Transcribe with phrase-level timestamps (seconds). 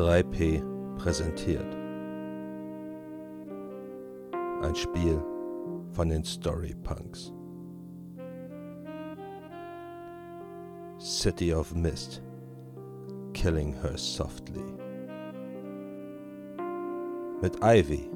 [0.00, 0.62] 3P
[0.96, 1.76] präsentiert.
[4.62, 5.22] Ein Spiel
[5.92, 7.34] von den Storypunks.
[10.98, 12.22] City of Mist.
[13.34, 14.64] Killing Her Softly.
[17.42, 18.10] Mit Ivy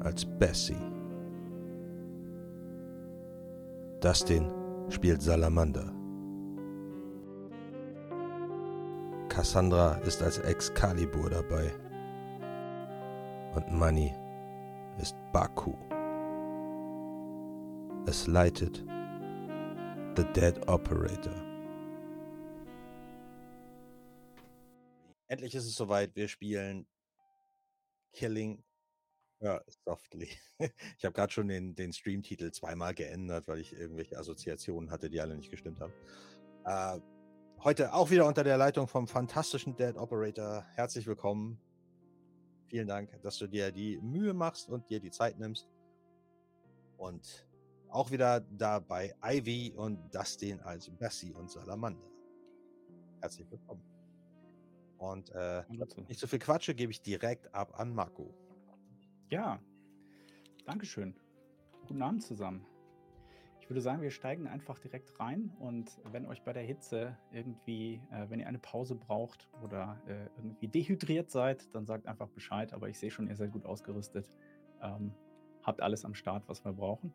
[0.00, 0.82] als Bessie.
[4.00, 4.52] Dustin
[4.88, 5.92] spielt Salamander.
[9.34, 11.74] Cassandra ist als Excalibur dabei.
[13.56, 14.14] Und Money
[15.00, 15.74] ist Baku.
[18.06, 18.84] Es leitet
[20.16, 21.34] The Dead Operator.
[25.26, 26.14] Endlich ist es soweit.
[26.14, 26.86] Wir spielen
[28.12, 28.62] Killing
[29.40, 30.28] Her Softly.
[30.96, 35.20] Ich habe gerade schon den, den Streamtitel zweimal geändert, weil ich irgendwelche Assoziationen hatte, die
[35.20, 35.92] alle nicht gestimmt haben.
[36.64, 37.00] Äh,
[37.64, 40.66] Heute auch wieder unter der Leitung vom fantastischen Dead Operator.
[40.74, 41.58] Herzlich willkommen.
[42.66, 45.66] Vielen Dank, dass du dir die Mühe machst und dir die Zeit nimmst.
[46.98, 47.48] Und
[47.88, 52.06] auch wieder dabei Ivy und Dustin als Bessie und Salamander.
[53.22, 53.82] Herzlich willkommen.
[54.98, 55.62] Und äh,
[56.06, 58.34] nicht so viel Quatsche, gebe ich direkt ab an Marco.
[59.30, 59.58] Ja,
[60.66, 61.14] Dankeschön.
[61.86, 62.66] Guten Abend zusammen.
[63.64, 68.02] Ich würde sagen, wir steigen einfach direkt rein und wenn euch bei der Hitze irgendwie,
[68.10, 72.74] äh, wenn ihr eine Pause braucht oder äh, irgendwie dehydriert seid, dann sagt einfach Bescheid.
[72.74, 74.28] Aber ich sehe schon, ihr seid gut ausgerüstet.
[74.82, 75.14] Ähm,
[75.62, 77.14] habt alles am Start, was wir brauchen.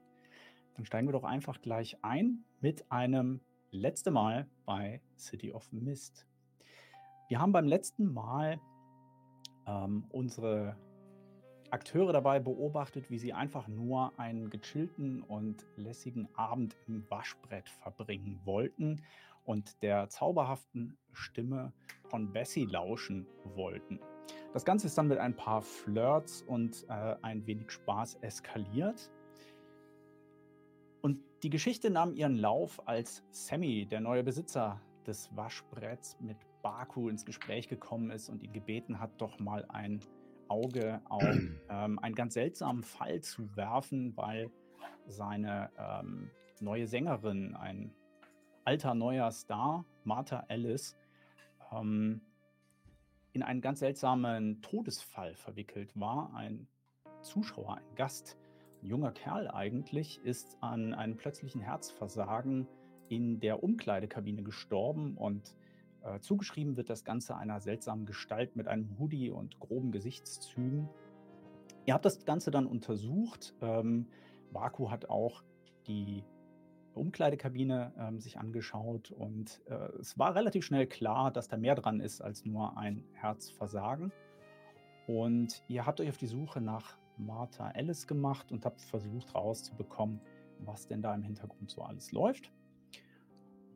[0.74, 6.26] Dann steigen wir doch einfach gleich ein mit einem letzten Mal bei City of Mist.
[7.28, 8.60] Wir haben beim letzten Mal
[9.68, 10.76] ähm, unsere
[11.72, 18.40] Akteure dabei beobachtet, wie sie einfach nur einen gechillten und lässigen Abend im Waschbrett verbringen
[18.44, 19.02] wollten
[19.46, 21.74] und der zauberhaften Stimme
[22.04, 24.00] von Bessie lauschen wollten.
[24.54, 29.12] Das Ganze ist dann mit ein paar Flirts und äh, ein wenig Spaß eskaliert.
[31.02, 37.10] Und die Geschichte nahm ihren Lauf, als Sammy, der neue Besitzer des Waschbretts, mit Baku
[37.10, 40.02] ins Gespräch gekommen ist und ihn gebeten hat, doch mal ein
[40.50, 41.24] Auge auf
[41.70, 44.50] ähm, einen ganz seltsamen Fall zu werfen, weil
[45.08, 46.30] seine ähm,
[46.60, 47.94] neue Sängerin, ein
[48.66, 50.96] alter neuer Star, Martha Ellis,
[51.72, 52.22] ähm,
[53.34, 56.34] in einen ganz seltsamen Todesfall verwickelt war.
[56.34, 56.68] Ein
[57.22, 58.38] Zuschauer, ein Gast,
[58.82, 62.68] ein junger Kerl eigentlich, ist an einem plötzlichen Herzversagen
[63.08, 65.56] in der Umkleidekabine gestorben und
[66.04, 70.90] äh, zugeschrieben wird das Ganze einer seltsamen Gestalt mit einem Hoodie und groben Gesichtszügen.
[71.86, 73.56] Ihr habt das Ganze dann untersucht.
[73.62, 74.08] Ähm,
[74.52, 75.44] Baku hat auch
[75.88, 76.24] die
[76.94, 82.00] Umkleidekabine ähm, sich angeschaut und äh, es war relativ schnell klar, dass da mehr dran
[82.00, 84.12] ist als nur ein Herzversagen.
[85.08, 90.22] Und ihr habt euch auf die Suche nach Martha Ellis gemacht und habt versucht herauszubekommen,
[90.60, 92.52] was denn da im Hintergrund so alles läuft.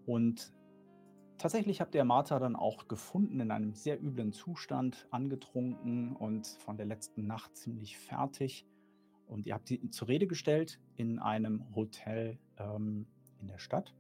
[0.06, 0.52] Und
[1.44, 6.78] Tatsächlich habt ihr Martha dann auch gefunden in einem sehr üblen Zustand, angetrunken und von
[6.78, 8.66] der letzten Nacht ziemlich fertig.
[9.28, 13.08] Und ihr habt sie zur Rede gestellt in einem Hotel ähm,
[13.42, 13.94] in der Stadt.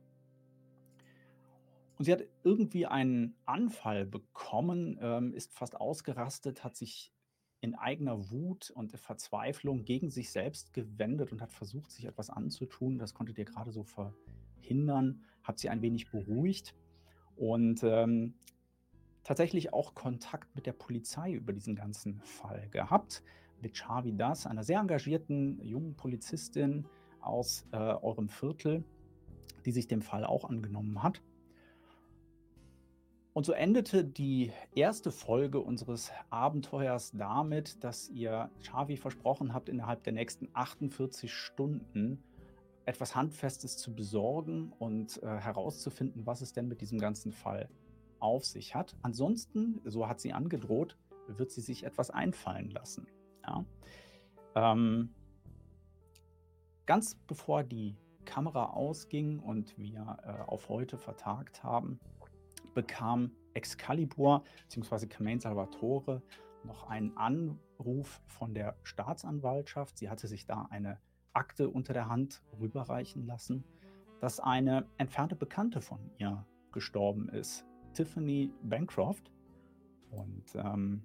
[1.97, 7.11] Und sie hat irgendwie einen Anfall bekommen, ähm, ist fast ausgerastet, hat sich
[7.59, 12.99] in eigener Wut und Verzweiflung gegen sich selbst gewendet und hat versucht, sich etwas anzutun.
[12.99, 16.73] Das konntet ihr gerade so verhindern, habt sie ein wenig beruhigt
[17.35, 18.35] und ähm,
[19.23, 23.23] tatsächlich auch Kontakt mit der Polizei über diesen ganzen Fall gehabt.
[23.61, 26.85] Mit Chavi Das, einer sehr engagierten jungen Polizistin
[27.21, 28.83] aus äh, eurem Viertel,
[29.65, 31.21] die sich dem Fall auch angenommen hat.
[33.33, 40.03] Und so endete die erste Folge unseres Abenteuers damit, dass ihr Chavi versprochen habt, innerhalb
[40.03, 42.23] der nächsten 48 Stunden
[42.85, 47.69] etwas Handfestes zu besorgen und äh, herauszufinden, was es denn mit diesem ganzen Fall
[48.19, 48.95] auf sich hat.
[49.01, 50.97] Ansonsten, so hat sie angedroht,
[51.27, 53.07] wird sie sich etwas einfallen lassen.
[53.45, 53.65] Ja?
[54.55, 55.13] Ähm,
[56.85, 57.95] ganz bevor die
[58.25, 61.99] Kamera ausging und wir äh, auf heute vertagt haben,
[62.73, 65.07] bekam Excalibur bzw.
[65.07, 66.21] Carmaine Salvatore
[66.63, 69.97] noch einen Anruf von der Staatsanwaltschaft.
[69.97, 70.99] Sie hatte sich da eine
[71.33, 73.63] Akte unter der Hand rüberreichen lassen,
[74.19, 79.31] dass eine entfernte Bekannte von ihr gestorben ist, Tiffany Bancroft.
[80.11, 81.03] Und ähm,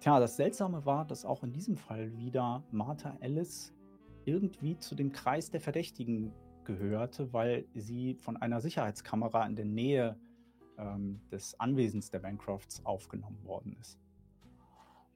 [0.00, 3.74] tja, das Seltsame war, dass auch in diesem Fall wieder Martha Ellis
[4.24, 6.32] irgendwie zu dem Kreis der Verdächtigen
[6.64, 10.18] gehörte, weil sie von einer Sicherheitskamera in der Nähe
[10.78, 13.98] ähm, des Anwesens der Bancrofts aufgenommen worden ist.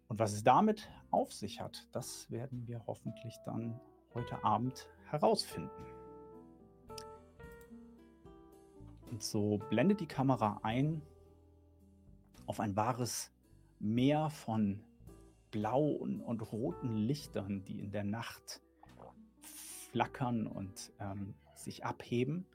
[0.09, 3.81] Und was es damit auf sich hat, das werden wir hoffentlich dann
[4.15, 5.71] heute Abend herausfinden.
[9.11, 11.03] Und so blendet die Kamera ein
[12.47, 13.33] auf ein wahres
[13.79, 14.81] Meer von
[15.51, 18.61] blauen und roten Lichtern, die in der Nacht
[19.91, 22.47] flackern und ähm, sich abheben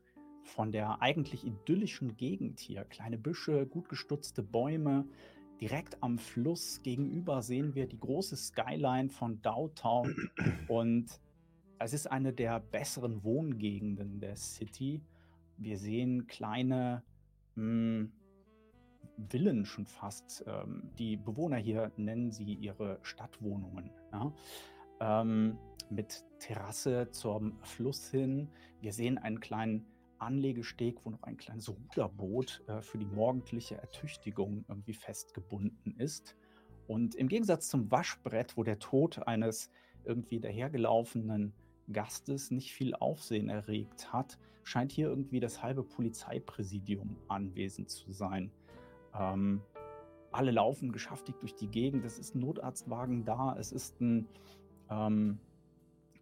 [0.44, 2.86] von der eigentlich idyllischen Gegend hier.
[2.86, 5.06] Kleine Büsche, gut gestutzte Bäume.
[5.60, 10.30] Direkt am Fluss gegenüber sehen wir die große Skyline von Downtown.
[10.68, 11.20] Und
[11.80, 15.02] es ist eine der besseren Wohngegenden der City.
[15.58, 17.04] Wir sehen kleine
[17.56, 18.12] mh, hm,
[19.30, 20.44] Villen schon fast.
[20.48, 23.90] Ähm, die Bewohner hier nennen sie ihre Stadtwohnungen.
[24.12, 24.34] Ja?
[25.00, 25.58] Ähm,
[25.90, 28.50] mit Terrasse zum Fluss hin.
[28.82, 29.86] Wir sehen einen kleinen
[30.18, 36.36] Anlegesteg, wo noch ein kleines Ruderboot äh, für die morgendliche Ertüchtigung irgendwie festgebunden ist.
[36.88, 39.72] Und im Gegensatz zum Waschbrett, wo der Tod eines
[40.04, 41.54] irgendwie dahergelaufenen
[41.92, 48.52] Gastes nicht viel Aufsehen erregt hat, scheint hier irgendwie das halbe Polizeipräsidium anwesend zu sein.
[49.14, 49.62] Ähm,
[50.32, 52.04] alle laufen geschäftig durch die Gegend.
[52.04, 53.56] Es ist ein Notarztwagen da.
[53.58, 54.28] Es ist ein
[54.90, 55.40] ähm,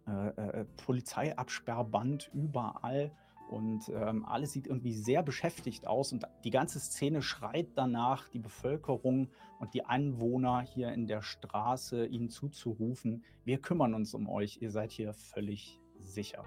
[0.06, 3.10] äh, äh, Polizeiabsperrband überall.
[3.54, 6.12] Und ähm, alles sieht irgendwie sehr beschäftigt aus.
[6.12, 9.30] Und die ganze Szene schreit danach, die Bevölkerung
[9.60, 14.72] und die Anwohner hier in der Straße ihnen zuzurufen, wir kümmern uns um euch, ihr
[14.72, 16.44] seid hier völlig sicher.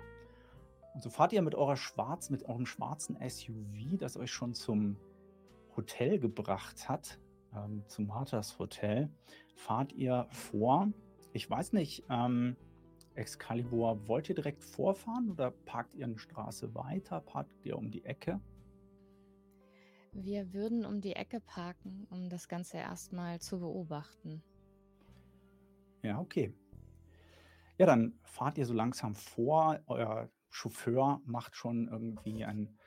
[0.93, 4.97] Und so fahrt ihr mit eurer schwarz, mit eurem schwarzen SUV, das euch schon zum
[5.77, 7.19] Hotel gebracht hat,
[7.55, 9.09] ähm, zum Marthas Hotel,
[9.55, 10.89] fahrt ihr vor.
[11.31, 12.57] Ich weiß nicht, ähm,
[13.17, 17.21] Excalibur, wollt ihr direkt vorfahren oder parkt ihr eine Straße weiter?
[17.21, 18.39] Parkt ihr um die Ecke?
[20.13, 24.41] Wir würden um die Ecke parken, um das Ganze erstmal zu beobachten.
[26.01, 26.53] Ja, okay.
[27.77, 29.79] Ja, dann fahrt ihr so langsam vor.
[29.87, 32.77] Euer Chauffeur macht schon irgendwie ein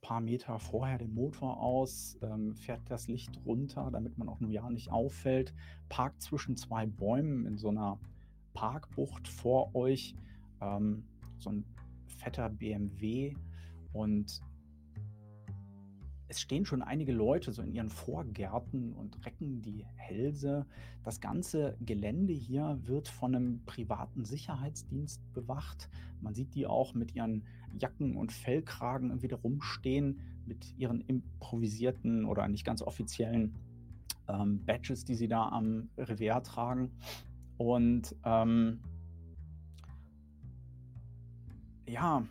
[0.00, 4.50] paar Meter vorher den Motor aus, ähm, fährt das Licht runter, damit man auch nur
[4.50, 5.52] ja nicht auffällt,
[5.88, 7.98] parkt zwischen zwei Bäumen in so einer
[8.56, 10.16] Parkbucht vor euch,
[10.60, 11.04] ähm,
[11.38, 11.64] so ein
[12.06, 13.34] fetter BMW
[13.92, 14.40] und
[16.28, 20.66] es stehen schon einige Leute so in ihren Vorgärten und recken die Hälse.
[21.04, 25.88] Das ganze Gelände hier wird von einem privaten Sicherheitsdienst bewacht.
[26.20, 27.44] Man sieht die auch mit ihren
[27.78, 33.54] Jacken und Fellkragen da rumstehen, mit ihren improvisierten oder nicht ganz offiziellen
[34.26, 36.90] ähm, Badges, die sie da am Revers tragen.
[37.58, 38.80] Und ähm,
[41.86, 42.22] ja,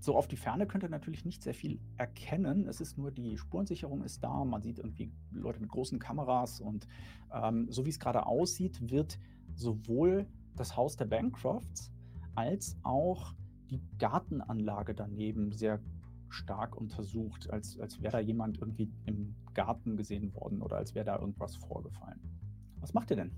[0.00, 2.68] so auf die Ferne könnt ihr natürlich nicht sehr viel erkennen.
[2.68, 4.44] Es ist nur die Spurensicherung ist da.
[4.44, 6.86] Man sieht irgendwie Leute mit großen Kameras und
[7.32, 9.18] ähm, so wie es gerade aussieht, wird
[9.54, 10.26] sowohl
[10.56, 11.90] das Haus der Bancrofts
[12.34, 13.34] als auch
[13.70, 15.80] die Gartenanlage daneben sehr
[16.30, 21.04] stark untersucht, als, als wäre da jemand irgendwie im Garten gesehen worden oder als wäre
[21.04, 22.20] da irgendwas vorgefallen.
[22.80, 23.32] Was macht ihr denn?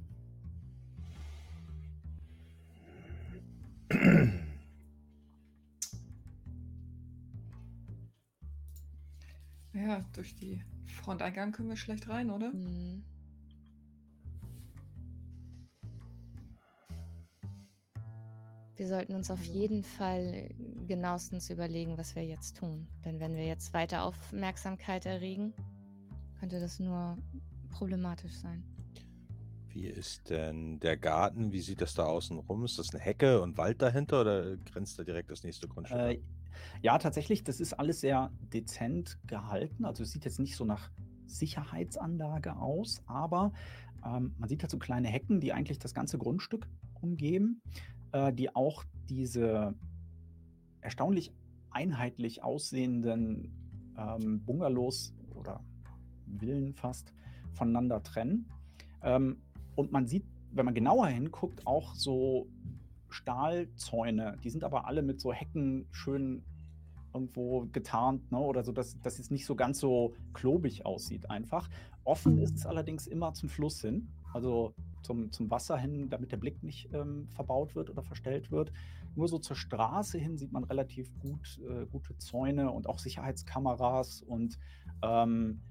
[9.73, 12.53] Ja, durch die Fronteingang können wir schlecht rein, oder?
[12.53, 13.03] Mhm.
[18.77, 20.49] Wir sollten uns auf jeden Fall
[20.87, 22.89] genauestens überlegen, was wir jetzt tun.
[23.05, 25.53] Denn wenn wir jetzt weiter Aufmerksamkeit erregen,
[26.39, 27.19] könnte das nur
[27.71, 28.65] problematisch sein.
[29.73, 31.53] Wie ist denn der Garten?
[31.53, 32.65] Wie sieht das da außen rum?
[32.65, 36.21] Ist das eine Hecke und Wald dahinter oder grenzt da direkt das nächste Grundstück äh,
[36.83, 39.85] ja, tatsächlich, das ist alles sehr dezent gehalten.
[39.85, 40.91] Also es sieht jetzt nicht so nach
[41.27, 43.53] Sicherheitsanlage aus, aber
[44.05, 46.67] ähm, man sieht halt so kleine Hecken, die eigentlich das ganze Grundstück
[47.01, 47.63] umgeben,
[48.13, 49.75] äh, die auch diese
[50.81, 51.33] erstaunlich
[51.71, 55.63] einheitlich aussehenden ähm, Bungalows oder
[56.39, 57.13] Villen fast
[57.53, 58.49] voneinander trennen.
[59.03, 59.43] Ähm,
[59.75, 62.49] und man sieht, wenn man genauer hinguckt, auch so
[63.09, 64.39] Stahlzäune.
[64.43, 66.43] Die sind aber alle mit so Hecken schön
[67.13, 68.39] irgendwo getarnt, ne?
[68.39, 71.69] oder so, dass, dass es nicht so ganz so klobig aussieht einfach.
[72.05, 76.37] Offen ist es allerdings immer zum Fluss hin, also zum, zum Wasser hin, damit der
[76.37, 78.73] Blick nicht ähm, verbaut wird oder verstellt wird.
[79.17, 84.23] Nur so zur Straße hin sieht man relativ gut, äh, gute Zäune und auch Sicherheitskameras
[84.23, 84.59] und
[85.03, 85.70] ähm, äh,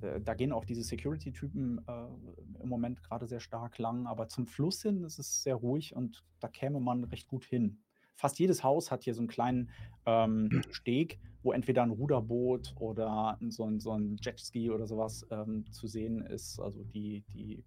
[0.00, 4.82] da gehen auch diese Security-Typen äh, im Moment gerade sehr stark lang, aber zum Fluss
[4.82, 7.78] hin ist es sehr ruhig und da käme man recht gut hin.
[8.14, 9.70] Fast jedes Haus hat hier so einen kleinen
[10.06, 15.26] ähm, Steg, wo wo entweder ein Ruderboot oder so ein, so ein Jetski oder sowas
[15.30, 16.60] ähm, zu sehen ist.
[16.60, 17.64] Also die, die,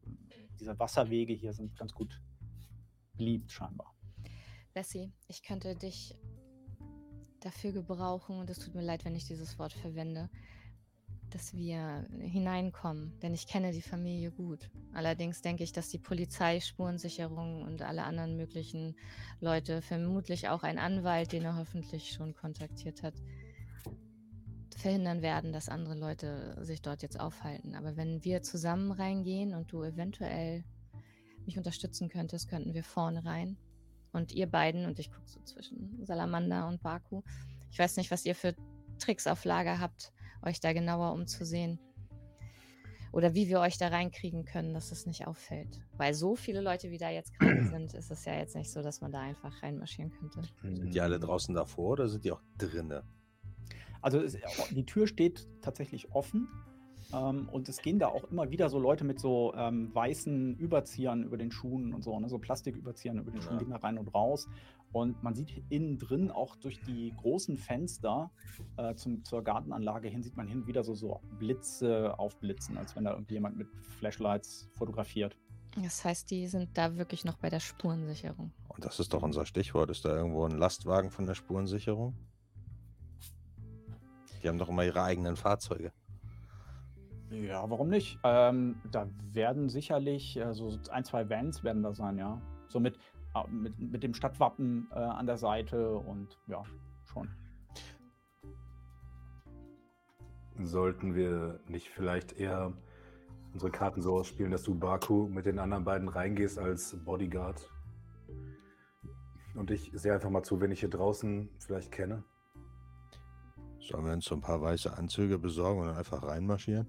[0.59, 2.21] diese Wasserwege hier sind ganz gut
[3.17, 3.95] beliebt scheinbar.
[4.75, 6.15] Bessie, ich könnte dich
[7.39, 10.29] dafür gebrauchen, und es tut mir leid, wenn ich dieses Wort verwende,
[11.31, 14.69] dass wir hineinkommen, denn ich kenne die Familie gut.
[14.93, 18.95] Allerdings denke ich, dass die Polizei, Spurensicherung und alle anderen möglichen
[19.39, 23.15] Leute, vermutlich auch ein Anwalt, den er hoffentlich schon kontaktiert hat,
[24.77, 27.75] verhindern werden, dass andere Leute sich dort jetzt aufhalten.
[27.75, 30.63] Aber wenn wir zusammen reingehen und du eventuell
[31.45, 33.57] mich unterstützen könntest, könnten wir vorne rein.
[34.11, 37.21] Und ihr beiden, und ich gucke so zwischen Salamander und Baku,
[37.71, 38.53] ich weiß nicht, was ihr für
[38.99, 40.11] Tricks auf Lager habt,
[40.43, 41.79] euch da genauer umzusehen.
[43.11, 45.81] Oder wie wir euch da reinkriegen können, dass es nicht auffällt.
[45.97, 48.81] Weil so viele Leute, wie da jetzt gerade sind, ist es ja jetzt nicht so,
[48.81, 50.41] dass man da einfach reinmarschieren könnte.
[50.61, 53.01] Sind die alle draußen davor oder sind die auch drinnen?
[54.01, 54.37] Also es,
[54.71, 56.47] die Tür steht tatsächlich offen.
[57.13, 61.23] Ähm, und es gehen da auch immer wieder so Leute mit so ähm, weißen Überziehern
[61.23, 62.29] über den Schuhen und so, ne?
[62.29, 63.59] so Plastiküberziehern über den Schuhen, ja.
[63.59, 64.47] gehen da rein und raus.
[64.91, 68.29] Und man sieht innen drin auch durch die großen Fenster
[68.77, 73.05] äh, zum, zur Gartenanlage hin, sieht man hin wieder so, so Blitze aufblitzen, als wenn
[73.05, 73.67] da irgendjemand mit
[73.99, 75.37] Flashlights fotografiert.
[75.81, 78.51] Das heißt, die sind da wirklich noch bei der Spurensicherung.
[78.67, 79.89] Und das ist doch unser Stichwort.
[79.89, 82.13] Ist da irgendwo ein Lastwagen von der Spurensicherung?
[84.43, 85.93] Die haben doch immer ihre eigenen Fahrzeuge.
[87.29, 88.19] Ja, warum nicht?
[88.23, 92.41] Ähm, da werden sicherlich äh, so ein, zwei Vans werden da sein, ja.
[92.67, 92.97] So mit,
[93.49, 96.63] mit, mit dem Stadtwappen äh, an der Seite und ja,
[97.05, 97.29] schon.
[100.59, 102.73] Sollten wir nicht vielleicht eher
[103.53, 107.69] unsere Karten so ausspielen, dass du Baku mit den anderen beiden reingehst als Bodyguard?
[109.55, 112.23] Und ich sehe einfach mal zu, wenn ich hier draußen vielleicht kenne.
[113.79, 116.87] Sollen wir uns so ein paar weiße Anzüge besorgen und dann einfach reinmarschieren?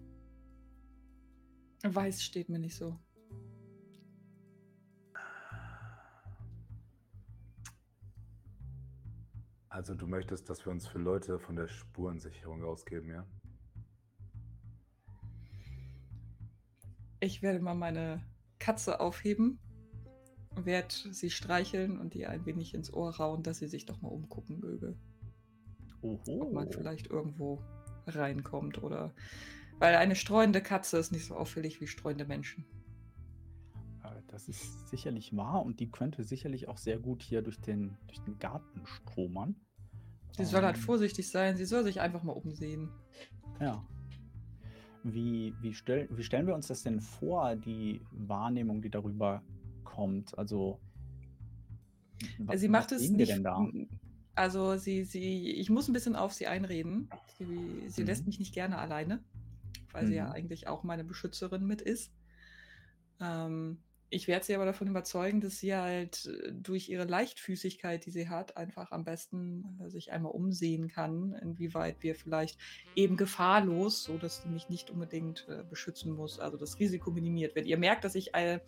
[1.82, 2.98] Weiß steht mir nicht so.
[9.72, 13.26] Also du möchtest, dass wir uns für Leute von der Spurensicherung ausgeben, ja?
[17.20, 18.22] Ich werde mal meine
[18.58, 19.58] Katze aufheben,
[20.56, 24.10] werde sie streicheln und ihr ein wenig ins Ohr rauen, dass sie sich doch mal
[24.10, 24.94] umgucken möge.
[26.02, 26.42] Oho.
[26.42, 27.64] Ob man vielleicht irgendwo
[28.06, 29.14] reinkommt oder
[29.78, 32.66] weil eine streuende Katze ist nicht so auffällig wie streunende Menschen.
[34.32, 38.20] Das ist sicherlich wahr und die könnte sicherlich auch sehr gut hier durch den, durch
[38.22, 39.56] den Garten stromern.
[40.36, 42.90] Sie soll halt ähm, vorsichtig sein, sie soll sich einfach mal umsehen.
[43.60, 43.86] Ja.
[45.04, 49.42] Wie, wie, stell, wie stellen wir uns das denn vor, die Wahrnehmung, die darüber
[49.84, 50.36] kommt?
[50.38, 50.80] Also,
[52.38, 53.30] was, sie macht es nicht.
[53.30, 53.66] Denn da?
[54.34, 57.10] Also, sie, sie, ich muss ein bisschen auf sie einreden.
[57.36, 58.06] Sie, sie mhm.
[58.06, 59.22] lässt mich nicht gerne alleine
[59.92, 60.08] weil mhm.
[60.08, 60.32] sie ja mhm.
[60.32, 62.12] eigentlich auch meine Beschützerin mit ist.
[63.20, 63.78] Ähm,
[64.12, 68.28] ich werde sie aber davon überzeugen, dass sie halt äh, durch ihre Leichtfüßigkeit, die sie
[68.28, 72.58] hat, einfach am besten äh, sich einmal umsehen kann, inwieweit wir vielleicht
[72.94, 77.54] eben gefahrlos, so dass sie mich nicht unbedingt äh, beschützen muss, also das Risiko minimiert
[77.54, 77.66] wird.
[77.66, 78.60] Ihr merkt, dass ich äh,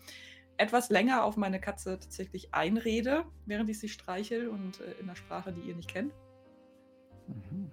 [0.56, 5.16] etwas länger auf meine Katze tatsächlich einrede, während ich sie streichel und äh, in einer
[5.16, 6.14] Sprache, die ihr nicht kennt.
[7.28, 7.70] Mhm.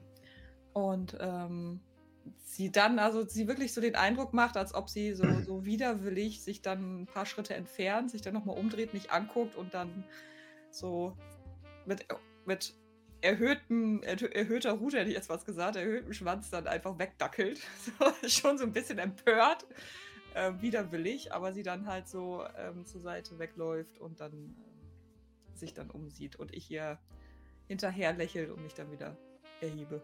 [0.73, 1.81] Und ähm,
[2.43, 6.43] sie dann, also sie wirklich so den Eindruck macht, als ob sie so, so widerwillig
[6.43, 10.03] sich dann ein paar Schritte entfernt, sich dann nochmal umdreht, mich anguckt und dann
[10.69, 11.17] so
[11.85, 12.05] mit,
[12.45, 12.73] mit
[13.21, 17.59] erhöhtem, erhöhter Rute, hätte ich jetzt was gesagt, erhöhtem Schwanz dann einfach wegdackelt.
[17.99, 19.65] So, schon so ein bisschen empört,
[20.33, 24.55] äh, widerwillig, aber sie dann halt so ähm, zur Seite wegläuft und dann
[25.53, 26.99] äh, sich dann umsieht und ich ihr
[27.67, 29.17] hinterher lächelt und mich dann wieder
[29.61, 30.01] erhebe.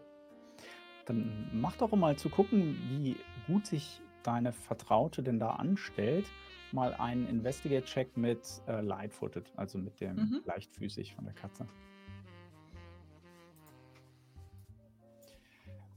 [1.08, 6.26] Dann mach doch mal zu gucken, wie gut sich deine Vertraute denn da anstellt.
[6.70, 10.42] Mal einen Investigate-Check mit äh, Lightfooted, also mit dem mhm.
[10.44, 11.66] leichtfüßig von der Katze.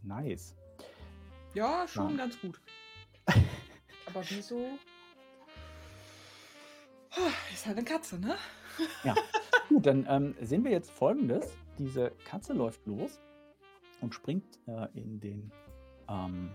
[0.02, 0.56] Nice.
[1.54, 2.16] Ja, schon ja.
[2.18, 2.62] ganz gut.
[4.06, 4.66] Aber wieso?
[7.54, 8.38] Ist halt eine Katze, ne?
[9.04, 9.14] ja.
[9.68, 11.58] Gut, dann ähm, sehen wir jetzt folgendes.
[11.78, 13.20] Diese Katze läuft los
[14.02, 15.52] und springt äh, in, den,
[16.10, 16.50] ähm,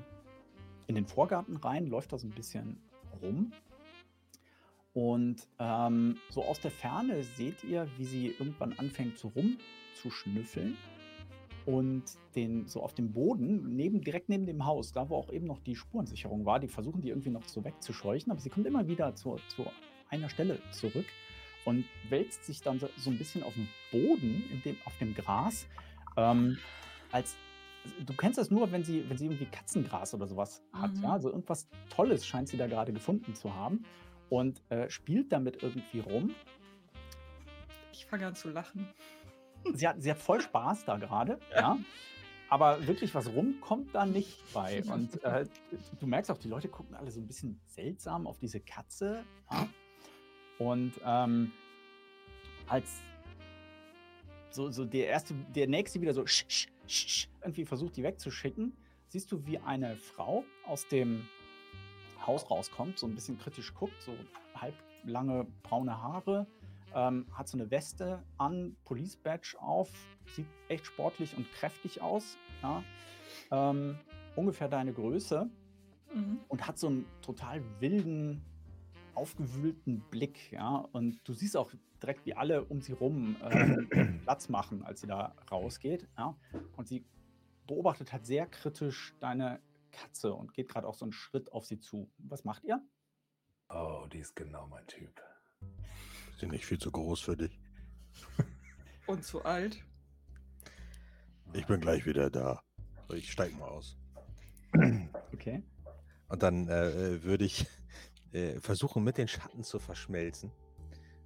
[0.87, 2.79] in den Vorgarten rein, läuft da so ein bisschen
[3.23, 3.53] rum.
[4.93, 10.76] Und ähm, so aus der Ferne seht ihr, wie sie irgendwann anfängt so rumzuschnüffeln.
[11.67, 12.05] Und
[12.37, 15.59] den so auf dem Boden, neben, direkt neben dem Haus, da wo auch eben noch
[15.59, 19.17] die Spurensicherung war, die versuchen die irgendwie noch so wegzuscheuchen, aber sie kommt immer wieder
[19.17, 19.67] zu, zu
[20.09, 21.07] einer Stelle zurück
[21.65, 25.67] und wälzt sich dann so, so ein bisschen auf dem Boden, dem, auf dem Gras,
[26.17, 26.57] ähm,
[27.16, 27.35] als
[28.04, 30.94] du kennst das nur, wenn sie, wenn sie irgendwie Katzengras oder sowas hat.
[30.94, 31.02] Mhm.
[31.02, 31.12] Ja?
[31.12, 33.85] Also irgendwas Tolles scheint sie da gerade gefunden zu haben
[34.28, 36.35] und äh, spielt damit irgendwie rum.
[37.92, 38.88] Ich fange an zu lachen.
[39.73, 41.78] Sie hat, sie hat voll Spaß da gerade, ja.
[42.49, 44.85] Aber wirklich was rumkommt da nicht bei.
[44.85, 45.46] Und äh,
[45.99, 49.25] du merkst auch, die Leute gucken alle so ein bisschen seltsam auf diese Katze.
[49.50, 49.68] Ja?
[50.58, 51.50] Und ähm,
[52.68, 53.00] als
[54.50, 56.68] so, so der erste, der nächste wieder so sch, sch,
[57.43, 58.76] irgendwie versucht, die wegzuschicken,
[59.09, 61.26] siehst du, wie eine Frau aus dem
[62.26, 64.14] Haus rauskommt, so ein bisschen kritisch guckt, so
[64.55, 66.47] halblange braune Haare,
[66.95, 69.90] ähm, hat so eine Weste an, Police Badge auf,
[70.35, 72.37] sieht echt sportlich und kräftig aus.
[72.62, 72.83] Ja?
[73.50, 73.99] Ähm,
[74.35, 75.49] ungefähr deine Größe
[76.14, 76.38] Mhm.
[76.49, 78.40] und hat so einen total wilden,
[79.16, 80.52] aufgewühlten Blick.
[80.52, 80.76] Ja?
[80.92, 85.06] Und du siehst auch direkt, wie alle um sie rum äh, Platz machen, als sie
[85.06, 86.06] da rausgeht.
[86.16, 86.37] Ja?
[86.76, 87.04] Und sie
[87.66, 91.78] beobachtet halt sehr kritisch deine Katze und geht gerade auch so einen Schritt auf sie
[91.78, 92.11] zu.
[92.18, 92.82] Was macht ihr?
[93.68, 95.20] Oh, die ist genau mein Typ.
[96.30, 97.58] Ist die nicht viel zu groß für dich?
[99.06, 99.85] Und zu alt.
[101.52, 102.62] Ich bin gleich wieder da.
[103.14, 103.96] Ich steig mal aus.
[105.32, 105.62] Okay.
[106.28, 107.66] Und dann äh, würde ich
[108.37, 110.52] äh, versuchen, mit den Schatten zu verschmelzen.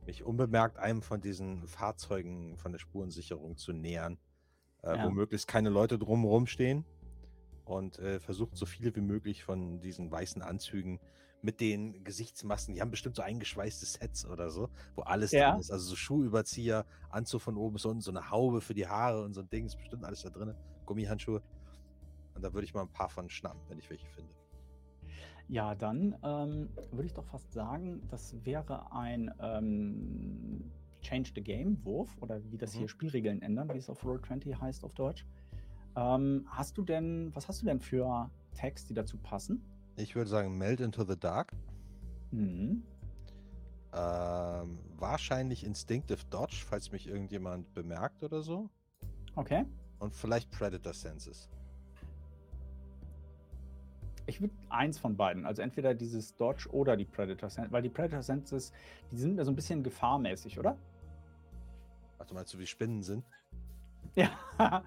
[0.07, 4.19] Mich unbemerkt einem von diesen Fahrzeugen von der Spurensicherung zu nähern,
[4.83, 5.05] äh, Ja.
[5.07, 6.85] wo möglichst keine Leute drumherum stehen.
[7.65, 10.99] Und äh, versucht so viele wie möglich von diesen weißen Anzügen
[11.43, 15.51] mit den Gesichtsmasken, die haben bestimmt so eingeschweißte Sets oder so, wo alles Ja.
[15.51, 15.71] drin ist.
[15.71, 19.33] Also so Schuhüberzieher, Anzug von oben bis unten, so eine Haube für die Haare und
[19.35, 20.55] so ein Ding, ist bestimmt alles da drin.
[20.87, 21.43] Gummihandschuhe.
[22.35, 24.35] Und da würde ich mal ein paar von schnappen, wenn ich welche finde.
[25.51, 30.71] Ja, dann ähm, würde ich doch fast sagen, das wäre ein ähm,
[31.03, 32.79] Change the Game Wurf oder wie das Mhm.
[32.79, 35.27] hier Spielregeln ändern, wie es auf Roll20 heißt auf Deutsch.
[35.97, 39.61] Ähm, hast du denn, was hast du denn für Tags, die dazu passen?
[39.97, 41.51] Ich würde sagen, Melt into the Dark.
[42.31, 42.85] Mhm.
[43.93, 48.71] Ähm, wahrscheinlich Instinctive Dodge, falls mich irgendjemand bemerkt oder so.
[49.35, 49.65] Okay.
[49.99, 51.51] Und vielleicht Predator Senses.
[54.31, 57.89] Ich würde eins von beiden, also entweder dieses Dodge oder die Predator Sense, weil die
[57.89, 58.73] Predator Senses,
[59.11, 60.77] die sind mir so ein bisschen gefahrmäßig, oder?
[62.21, 63.25] Ach, du meinst, so wie Spinnen sind?
[64.15, 64.31] Ja.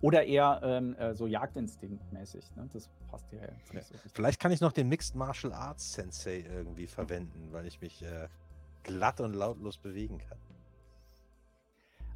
[0.00, 2.54] oder eher ähm, äh, so Jagdinstinktmäßig.
[2.54, 2.70] Ne?
[2.72, 3.40] Das passt Ja.
[3.72, 3.96] nicht so.
[4.14, 8.28] Vielleicht kann ich noch den Mixed Martial Arts Sensei irgendwie verwenden, weil ich mich äh,
[8.84, 10.38] glatt und lautlos bewegen kann.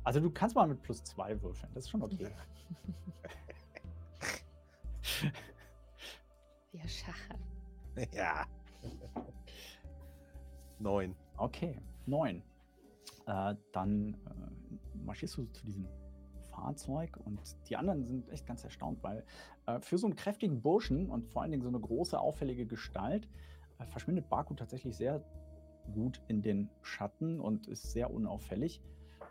[0.04, 2.30] Also du kannst mal mit plus zwei würfeln, das ist schon okay.
[6.72, 7.40] Wir schachern.
[8.12, 8.46] ja.
[10.78, 11.14] Neun.
[11.36, 12.42] Okay, neun.
[13.26, 15.86] Äh, dann äh, marschierst du zu diesem
[16.50, 19.24] Fahrzeug und die anderen sind echt ganz erstaunt, weil
[19.66, 23.28] äh, für so einen kräftigen Burschen und vor allen Dingen so eine große, auffällige Gestalt
[23.78, 25.22] äh, verschwindet Baku tatsächlich sehr
[25.94, 28.80] gut in den Schatten und ist sehr unauffällig.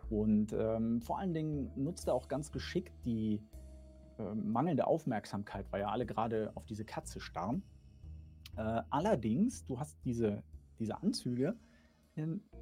[0.10, 3.42] Und ähm, vor allen Dingen nutzt er auch ganz geschickt die
[4.20, 7.64] äh, mangelnde Aufmerksamkeit, weil ja alle gerade auf diese Katze starren.
[8.58, 10.44] Äh, allerdings, du hast diese,
[10.80, 11.56] diese Anzüge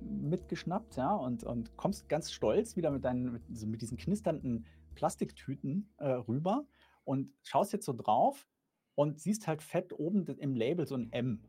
[0.02, 4.66] mitgeschnappt, ja, und, und kommst ganz stolz wieder mit deinen, mit, so mit diesen knisternden
[4.96, 6.66] Plastiktüten äh, rüber
[7.04, 8.48] und schaust jetzt so drauf
[8.96, 11.42] und siehst halt fett oben im Label so ein M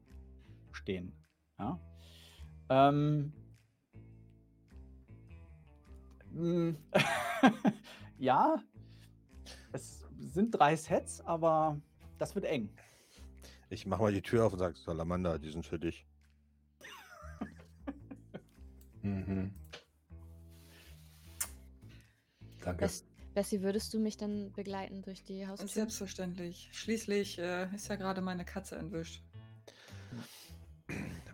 [0.73, 1.13] stehen.
[1.59, 1.79] Ja.
[2.71, 3.33] Ähm,
[8.19, 8.63] ja,
[9.73, 11.81] es sind drei Sets, aber
[12.19, 12.71] das wird eng.
[13.69, 16.07] Ich mache mal die Tür auf und sage, Salamander, die sind für dich.
[19.03, 19.55] Mhm.
[22.63, 22.81] Danke.
[22.81, 25.65] Bess, Bessie, würdest du mich dann begleiten durch die Haustür?
[25.65, 26.69] Und selbstverständlich.
[26.73, 29.23] Schließlich äh, ist ja gerade meine Katze entwischt.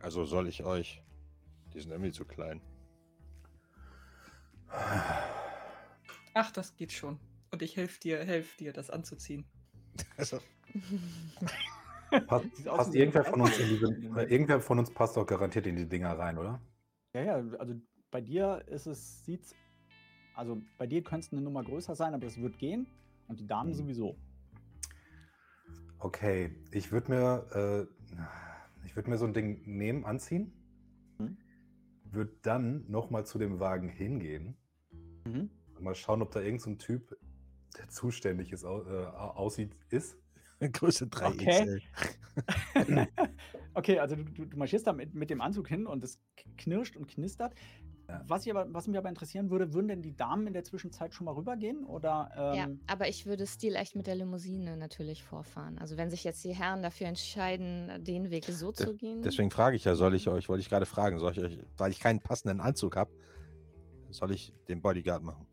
[0.02, 1.02] Also soll ich euch.
[1.74, 2.60] Die sind irgendwie zu klein.
[6.34, 7.18] Ach, das geht schon.
[7.56, 9.46] Und ich helfe dir, helf dir, das anzuziehen.
[10.18, 10.38] Also,
[12.26, 15.74] Passt, passt irgendwer von uns in diese, äh, irgendwer von uns passt doch garantiert in
[15.76, 16.60] die Dinger rein, oder?
[17.14, 17.74] Ja, ja, also
[18.10, 19.54] bei dir ist es, sieht's,
[20.34, 22.86] also bei dir könnte es eine Nummer größer sein, aber es wird gehen
[23.26, 23.74] und die Damen Mhm.
[23.74, 24.18] sowieso.
[26.00, 30.52] Okay, ich würde mir, äh, ich würde mir so ein Ding nehmen, anziehen,
[31.18, 31.38] Mhm.
[32.04, 34.58] würde dann nochmal zu dem Wagen hingehen
[35.24, 35.48] Mhm.
[35.74, 37.16] und mal schauen, ob da irgendein so ein Typ,
[37.78, 40.16] der zuständig ist, äh, aussieht, ist.
[40.72, 41.64] Größe 3 Okay.
[41.64, 41.82] XL.
[43.74, 46.18] okay, also du, du, du marschierst da mit, mit dem Anzug hin und es
[46.56, 47.54] knirscht und knistert.
[48.08, 48.22] Ja.
[48.28, 51.12] Was, ich aber, was mich aber interessieren würde, würden denn die Damen in der Zwischenzeit
[51.12, 51.84] schon mal rübergehen?
[51.84, 55.78] Oder, ähm ja, aber ich würde Stil echt mit der Limousine natürlich vorfahren.
[55.78, 59.22] Also wenn sich jetzt die Herren dafür entscheiden, den Weg so De zu gehen.
[59.22, 61.90] Deswegen frage ich ja, soll ich euch, wollte ich gerade fragen, soll ich euch, weil
[61.90, 63.10] ich keinen passenden Anzug habe,
[64.10, 65.45] soll ich den Bodyguard machen?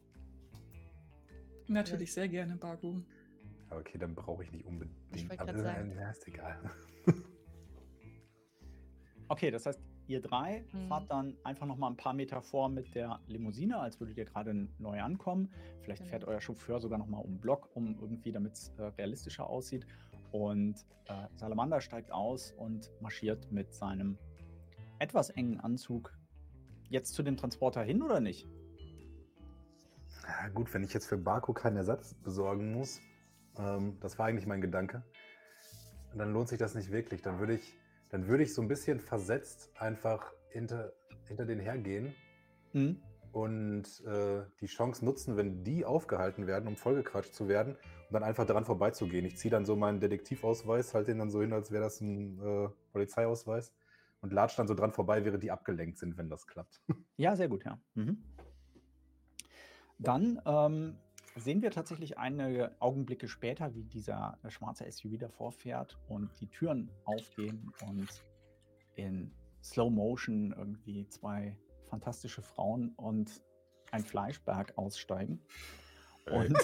[1.68, 3.02] Natürlich, sehr gerne, Bagu.
[3.70, 4.98] Okay, dann brauche ich nicht unbedingt.
[5.14, 5.94] Ich aber sagen.
[5.96, 6.60] Ja, ist egal.
[9.28, 10.88] okay, das heißt, ihr drei mhm.
[10.88, 14.26] fahrt dann einfach noch mal ein paar Meter vor mit der Limousine, als würdet ihr
[14.26, 15.50] gerade neu ankommen.
[15.82, 16.12] Vielleicht genau.
[16.12, 19.50] fährt euer Chauffeur sogar noch mal um den Block, um irgendwie, damit es äh, realistischer
[19.50, 19.86] aussieht.
[20.32, 24.18] Und äh, Salamander steigt aus und marschiert mit seinem
[25.00, 26.14] etwas engen Anzug
[26.90, 28.48] jetzt zu dem Transporter hin oder nicht?
[30.28, 33.02] Ja, gut, wenn ich jetzt für Baku keinen Ersatz besorgen muss,
[33.58, 35.04] ähm, das war eigentlich mein Gedanke,
[36.16, 37.22] dann lohnt sich das nicht wirklich.
[37.22, 37.78] Dann würde ich,
[38.10, 40.94] dann würde ich so ein bisschen versetzt einfach hinter,
[41.28, 42.14] hinter den hergehen
[42.74, 43.02] mhm.
[43.32, 48.24] und äh, die Chance nutzen, wenn die aufgehalten werden, um vollgequatscht zu werden, und dann
[48.24, 49.26] einfach daran vorbeizugehen.
[49.26, 52.40] Ich ziehe dann so meinen Detektivausweis, halte den dann so hin, als wäre das ein
[52.40, 53.74] äh, Polizeiausweis
[54.22, 56.82] und latsche dann so dran vorbei, während die abgelenkt sind, wenn das klappt.
[57.18, 57.80] Ja, sehr gut, ja.
[57.94, 58.24] Mhm.
[60.00, 60.98] Dann ähm,
[61.36, 66.48] sehen wir tatsächlich einige Augenblicke später, wie dieser äh, schwarze SUV davor fährt und die
[66.48, 68.08] Türen aufgehen und
[68.96, 69.32] in
[69.64, 71.58] Slow Motion irgendwie zwei
[71.90, 73.42] fantastische Frauen und
[73.92, 75.40] ein Fleischberg aussteigen.
[76.32, 76.58] Und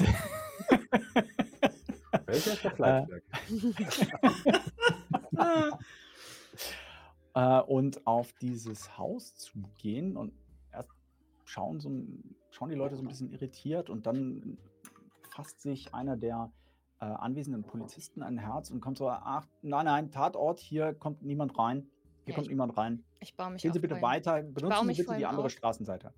[2.26, 3.24] Welcher ist der Fleischberg?
[7.36, 10.34] äh, und auf dieses Haus zugehen und
[10.72, 10.90] erst
[11.46, 14.58] schauen so ein schauen die Leute so ein bisschen irritiert und dann
[15.30, 16.52] fasst sich einer der
[17.00, 21.58] äh, anwesenden Polizisten ein Herz und kommt so, ach, nein, nein, Tatort, hier kommt niemand
[21.58, 21.90] rein.
[22.26, 23.06] Hier ja, kommt ich, niemand rein.
[23.22, 24.02] Ich baue mich Gehen Sie bitte rein.
[24.02, 25.52] weiter, benutzen Sie bitte die andere auf.
[25.52, 26.14] Straßenseite.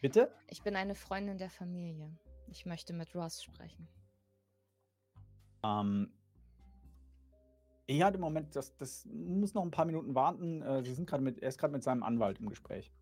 [0.00, 0.32] Bitte?
[0.46, 2.16] Ich bin eine Freundin der Familie.
[2.46, 3.88] Ich möchte mit Ross sprechen.
[5.64, 6.12] Ähm,
[7.88, 10.62] ja, im Moment, das, das muss noch ein paar Minuten warten.
[10.62, 12.92] Äh, Sie sind gerade mit, er ist gerade mit seinem Anwalt im Gespräch.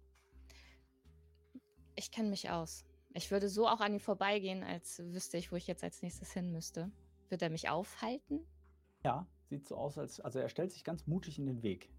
[1.94, 2.84] Ich kenne mich aus.
[3.12, 6.32] Ich würde so auch an ihm vorbeigehen, als wüsste ich, wo ich jetzt als nächstes
[6.32, 6.90] hin müsste.
[7.28, 8.40] Wird er mich aufhalten?
[9.04, 11.90] Ja, sieht so aus, als also er stellt sich ganz mutig in den Weg.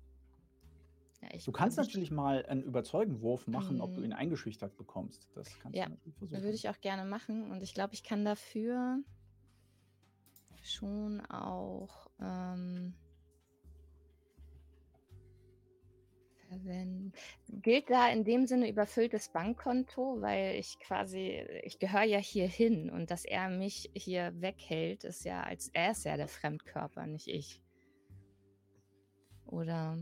[1.22, 3.82] Ja, du kannst natürlich mal einen Überzeugenwurf machen, mhm.
[3.82, 4.08] ob du mhm.
[4.08, 5.30] ihn eingeschüchtert bekommst.
[5.36, 6.44] Das kannst ja, du natürlich versuchen.
[6.44, 7.52] würde ich auch gerne machen.
[7.52, 9.00] Und ich glaube, ich kann dafür
[10.64, 12.94] schon auch ähm,
[16.52, 17.14] verwenden.
[17.48, 22.90] Gilt da in dem Sinne überfülltes Bankkonto, weil ich quasi, ich gehöre ja hier hin
[22.90, 27.28] und dass er mich hier weghält, ist ja als er ist ja der Fremdkörper, nicht
[27.28, 27.62] ich.
[29.46, 29.98] Oder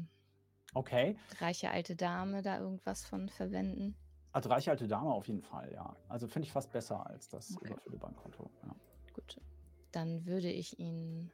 [0.73, 1.15] okay.
[1.39, 3.95] reiche alte Dame da irgendwas von verwenden?
[4.31, 5.95] Also reiche alte Dame auf jeden Fall, ja.
[6.07, 7.67] Also finde ich fast besser als das okay.
[7.71, 8.49] überfüllte Bankkonto.
[8.63, 8.75] Ja.
[9.13, 9.41] Gut.
[9.91, 11.31] Dann würde ich ihn.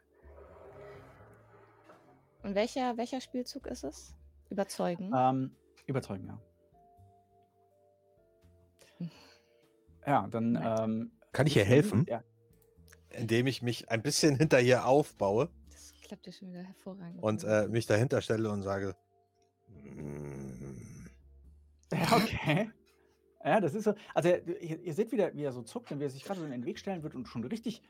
[2.43, 4.15] Und welcher, welcher Spielzug ist es?
[4.49, 5.12] Überzeugen?
[5.15, 5.51] Ähm,
[5.86, 6.41] überzeugen, ja.
[10.08, 10.55] Ja, dann.
[10.55, 12.05] Ähm, Kann ich hier helfen?
[12.08, 12.23] Ja.
[13.10, 15.49] Indem ich mich ein bisschen hinter ihr aufbaue.
[15.71, 17.23] Das klappt ja schon wieder hervorragend.
[17.23, 18.95] Und äh, mich dahinter stelle und sage.
[19.84, 20.75] Mm.
[21.93, 22.71] Ja, okay.
[23.43, 23.93] Ja, das ist so.
[24.15, 26.45] Also, ihr, ihr seht wieder, wie er so zuckt und wie er sich gerade so
[26.45, 27.84] in den Weg stellen wird und schon richtig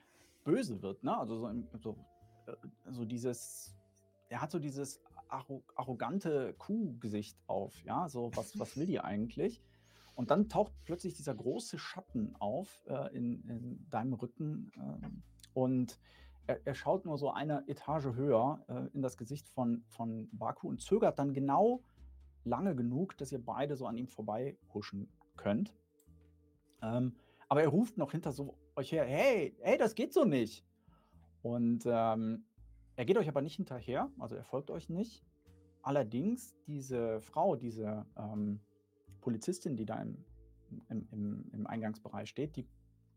[0.43, 1.17] böse wird, ne?
[1.17, 1.97] Also, so, so,
[2.45, 3.73] äh, so dieses.
[4.27, 7.83] Er hat so dieses arrogante Kuhgesicht auf.
[7.83, 9.61] Ja, so, was, was will die eigentlich?
[10.15, 15.07] Und dann taucht plötzlich dieser große Schatten auf äh, in, in, deinem Rücken äh,
[15.53, 15.99] und
[16.47, 20.69] er, er, schaut nur so eine Etage höher äh, in das Gesicht von, von Baku
[20.69, 21.81] und zögert dann genau
[22.45, 25.73] lange genug, dass ihr beide so an ihm vorbei huschen könnt.
[26.81, 27.15] Ähm,
[27.49, 30.65] aber er ruft noch hinter so euch her, hey, hey, das geht so nicht.
[31.41, 32.45] Und ähm,
[32.95, 35.23] er geht euch aber nicht hinterher, also er folgt euch nicht.
[35.81, 38.60] Allerdings diese Frau, diese ähm,
[39.21, 40.25] Polizistin, die da im,
[40.89, 42.67] im, im, im, Eingangsbereich steht, die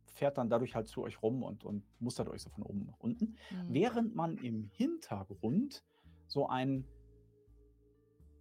[0.06, 2.98] fährt dann dadurch halt zu euch rum und, und mustert euch so von oben nach
[2.98, 3.36] unten.
[3.50, 3.66] Mhm.
[3.68, 5.84] Während man im Hintergrund
[6.26, 6.84] so ein,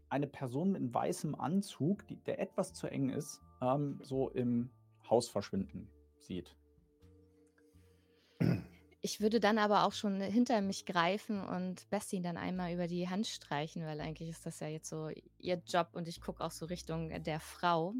[0.10, 4.70] eine Person mit weißem Anzug, die, der etwas zu eng ist, ähm, so im
[5.10, 6.58] Haus verschwinden sieht.
[9.08, 13.08] Ich würde dann aber auch schon hinter mich greifen und Bessie dann einmal über die
[13.08, 16.52] Hand streichen, weil eigentlich ist das ja jetzt so ihr Job und ich gucke auch
[16.52, 17.94] so Richtung der Frau.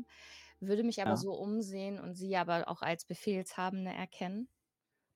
[0.60, 1.16] Würde mich aber ja.
[1.16, 4.50] so umsehen und sie aber auch als Befehlshabende erkennen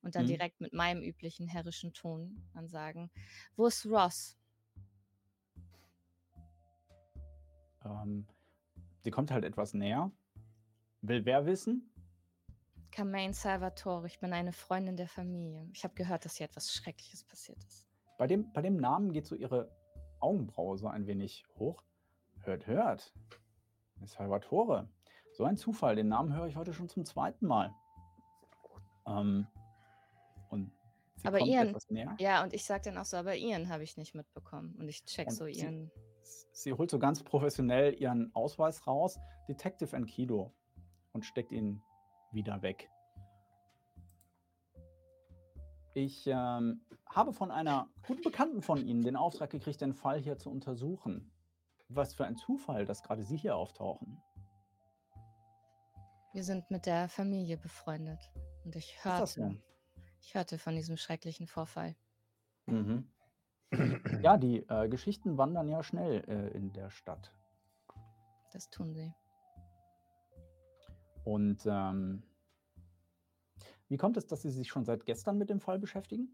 [0.00, 0.28] und dann mhm.
[0.28, 3.10] direkt mit meinem üblichen herrischen Ton dann sagen:
[3.56, 4.38] Wo ist Ross?
[7.84, 8.24] Ähm,
[9.02, 10.10] sie kommt halt etwas näher.
[11.02, 11.91] Will wer wissen?
[12.92, 15.66] Carmaine Salvatore, ich bin eine Freundin der Familie.
[15.72, 17.88] Ich habe gehört, dass hier etwas Schreckliches passiert ist.
[18.18, 19.74] Bei dem, bei dem Namen geht so ihre
[20.20, 21.82] Augenbraue so ein wenig hoch.
[22.40, 23.12] Hört, hört.
[24.04, 24.88] Salvatore.
[25.32, 25.96] So ein Zufall.
[25.96, 27.74] Den Namen höre ich heute schon zum zweiten Mal.
[29.06, 29.46] Ähm,
[30.50, 30.70] und
[31.16, 32.14] sie aber kommt Ian, etwas näher.
[32.18, 34.76] Ja, und ich sage dann auch so, aber Ian habe ich nicht mitbekommen.
[34.78, 35.90] Und ich check und so Ian.
[36.22, 40.52] Sie, sie holt so ganz professionell ihren Ausweis raus, Detective Enkido,
[41.12, 41.82] und steckt ihn
[42.32, 42.90] wieder weg.
[45.94, 50.38] Ich ähm, habe von einer guten Bekannten von Ihnen den Auftrag gekriegt, den Fall hier
[50.38, 51.30] zu untersuchen.
[51.88, 54.22] Was für ein Zufall, dass gerade Sie hier auftauchen.
[56.32, 58.30] Wir sind mit der Familie befreundet.
[58.64, 59.60] Und ich hörte,
[60.20, 61.94] ich hörte von diesem schrecklichen Vorfall.
[62.66, 63.10] Mhm.
[64.22, 67.34] Ja, die äh, Geschichten wandern ja schnell äh, in der Stadt.
[68.52, 69.14] Das tun sie.
[71.24, 72.22] Und ähm,
[73.88, 76.28] wie kommt es, dass Sie sich schon seit gestern mit dem Fall beschäftigen?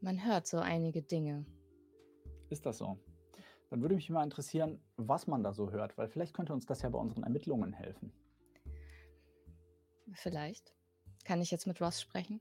[0.00, 1.44] Man hört so einige Dinge.
[2.50, 2.98] Ist das so?
[3.70, 6.82] Dann würde mich mal interessieren, was man da so hört, weil vielleicht könnte uns das
[6.82, 8.12] ja bei unseren Ermittlungen helfen.
[10.12, 10.74] Vielleicht.
[11.24, 12.40] Kann ich jetzt mit Ross sprechen?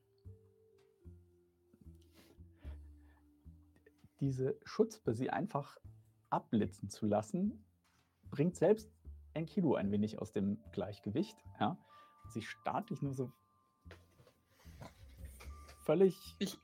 [4.19, 5.77] Diese Schutzpe, sie einfach
[6.31, 7.63] abblitzen zu lassen,
[8.29, 8.89] bringt selbst
[9.33, 11.37] Enkidu ein wenig aus dem Gleichgewicht.
[11.59, 11.77] Ja?
[12.29, 13.31] Sie starrt dich nur so
[15.85, 16.57] völlig ich,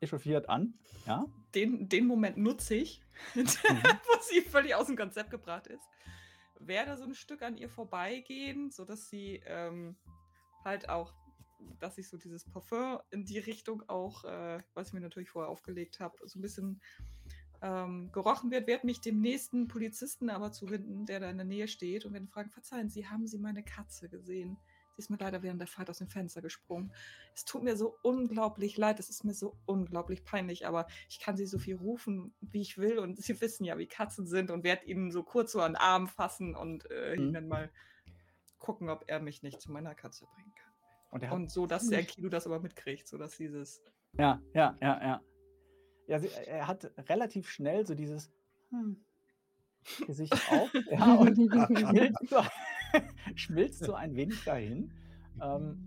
[0.00, 0.74] echauffiert an.
[1.06, 1.26] Ja?
[1.54, 3.00] Den, den Moment nutze ich,
[3.34, 3.44] mhm.
[3.44, 5.84] wo sie völlig aus dem Konzept gebracht ist.
[6.58, 9.96] Werde so ein Stück an ihr vorbeigehen, sodass sie ähm,
[10.64, 11.12] halt auch,
[11.80, 15.50] dass ich so dieses Parfum in die Richtung auch, äh, was ich mir natürlich vorher
[15.50, 16.80] aufgelegt habe, so ein bisschen
[17.62, 21.68] ähm, gerochen wird, werde mich dem nächsten Polizisten aber zuwenden, der da in der Nähe
[21.68, 24.58] steht und werde fragen, verzeihen Sie, haben Sie meine Katze gesehen?
[24.94, 26.92] Sie ist mir leider während der Fahrt aus dem Fenster gesprungen.
[27.34, 31.36] Es tut mir so unglaublich leid, es ist mir so unglaublich peinlich, aber ich kann
[31.36, 34.64] Sie so viel rufen, wie ich will und Sie wissen ja, wie Katzen sind und
[34.64, 37.28] werde Ihnen so kurz so an den Arm fassen und äh, mhm.
[37.28, 37.70] Ihnen mal
[38.58, 40.72] gucken, ob er mich nicht zu meiner Katze bringen kann.
[41.10, 43.82] Und, und so, dass der Kilo das aber mitkriegt, so dass dieses...
[44.14, 45.20] Ja, ja, ja, ja.
[46.06, 48.30] Ja, sie, er hat relativ schnell so dieses
[48.70, 48.96] hm,
[50.06, 51.36] Gesicht auf ja, und
[51.78, 52.42] schmilzt, so,
[53.34, 54.92] schmilzt so ein wenig dahin.
[55.40, 55.78] Ähm,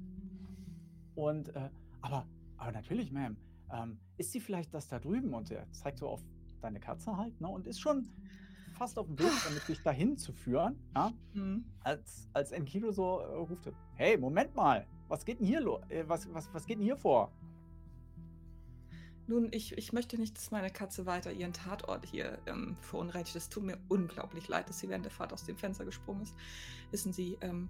[1.16, 1.70] und äh,
[2.02, 3.36] aber, aber natürlich, Ma'am,
[3.72, 5.34] ähm, ist sie vielleicht das da drüben?
[5.34, 6.22] Und er zeigt so auf
[6.62, 7.48] deine Katze halt, ne?
[7.48, 8.08] Und ist schon
[8.74, 11.12] fast auf dem Weg, damit dich dahin zu führen, ja?
[11.34, 11.66] Mhm.
[11.84, 15.82] Als, als Enkido so äh, ruft, hey, Moment mal, was geht denn hier los?
[15.90, 17.32] Äh, was, was, was geht denn hier vor?
[19.28, 23.36] Nun, ich, ich möchte nicht, dass meine Katze weiter ihren Tatort hier ähm, verunreinigt.
[23.36, 26.36] Es tut mir unglaublich leid, dass sie während der Fahrt aus dem Fenster gesprungen ist.
[26.92, 27.70] Wissen Sie, ähm,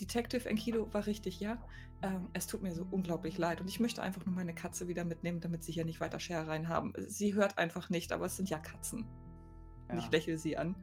[0.00, 1.62] Detective Enkido war richtig, ja.
[2.02, 5.04] Ähm, es tut mir so unglaublich leid und ich möchte einfach nur meine Katze wieder
[5.04, 6.92] mitnehmen, damit sie hier nicht weiter Scherereien haben.
[7.06, 9.06] Sie hört einfach nicht, aber es sind ja Katzen.
[9.88, 9.94] Ja.
[9.94, 10.74] Und ich lächle sie an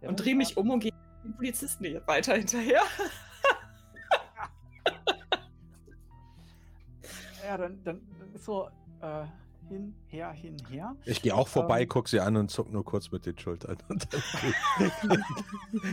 [0.00, 0.92] ja, und drehe mich um und gehe
[1.24, 2.82] den Polizisten hier weiter hinterher.
[7.44, 8.00] ja, dann, dann
[8.36, 8.68] so
[9.00, 9.24] äh,
[9.68, 10.96] hin, her, hin, her.
[11.04, 13.78] Ich gehe auch vorbei, ähm, guck sie an und zuck nur kurz mit den Schultern
[13.88, 15.24] und dann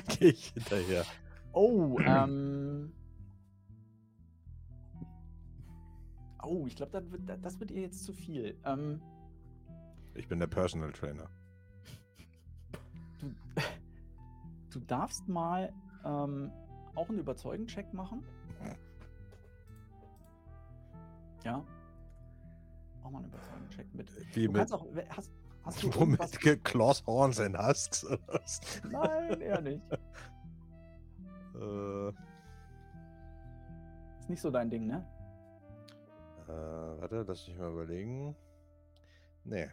[0.08, 1.06] gehe ich hinterher.
[1.54, 2.92] Oh, ähm.
[6.44, 8.58] Oh, ich glaube, das, wird, das wird ihr jetzt zu viel.
[8.64, 9.02] Ähm,
[10.16, 11.30] ich bin der Personal Trainer.
[13.20, 13.34] Du,
[14.72, 15.74] du darfst mal
[16.06, 16.52] ähm,
[16.96, 18.24] auch einen Überzeugen-Check machen.
[21.44, 21.64] Ja,
[23.08, 24.36] auch mal einen Überzeugung-Check mit.
[24.36, 24.72] Wie du mit?
[24.72, 25.32] Auch, hast,
[25.64, 28.06] hast du Womit Klaus Horns in hast?
[28.90, 29.82] Nein, eher nicht.
[31.56, 32.10] äh.
[34.20, 35.06] Ist nicht so dein Ding, ne?
[36.48, 38.36] Äh, warte, lass mich mal überlegen.
[39.44, 39.70] Nee.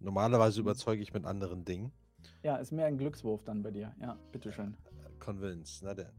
[0.00, 0.66] Normalerweise mhm.
[0.66, 1.92] überzeuge ich mit anderen Dingen.
[2.42, 3.94] Ja, ist mehr ein Glückswurf dann bei dir.
[4.00, 4.76] Ja, bitteschön.
[5.18, 6.12] Convince, na denn.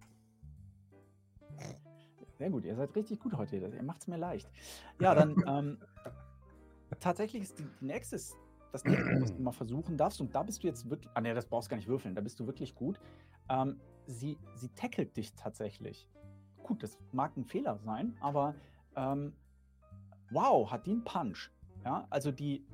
[2.38, 3.58] Sehr gut, ihr seid richtig gut heute.
[3.58, 4.50] Ihr macht es mir leicht.
[5.00, 5.78] Ja, dann ähm,
[7.00, 8.18] tatsächlich ist die, die nächste,
[8.72, 11.34] das nächste, was du mal versuchen darfst, und da bist du jetzt wirklich, ah ne,
[11.34, 13.00] das brauchst du gar nicht würfeln, da bist du wirklich gut.
[13.50, 16.10] Ähm, sie, sie tackelt dich tatsächlich.
[16.64, 18.56] Gut, das mag ein Fehler sein, aber
[18.96, 19.34] ähm,
[20.32, 21.52] wow, hat die einen Punch.
[21.84, 22.66] Ja, also die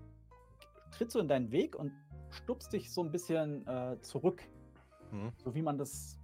[0.91, 1.91] tritt so in deinen Weg und
[2.29, 4.41] stupst dich so ein bisschen äh, zurück.
[5.11, 5.33] Mhm.
[5.37, 6.20] So wie man das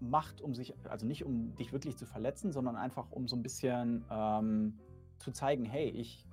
[0.00, 3.42] macht, um sich, also nicht um dich wirklich zu verletzen, sondern einfach um so ein
[3.42, 4.78] bisschen ähm,
[5.18, 6.26] zu zeigen, hey, ich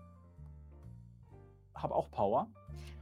[1.75, 2.47] habe auch Power.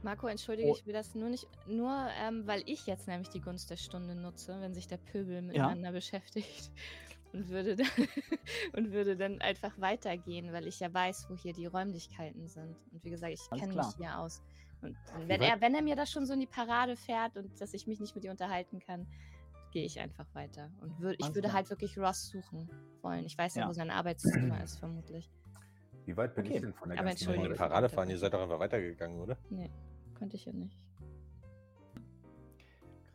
[0.02, 0.74] Marco, entschuldige, oh.
[0.76, 4.14] ich will das nur nicht, nur ähm, weil ich jetzt nämlich die Gunst der Stunde
[4.14, 5.92] nutze, wenn sich der Pöbel miteinander ja.
[5.92, 6.72] beschäftigt
[7.32, 7.86] und würde, dann,
[8.76, 12.76] und würde dann einfach weitergehen, weil ich ja weiß, wo hier die Räumlichkeiten sind.
[12.92, 14.42] Und wie gesagt, ich kenne mich hier aus.
[14.82, 14.96] Und
[15.26, 17.86] wenn er, wenn er mir das schon so in die Parade fährt und dass ich
[17.86, 19.06] mich nicht mit ihr unterhalten kann,
[19.72, 20.70] gehe ich einfach weiter.
[20.80, 23.24] Und würd, ich würde halt wirklich Ross suchen wollen.
[23.24, 23.68] Ich weiß ja, ja.
[23.68, 25.30] wo sein Arbeitszimmer ist, vermutlich.
[26.04, 26.54] Wie weit bin okay.
[26.54, 27.54] ich denn von der Aber ganzen Parade?
[27.54, 29.36] Parade fahren, ihr seid doch einfach weitergegangen, oder?
[29.50, 29.70] Nee,
[30.16, 30.78] konnte ich ja nicht.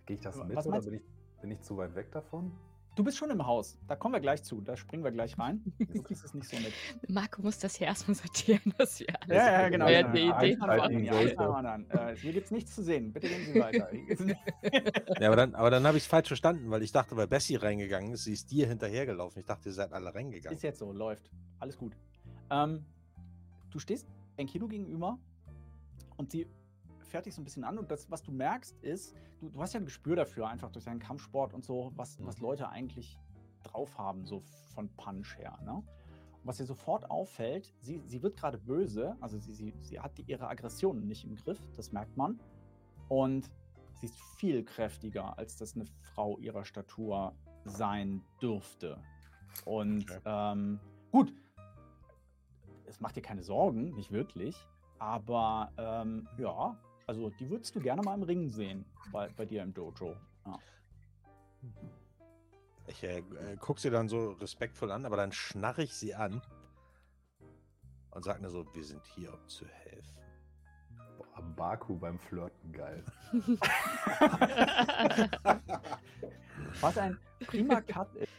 [0.05, 1.03] Gehe ich das mit Was oder bin ich,
[1.41, 2.51] bin ich zu weit weg davon?
[2.97, 3.77] Du bist schon im Haus.
[3.87, 4.59] Da kommen wir gleich zu.
[4.59, 5.61] Da springen wir gleich rein.
[6.09, 6.73] Das ist nicht so mit.
[7.07, 9.37] Marco muss das hier erstmal sortieren, dass wir alles.
[9.37, 9.87] Ja, ja, genau.
[9.87, 11.85] Ja, die Idee haben.
[11.91, 13.13] Äh, hier gibt es nichts zu sehen.
[13.13, 13.93] Bitte gehen Sie weiter.
[15.21, 17.57] ja, aber dann, aber dann habe ich es falsch verstanden, weil ich dachte, weil Bessie
[17.57, 19.41] reingegangen ist, sie ist dir hinterhergelaufen.
[19.41, 20.55] Ich dachte, ihr seid alle reingegangen.
[20.55, 21.29] Ist jetzt so, läuft.
[21.59, 21.95] Alles gut.
[22.49, 22.83] Ähm,
[23.69, 24.07] du stehst
[24.37, 25.19] Enkino gegenüber
[26.15, 26.47] und sie
[27.07, 29.73] fährt dich so ein bisschen an und das, was du merkst, ist, du, du hast
[29.73, 32.43] ja ein Gespür dafür, einfach durch deinen Kampfsport und so, was, was mhm.
[32.43, 33.19] Leute eigentlich
[33.63, 34.41] drauf haben, so
[34.73, 35.57] von Punch her.
[35.63, 35.73] Ne?
[35.73, 35.83] Und
[36.43, 40.23] was dir sofort auffällt, sie, sie wird gerade böse, also sie, sie, sie hat die,
[40.23, 42.39] ihre Aggressionen nicht im Griff, das merkt man.
[43.09, 43.49] Und
[43.95, 47.33] sie ist viel kräftiger, als das eine Frau ihrer Statur
[47.65, 49.01] sein dürfte.
[49.65, 50.19] Und okay.
[50.25, 50.79] ähm,
[51.11, 51.33] gut,
[52.85, 54.55] es macht dir keine Sorgen, nicht wirklich.
[54.99, 56.75] Aber ähm, ja,
[57.07, 60.15] also die würdest du gerne mal im Ring sehen, bei, bei dir im Dojo.
[60.45, 60.59] Ja.
[62.87, 66.41] Ich äh, äh gucke sie dann so respektvoll an, aber dann schnarre ich sie an
[68.11, 70.17] und sage nur so, wir sind hier, um zu helfen.
[71.17, 73.03] Boah, Baku beim Flirten, geil.
[76.81, 78.33] Was ein prima Cut ist.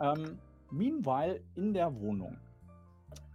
[0.00, 0.38] Ähm,
[0.70, 2.36] meanwhile in der Wohnung.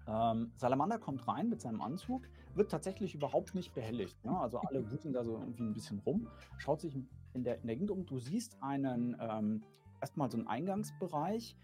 [0.08, 2.24] Ähm, Salamander kommt rein mit seinem Anzug
[2.60, 4.24] wird tatsächlich überhaupt nicht behelligt.
[4.24, 4.38] Ne?
[4.38, 6.28] Also alle wuseln da so irgendwie ein bisschen rum,
[6.60, 6.96] schaut sich
[7.34, 8.06] in der, in der Gegend um.
[8.06, 9.64] Du siehst einen, ähm,
[10.00, 11.58] erstmal so einen Eingangsbereich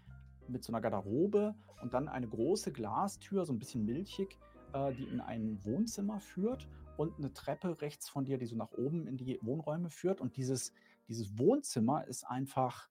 [0.48, 4.38] mit so einer Garderobe und dann eine große Glastür, so ein bisschen milchig,
[4.72, 8.72] äh, die in ein Wohnzimmer führt und eine Treppe rechts von dir, die so nach
[8.72, 10.20] oben in die Wohnräume führt.
[10.20, 10.72] Und dieses,
[11.08, 12.88] dieses Wohnzimmer ist einfach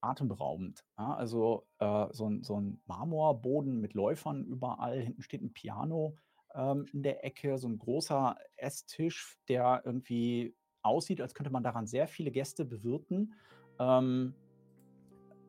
[0.00, 0.84] atemberaubend.
[0.96, 1.14] Ja?
[1.14, 6.16] Also äh, so, ein, so ein Marmorboden mit Läufern überall, hinten steht ein Piano
[6.54, 11.86] ähm, in der Ecke, so ein großer Esstisch, der irgendwie aussieht, als könnte man daran
[11.86, 13.34] sehr viele Gäste bewirten.
[13.78, 14.34] Ähm,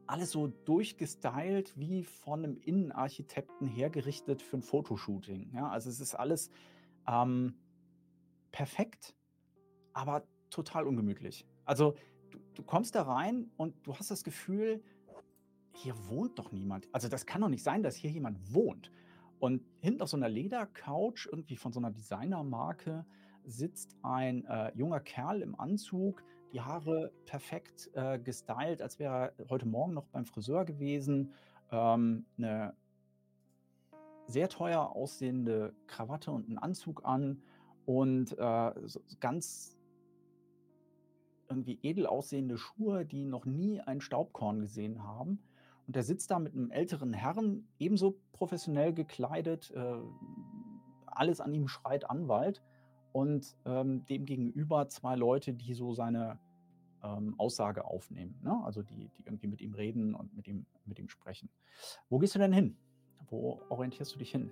[0.06, 5.52] alles so durchgestylt, wie von einem Innenarchitekten hergerichtet für ein Fotoshooting.
[5.54, 6.52] Ja, also es ist alles
[7.08, 7.56] ähm,
[8.52, 9.16] perfekt,
[9.94, 11.48] aber total ungemütlich.
[11.66, 11.96] Also
[12.32, 14.84] du, du, kommst da rein und du hast das Gefühl,
[15.74, 16.88] hier wohnt doch niemand.
[16.92, 18.92] Also das kann doch nicht sein, dass hier jemand wohnt.
[19.44, 23.06] Und hinten auf so einer Ledercouch, irgendwie von so einer Designermarke,
[23.44, 29.50] sitzt ein äh, junger Kerl im Anzug, die Haare perfekt äh, gestylt, als wäre er
[29.50, 31.34] heute Morgen noch beim Friseur gewesen.
[31.72, 32.74] Ähm, eine
[34.28, 37.42] sehr teuer aussehende Krawatte und einen Anzug an
[37.86, 39.76] und äh, so ganz
[41.50, 45.44] irgendwie edel aussehende Schuhe, die noch nie ein Staubkorn gesehen haben.
[45.88, 49.72] Und der sitzt da mit einem älteren Herrn, ebenso professionell gekleidet.
[49.72, 49.98] Äh,
[51.06, 52.64] alles an ihm schreit Anwalt.
[53.12, 56.40] Und ähm, dem gegenüber zwei Leute, die so seine
[57.04, 58.40] ähm, Aussage aufnehmen.
[58.44, 58.60] Ne?
[58.64, 61.50] Also die, die irgendwie mit ihm reden und mit ihm, mit ihm sprechen.
[62.10, 62.78] Wo gehst du denn hin?
[63.30, 64.52] Wo orientierst du dich hin?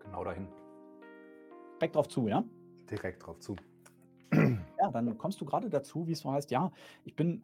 [0.00, 0.48] Genau dahin.
[1.76, 2.44] Direkt drauf zu, ja?
[2.90, 3.56] Direkt drauf zu.
[4.32, 6.72] Ja, dann kommst du gerade dazu, wie es so heißt, ja,
[7.04, 7.42] ich bin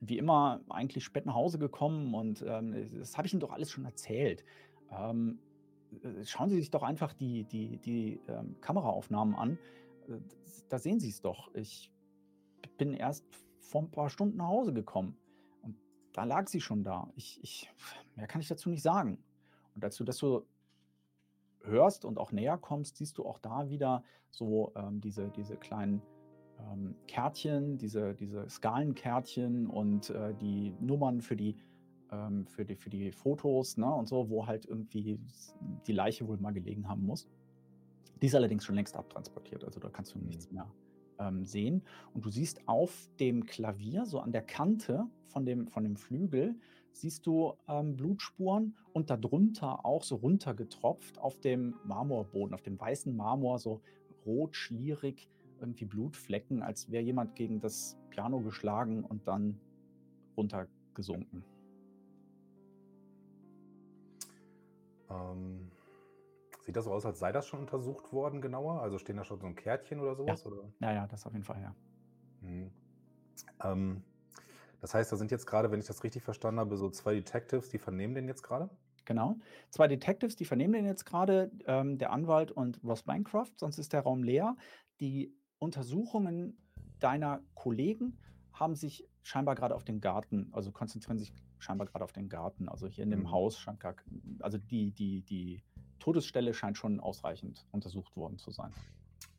[0.00, 3.70] wie immer eigentlich spät nach Hause gekommen und ähm, das habe ich Ihnen doch alles
[3.70, 4.44] schon erzählt.
[4.90, 5.38] Ähm,
[6.02, 9.58] äh, schauen Sie sich doch einfach die, die, die ähm, Kameraaufnahmen an.
[10.08, 10.18] Äh,
[10.68, 11.54] da sehen Sie es doch.
[11.54, 11.92] Ich
[12.78, 13.26] bin erst
[13.58, 15.16] vor ein paar Stunden nach Hause gekommen
[15.62, 15.76] und
[16.12, 17.10] da lag sie schon da.
[17.14, 17.70] Ich, ich,
[18.16, 19.22] mehr kann ich dazu nicht sagen.
[19.74, 20.46] Und als du das so
[21.62, 26.02] hörst und auch näher kommst, siehst du auch da wieder so ähm, diese, diese kleinen
[26.72, 31.56] ähm, Kärtchen, diese, diese Skalenkärtchen und äh, die Nummern für die,
[32.10, 35.20] ähm, für die, für die Fotos ne, und so, wo halt irgendwie
[35.86, 37.28] die Leiche wohl mal gelegen haben muss.
[38.22, 40.26] Die ist allerdings schon längst abtransportiert, also da kannst du mhm.
[40.26, 40.70] nichts mehr
[41.18, 41.82] ähm, sehen.
[42.14, 46.56] Und du siehst auf dem Klavier, so an der Kante von dem, von dem Flügel,
[46.92, 53.14] siehst du ähm, Blutspuren und darunter auch so runtergetropft auf dem Marmorboden, auf dem weißen
[53.14, 53.80] Marmor, so
[54.26, 55.28] rot, schlierig
[55.60, 59.60] irgendwie Blutflecken, als wäre jemand gegen das Piano geschlagen und dann
[60.36, 61.44] runtergesunken.
[65.10, 65.70] Ähm,
[66.62, 68.82] Sieht das so aus, als sei das schon untersucht worden, genauer?
[68.82, 70.46] Also stehen da schon so ein Kärtchen oder Ja, sowas?
[70.46, 70.72] Oder?
[70.80, 71.74] ja, ja, das auf jeden Fall, ja.
[72.42, 72.70] Mhm.
[73.64, 74.02] Ähm,
[74.80, 77.70] das heißt, da sind jetzt gerade, wenn ich das richtig verstanden habe, so zwei Detectives,
[77.70, 78.70] die vernehmen den jetzt gerade?
[79.04, 79.36] Genau.
[79.70, 83.92] Zwei Detectives, die vernehmen den jetzt gerade, ähm, der Anwalt und Ross Bancroft, sonst ist
[83.92, 84.56] der Raum leer.
[85.00, 86.56] Die Untersuchungen
[86.98, 88.18] deiner Kollegen
[88.52, 92.68] haben sich scheinbar gerade auf den Garten, also konzentrieren sich scheinbar gerade auf den Garten.
[92.68, 93.30] Also hier in dem Mhm.
[93.30, 93.94] Haus scheint gar,
[94.40, 95.62] also die, die, die
[95.98, 98.72] Todesstelle scheint schon ausreichend untersucht worden zu sein.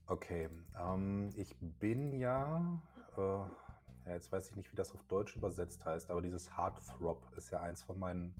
[0.05, 0.47] Okay,
[0.79, 2.79] ähm, ich bin ja,
[3.17, 7.31] äh, ja, jetzt weiß ich nicht, wie das auf Deutsch übersetzt heißt, aber dieses Heartthrob
[7.35, 8.35] ist ja eins von meinen,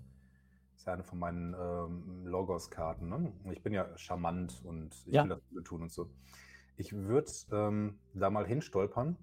[0.76, 3.10] ist ja eine von meinen ähm, Logos-Karten.
[3.10, 3.32] Ne?
[3.52, 5.24] Ich bin ja charmant und ich Ja.
[5.24, 6.10] will das tun und so.
[6.82, 9.16] Ich würde ähm, da mal hinstolpern,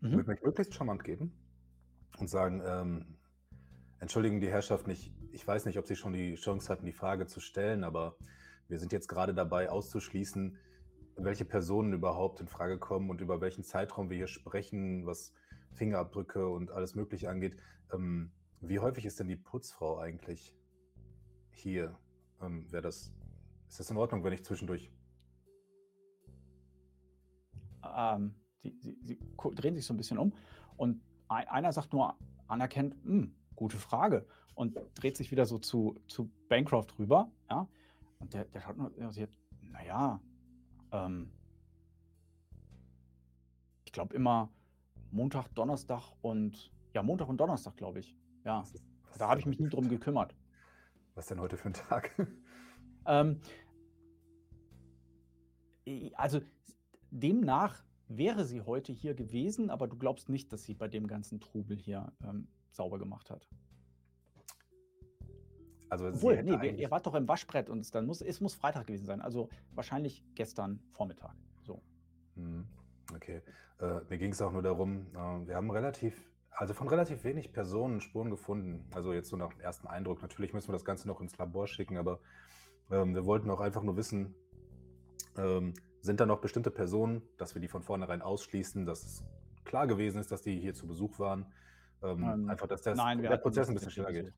[0.00, 0.12] Mhm.
[0.12, 1.34] würde mich möglichst charmant geben
[2.18, 3.18] und sagen, ähm,
[3.98, 7.26] entschuldigen die Herrschaft nicht, ich weiß nicht, ob Sie schon die Chance hatten, die Frage
[7.26, 8.16] zu stellen, aber
[8.68, 10.56] wir sind jetzt gerade dabei auszuschließen,
[11.16, 15.34] welche Personen überhaupt in Frage kommen und über welchen Zeitraum wir hier sprechen, was
[15.72, 17.54] Fingerabdrücke und alles Mögliche angeht.
[17.92, 18.32] Ähm,
[18.62, 20.54] wie häufig ist denn die Putzfrau eigentlich
[21.50, 21.98] hier?
[22.40, 23.12] Ähm, Wäre das,
[23.68, 24.90] ist das in Ordnung, wenn ich zwischendurch?
[27.96, 29.18] Ähm, sie, sie, sie
[29.54, 30.32] drehen sich so ein bisschen um
[30.76, 32.16] und ein, einer sagt nur
[32.48, 37.68] anerkennt, "Hm, gute Frage und dreht sich wieder so zu, zu Bancroft rüber, ja,
[38.18, 39.30] und der, der schaut nur, sie hat,
[39.60, 40.20] naja,
[40.92, 41.30] ähm,
[43.84, 44.50] ich glaube immer
[45.10, 49.40] Montag, Donnerstag und, ja, Montag und Donnerstag, glaube ich, ja, Was ist, was da habe
[49.40, 50.34] ich mich nie drum gekümmert.
[51.14, 52.10] Was denn heute für ein Tag?
[53.06, 53.40] Ähm,
[56.14, 56.40] also
[57.14, 61.40] demnach wäre sie heute hier gewesen, aber du glaubst nicht, dass sie bei dem ganzen
[61.40, 63.48] Trubel hier ähm, sauber gemacht hat.
[65.88, 68.54] Also Obwohl, nee, wir- ihr wart doch im Waschbrett und es, dann muss, es muss
[68.54, 69.20] Freitag gewesen sein.
[69.20, 71.34] Also wahrscheinlich gestern Vormittag.
[71.62, 71.82] So.
[72.36, 72.66] Hm,
[73.14, 73.42] Okay.
[73.80, 77.52] Äh, mir ging es auch nur darum, äh, wir haben relativ, also von relativ wenig
[77.52, 78.84] Personen Spuren gefunden.
[78.94, 80.22] Also jetzt so nach dem ersten Eindruck.
[80.22, 82.18] Natürlich müssen wir das Ganze noch ins Labor schicken, aber
[82.90, 84.34] ähm, wir wollten auch einfach nur wissen,
[85.36, 85.74] ähm,
[86.04, 89.24] sind da noch bestimmte Personen, dass wir die von vornherein ausschließen, dass es
[89.64, 91.46] klar gewesen ist, dass die hier zu Besuch waren.
[92.02, 94.34] Ähm, Ähm, einfach, dass das, nein, der Prozess ein bisschen schneller geht.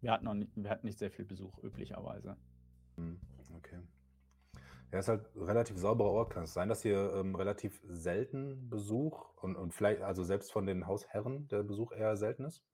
[0.00, 2.36] Wir hatten, noch nicht, wir hatten nicht sehr viel Besuch, üblicherweise.
[2.96, 3.20] Hm,
[3.58, 3.78] Okay.
[4.92, 6.30] Ja, ist halt ein relativ sauberer Ort.
[6.30, 10.66] Kann es sein, dass hier ähm, relativ selten Besuch und, und vielleicht, also selbst von
[10.66, 12.64] den Hausherren, der Besuch eher selten ist?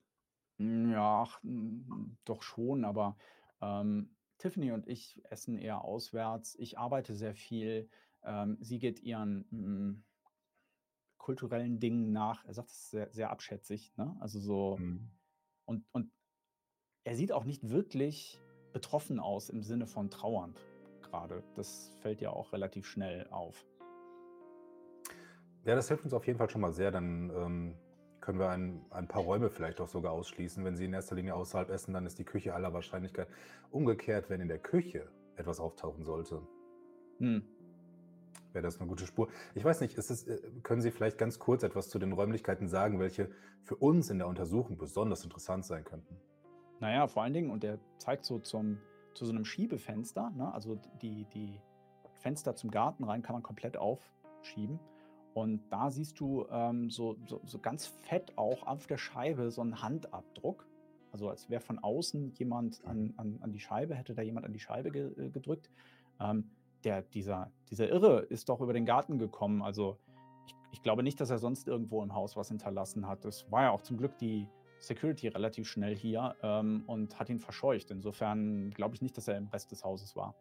[0.58, 3.16] Mm, Ja, ach, mm, doch schon, aber
[3.60, 6.54] ähm, Tiffany und ich essen eher auswärts.
[6.58, 7.88] Ich arbeite sehr viel.
[8.24, 10.04] Ähm, sie geht ihren mm,
[11.18, 12.44] kulturellen Dingen nach.
[12.44, 14.16] Er sagt es sehr, sehr abschätzig, ne?
[14.20, 15.10] Also so, Hm.
[15.64, 16.10] und, und
[17.04, 18.38] er sieht auch nicht wirklich
[18.72, 20.58] betroffen aus im Sinne von trauernd
[21.02, 21.42] gerade.
[21.54, 23.66] Das fällt ja auch relativ schnell auf.
[25.64, 26.90] Ja, das hilft uns auf jeden Fall schon mal sehr.
[26.90, 27.74] Dann ähm,
[28.20, 30.64] können wir ein, ein paar Räume vielleicht auch sogar ausschließen.
[30.64, 33.28] Wenn Sie in erster Linie außerhalb essen, dann ist die Küche aller Wahrscheinlichkeit.
[33.70, 36.42] Umgekehrt, wenn in der Küche etwas auftauchen sollte,
[37.18, 37.46] Hm.
[38.54, 39.28] Wäre das eine gute Spur.
[39.54, 42.98] Ich weiß nicht, es, äh, können Sie vielleicht ganz kurz etwas zu den Räumlichkeiten sagen,
[42.98, 43.30] welche
[43.62, 46.16] für uns in der Untersuchung besonders interessant sein könnten?
[46.80, 48.78] Naja, vor allen Dingen, und der zeigt so zum,
[49.14, 50.52] zu so einem Schiebefenster, ne?
[50.52, 51.60] also die, die
[52.14, 54.80] Fenster zum Garten rein kann man komplett aufschieben.
[55.34, 59.62] Und da siehst du ähm, so, so, so ganz fett auch auf der Scheibe so
[59.62, 60.66] einen Handabdruck.
[61.10, 64.52] Also als wäre von außen jemand an, an, an die Scheibe, hätte da jemand an
[64.52, 65.70] die Scheibe ge, äh, gedrückt.
[66.20, 66.50] Ähm,
[66.84, 69.62] der, dieser, dieser Irre ist doch über den Garten gekommen.
[69.62, 69.98] Also
[70.46, 73.24] ich, ich glaube nicht, dass er sonst irgendwo im Haus was hinterlassen hat.
[73.24, 77.38] Es war ja auch zum Glück die Security relativ schnell hier ähm, und hat ihn
[77.38, 77.90] verscheucht.
[77.90, 80.34] Insofern glaube ich nicht, dass er im Rest des Hauses war.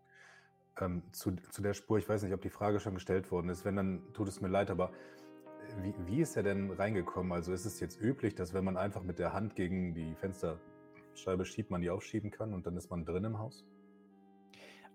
[0.79, 3.65] Ähm, zu, zu der Spur, ich weiß nicht, ob die Frage schon gestellt worden ist.
[3.65, 7.31] Wenn, dann tut es mir leid, aber äh, wie, wie ist er denn reingekommen?
[7.31, 11.45] Also ist es jetzt üblich, dass wenn man einfach mit der Hand gegen die Fensterscheibe
[11.45, 13.65] schiebt, man die aufschieben kann und dann ist man drin im Haus?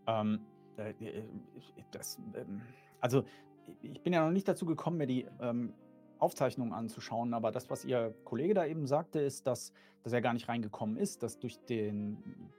[0.08, 0.55] Ähm, äh, äh,
[1.90, 2.62] das, ähm,
[3.00, 3.24] also
[3.82, 5.72] ich bin ja noch nicht dazu gekommen, mir die ähm,
[6.18, 9.72] Aufzeichnungen anzuschauen, aber das, was Ihr Kollege da eben sagte, ist, dass,
[10.02, 12.50] dass er gar nicht reingekommen ist, dass durch den,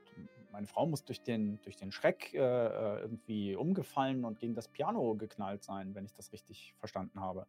[0.51, 4.67] meine Frau muss durch den, durch den Schreck äh, äh, irgendwie umgefallen und gegen das
[4.67, 7.47] Piano geknallt sein, wenn ich das richtig verstanden habe.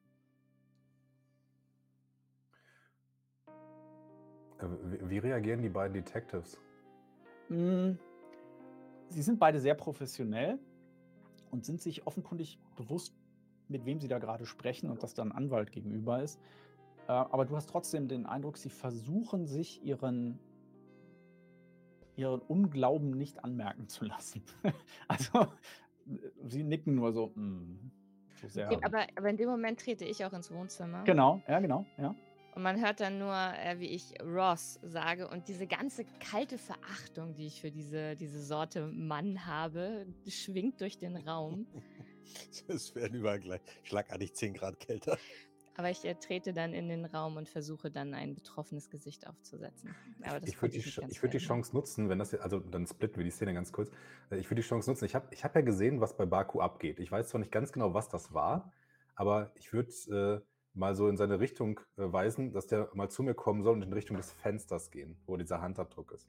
[4.59, 4.67] Äh,
[5.09, 6.59] Wie, reagieren die beiden Detectives?
[7.49, 7.93] Mm,
[9.09, 10.59] Sie sind beide sehr professionell
[11.51, 13.15] und sind sich offenkundig bewusst,
[13.69, 16.39] mit wem sie da gerade sprechen und dass da ein Anwalt gegenüber ist.
[17.09, 20.39] Äh, aber du hast trotzdem den Eindruck, sie versuchen sich ihren,
[22.17, 24.43] ihren Unglauben nicht anmerken zu lassen.
[25.09, 25.47] also
[26.45, 27.33] sie nicken nur so.
[27.35, 27.91] Mm,
[28.41, 28.71] so sehr.
[28.85, 31.05] Aber, aber in dem Moment trete ich auch ins Wohnzimmer.
[31.05, 32.15] Genau, ja, genau, ja.
[32.59, 35.29] Und man hört dann nur, äh, wie ich Ross sage.
[35.29, 40.99] Und diese ganze kalte Verachtung, die ich für diese, diese Sorte Mann habe, schwingt durch
[40.99, 41.69] den Raum.
[42.67, 45.17] Es werden überall gleich schlagartig 10 Grad kälter.
[45.77, 49.95] Aber ich äh, trete dann in den Raum und versuche dann ein betroffenes Gesicht aufzusetzen.
[50.45, 53.25] ich würde die, ich würd die Chance nutzen, wenn das jetzt, also dann splitten wir
[53.25, 53.89] die Szene ganz kurz.
[54.31, 55.05] Äh, ich würde die Chance nutzen.
[55.05, 56.99] Ich habe ich hab ja gesehen, was bei Baku abgeht.
[56.99, 58.73] Ich weiß zwar nicht ganz genau, was das war,
[59.15, 59.93] aber ich würde
[60.43, 63.75] äh, mal so in seine Richtung äh, weisen, dass der mal zu mir kommen soll
[63.75, 66.29] und in Richtung des Fensters gehen, wo dieser Handabdruck ist.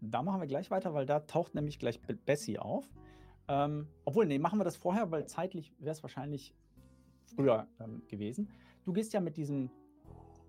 [0.00, 2.88] Da machen wir gleich weiter, weil da taucht nämlich gleich Bessie auf.
[3.48, 6.54] Ähm, obwohl, nee, machen wir das vorher, weil zeitlich wäre es wahrscheinlich
[7.34, 8.48] früher ähm, gewesen.
[8.84, 9.70] Du gehst ja mit diesem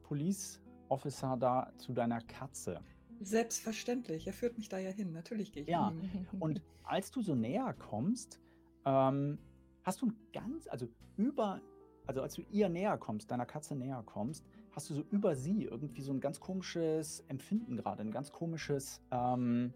[0.03, 2.79] Police Officer da zu deiner Katze.
[3.19, 5.11] Selbstverständlich, er führt mich da ja hin.
[5.13, 6.27] Natürlich gehe ich Ja, hin.
[6.39, 8.39] und als du so näher kommst,
[8.85, 9.37] ähm,
[9.83, 11.61] hast du ein ganz, also über,
[12.05, 15.65] also als du ihr näher kommst, deiner Katze näher kommst, hast du so über sie
[15.65, 19.73] irgendwie so ein ganz komisches Empfinden gerade, ein ganz komisches, ähm,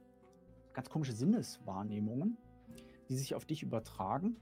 [0.74, 2.38] ganz komische Sinneswahrnehmungen,
[3.10, 4.38] die sich auf dich übertragen.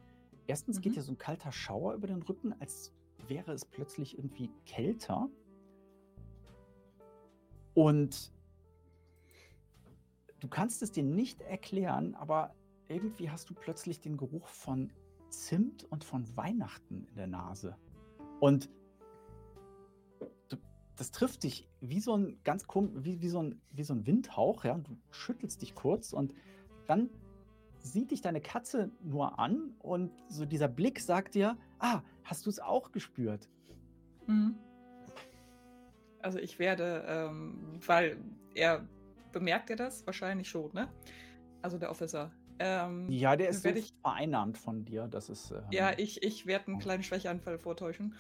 [0.47, 0.81] Erstens mhm.
[0.81, 2.93] geht dir so ein kalter Schauer über den Rücken, als
[3.27, 5.29] wäre es plötzlich irgendwie kälter.
[7.73, 8.31] Und
[10.39, 12.53] du kannst es dir nicht erklären, aber
[12.87, 14.91] irgendwie hast du plötzlich den Geruch von
[15.33, 17.75] Zimt und von Weihnachten in der Nase.
[18.39, 18.69] Und
[20.49, 20.57] du,
[20.95, 24.63] das trifft dich wie so ein ganz wie, wie, so ein, wie so ein Windhauch,
[24.63, 24.77] ja.
[24.77, 26.33] Du schüttelst dich kurz und
[26.87, 27.09] dann
[27.79, 32.49] sieht dich deine Katze nur an und so dieser Blick sagt dir, ah, hast du
[32.49, 33.49] es auch gespürt?
[34.27, 34.55] Mhm.
[36.21, 38.17] Also ich werde, ähm, weil
[38.55, 38.87] er
[39.33, 40.87] bemerkt er das wahrscheinlich schon, ne?
[41.61, 42.31] Also der Officer.
[42.59, 45.07] Ähm, ja, der ist so ich, vereinnahmt von dir.
[45.07, 48.15] Das ist, ähm, ja, ich, ich werde einen kleinen Schwächeanfall vortäuschen.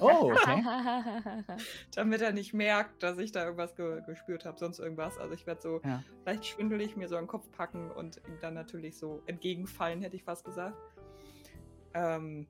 [0.00, 0.64] Oh, okay.
[1.94, 5.18] Damit er nicht merkt, dass ich da irgendwas ge gespürt habe, sonst irgendwas.
[5.18, 6.02] Also ich werde so ja.
[6.24, 10.16] leicht schwindelig mir so an den Kopf packen und ihm dann natürlich so entgegenfallen, hätte
[10.16, 10.76] ich fast gesagt.
[11.94, 12.46] Ähm,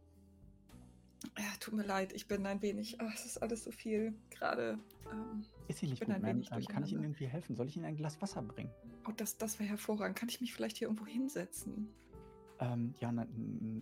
[1.39, 4.79] ja, tut mir leid, ich bin ein wenig, oh, es ist alles so viel gerade.
[5.11, 7.57] Ähm, ist sie nicht gut, wenig ähm, Kann ich Ihnen irgendwie helfen?
[7.57, 8.71] Soll ich Ihnen ein Glas Wasser bringen?
[9.09, 10.17] Oh, das, das wäre hervorragend.
[10.17, 11.89] Kann ich mich vielleicht hier irgendwo hinsetzen?
[12.61, 13.27] Ähm, ja, na,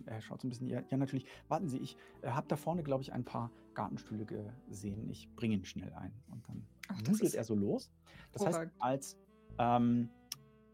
[0.05, 0.67] er schaut so ein bisschen.
[0.67, 1.25] Ja, ja natürlich.
[1.47, 5.09] Warten Sie, ich äh, habe da vorne, glaube ich, ein paar Gartenstühle gesehen.
[5.09, 6.13] Ich bringe ihn schnell ein.
[6.31, 6.65] Und dann
[7.07, 7.91] wuselt er so los.
[8.31, 9.17] Das heißt, als
[9.59, 10.09] ähm,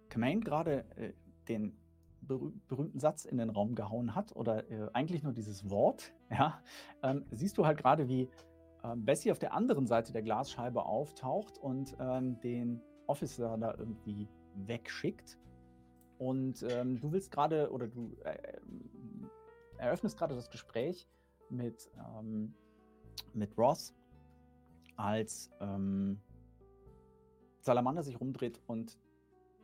[0.09, 1.13] Kamain gerade äh,
[1.47, 1.77] den
[2.21, 6.61] berüh berühmten Satz in den Raum gehauen hat oder äh, eigentlich nur dieses Wort, ja,
[7.03, 8.29] ähm, siehst du halt gerade, wie
[8.95, 15.37] Bessie auf der anderen Seite der Glasscheibe auftaucht und ähm, den Officer da irgendwie wegschickt.
[16.17, 18.59] Und ähm, du willst gerade oder du äh, äh
[19.77, 21.07] eröffnest gerade das Gespräch
[21.49, 22.55] mit, ähm,
[23.33, 23.93] mit Ross,
[24.95, 26.19] als ähm,
[27.59, 28.97] Salamander sich rumdreht und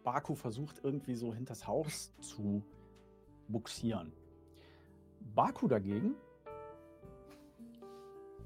[0.04, 2.64] Baku versucht irgendwie so hinters Haus zu
[3.48, 4.14] buxieren.
[5.34, 6.16] Baku dagegen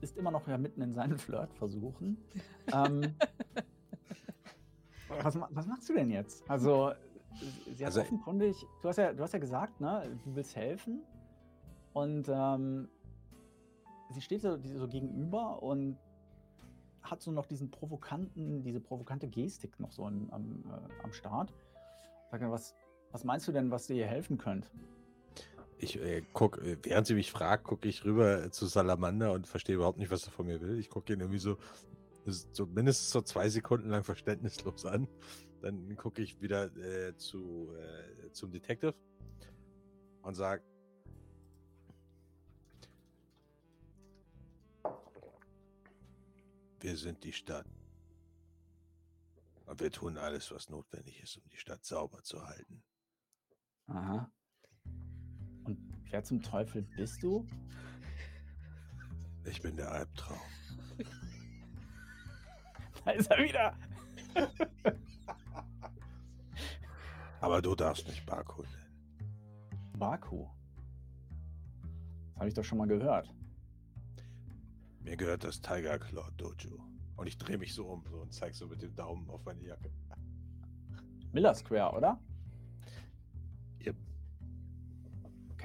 [0.01, 2.17] ist immer noch ja mitten in seinen Flirtversuchen.
[2.73, 3.15] ähm,
[5.21, 6.49] was, was, machst du denn jetzt?
[6.49, 6.91] Also,
[7.65, 11.01] sie hat also, offenkundig, du hast, ja, du hast ja gesagt, ne, du willst helfen.
[11.93, 12.89] Und ähm,
[14.11, 15.97] sie steht so, so gegenüber und
[17.01, 21.53] hat so noch diesen provokanten, diese provokante Gestik noch so am, am, äh, am Start.
[22.29, 22.75] Sag mal, was,
[23.11, 24.69] was meinst du denn, was dir helfen könnte?
[25.77, 29.75] Ich äh, guck, äh, während sie mich fragt, gucke ich rüber zu Salamander und verstehe
[29.75, 30.79] überhaupt nicht, was er von mir will.
[30.79, 31.57] Ich gucke ihn irgendwie so,
[32.25, 35.07] so mindestens so zwei Sekunden lang verständnislos an.
[35.61, 38.93] Dann gucke ich wieder äh, zu, äh, zum Detective
[40.21, 40.63] und sage,
[46.79, 47.65] Wir sind die Stadt.
[49.65, 52.83] Und wir tun alles, was notwendig ist, um die Stadt sauber zu halten.
[53.87, 54.31] Aha.
[56.09, 57.45] Wer zum Teufel bist du?
[59.45, 60.39] Ich bin der Albtraum.
[63.05, 63.73] da ist er wieder.
[67.41, 68.73] Aber du darfst nicht Baku nennen.
[69.97, 70.47] Baku?
[72.27, 73.33] Das habe ich doch schon mal gehört.
[75.01, 76.83] Mir gehört das Tiger Claw Dojo.
[77.15, 79.63] Und ich drehe mich so um so und zeige so mit dem Daumen auf meine
[79.63, 79.91] Jacke.
[81.31, 82.19] Miller Square, oder?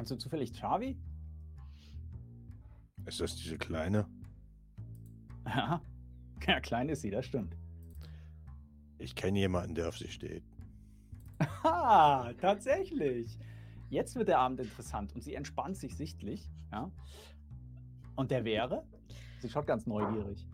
[0.02, 0.98] Kennst du zufällig Chavi?
[3.06, 4.08] Ist das diese kleine?
[5.46, 5.80] Ja.
[6.44, 7.56] Ja, klein ist sie, das stimmt.
[8.98, 10.42] Ich kenne jemanden, der auf sie steht.
[11.62, 13.38] Ah, tatsächlich.
[13.90, 16.50] jetzt wird der Abend interessant und sie entspannt sich sichtlich.
[16.72, 16.90] Ja?
[18.16, 18.84] Und der wäre?
[19.38, 20.48] Sie schaut ganz neugierig.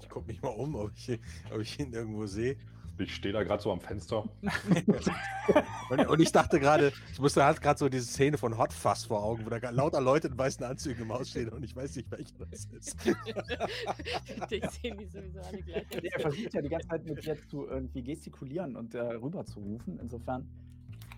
[0.00, 1.18] Ich gucke mich mal um, ob ich,
[1.52, 2.56] ob ich ihn irgendwo sehe.
[3.02, 4.24] Ich stehe da gerade so am Fenster.
[5.90, 9.04] und, und, ich dachte gerade, ich musste halt gerade so diese Szene von Hot Fuzz
[9.04, 11.96] vor Augen, wo da lauter Leute in weißen Anzügen im Haus stehen und ich weiß
[11.96, 12.96] nicht, welcher das ist.
[14.50, 15.86] die sehen die sowieso alle gleich.
[15.90, 19.60] Er versucht ja die ganze Zeit mit dir zu irgendwie gestikulieren und äh, rüber zu
[19.60, 19.98] rufen.
[19.98, 20.48] Insofern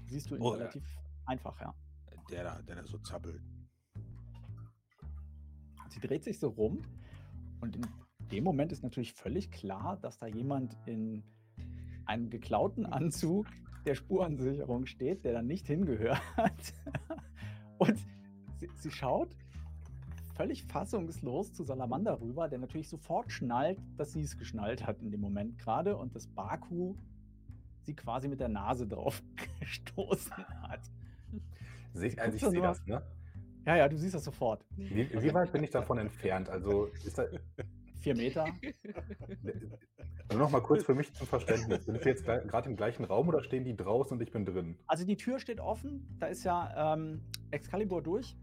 [0.07, 1.03] siehst du ihn oh, relativ ja.
[1.27, 1.75] einfach, ja.
[2.31, 3.43] Der da, der da so zappelt.
[5.89, 6.83] Sie dreht sich so rum
[7.61, 7.87] und in
[8.33, 11.23] dem Moment ist natürlich völlig klar, dass da jemand in
[12.07, 13.47] einem geklauten Anzug
[13.87, 16.21] der Spurensicherung steht, der dann nicht hingehört.
[17.79, 17.99] Und
[18.59, 19.37] sie, sie schaut
[20.35, 25.11] völlig fassungslos zu Salamander rüber, der natürlich sofort schnallt, dass sie es geschnallt hat in
[25.11, 26.97] dem Moment gerade und das Baku
[27.83, 29.23] sie quasi mit der Nase drauf
[29.61, 30.33] gestoßen
[30.63, 30.81] hat.
[31.93, 33.03] Sie, also ich sehe das, ne?
[33.67, 34.65] Ja, ja, du siehst das sofort.
[34.77, 36.49] Wie, wie weit bin ich davon entfernt?
[36.49, 37.25] Also ist da,
[38.05, 38.47] Vier Meter.
[40.27, 41.85] Also noch mal kurz für mich zum Verständnis.
[41.85, 44.79] Sind wir jetzt gerade im gleichen Raum oder stehen die draußen und ich bin drin?
[44.87, 46.17] Also die Tür steht offen.
[46.19, 48.35] Da ist ja ähm, Excalibur durch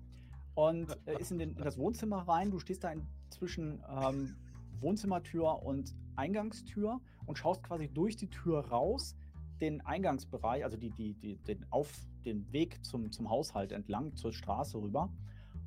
[0.53, 2.51] und äh, ist in, den, in, das Wohnzimmer rein.
[2.51, 2.93] Du stehst da
[3.31, 4.35] zwischen ähm,
[4.79, 9.15] Wohnzimmertür und Eingangstür und schaust quasi durch die Tür raus
[9.59, 11.91] den Eingangsbereich, also die, die, die, den, auf,
[12.25, 15.09] den Weg zum, zum Haushalt entlang zur Straße rüber.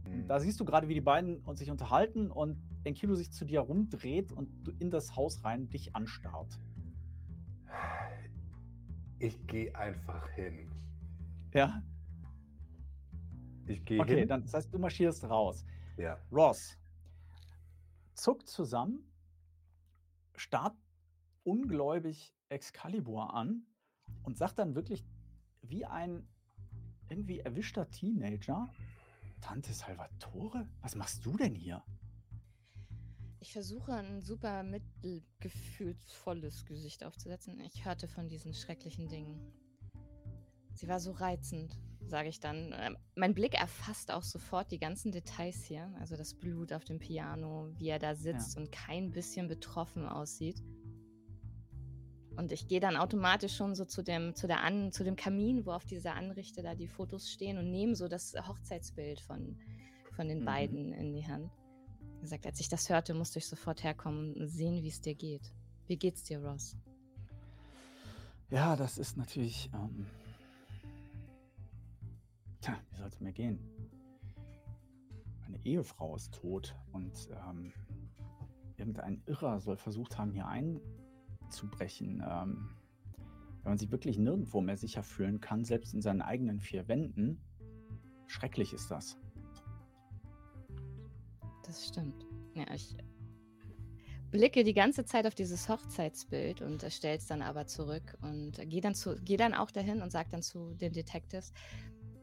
[0.09, 0.29] Mhm.
[0.29, 4.32] Da siehst du gerade, wie die beiden sich unterhalten und Enkilo sich zu dir rumdreht
[4.32, 6.59] und in das Haus rein dich anstarrt.
[9.18, 10.70] Ich gehe einfach hin.
[11.53, 11.82] Ja.
[13.66, 14.18] Ich gehe okay, hin.
[14.18, 15.64] Okay, dann das heißt, du marschierst raus.
[15.97, 16.18] Ja.
[16.30, 16.76] Ross
[18.14, 19.05] zuckt zusammen,
[20.37, 20.76] starrt
[21.43, 23.66] ungläubig Excalibur an
[24.22, 25.05] und sagt dann wirklich
[25.62, 26.26] wie ein
[27.09, 28.72] irgendwie erwischter Teenager:
[29.41, 31.82] Tante Salvatore, was machst du denn hier?
[33.45, 37.61] Ich versuche ein super mitgefühlsvolles Gesicht aufzusetzen.
[37.61, 39.39] Ich hörte von diesen schrecklichen Dingen.
[40.73, 42.75] Sie war so reizend, sage ich dann.
[42.75, 45.93] Ähm, mein Blick erfasst auch sofort die ganzen Details hier.
[46.01, 48.63] Also das Blut auf dem Piano, wie er da sitzt ja.
[48.63, 50.63] und kein bisschen betroffen aussieht.
[52.37, 55.67] Und ich gehe dann automatisch schon so zu dem, zu, der An, zu dem Kamin,
[55.67, 59.59] wo auf dieser Anrichte da die Fotos stehen und nehme so das Hochzeitsbild von,
[60.13, 60.47] von den mhm.
[60.47, 61.51] beiden in die Hand
[62.25, 65.53] gesagt, als ich das hörte, musste ich sofort herkommen und sehen, wie es dir geht.
[65.87, 66.77] Wie geht's dir, Ross?
[68.51, 69.70] Ja, das ist natürlich.
[69.75, 70.07] Ähm
[72.62, 73.59] Tja, wie soll es mir gehen?
[75.43, 77.12] Meine Ehefrau ist tot und
[77.47, 77.72] ähm,
[78.79, 82.25] irgendein Irrer soll versucht haben, hier einzubrechen.
[82.27, 82.70] Ähm,
[83.62, 87.39] wenn man sich wirklich nirgendwo mehr sicher fühlen kann, selbst in seinen eigenen vier Wänden,
[88.27, 89.18] schrecklich ist das
[91.67, 92.27] das stimmt.
[92.55, 92.97] Ja, ich
[94.31, 98.81] blicke die ganze Zeit auf dieses Hochzeitsbild und stelle es dann aber zurück und gehe
[98.81, 98.95] dann,
[99.25, 101.53] geh dann auch dahin und sage dann zu den Detectives,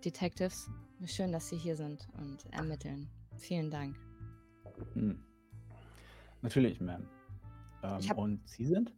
[0.04, 0.70] Detectives,
[1.06, 3.10] schön, dass Sie hier sind und ermitteln.
[3.38, 3.96] Vielen Dank.
[4.94, 5.24] Hm.
[6.42, 7.06] Natürlich, Ma'am.
[7.84, 8.94] Ähm, und Sie sind?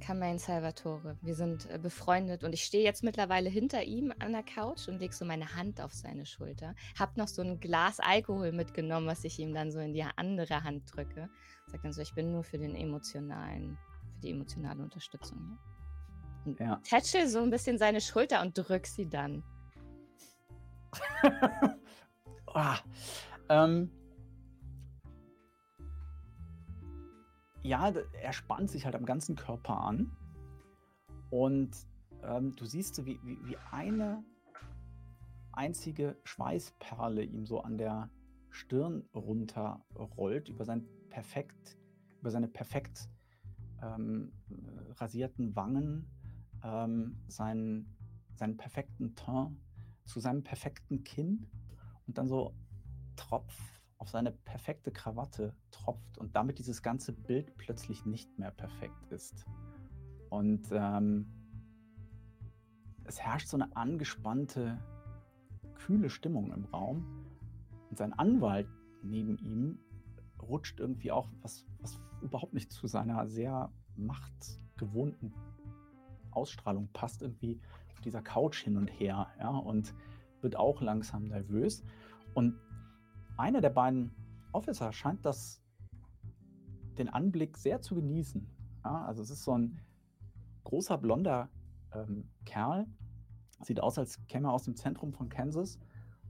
[0.00, 1.16] Carmaine Salvatore.
[1.22, 4.98] Wir sind äh, befreundet und ich stehe jetzt mittlerweile hinter ihm an der Couch und
[4.98, 6.74] lege so meine Hand auf seine Schulter.
[6.98, 10.62] Hab noch so ein Glas Alkohol mitgenommen, was ich ihm dann so in die andere
[10.62, 11.28] Hand drücke.
[11.66, 13.78] Sag dann so, ich bin nur für den emotionalen,
[14.14, 15.58] für die emotionale Unterstützung hier.
[16.44, 16.76] Und ja.
[16.84, 19.42] tätschel so ein bisschen seine Schulter und drück sie dann.
[22.46, 22.74] oh,
[23.48, 23.90] ähm,
[27.62, 30.16] ja, er spannt sich halt am ganzen Körper an.
[31.30, 31.76] Und
[32.22, 34.24] ähm, du siehst so, wie, wie, wie eine
[35.52, 38.10] einzige Schweißperle ihm so an der
[38.50, 41.78] Stirn runterrollt, über sein perfekt,
[42.20, 43.08] über seine perfekt
[43.82, 44.32] ähm,
[44.96, 46.08] rasierten Wangen,
[46.64, 47.96] ähm, seinen,
[48.34, 49.56] seinen perfekten Teint
[50.08, 51.46] zu seinem perfekten Kinn
[52.06, 52.54] und dann so
[53.16, 59.10] Tropf auf seine perfekte Krawatte tropft und damit dieses ganze Bild plötzlich nicht mehr perfekt
[59.10, 59.44] ist.
[60.30, 61.26] Und ähm,
[63.04, 64.78] es herrscht so eine angespannte,
[65.74, 67.26] kühle Stimmung im Raum.
[67.90, 68.68] Und sein Anwalt
[69.02, 69.78] neben ihm
[70.42, 75.34] rutscht irgendwie auch, was, was überhaupt nicht zu seiner sehr machtgewohnten
[76.30, 77.60] Ausstrahlung passt, irgendwie
[77.92, 79.94] auf dieser Couch hin und her, ja, und
[80.40, 81.82] wird auch langsam nervös.
[82.34, 82.60] Und
[83.38, 84.14] einer der beiden
[84.52, 85.62] Officer scheint das
[86.98, 88.46] den Anblick sehr zu genießen.
[88.84, 89.80] Ja, also es ist so ein
[90.64, 91.48] großer blonder
[91.92, 92.86] ähm, Kerl
[93.62, 95.80] Sieht aus, als käme er aus dem Zentrum von Kansas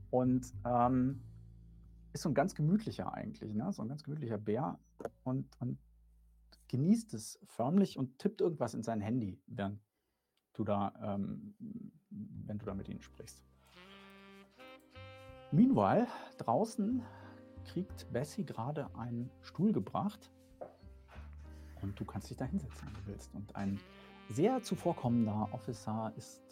[0.09, 1.21] und ähm,
[2.11, 3.71] ist so ein ganz gemütlicher eigentlich, ne?
[3.71, 4.79] so ein ganz gemütlicher Bär
[5.23, 5.77] und, und
[6.69, 9.79] genießt es förmlich und tippt irgendwas in sein Handy, während
[10.53, 11.53] du da, ähm,
[12.09, 13.43] wenn du da mit ihnen sprichst.
[15.51, 17.01] Meanwhile, draußen
[17.65, 20.31] kriegt Bessie gerade einen Stuhl gebracht
[21.81, 23.33] und du kannst dich da hinsetzen, wenn du willst.
[23.33, 23.79] Und ein
[24.29, 26.43] sehr zuvorkommender Officer ist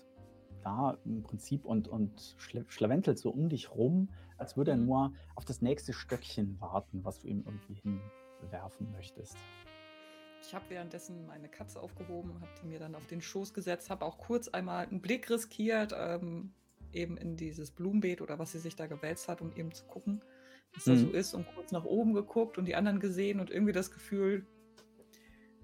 [0.64, 4.86] da im Prinzip und, und schlawentelt so um dich rum, als würde er mhm.
[4.86, 9.38] nur auf das nächste Stöckchen warten, was du ihm irgendwie hinwerfen möchtest.
[10.42, 14.06] Ich habe währenddessen meine Katze aufgehoben, habe die mir dann auf den Schoß gesetzt, habe
[14.06, 16.54] auch kurz einmal einen Blick riskiert, ähm,
[16.94, 20.24] eben in dieses Blumenbeet oder was sie sich da gewälzt hat, um eben zu gucken,
[20.74, 20.92] was mhm.
[20.92, 23.92] da so ist und kurz nach oben geguckt und die anderen gesehen und irgendwie das
[23.92, 24.46] Gefühl,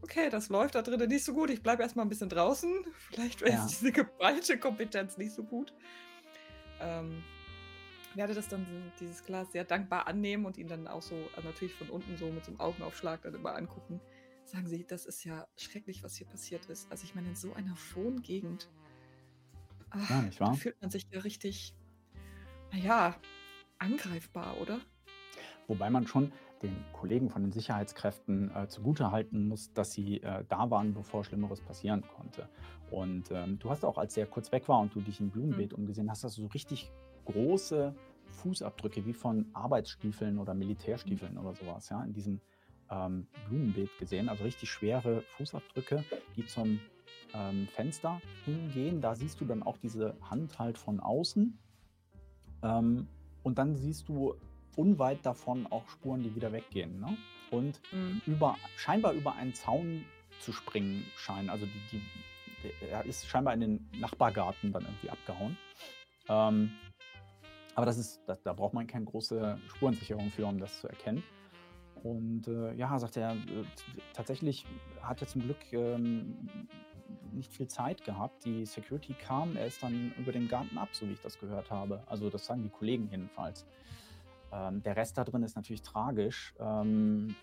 [0.01, 2.85] okay, das läuft da drinnen nicht so gut, ich bleibe erstmal ein bisschen draußen.
[3.09, 3.67] Vielleicht wäre ja.
[3.67, 5.73] diese geballte Kompetenz nicht so gut.
[6.79, 7.23] Ähm,
[8.15, 8.65] werde das dann,
[8.99, 12.29] dieses Glas, sehr dankbar annehmen und ihn dann auch so, also natürlich von unten so
[12.29, 13.99] mit so einem Augenaufschlag dann immer angucken.
[14.45, 16.91] Sagen Sie, das ist ja schrecklich, was hier passiert ist.
[16.91, 18.69] Also ich meine, in so einer Wohngegend
[19.93, 20.53] ach, ja, nicht wahr?
[20.55, 21.75] fühlt man sich ja richtig,
[22.71, 23.15] naja,
[23.77, 24.79] angreifbar, oder?
[25.67, 26.31] Wobei man schon
[26.61, 31.61] den Kollegen von den Sicherheitskräften äh, zugutehalten muss, dass sie äh, da waren, bevor Schlimmeres
[31.61, 32.49] passieren konnte.
[32.89, 35.71] Und ähm, du hast auch, als er kurz weg war und du dich im Blumenbeet
[35.71, 35.79] mhm.
[35.79, 36.91] umgesehen hast, hast du so richtig
[37.25, 37.93] große
[38.27, 41.39] Fußabdrücke wie von Arbeitsstiefeln oder Militärstiefeln mhm.
[41.39, 42.41] oder sowas, ja, in diesem
[42.93, 44.29] ähm, Blumenbeet gesehen.
[44.29, 46.03] Also richtig schwere Fußabdrücke,
[46.35, 46.79] die zum
[47.33, 49.01] ähm, Fenster hingehen.
[49.01, 51.57] Da siehst du dann auch diese Hand halt von außen.
[52.63, 53.07] Ähm,
[53.43, 54.35] und dann siehst du
[54.75, 56.99] unweit davon auch Spuren, die wieder weggehen.
[56.99, 57.17] Ne?
[57.51, 58.21] Und mhm.
[58.25, 60.05] über, scheinbar über einen Zaun
[60.39, 61.49] zu springen scheinen.
[61.49, 61.99] Also die,
[62.61, 65.57] die, er ist scheinbar in den Nachbargarten dann irgendwie abgehauen.
[66.29, 66.71] Ähm,
[67.75, 71.23] aber das ist, das, da braucht man keine große Spurensicherung für, um das zu erkennen.
[72.03, 73.63] Und äh, ja, sagt er, äh,
[74.13, 74.65] tatsächlich
[75.01, 76.49] hat er zum Glück ähm,
[77.31, 78.45] nicht viel Zeit gehabt.
[78.45, 81.71] Die Security kam, er ist dann über den Garten ab, so wie ich das gehört
[81.71, 82.03] habe.
[82.07, 83.65] Also das sagen die Kollegen jedenfalls.
[84.51, 86.53] Ähm, der Rest da drin ist natürlich tragisch.
[86.59, 87.35] Ähm,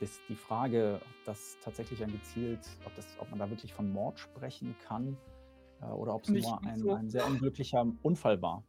[0.00, 3.92] ist die Frage, ob das tatsächlich ein gezielt, ob, das, ob man da wirklich von
[3.92, 5.16] Mord sprechen kann
[5.80, 6.92] äh, oder ob es nur ein, so.
[6.92, 8.64] ein, sehr unglücklicher Unfall war.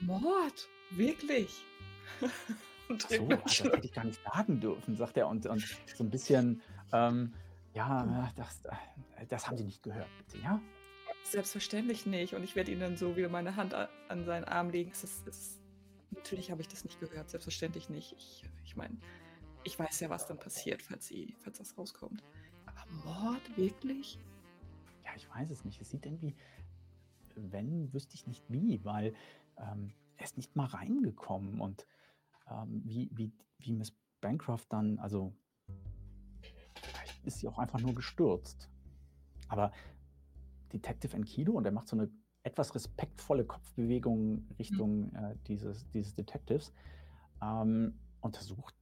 [0.00, 0.68] Mord?
[0.92, 1.64] Wirklich?
[2.98, 5.60] so, das hätte ich gar nicht sagen dürfen, sagt er und, und
[5.94, 6.62] so ein bisschen,
[6.92, 7.32] ähm,
[7.74, 8.62] ja, das,
[9.28, 10.60] das haben Sie nicht gehört, bitte, ja?
[11.24, 12.34] Selbstverständlich nicht.
[12.34, 14.90] Und ich werde Ihnen dann so wieder meine Hand an seinen Arm legen.
[14.92, 15.60] Es ist, es ist
[16.10, 18.14] Natürlich habe ich das nicht gehört, selbstverständlich nicht.
[18.18, 18.96] Ich, ich meine,
[19.62, 22.22] ich weiß ja, was dann passiert, falls, sie, falls das rauskommt.
[22.66, 24.18] Aber Mord, wirklich?
[25.04, 25.80] Ja, ich weiß es nicht.
[25.80, 26.34] Es sieht irgendwie,
[27.36, 29.14] wenn, wüsste ich nicht wie, weil
[29.56, 31.86] ähm, er ist nicht mal reingekommen und
[32.50, 35.32] ähm, wie, wie, wie Miss Bancroft dann, also
[36.82, 38.70] vielleicht ist sie auch einfach nur gestürzt.
[39.48, 39.72] Aber
[40.72, 42.10] Detective Enkido und er macht so eine
[42.42, 45.16] etwas respektvolle Kopfbewegung Richtung mhm.
[45.16, 46.72] äh, dieses, dieses Detectives
[47.42, 48.74] ähm, untersucht.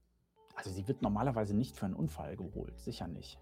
[0.55, 3.39] Also sie wird normalerweise nicht für einen Unfall geholt, sicher nicht.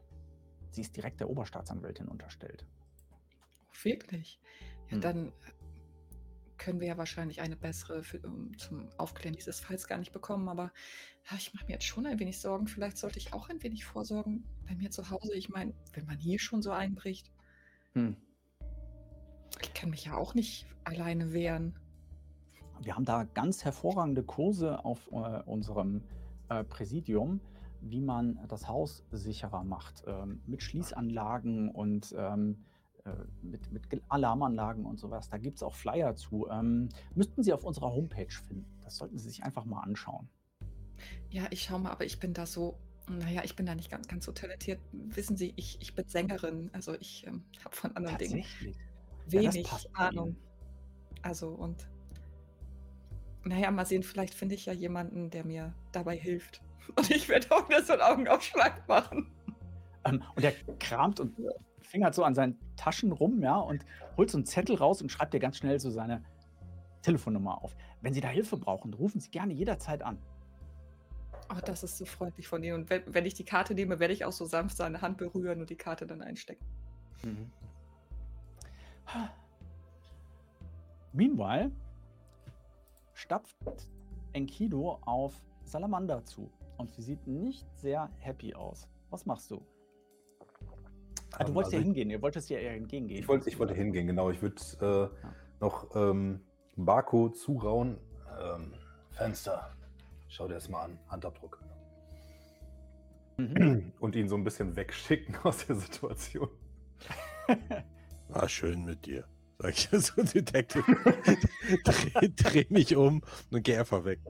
[0.70, 2.66] Sie ist direkt der Oberstaatsanwältin unterstellt.
[3.82, 4.40] Wirklich?
[4.88, 5.00] Ja, hm.
[5.00, 5.32] dann
[6.66, 10.48] können wir ja wahrscheinlich eine bessere für, um, zum Aufklären dieses Falls gar nicht bekommen.
[10.48, 10.72] Aber
[11.30, 12.66] ja, ich mache mir jetzt schon ein wenig Sorgen.
[12.66, 15.32] Vielleicht sollte ich auch ein wenig vorsorgen bei mir zu Hause.
[15.34, 17.30] Ich meine, wenn man hier schon so einbricht.
[17.92, 18.16] Hm.
[19.62, 21.78] Ich kann mich ja auch nicht alleine wehren.
[22.80, 26.02] Wir haben da ganz hervorragende Kurse auf äh, unserem
[26.48, 27.40] äh, Präsidium,
[27.80, 30.02] wie man das Haus sicherer macht.
[30.08, 32.75] Ähm, mit Schließanlagen und ähm, äh,
[33.42, 35.28] mit, mit, Alarmanlagen und sowas.
[35.28, 36.48] Da gibt es auch Flyer zu.
[36.50, 38.66] Ähm, müssten Sie auf unserer Homepage finden.
[38.82, 40.28] Das sollten Sie sich einfach mal anschauen.
[41.30, 42.78] Ja, ich schaue mal, aber ich bin da so,
[43.08, 44.80] naja, ich bin da nicht ganz, ganz so talentiert.
[44.92, 48.44] Wissen Sie, ich, ich bin Sängerin, also ich ähm, habe von anderen Dingen
[49.26, 50.36] wenig ja, Ahnung.
[51.22, 51.88] Also und
[53.44, 56.62] naja, mal sehen, vielleicht finde ich ja jemanden, der mir dabei hilft.
[56.96, 59.28] Und ich werde auch nur so einen Augenaufschlag machen.
[60.04, 61.36] Ähm, und er kramt und
[61.96, 63.86] fingert so an seinen Taschen rum, ja, und
[64.18, 66.22] holt so einen Zettel raus und schreibt dir ganz schnell so seine
[67.00, 67.74] Telefonnummer auf.
[68.02, 70.18] Wenn Sie da Hilfe brauchen, rufen Sie gerne jederzeit an.
[71.48, 72.74] Oh, das ist so freundlich von Ihnen.
[72.74, 75.58] Und wenn, wenn ich die Karte nehme, werde ich auch so sanft seine Hand berühren
[75.58, 76.66] und die Karte dann einstecken.
[77.22, 77.50] Mhm.
[81.14, 81.72] Meanwhile
[83.14, 83.56] stapft
[84.34, 85.32] Enkido auf
[85.64, 88.86] Salamander zu und sie sieht nicht sehr happy aus.
[89.08, 89.62] Was machst du?
[91.38, 93.20] Ah, du wolltest also ja hingehen, ihr wolltest ja entgegengehen.
[93.20, 94.30] Ich wollte, ich wollte hingehen, genau.
[94.30, 95.10] Ich würde äh, ja.
[95.60, 96.40] noch ähm,
[96.76, 97.98] Baku zurauen.
[98.40, 98.72] Ähm,
[99.10, 99.70] Fenster.
[100.28, 100.98] Schau dir das mal an.
[101.08, 101.60] Handabdruck.
[103.36, 103.92] Mhm.
[104.00, 106.48] Und ihn so ein bisschen wegschicken aus der Situation.
[108.28, 109.24] War schön mit dir.
[109.58, 110.84] Sag ich so, Detective.
[111.84, 114.20] dreh, dreh mich um und geh einfach weg.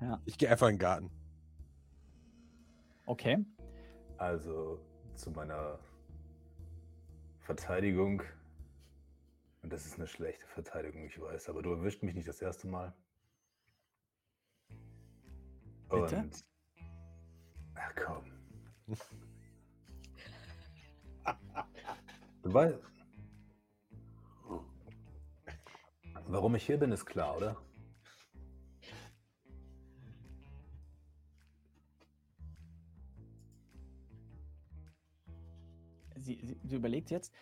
[0.00, 0.20] Ja.
[0.26, 1.10] Ich gehe einfach in den Garten.
[3.06, 3.44] Okay.
[4.16, 4.78] Also
[5.16, 5.80] zu meiner
[7.44, 8.22] Verteidigung.
[9.62, 12.66] Und das ist eine schlechte Verteidigung, ich weiß, aber du erwischt mich nicht das erste
[12.66, 12.94] Mal.
[15.90, 16.16] Bitte?
[16.16, 16.44] Und.
[17.74, 18.24] Ach komm.
[22.42, 22.78] du weißt.
[26.26, 27.56] Warum ich hier bin, ist klar, oder?
[36.24, 37.34] Sie, sie, sie überlegt jetzt,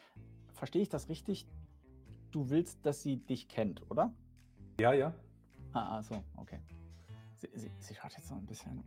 [0.54, 1.46] verstehe ich das richtig?
[2.32, 4.12] Du willst, dass sie dich kennt, oder?
[4.80, 5.14] Ja, ja.
[5.72, 6.58] Ah, ah so, okay.
[7.36, 8.82] Sie, sie, sie schaut jetzt noch ein bisschen.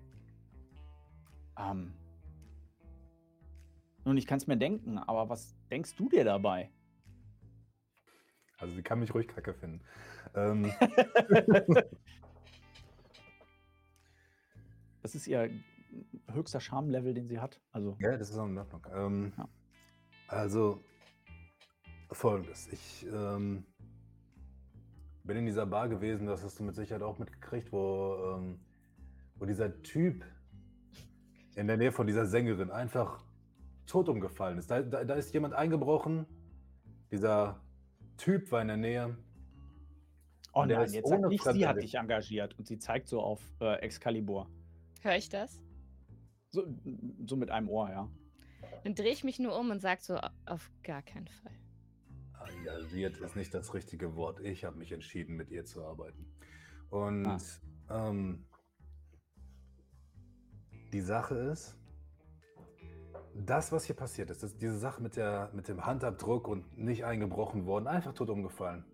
[1.57, 1.93] Ähm.
[4.03, 6.69] Nun, ich kann es mir denken, aber was denkst du dir dabei?
[8.57, 9.79] Also sie kann mich ruhig kacke finden.
[10.35, 10.73] Ähm.
[15.01, 15.49] das ist ihr
[16.33, 17.61] höchster Charme-Level, den sie hat.
[17.71, 18.85] Also, ja, das ist auch in Ordnung.
[18.93, 19.47] Ähm, ja.
[20.27, 20.83] Also,
[22.11, 22.67] folgendes.
[22.71, 23.65] Ich ähm,
[25.23, 28.59] bin in dieser Bar gewesen, das hast du mit Sicherheit auch mitgekriegt, wo, ähm,
[29.35, 30.25] wo dieser Typ
[31.55, 33.23] in der Nähe von dieser Sängerin einfach
[33.85, 34.69] tot umgefallen ist.
[34.69, 36.25] Da, da, da ist jemand eingebrochen,
[37.11, 37.61] dieser
[38.17, 39.17] Typ war in der Nähe.
[40.53, 43.75] Oh nein, jetzt sagt nicht, sie hat dich engagiert und sie zeigt so auf äh,
[43.81, 44.49] Excalibur.
[45.01, 45.61] Hör ich das?
[46.51, 46.65] So,
[47.25, 48.09] so mit einem Ohr, ja.
[48.85, 51.51] Dann drehe ich mich nur um und sage so, auf gar keinen Fall.
[52.47, 54.39] Engagiert ist nicht das richtige Wort.
[54.41, 56.31] Ich habe mich entschieden, mit ihr zu arbeiten.
[56.91, 57.39] Und ah.
[57.89, 58.45] ähm,
[60.93, 61.75] die Sache ist,
[63.33, 67.05] das, was hier passiert ist, ist diese Sache mit, der, mit dem Handabdruck und nicht
[67.05, 68.85] eingebrochen worden, einfach tot umgefallen.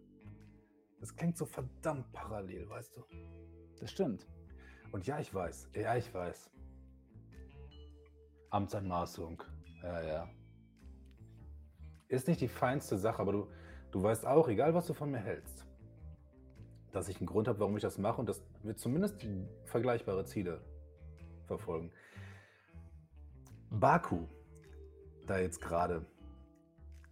[1.01, 3.03] Das klingt so verdammt parallel, weißt du?
[3.77, 4.25] Das stimmt.
[4.93, 5.69] Und ja, ich weiß.
[5.75, 6.49] Ja, ich weiß.
[8.51, 9.43] Amtsanmaßung.
[9.83, 10.29] Ja, ja.
[12.07, 13.47] Ist nicht die feinste Sache, aber du,
[13.91, 15.65] du weißt auch, egal was du von mir hältst,
[16.91, 19.25] dass ich einen Grund habe, warum ich das mache und dass wir zumindest
[19.65, 20.61] vergleichbare Ziele
[21.45, 21.91] verfolgen.
[23.69, 24.27] Baku,
[25.27, 26.05] da jetzt gerade.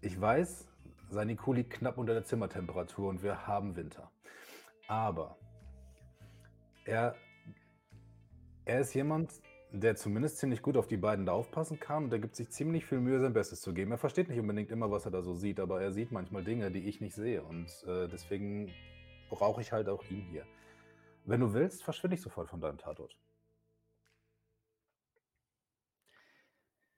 [0.02, 0.68] Ich weiß,
[1.10, 4.12] sein IQ liegt knapp unter der Zimmertemperatur und wir haben Winter.
[4.88, 5.38] Aber
[6.86, 7.16] er,
[8.66, 9.42] er ist jemand,
[9.72, 12.86] der zumindest ziemlich gut auf die beiden da aufpassen kann und der gibt sich ziemlich
[12.86, 13.92] viel Mühe, sein Bestes zu geben.
[13.92, 16.72] Er versteht nicht unbedingt immer, was er da so sieht, aber er sieht manchmal Dinge,
[16.72, 18.72] die ich nicht sehe und äh, deswegen
[19.30, 20.46] brauche ich halt auch ihn hier.
[21.26, 23.16] Wenn du willst, verschwinde ich sofort von deinem Tatort.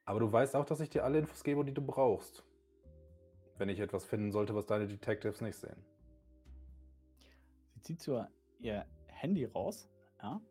[0.06, 2.44] Aber du weißt auch, dass ich dir alle Infos gebe, die du brauchst.
[3.58, 5.86] Wenn ich etwas finden sollte, was deine Detectives nicht sehen.
[7.74, 8.26] Sie zieht so
[8.60, 9.90] ihr Handy raus,
[10.22, 10.42] ja.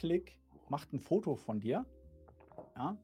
[0.00, 0.38] Klick,
[0.70, 1.84] macht ein Foto von dir,
[2.74, 2.96] ja.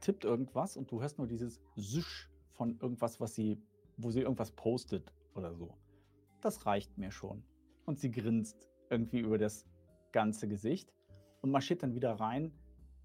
[0.00, 3.58] Tippt irgendwas und du hörst nur dieses Süsch von irgendwas, was sie,
[3.96, 5.74] wo sie irgendwas postet oder so.
[6.42, 7.42] Das reicht mir schon.
[7.86, 9.64] Und sie grinst irgendwie über das
[10.12, 10.92] ganze Gesicht
[11.40, 12.52] und marschiert dann wieder rein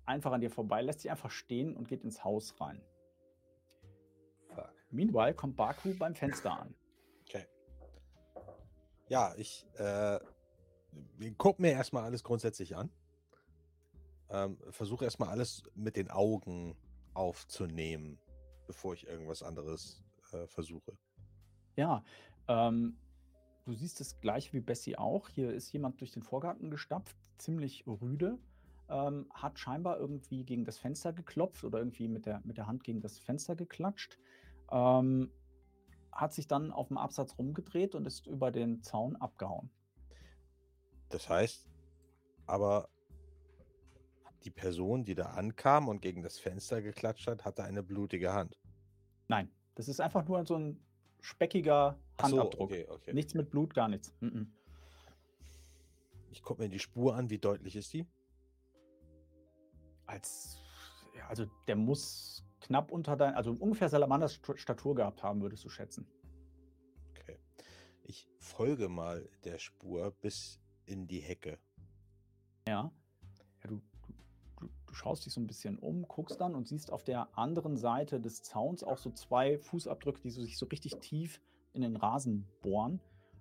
[0.06, 2.82] einfach an dir vorbei, lässt sich einfach stehen und geht ins Haus rein.
[4.50, 4.74] Fuck.
[4.90, 6.76] Meanwhile kommt Baku beim Fenster an.
[7.22, 7.46] Okay.
[9.08, 10.20] Ja, ich äh,
[11.38, 12.92] gucke mir erstmal alles grundsätzlich an.
[14.30, 16.76] Ähm, Versuche erstmal alles mit den Augen
[17.14, 18.20] aufzunehmen,
[18.68, 20.98] bevor ich irgendwas anderes äh, versuche.
[21.76, 22.04] Ja,
[22.48, 22.98] ähm,
[23.66, 25.30] du siehst es gleich wie Bessie auch.
[25.30, 28.40] Hier ist jemand durch den Vorgarten gestapft, ziemlich rüde
[28.92, 32.84] ähm, hat scheinbar irgendwie gegen das Fenster geklopft oder irgendwie mit der, mit der Hand
[32.84, 34.20] gegen das Fenster geklatscht.
[34.70, 35.32] Ähm,
[36.12, 39.70] hat sich dann auf dem Absatz rumgedreht und ist über den Zaun abgehauen.
[41.12, 41.68] Das heißt,
[42.46, 42.90] aber
[44.44, 48.58] die Person, die da ankam und gegen das Fenster geklatscht hat, hatte eine blutige Hand.
[49.28, 50.84] Nein, das ist einfach nur so ein
[51.20, 52.70] speckiger Handabdruck.
[52.70, 53.14] So, okay, okay.
[53.14, 54.14] Nichts mit Blut, gar nichts.
[54.20, 54.48] Mm -mm.
[56.32, 58.08] Ich gucke mir die Spur an, wie deutlich ist die?
[60.12, 60.62] als,
[61.18, 65.70] ja, also der muss knapp unter dein, also ungefähr Salamanders Statur gehabt haben, würdest du
[65.70, 66.06] schätzen.
[67.12, 67.40] Okay.
[68.04, 71.58] Ich folge mal der Spur bis in die Hecke.
[72.68, 72.92] Ja.
[73.64, 73.82] ja du,
[74.60, 77.78] du, du schaust dich so ein bisschen um, guckst dann und siehst auf der anderen
[77.78, 81.42] Seite des Zauns auch so zwei Fußabdrücke, die so sich so richtig tief
[81.74, 83.00] in den Rasen bohren.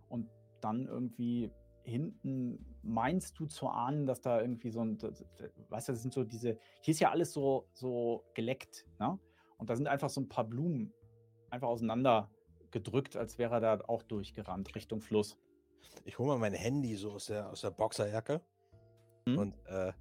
[0.08, 0.28] Und
[0.60, 1.50] dann irgendwie
[1.82, 6.24] hinten meinst du zu ahnen, dass da irgendwie so ein, weißt du, das sind so
[6.24, 9.18] diese, hier ist ja alles so, so geleckt, ne?
[9.58, 10.92] Und da sind einfach so ein paar Blumen
[11.50, 12.30] einfach auseinander
[12.70, 15.36] gedrückt, als wäre er da auch durchgerannt Richtung Fluss.
[16.04, 18.40] Ich hole mal mein Handy so aus der, aus der Boxerjacke
[19.26, 19.38] hm?
[19.38, 19.92] und äh,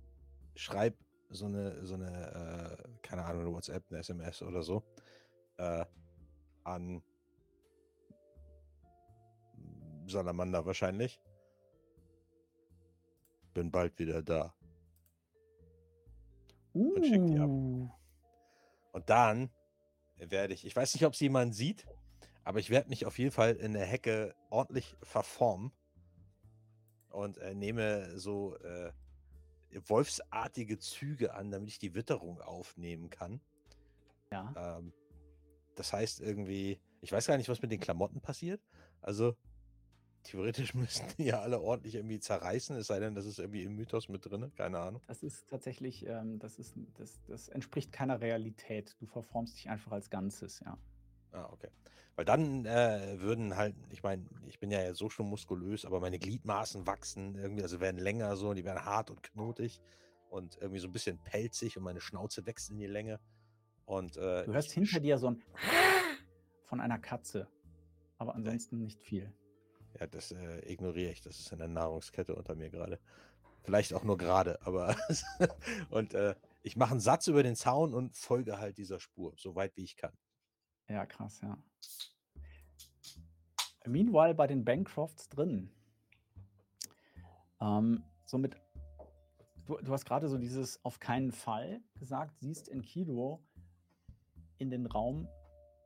[0.56, 0.96] schreib
[1.30, 4.84] so eine, so eine, äh, keine Ahnung, eine WhatsApp, eine SMS oder so,
[5.58, 5.86] äh,
[6.64, 7.04] an
[10.08, 11.20] Salamander wahrscheinlich.
[13.54, 14.54] Bin bald wieder da.
[16.74, 16.94] Uh.
[16.96, 17.50] Und schick die ab.
[17.50, 17.90] Uh.
[18.92, 19.50] Und dann
[20.18, 21.86] werde ich, ich weiß nicht, ob es jemand sieht,
[22.50, 25.72] aber ich werde mich auf jeden Fall in der Hecke ordentlich verformen
[27.12, 28.92] und äh, nehme so äh,
[29.88, 33.40] wolfsartige Züge an, damit ich die Witterung aufnehmen kann.
[34.32, 34.80] Ja.
[34.80, 34.94] Ähm,
[35.76, 38.64] das heißt irgendwie, ich weiß gar nicht, was mit den Klamotten passiert.
[39.00, 39.36] Also
[40.24, 43.76] theoretisch müssten die ja alle ordentlich irgendwie zerreißen, es sei denn, das ist irgendwie im
[43.76, 45.04] Mythos mit drin, keine Ahnung.
[45.06, 48.96] Das ist tatsächlich, ähm, das ist, das, das entspricht keiner Realität.
[49.00, 50.80] Du verformst dich einfach als Ganzes, ja.
[51.32, 51.70] Ah, okay.
[52.16, 56.20] Weil dann äh, würden halt, ich meine, ich bin ja so schon muskulös, aber meine
[56.20, 59.82] Gliedmaßen wachsen irgendwie, also werden länger so und die werden hart und knotig
[60.30, 63.20] und irgendwie so ein bisschen pelzig und meine Schnauze wächst in die Länge.
[63.86, 65.42] Und, äh, du hörst hinter dir so ein
[66.66, 67.48] von einer Katze,
[68.18, 69.34] aber ansonsten nicht viel.
[70.00, 71.22] Ja, das äh, ignoriere ich.
[71.22, 73.00] Das ist in der Nahrungskette unter mir gerade.
[73.64, 74.96] Vielleicht auch nur gerade, aber.
[75.90, 79.56] und äh, ich mache einen Satz über den Zaun und folge halt dieser Spur, so
[79.56, 80.14] weit wie ich kann.
[80.90, 81.58] Ja, krass, ja.
[83.86, 85.72] Meanwhile bei den Bancrofts drin.
[87.62, 88.56] Ähm, somit,
[89.66, 93.44] du, du hast gerade so dieses auf keinen Fall gesagt, siehst in Kilo
[94.58, 95.28] in den Raum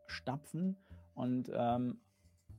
[0.07, 0.77] stapfen
[1.15, 1.99] und ähm,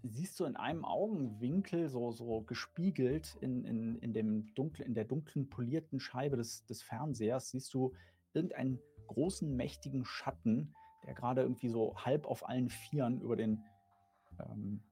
[0.03, 5.05] siehst du in einem Augenwinkel so, so gespiegelt in, in, in, dem dunkel, in der
[5.05, 7.95] dunklen polierten Scheibe des, des Fernsehers, siehst du
[8.35, 10.75] irgendeinen großen, mächtigen Schatten,
[11.07, 13.65] der gerade irgendwie so halb auf allen Vieren über den,
[14.41, 14.83] ähm,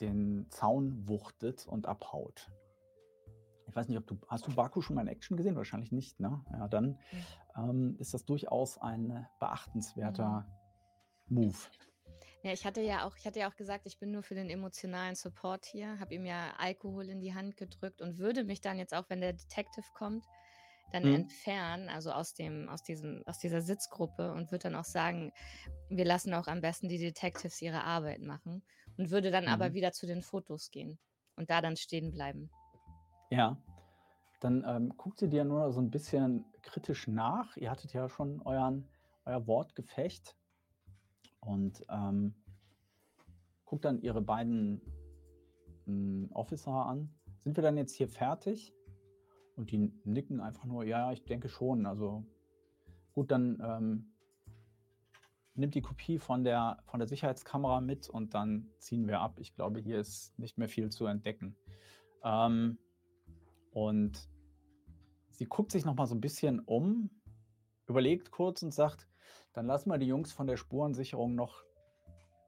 [0.00, 2.50] den Zaun wuchtet und abhaut.
[3.68, 5.54] Ich weiß nicht, ob du, hast du Baku schon mal in Action gesehen?
[5.54, 6.44] Wahrscheinlich nicht, ne?
[6.52, 6.98] Ja, dann
[7.56, 10.46] ähm, ist das durchaus ein beachtenswerter
[11.28, 11.36] mhm.
[11.36, 11.58] Move.
[12.42, 14.48] Ja, ich hatte ja auch, ich hatte ja auch gesagt, ich bin nur für den
[14.48, 18.78] emotionalen Support hier, habe ihm ja Alkohol in die Hand gedrückt und würde mich dann
[18.78, 20.24] jetzt auch, wenn der Detective kommt,
[20.92, 21.14] dann mhm.
[21.14, 25.32] entfernen, also aus dem, aus diesem, aus dieser Sitzgruppe und würde dann auch sagen,
[25.88, 28.62] wir lassen auch am besten die Detectives ihre Arbeit machen
[28.96, 29.50] und würde dann mhm.
[29.50, 30.98] aber wieder zu den Fotos gehen
[31.36, 32.50] und da dann stehen bleiben.
[33.30, 33.56] Ja.
[34.40, 37.56] Dann ähm, guckt sie dir nur so ein bisschen kritisch nach.
[37.56, 38.88] Ihr hattet ja schon euren,
[39.26, 40.34] euer Wortgefecht
[41.40, 42.34] und ähm,
[43.66, 44.80] guckt dann ihre beiden
[45.86, 47.14] äh, Officer an.
[47.44, 48.74] Sind wir dann jetzt hier fertig?
[49.60, 51.84] Und die nicken einfach nur, ja, ich denke schon.
[51.84, 52.24] Also
[53.12, 54.14] gut, dann ähm,
[55.52, 59.38] nimmt die Kopie von der, von der Sicherheitskamera mit und dann ziehen wir ab.
[59.38, 61.58] Ich glaube, hier ist nicht mehr viel zu entdecken.
[62.24, 62.78] Ähm,
[63.70, 64.30] und
[65.28, 67.10] sie guckt sich noch mal so ein bisschen um,
[67.86, 69.06] überlegt kurz und sagt,
[69.52, 71.64] dann lassen wir die Jungs von der Spurensicherung noch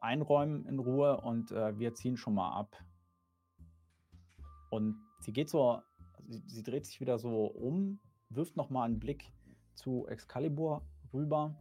[0.00, 2.74] einräumen in Ruhe und äh, wir ziehen schon mal ab.
[4.70, 5.82] Und sie geht so,
[6.28, 8.00] sie, sie dreht sich wieder so um,
[8.30, 9.32] wirft noch mal einen Blick
[9.74, 11.54] zu Excalibur rüber.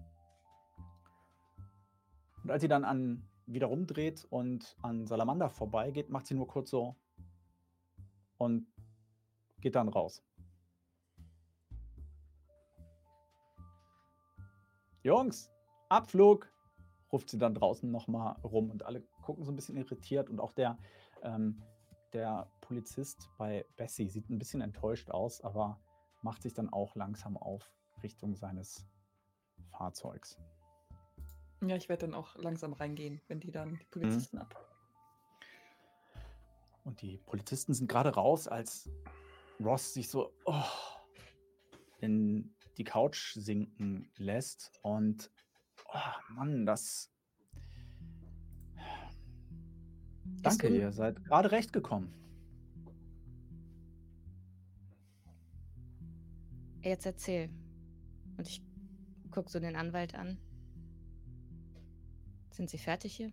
[2.43, 6.69] Und als sie dann an wieder rumdreht und an Salamander vorbeigeht, macht sie nur kurz
[6.69, 6.95] so
[8.37, 8.67] und
[9.59, 10.23] geht dann raus.
[15.03, 15.51] Jungs,
[15.89, 16.51] Abflug,
[17.11, 20.53] ruft sie dann draußen nochmal rum und alle gucken so ein bisschen irritiert und auch
[20.53, 20.77] der,
[21.23, 21.61] ähm,
[22.13, 25.79] der Polizist bei Bessie sieht ein bisschen enttäuscht aus, aber
[26.21, 28.85] macht sich dann auch langsam auf Richtung seines
[29.71, 30.37] Fahrzeugs.
[31.61, 34.41] Ja, ich werde dann auch langsam reingehen, wenn die dann die Polizisten mhm.
[34.43, 34.67] ab.
[36.83, 38.89] Und die Polizisten sind gerade raus, als
[39.59, 40.63] Ross sich so oh,
[41.99, 44.71] in die Couch sinken lässt.
[44.81, 45.29] Und
[45.93, 47.13] oh Mann, das.
[50.41, 52.13] Danke, ihr seid gerade recht gekommen.
[56.81, 57.49] Jetzt erzähl.
[58.37, 58.63] Und ich
[59.29, 60.37] guck so den Anwalt an.
[62.49, 63.31] Sind Sie fertig hier?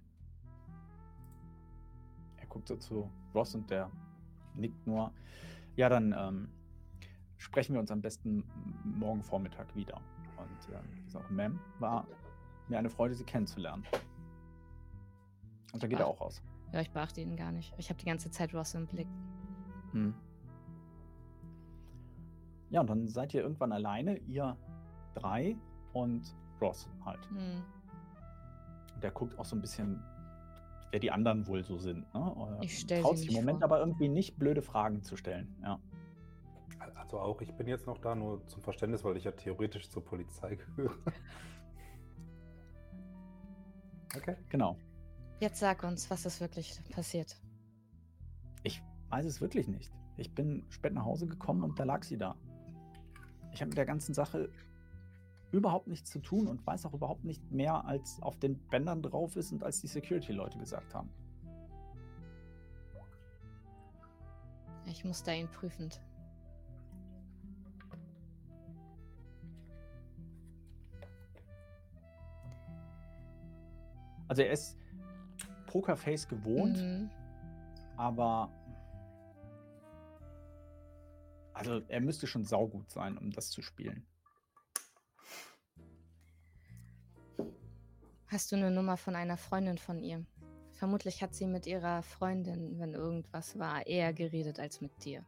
[2.37, 3.91] Er guckt so zu Ross und der
[4.55, 5.13] nickt nur.
[5.77, 6.49] Ja, dann ähm,
[7.39, 8.45] sprechen wir uns am besten
[8.85, 10.01] morgen Vormittag wieder.
[10.37, 12.07] Und äh, ich sage, Ma'am, war
[12.69, 13.85] mir eine Freude, Sie kennenzulernen.
[15.73, 16.03] Und da geht Ach.
[16.03, 16.43] er auch raus.
[16.73, 17.73] Ja, ich beachte ihn gar nicht.
[17.79, 19.09] Ich habe die ganze Zeit Ross im Blick.
[19.93, 20.15] Hm.
[22.71, 24.57] Ja, und dann seid ihr irgendwann alleine, ihr
[25.15, 25.57] drei
[25.93, 27.27] und Ross halt.
[27.31, 27.63] Hm.
[29.03, 30.03] Der guckt auch so ein bisschen,
[30.91, 32.13] wer die anderen wohl so sind.
[32.13, 32.59] Ne?
[32.61, 33.65] Ich stelle Traut sich im Moment vor.
[33.65, 35.55] aber irgendwie nicht blöde Fragen zu stellen.
[35.63, 35.81] Ja.
[36.95, 40.05] Also auch, ich bin jetzt noch da, nur zum Verständnis, weil ich ja theoretisch zur
[40.05, 40.95] Polizei gehöre.
[44.15, 44.37] okay.
[44.51, 44.77] Genau.
[45.41, 47.41] Jetzt sag uns, was ist wirklich passiert.
[48.65, 49.93] Ich weiß es wirklich nicht.
[50.17, 52.35] Ich bin spät nach Hause gekommen und da lag sie da.
[53.53, 54.51] Ich habe mit der ganzen Sache
[55.53, 59.37] überhaupt nichts zu tun und weiß auch überhaupt nicht mehr, als auf den Bändern drauf
[59.37, 61.09] ist und als die Security-Leute gesagt haben.
[64.87, 66.01] Ich muss da ihn prüfend.
[74.27, 74.77] Also er ist
[75.69, 77.11] Pokerface gewohnt, mhm.
[77.97, 78.51] aber
[81.53, 84.07] also er müsste schon saugut sein, um das zu spielen.
[88.29, 90.25] Hast du eine Nummer von einer Freundin von ihr?
[90.75, 95.25] Vermutlich hat sie mit ihrer Freundin, wenn irgendwas war, eher geredet als mit dir.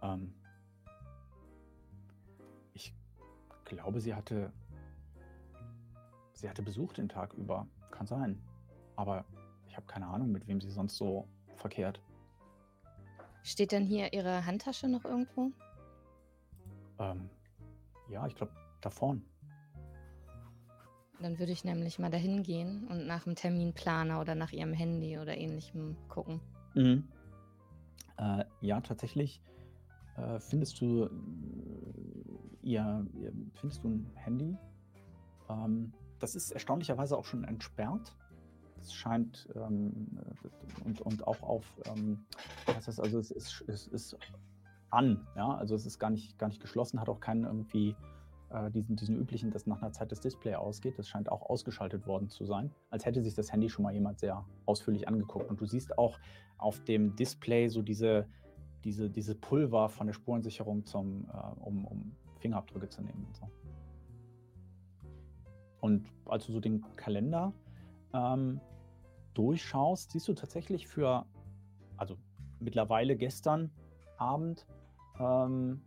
[0.00, 0.32] Ähm,
[2.72, 2.94] ich
[3.64, 4.52] glaube, sie hatte.
[6.32, 7.66] Sie hatte Besuch den Tag über.
[7.92, 8.42] Kann sein.
[8.96, 9.24] Aber
[9.68, 12.00] ich habe keine Ahnung, mit wem sie sonst so verkehrt.
[13.44, 15.52] Steht denn hier ihre Handtasche noch irgendwo?
[16.98, 17.30] Ähm,
[18.08, 19.24] ja, ich glaube, da vorn.
[21.20, 25.18] Dann würde ich nämlich mal dahin gehen und nach dem Terminplaner oder nach ihrem Handy
[25.18, 26.40] oder ähnlichem gucken.
[26.74, 27.08] Mhm.
[28.16, 29.40] Äh, ja, tatsächlich
[30.16, 31.08] äh, findest du äh,
[32.62, 34.56] ihr, ihr, findest du ein Handy.
[35.48, 38.16] Ähm, das ist erstaunlicherweise auch schon entsperrt.
[38.76, 40.18] Das scheint ähm,
[40.84, 42.24] und, und auch auf, ähm,
[42.66, 44.16] was heißt also es ist, es ist
[44.90, 47.96] an, ja, also es ist gar nicht, gar nicht geschlossen, hat auch keinen irgendwie
[48.50, 50.98] äh, diesen, diesen üblichen, dass nach einer Zeit das Display ausgeht.
[50.98, 54.20] Das scheint auch ausgeschaltet worden zu sein, als hätte sich das Handy schon mal jemand
[54.20, 55.48] sehr ausführlich angeguckt.
[55.50, 56.18] Und du siehst auch
[56.58, 58.28] auf dem Display so diese,
[58.84, 63.48] diese, diese Pulver von der Spurensicherung zum, äh, um, um Fingerabdrücke zu nehmen und so.
[65.82, 67.52] Und als du so den Kalender
[68.14, 68.60] ähm,
[69.34, 71.26] durchschaust, siehst du tatsächlich für,
[71.96, 72.16] also
[72.60, 73.68] mittlerweile gestern
[74.16, 74.64] Abend,
[75.18, 75.82] ähm,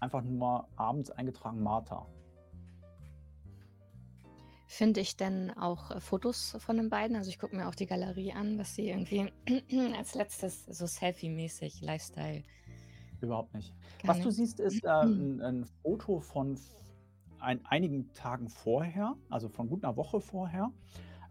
[0.00, 2.04] einfach nur mal abends eingetragen Martha.
[4.66, 7.14] Finde ich denn auch äh, Fotos von den beiden?
[7.14, 9.32] Also ich gucke mir auch die Galerie an, was sie irgendwie
[9.96, 12.42] als letztes so Selfie-mäßig, Lifestyle.
[13.20, 13.72] Überhaupt nicht.
[14.02, 14.26] was nicht.
[14.26, 16.58] du siehst, ist äh, ein, ein, Foto von
[17.46, 20.72] ein, einigen Tagen vorher, also von gut einer Woche vorher.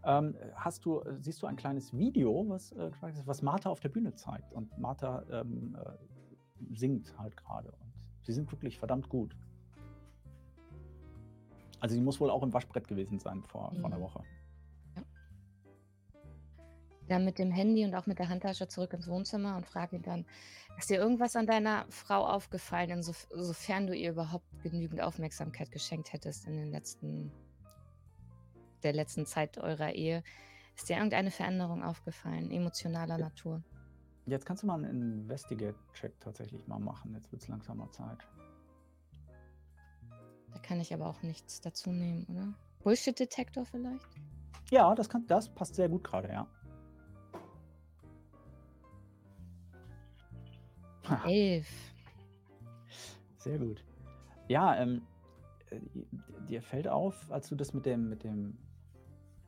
[0.02, 2.90] Ähm, hast du, äh, siehst du ein kleines Video, was, äh,
[3.26, 4.52] was Martha auf der Bühne zeigt.
[4.52, 7.68] Und Martha ähm, äh, singt halt gerade.
[7.68, 7.92] Und
[8.22, 9.36] sie sind wirklich verdammt gut.
[11.80, 13.80] Also sie muss wohl auch im Waschbrett gewesen sein vor, mhm.
[13.80, 14.02] vor einer mhm.
[14.02, 14.22] Woche.
[17.08, 20.02] Dann mit dem Handy und auch mit der Handtasche zurück ins Wohnzimmer und frage ihn
[20.02, 20.26] dann,
[20.76, 26.12] ist dir irgendwas an deiner Frau aufgefallen, insof sofern du ihr überhaupt genügend Aufmerksamkeit geschenkt
[26.12, 27.32] hättest in den letzten
[28.82, 30.22] der letzten Zeit eurer Ehe.
[30.76, 33.62] Ist dir irgendeine Veränderung aufgefallen, emotionaler Natur?
[34.26, 37.14] Jetzt kannst du mal einen Investigate-Check tatsächlich mal machen.
[37.14, 38.18] Jetzt wird es langsam mal Zeit.
[40.52, 42.54] Da kann ich aber auch nichts dazu nehmen, oder?
[42.82, 44.08] Bullshit-Detektor vielleicht?
[44.70, 46.46] Ja, das, kann, das passt sehr gut gerade, ja.
[51.26, 51.68] Elf.
[53.38, 53.84] Sehr gut.
[54.48, 55.02] Ja, ähm,
[55.70, 55.80] äh,
[56.48, 58.56] dir fällt auf, als du das mit dem, mit dem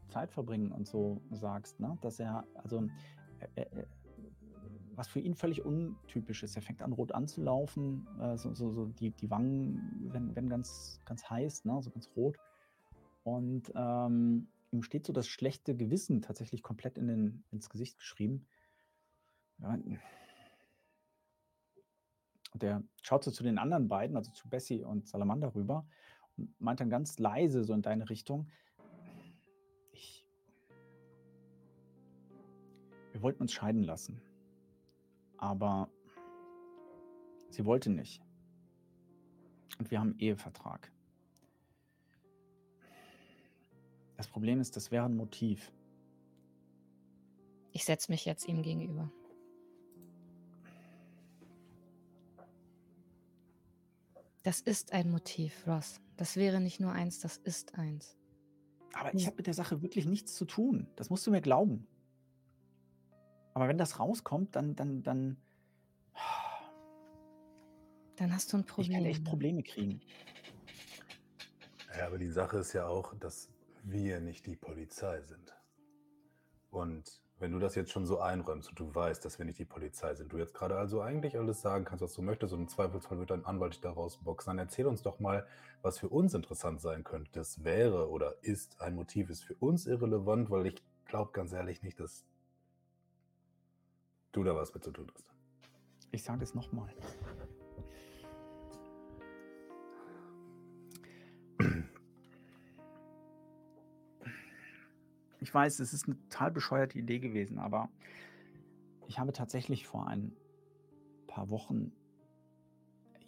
[0.09, 1.97] Zeit verbringen und so sagst, ne?
[2.01, 2.89] dass er, also,
[3.55, 3.85] äh, äh,
[4.95, 6.57] was für ihn völlig untypisch ist.
[6.57, 11.01] Er fängt an, rot anzulaufen, äh, so, so, so, die, die Wangen werden, werden ganz,
[11.05, 11.81] ganz heiß, ne?
[11.83, 12.37] so ganz rot.
[13.23, 18.47] Und ähm, ihm steht so das schlechte Gewissen tatsächlich komplett in den, ins Gesicht geschrieben.
[19.61, 19.77] Ja,
[22.55, 25.87] der schaut so zu den anderen beiden, also zu Bessie und Salamander rüber
[26.37, 28.49] und meint dann ganz leise so in deine Richtung,
[33.19, 34.23] Wir wollten uns scheiden lassen.
[35.39, 35.91] Aber
[37.51, 38.23] sie wollte nicht.
[39.81, 40.93] Und wir haben einen Ehevertrag.
[44.17, 45.73] Das Problem ist, das wäre ein Motiv.
[47.73, 49.11] Ich setze mich jetzt ihm gegenüber.
[54.49, 56.01] Das ist ein Motiv, Ross.
[56.17, 58.17] Das wäre nicht nur eins, das ist eins.
[58.95, 60.89] Aber ich habe mit der Sache wirklich nichts zu tun.
[60.97, 61.87] Das musst du mir glauben.
[63.53, 65.37] Aber wenn das rauskommt, dann, dann, dann.
[68.17, 68.91] Dann hast du ein Problem.
[68.91, 70.01] Ich kann echt Probleme kriegen.
[71.99, 73.51] Ja, aber die Sache ist ja auch, dass
[73.83, 75.55] wir nicht die Polizei sind.
[76.71, 79.65] Und wenn du das jetzt schon so einräumst und du weißt, dass wir nicht die
[79.65, 82.69] Polizei sind, du jetzt gerade also eigentlich alles sagen kannst, was du möchtest und im
[82.69, 85.47] Zweifelsfall wird dein Anwalt dich da rausboxen, dann erzähl uns doch mal,
[85.83, 87.31] was für uns interessant sein könnte.
[87.33, 91.83] Das wäre oder ist ein Motiv, ist für uns irrelevant, weil ich glaube ganz ehrlich
[91.83, 92.25] nicht, dass
[94.33, 95.29] du da was mit zu tun hast.
[96.11, 96.93] Ich sage es nochmal.
[105.49, 107.89] Ich weiß, es ist eine total bescheuerte Idee gewesen, aber
[109.07, 110.37] ich habe tatsächlich vor ein
[111.27, 111.91] paar Wochen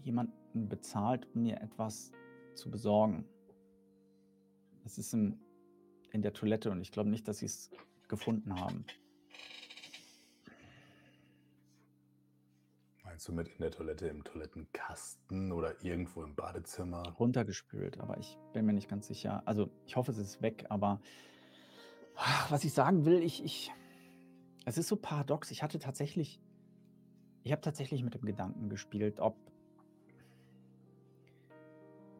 [0.03, 2.13] jemanden bezahlt, um mir etwas
[2.57, 3.25] zu besorgen.
[4.85, 5.41] Es ist in,
[6.11, 7.71] in der Toilette und ich glaube nicht, dass sie es
[8.07, 8.85] gefunden haben.
[13.03, 17.03] Meinst du mit in der Toilette im Toilettenkasten oder irgendwo im Badezimmer?
[17.19, 19.43] Runtergespült, aber ich bin mir nicht ganz sicher.
[19.47, 21.01] Also ich hoffe, es ist weg, aber
[22.49, 23.73] was ich sagen will, ich, ich,
[24.65, 25.51] es ist so paradox.
[25.51, 26.41] Ich hatte tatsächlich,
[27.43, 29.37] ich habe tatsächlich mit dem Gedanken gespielt, ob,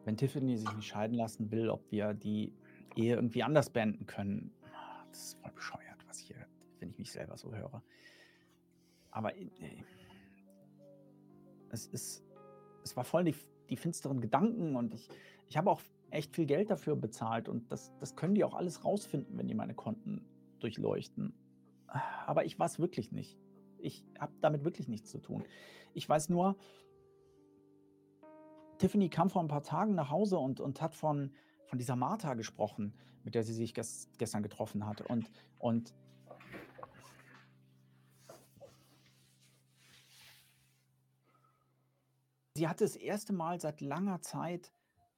[0.05, 2.53] wenn Tiffany sich nicht scheiden lassen will, ob wir die
[2.95, 4.51] Ehe irgendwie anders beenden können.
[5.11, 6.47] Das ist voll bescheuert, was ich hier,
[6.79, 7.83] wenn ich mich selber so höre.
[9.11, 9.49] Aber äh,
[11.69, 12.23] es ist,
[12.83, 13.35] es war voll die,
[13.69, 15.07] die finsteren Gedanken und ich,
[15.47, 15.81] ich habe auch
[16.11, 19.55] echt viel Geld dafür bezahlt und das, das können die auch alles rausfinden, wenn die
[19.55, 20.25] meine Konten
[20.59, 21.33] durchleuchten.
[22.25, 23.37] Aber ich weiß wirklich nicht.
[23.79, 25.43] Ich habe damit wirklich nichts zu tun.
[25.93, 26.55] Ich weiß nur,
[28.77, 31.33] Tiffany kam vor ein paar Tagen nach Hause und, und hat von,
[31.65, 32.93] von dieser Martha gesprochen,
[33.23, 35.01] mit der sie sich ges gestern getroffen hat.
[35.01, 35.29] Und,
[35.59, 35.93] und
[42.55, 44.71] sie hatte das erste Mal seit langer Zeit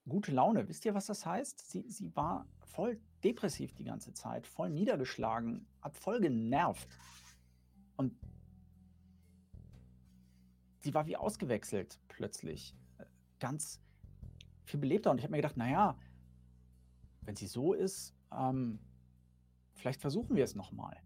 [0.07, 0.67] gute Laune.
[0.67, 1.71] Wisst ihr, was das heißt?
[1.71, 6.87] Sie, sie war voll depressiv die ganze Zeit, voll niedergeschlagen, hat voll genervt.
[7.95, 8.15] Und
[10.79, 12.75] sie war wie ausgewechselt plötzlich.
[12.97, 13.05] Äh,
[13.39, 13.81] ganz
[14.65, 15.11] viel belebter.
[15.11, 15.97] Und ich habe mir gedacht, naja,
[17.21, 18.79] wenn sie so ist, ähm,
[19.75, 20.97] vielleicht versuchen wir es nochmal.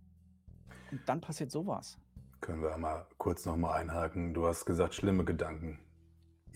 [0.91, 1.99] Und dann passiert sowas.
[2.39, 4.33] Können wir mal kurz nochmal einhaken.
[4.33, 5.79] Du hast gesagt, schlimme Gedanken.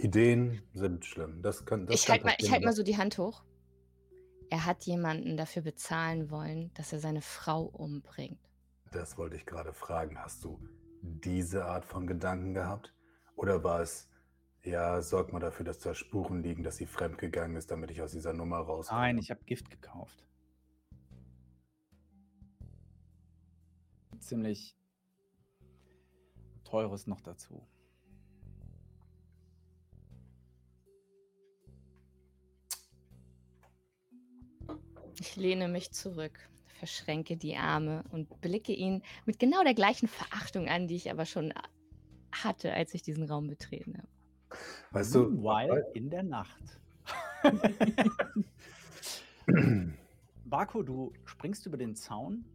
[0.01, 1.41] Ideen sind schlimm.
[1.41, 3.43] Das kann, das ich halte mal, halt mal so die Hand hoch.
[4.49, 8.39] Er hat jemanden dafür bezahlen wollen, dass er seine Frau umbringt.
[8.91, 10.17] Das wollte ich gerade fragen.
[10.17, 10.59] Hast du
[11.01, 12.93] diese Art von Gedanken gehabt?
[13.35, 14.09] Oder war es,
[14.63, 18.11] ja, sorg mal dafür, dass da Spuren liegen, dass sie fremdgegangen ist, damit ich aus
[18.11, 19.01] dieser Nummer rauskomme?
[19.01, 20.25] Nein, ich habe Gift gekauft.
[24.19, 24.75] Ziemlich
[26.63, 27.65] teures noch dazu.
[35.19, 40.67] Ich lehne mich zurück, verschränke die Arme und blicke ihn mit genau der gleichen Verachtung
[40.67, 41.53] an, die ich aber schon
[42.31, 44.07] hatte, als ich diesen Raum betreten habe.
[44.91, 46.79] Weißt du, While in der Nacht.
[50.45, 52.45] Barko, du springst über den Zaun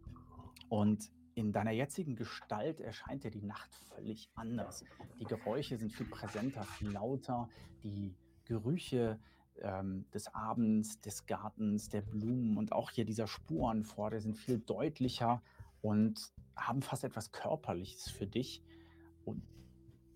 [0.69, 4.83] und in deiner jetzigen Gestalt erscheint dir die Nacht völlig anders.
[5.19, 7.49] Die Geräusche sind viel präsenter, viel lauter,
[7.83, 8.15] die
[8.45, 9.19] Gerüche
[9.61, 14.35] ähm, des Abends, des Gartens, der Blumen und auch hier dieser Spuren vor, die sind
[14.35, 15.41] viel deutlicher
[15.81, 18.63] und haben fast etwas Körperliches für dich.
[19.25, 19.43] Und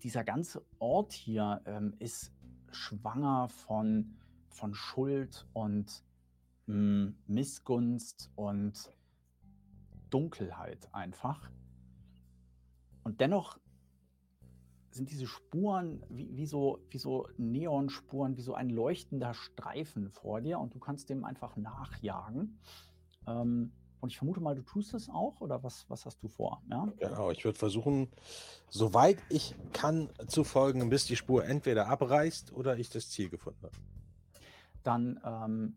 [0.02, 2.32] dieser ganze Ort hier ähm, ist
[2.70, 4.16] schwanger von,
[4.48, 6.04] von Schuld und
[6.66, 8.92] mh, hm, Missgunst und
[10.10, 11.50] Dunkelheit einfach.
[13.04, 13.58] Und dennoch
[14.94, 20.40] sind diese Spuren wie, wie, so, wie so Neonspuren, wie so ein leuchtender Streifen vor
[20.40, 22.58] dir und du kannst dem einfach nachjagen.
[23.26, 26.60] Ähm, und ich vermute mal, du tust es auch oder was, was hast du vor?
[26.68, 26.92] Ja?
[26.98, 28.08] Genau, ich würde versuchen,
[28.68, 33.62] soweit ich kann, zu folgen, bis die Spur entweder abreißt oder ich das Ziel gefunden
[33.62, 33.76] habe.
[34.82, 35.76] Dann ähm,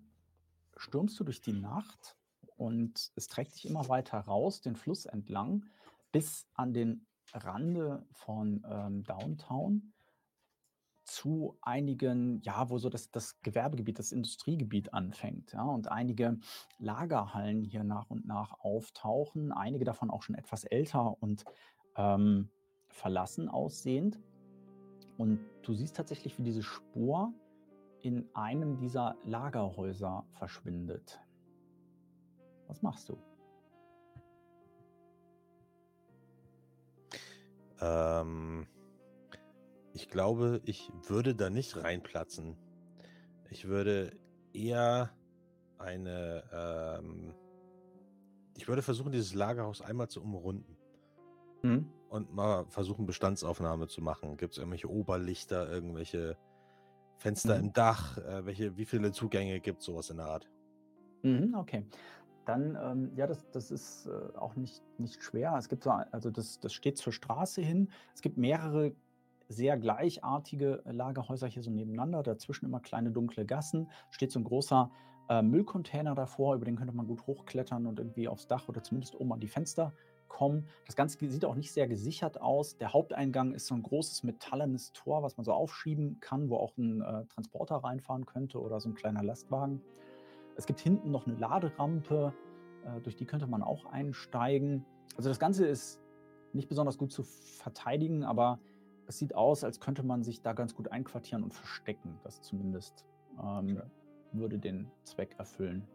[0.76, 2.18] stürmst du durch die Nacht
[2.58, 5.66] und es trägt dich immer weiter raus, den Fluss entlang,
[6.12, 7.06] bis an den
[7.36, 9.94] Rande von ähm, Downtown
[11.06, 16.40] zu einigen, ja, wo so das, das Gewerbegebiet, das Industriegebiet anfängt, ja, und einige
[16.80, 21.46] Lagerhallen hier nach und nach auftauchen, einige davon auch schon etwas älter und
[21.96, 22.50] ähm,
[22.88, 24.20] verlassen aussehend.
[25.18, 27.34] Und du siehst tatsächlich, wie diese Spur
[28.02, 31.20] in einem dieser Lagerhäuser verschwindet.
[32.68, 33.18] Was machst du?
[37.82, 38.68] Ähm,
[39.94, 42.58] ich glaube, ich würde da nicht reinplatzen.
[43.50, 44.12] Ich würde
[44.54, 45.12] eher
[45.78, 47.34] eine, ähm,
[48.58, 50.78] ich würde versuchen, dieses Lagerhaus einmal zu umrunden.
[51.64, 51.88] Mhm.
[52.10, 54.38] Und mal versuchen, Bestandsaufnahme zu machen.
[54.38, 56.38] Gibt es irgendwelche Oberlichter, irgendwelche
[57.18, 57.66] Fenster mhm.
[57.66, 58.18] im Dach?
[58.18, 60.50] Äh, welche, wie viele Zugänge gibt es, sowas in der Art?
[61.24, 61.86] Mhm, okay.
[62.46, 65.56] Dann, ähm, ja, das, das ist äh, auch nicht, nicht schwer.
[65.58, 67.90] Es gibt so, also das, das steht zur Straße hin.
[68.14, 68.94] Es gibt mehrere
[69.48, 73.90] sehr gleichartige Lagerhäuser hier so nebeneinander, dazwischen immer kleine dunkle Gassen.
[74.10, 74.92] Steht so ein großer
[75.30, 79.16] äh, Müllcontainer davor, über den könnte man gut hochklettern und irgendwie aufs Dach oder zumindest
[79.16, 79.94] oben an die Fenster
[80.28, 80.68] kommen.
[80.86, 82.78] Das Ganze sieht auch nicht sehr gesichert aus.
[82.78, 86.76] Der Haupteingang ist so ein großes metallenes Tor, was man so aufschieben kann, wo auch
[86.78, 89.82] ein äh, Transporter reinfahren könnte oder so ein kleiner Lastwagen.
[90.56, 92.34] Es gibt hinten noch eine Laderampe,
[92.86, 94.86] äh, durch die könnte man auch einsteigen.
[95.18, 96.00] Also das Ganze ist
[96.54, 98.60] nicht besonders gut zu verteidigen, aber
[99.08, 102.20] es sieht aus, als könnte man sich da ganz gut einquartieren und verstecken.
[102.24, 103.06] Das zumindest
[103.38, 103.82] ähm, okay.
[104.32, 105.88] würde den Zweck erfüllen.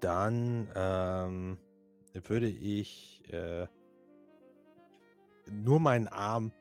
[0.00, 1.58] Dann ähm,
[2.12, 3.66] würde ich äh,
[5.50, 6.52] nur meinen Arm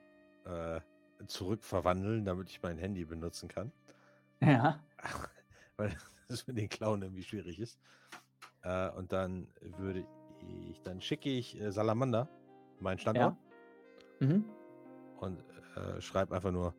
[0.46, 0.80] äh,
[1.28, 3.72] zurückverwandeln, damit ich mein Handy benutzen kann.
[4.42, 4.80] Ja.
[5.84, 5.98] Weil
[6.28, 7.80] das mit den Klauen irgendwie schwierig ist.
[8.64, 9.48] Äh, und dann
[9.78, 10.06] würde
[10.70, 12.28] ich, dann schicke ich äh, Salamander,
[12.80, 13.36] meinen Standort.
[14.20, 14.28] Ja.
[14.28, 14.46] Mhm
[15.24, 15.40] und
[15.76, 16.76] äh, schreib einfach nur,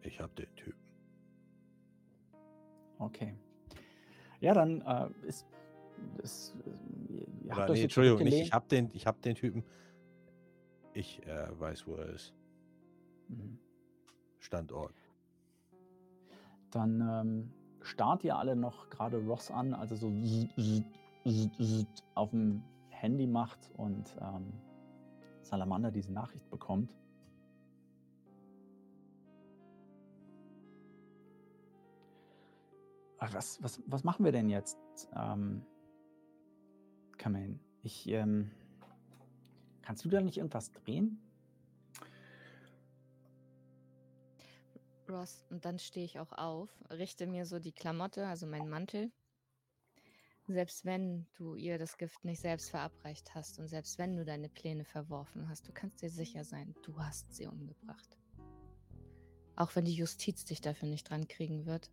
[0.00, 0.80] ich habe den Typen.
[2.98, 3.34] Okay.
[4.40, 5.46] Ja, dann äh, ist
[6.16, 6.54] das.
[6.64, 9.64] Äh, Oder, nee, Entschuldigung, nicht, ich habe den, hab den Typen.
[10.94, 12.34] Ich äh, weiß, wo er ist.
[13.28, 13.58] Mhm.
[14.38, 14.94] Standort.
[16.70, 17.52] Dann ähm,
[17.84, 20.10] starrt ihr alle noch gerade Ross an, also so
[22.14, 24.52] auf dem Handy macht und ähm,
[25.42, 26.92] Salamander diese Nachricht bekommt.
[33.30, 34.78] was, was, was machen wir denn jetzt,
[35.14, 35.62] ähm,
[37.18, 37.60] Kamen?
[37.82, 38.50] Ich, ähm,
[39.82, 41.20] kannst du da nicht irgendwas drehen?
[45.12, 49.10] Ross, und dann stehe ich auch auf, richte mir so die Klamotte, also meinen Mantel.
[50.48, 54.48] Selbst wenn du ihr das Gift nicht selbst verabreicht hast und selbst wenn du deine
[54.48, 58.16] Pläne verworfen hast, du kannst dir sicher sein, du hast sie umgebracht.
[59.54, 61.90] Auch wenn die Justiz dich dafür nicht dran kriegen wird.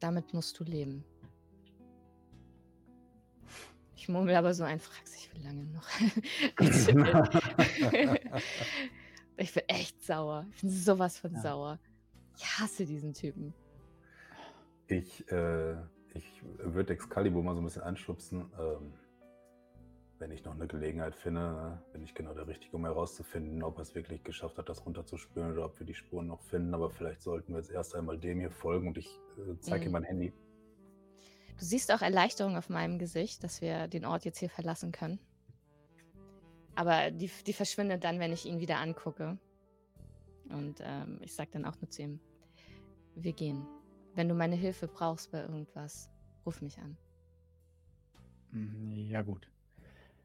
[0.00, 1.04] Damit musst du leben.
[3.96, 5.88] Ich murmel aber so ein, frag sich, wie lange noch.
[9.36, 10.46] ich bin echt sauer.
[10.54, 11.40] Ich bin sowas von ja.
[11.40, 11.80] sauer.
[12.36, 13.54] Ich hasse diesen Typen.
[14.86, 15.74] Ich, äh,
[16.14, 18.50] ich würde Excalibur mal so ein bisschen anschubsen.
[18.58, 18.92] Ähm,
[20.18, 23.78] wenn ich noch eine Gelegenheit finde, ne, bin ich genau der Richtige, um herauszufinden, ob
[23.78, 26.72] er es wirklich geschafft hat, das runterzuspüren oder ob wir die Spuren noch finden.
[26.74, 29.86] Aber vielleicht sollten wir jetzt erst einmal dem hier folgen und ich äh, zeige mhm.
[29.86, 30.32] ihm mein Handy.
[31.58, 35.18] Du siehst auch Erleichterung auf meinem Gesicht, dass wir den Ort jetzt hier verlassen können.
[36.76, 39.38] Aber die, die verschwindet dann, wenn ich ihn wieder angucke.
[40.48, 42.20] Und ähm, ich sage dann auch nur zu ihm,
[43.14, 43.66] wir gehen.
[44.14, 46.10] Wenn du meine Hilfe brauchst bei irgendwas,
[46.44, 46.96] ruf mich an.
[48.50, 49.48] Mhm, ja gut.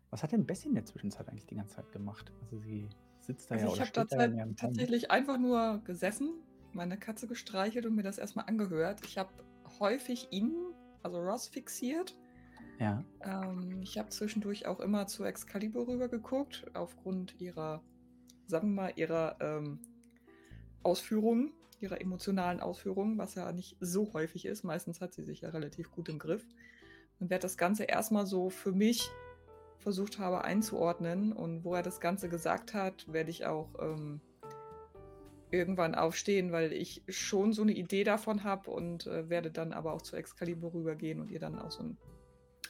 [0.09, 2.31] Was hat denn Bessie in der Zwischenzeit eigentlich die ganze Zeit gemacht?
[2.41, 2.89] Also sie
[3.19, 6.33] sitzt da also ja Ich habe da tatsächlich einfach nur gesessen,
[6.73, 9.01] meine Katze gestreichelt und mir das erstmal angehört.
[9.05, 9.31] Ich habe
[9.79, 10.53] häufig ihn,
[11.03, 12.15] also Ross, fixiert.
[12.79, 13.03] Ja.
[13.21, 17.83] Ähm, ich habe zwischendurch auch immer zu Excalibur rüber geguckt, aufgrund ihrer,
[18.47, 19.79] sagen wir mal, ihrer ähm,
[20.83, 24.63] Ausführungen, ihrer emotionalen Ausführungen, was ja nicht so häufig ist.
[24.63, 26.45] Meistens hat sie sich ja relativ gut im Griff.
[27.19, 29.09] Und werde das Ganze erstmal so für mich
[29.79, 34.21] versucht habe einzuordnen und wo er das Ganze gesagt hat, werde ich auch ähm,
[35.51, 39.93] irgendwann aufstehen, weil ich schon so eine Idee davon habe und äh, werde dann aber
[39.93, 41.97] auch zu Excalibur rübergehen und ihr dann auch so ein,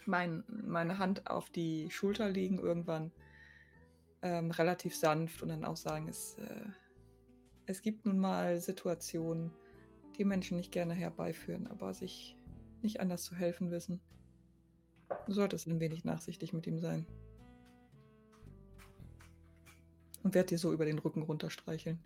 [0.06, 3.12] mein, meine Hand auf die Schulter legen irgendwann
[4.22, 6.66] ähm, relativ sanft und dann auch sagen, es, äh,
[7.66, 9.52] es gibt nun mal Situationen,
[10.18, 12.36] die Menschen nicht gerne herbeiführen, aber sich
[12.82, 14.02] nicht anders zu helfen wissen.
[15.26, 17.06] Du solltest ein wenig nachsichtig mit ihm sein.
[20.24, 22.00] Und werd dir so über den Rücken runterstreicheln.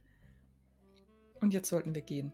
[1.42, 2.32] Und jetzt sollten wir gehen.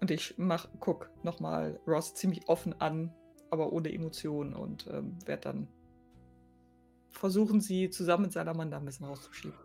[0.00, 3.14] Und ich mach, guck nochmal Ross ziemlich offen an,
[3.50, 5.68] aber ohne Emotionen und ähm, werde dann
[7.10, 9.58] versuchen, sie zusammen mit Salamander ein bisschen rauszuschieben.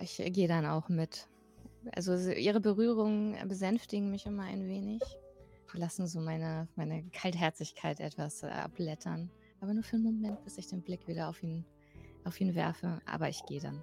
[0.00, 1.26] Ich gehe dann auch mit.
[1.94, 5.00] Also ihre Berührungen besänftigen mich immer ein wenig.
[5.72, 9.30] Lassen so meine, meine Kaltherzigkeit etwas äh, abblättern.
[9.60, 11.64] Aber nur für einen Moment, bis ich den Blick wieder auf ihn,
[12.24, 13.00] auf ihn werfe.
[13.06, 13.82] Aber ich gehe dann.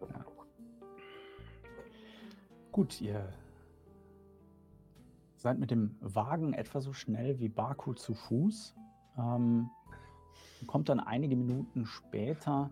[0.00, 0.31] Ja.
[2.72, 3.30] Gut, ihr
[5.36, 8.74] seid mit dem Wagen etwa so schnell wie Baku zu Fuß.
[9.18, 9.68] Ähm,
[10.66, 12.70] kommt dann einige Minuten später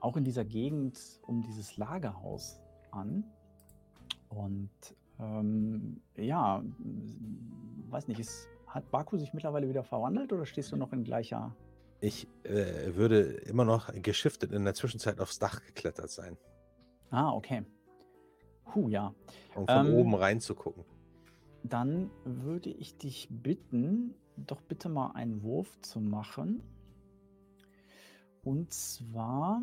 [0.00, 2.58] auch in dieser Gegend um dieses Lagerhaus
[2.90, 3.24] an.
[4.30, 4.70] Und
[5.20, 6.62] ähm, ja,
[7.90, 11.54] weiß nicht, ist, hat Baku sich mittlerweile wieder verwandelt oder stehst du noch in gleicher?
[12.00, 16.38] Ich äh, würde immer noch geschiftet in der Zwischenzeit aufs Dach geklettert sein.
[17.10, 17.64] Ah, okay.
[18.64, 19.14] Puh, ja.
[19.54, 20.84] Um von ähm, oben reinzugucken.
[21.62, 26.62] Dann würde ich dich bitten, doch bitte mal einen Wurf zu machen.
[28.42, 29.62] Und zwar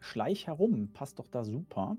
[0.00, 1.96] Schleich herum, passt doch da super.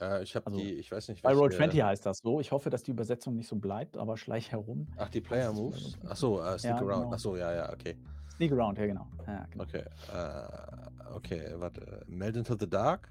[0.00, 1.22] Äh, ich habe also, die, ich weiß nicht.
[1.22, 2.40] Bei Roll 20 heißt das so.
[2.40, 4.86] Ich hoffe, dass die Übersetzung nicht so bleibt, aber Schleich herum.
[4.96, 5.98] Ach, die Player Moves?
[6.06, 7.04] Achso, uh, Sneak ja, Around.
[7.04, 7.12] Genau.
[7.12, 7.96] Achso, ja, ja, okay.
[8.38, 9.08] Sneak Around, ja, genau.
[9.26, 9.64] Ja, genau.
[9.64, 12.04] Okay, uh, okay, warte.
[12.06, 13.10] Meld into the Dark?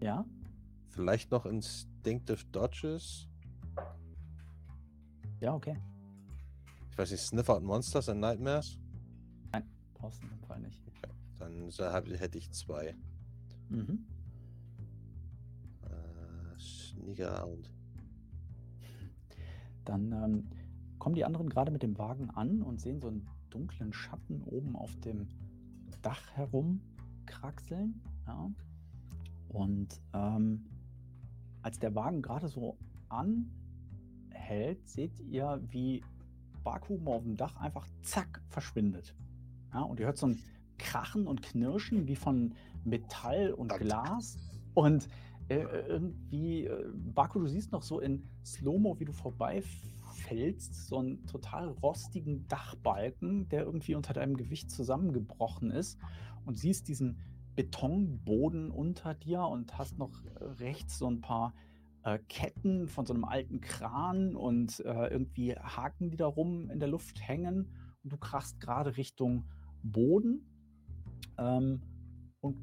[0.00, 0.24] Ja.
[0.88, 3.28] Vielleicht noch Instinctive Dodges?
[5.40, 5.76] Ja, okay.
[6.90, 8.78] Ich weiß nicht, Sniff Out Monsters and Nightmares?
[9.52, 10.82] Nein, brauchst du dem Fall nicht.
[10.86, 11.12] Okay.
[11.38, 12.96] Dann hätte ich zwei.
[13.68, 14.06] Mhm.
[15.82, 17.70] Äh, Sneaker und.
[19.84, 20.50] Dann ähm,
[20.98, 24.76] kommen die anderen gerade mit dem Wagen an und sehen so einen dunklen Schatten oben
[24.76, 25.28] auf dem
[26.02, 28.00] Dach herumkraxeln.
[28.26, 28.50] Ja.
[29.48, 30.64] Und ähm,
[31.62, 32.78] als der Wagen gerade so
[33.08, 36.02] anhält, seht ihr, wie
[36.64, 39.14] Baku auf dem Dach einfach zack verschwindet.
[39.72, 40.38] Ja, und ihr hört so ein
[40.78, 42.54] Krachen und Knirschen wie von
[42.84, 44.38] Metall und Glas.
[44.74, 45.08] Und
[45.48, 49.12] äh, irgendwie, äh, Baku, du siehst noch so in Slow-Mo, wie du
[50.30, 55.98] vorbeifällst, so einen total rostigen Dachbalken, der irgendwie unter deinem Gewicht zusammengebrochen ist.
[56.46, 57.18] Und siehst diesen
[57.54, 61.54] Betonboden unter dir und hast noch äh, rechts so ein paar
[62.04, 66.80] äh, Ketten von so einem alten Kran und äh, irgendwie Haken, die da rum in
[66.80, 67.68] der Luft hängen.
[68.02, 69.44] Und du krachst gerade Richtung
[69.82, 70.46] Boden
[71.38, 71.82] ähm,
[72.40, 72.56] und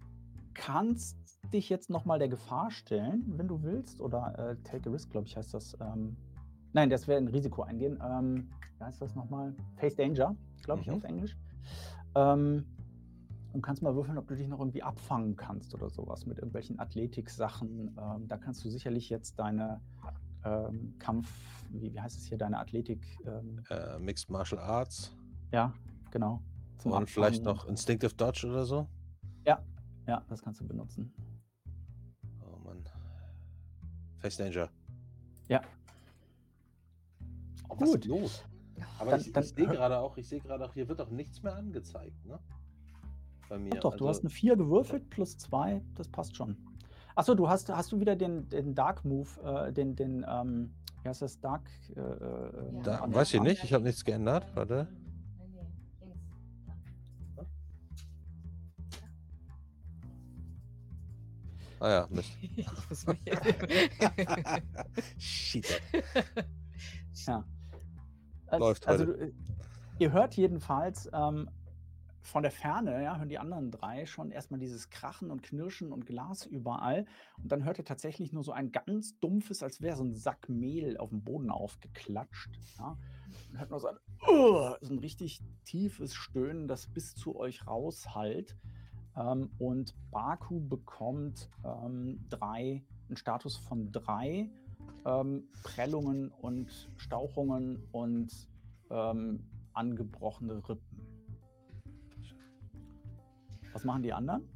[0.55, 1.17] kannst
[1.53, 4.01] dich jetzt nochmal der Gefahr stellen, wenn du willst.
[4.01, 5.77] Oder äh, Take a Risk, glaube ich, heißt das.
[5.79, 6.17] Ähm,
[6.77, 7.99] nein, das wäre ein Risiko eingehen.
[8.03, 9.55] Ähm, wie heißt das nochmal?
[9.77, 10.93] Face Danger, glaube ich, mhm.
[10.93, 11.35] auf Englisch.
[12.13, 12.65] Ähm,
[13.53, 16.79] und kannst mal würfeln, ob du dich noch irgendwie abfangen kannst oder sowas mit irgendwelchen
[16.79, 17.97] Athletik-Sachen.
[17.99, 19.81] Ähm, da kannst du sicherlich jetzt deine
[20.45, 21.27] ähm, Kampf,
[21.71, 23.03] wie, wie, heißt es hier, deine Athletik.
[23.25, 25.11] Ähm, äh, Mixed Martial Arts.
[25.51, 25.73] Ja,
[26.11, 26.43] genau.
[26.77, 28.87] Zum Und vielleicht noch Instinctive Dodge oder so?
[29.47, 29.59] Ja,
[30.05, 31.11] ja, das kannst du benutzen.
[32.41, 32.83] Oh Mann.
[34.19, 34.69] Face Danger.
[35.47, 35.61] Ja.
[37.69, 37.99] Oh, was Gut.
[37.99, 38.43] ist los?
[38.99, 41.41] Aber dann, ich, ich sehe gerade auch, ich sehe gerade auch, hier wird auch nichts
[41.41, 42.39] mehr angezeigt, ne?
[43.47, 43.73] bei mir.
[43.75, 46.57] Ach doch, also, du hast eine 4 gewürfelt plus 2, das passt schon.
[47.15, 50.71] Achso, du hast, hast du wieder den, den Dark Move, äh, den, den, ähm,
[51.01, 51.67] wie heißt das, Dark?
[51.95, 54.87] Äh, äh da, weiß ich nicht, ich habe nichts geändert, warte.
[61.79, 62.31] Ah ja, Mist.
[65.19, 65.79] Shit.
[67.27, 67.45] ja.
[68.51, 69.19] Läuft also, heute.
[69.19, 69.33] Also,
[69.99, 71.49] ihr hört jedenfalls ähm,
[72.27, 76.05] von der Ferne ja, hören die anderen drei schon erstmal dieses Krachen und Knirschen und
[76.05, 77.05] Glas überall.
[77.41, 80.49] Und dann hört ihr tatsächlich nur so ein ganz dumpfes, als wäre so ein Sack
[80.49, 82.59] Mehl auf dem Boden aufgeklatscht.
[82.77, 82.97] Ja.
[83.49, 83.95] Und hört nur so ein,
[84.27, 88.57] uh, so ein richtig tiefes Stöhnen, das bis zu euch raushallt.
[89.15, 94.49] Ähm, und Baku bekommt ähm, drei, einen Status von drei
[95.05, 98.31] ähm, Prellungen und Stauchungen und
[98.89, 99.43] ähm,
[99.73, 101.07] angebrochene Rippen.
[103.73, 104.47] Was machen die anderen?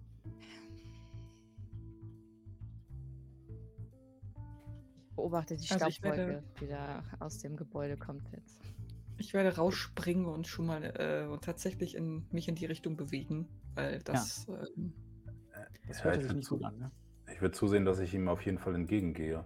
[5.03, 8.59] Ich beobachte die also Staubwolke, die da aus dem Gebäude kommt jetzt.
[9.17, 13.47] Ich werde rausspringen und schon mal äh, und tatsächlich in, mich in die Richtung bewegen,
[13.75, 14.47] weil das.
[14.47, 14.63] Ja.
[14.77, 14.93] Ähm,
[15.87, 16.77] das hört ja, sich nicht gut an.
[16.79, 16.91] Ne?
[17.31, 19.45] Ich würde zusehen, dass ich ihm auf jeden Fall entgegengehe.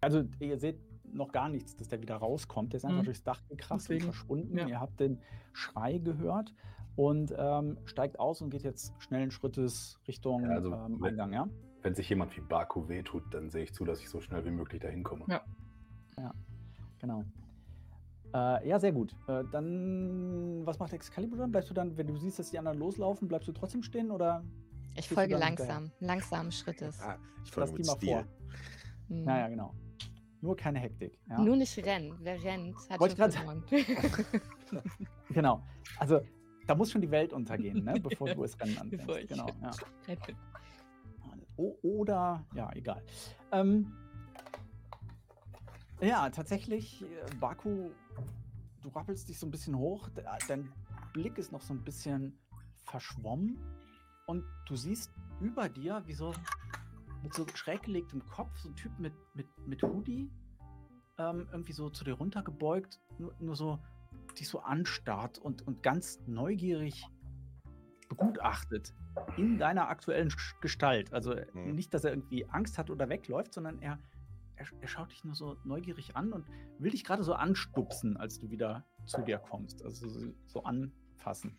[0.00, 0.78] Also, ihr seht
[1.12, 2.72] noch gar nichts, dass der wieder rauskommt.
[2.72, 3.06] Der ist einfach mhm.
[3.06, 4.58] durchs Dach gekracht und verschwunden.
[4.58, 4.66] Ja.
[4.66, 5.18] Ihr habt den
[5.52, 6.54] Schrei gehört
[6.96, 11.48] und ähm, steigt aus und geht jetzt schnellen Schrittes Richtung ja, also, ähm, Eingang, ja?
[11.82, 14.50] Wenn sich jemand wie Baku wehtut, dann sehe ich zu, dass ich so schnell wie
[14.50, 15.24] möglich dahin komme.
[15.28, 15.42] Ja.
[16.18, 16.34] Ja,
[16.98, 17.24] genau.
[18.34, 19.14] Äh, ja, sehr gut.
[19.28, 21.50] Äh, dann, was macht Excalibur dann?
[21.50, 24.44] Bleibst du dann, wenn du siehst, dass die anderen loslaufen, bleibst du trotzdem stehen oder?
[24.96, 27.00] Ich folge langsam, langsamen Schrittes.
[27.00, 28.08] Ah, ich folge Lass die mal Stil.
[28.08, 28.24] vor.
[29.08, 29.24] Hm.
[29.24, 29.72] Naja, genau.
[30.40, 31.18] Nur keine Hektik.
[31.28, 31.40] Ja?
[31.40, 32.14] Nur nicht rennen.
[32.20, 33.64] Wer rennt, hat Wollte schon verloren.
[35.30, 35.62] genau.
[35.98, 36.20] Also,
[36.66, 37.94] da muss schon die Welt untergehen, ne?
[38.00, 39.28] bevor du es rennen anfängst.
[39.28, 39.70] Genau, ja.
[41.82, 43.02] oder, ja, egal.
[43.50, 43.92] Ähm,
[46.00, 47.06] ja, tatsächlich, äh,
[47.40, 47.90] Baku,
[48.82, 50.70] du rappelst dich so ein bisschen hoch, de- dein
[51.12, 52.38] Blick ist noch so ein bisschen
[52.84, 53.58] verschwommen
[54.26, 55.10] und du siehst
[55.40, 56.32] über dir, wie so
[57.22, 60.30] mit so schräg gelegtem Kopf, so ein Typ mit, mit, mit Hoodie,
[61.18, 63.78] ähm, irgendwie so zu dir runtergebeugt, nur, nur so
[64.38, 67.04] dich so anstarrt und, und ganz neugierig
[68.08, 68.94] begutachtet
[69.36, 71.12] in deiner aktuellen Gestalt.
[71.12, 71.74] Also Mhm.
[71.74, 73.98] nicht, dass er irgendwie Angst hat oder wegläuft, sondern er,
[74.56, 76.46] er, er schaut dich nur so neugierig an und
[76.78, 79.84] will dich gerade so anstupsen, als du wieder zu dir kommst.
[79.84, 81.58] Also so, so anfassen.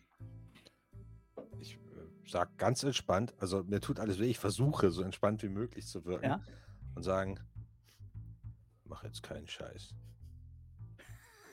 [2.30, 5.48] Ich äh, sag ganz entspannt, also mir tut alles weh, ich versuche so entspannt wie
[5.48, 6.40] möglich zu wirken Ja.
[6.94, 7.40] und sagen,
[8.84, 9.96] mach jetzt keinen Scheiß.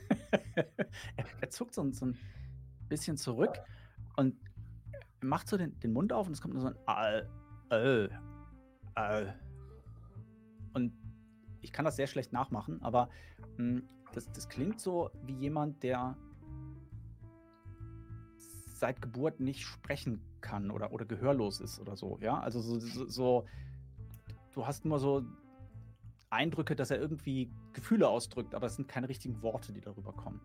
[1.16, 2.16] er, er zuckt so, ein- so ein
[2.88, 3.58] bisschen zurück
[4.16, 4.36] und
[5.20, 7.28] macht so den, den Mund auf und es kommt nur so ein Al,
[7.70, 8.10] Al,
[8.94, 9.38] Al.
[10.74, 10.92] Und
[11.60, 13.08] ich kann das sehr schlecht nachmachen, aber
[13.56, 13.82] mh,
[14.12, 16.16] das, das klingt so wie jemand, der
[18.74, 22.18] seit Geburt nicht sprechen kann oder, oder gehörlos ist oder so.
[22.20, 23.46] Ja, also so, so, so
[24.52, 25.24] du hast nur so
[26.30, 30.40] Eindrücke, dass er irgendwie Gefühle ausdrückt, aber es sind keine richtigen Worte, die darüber kommen.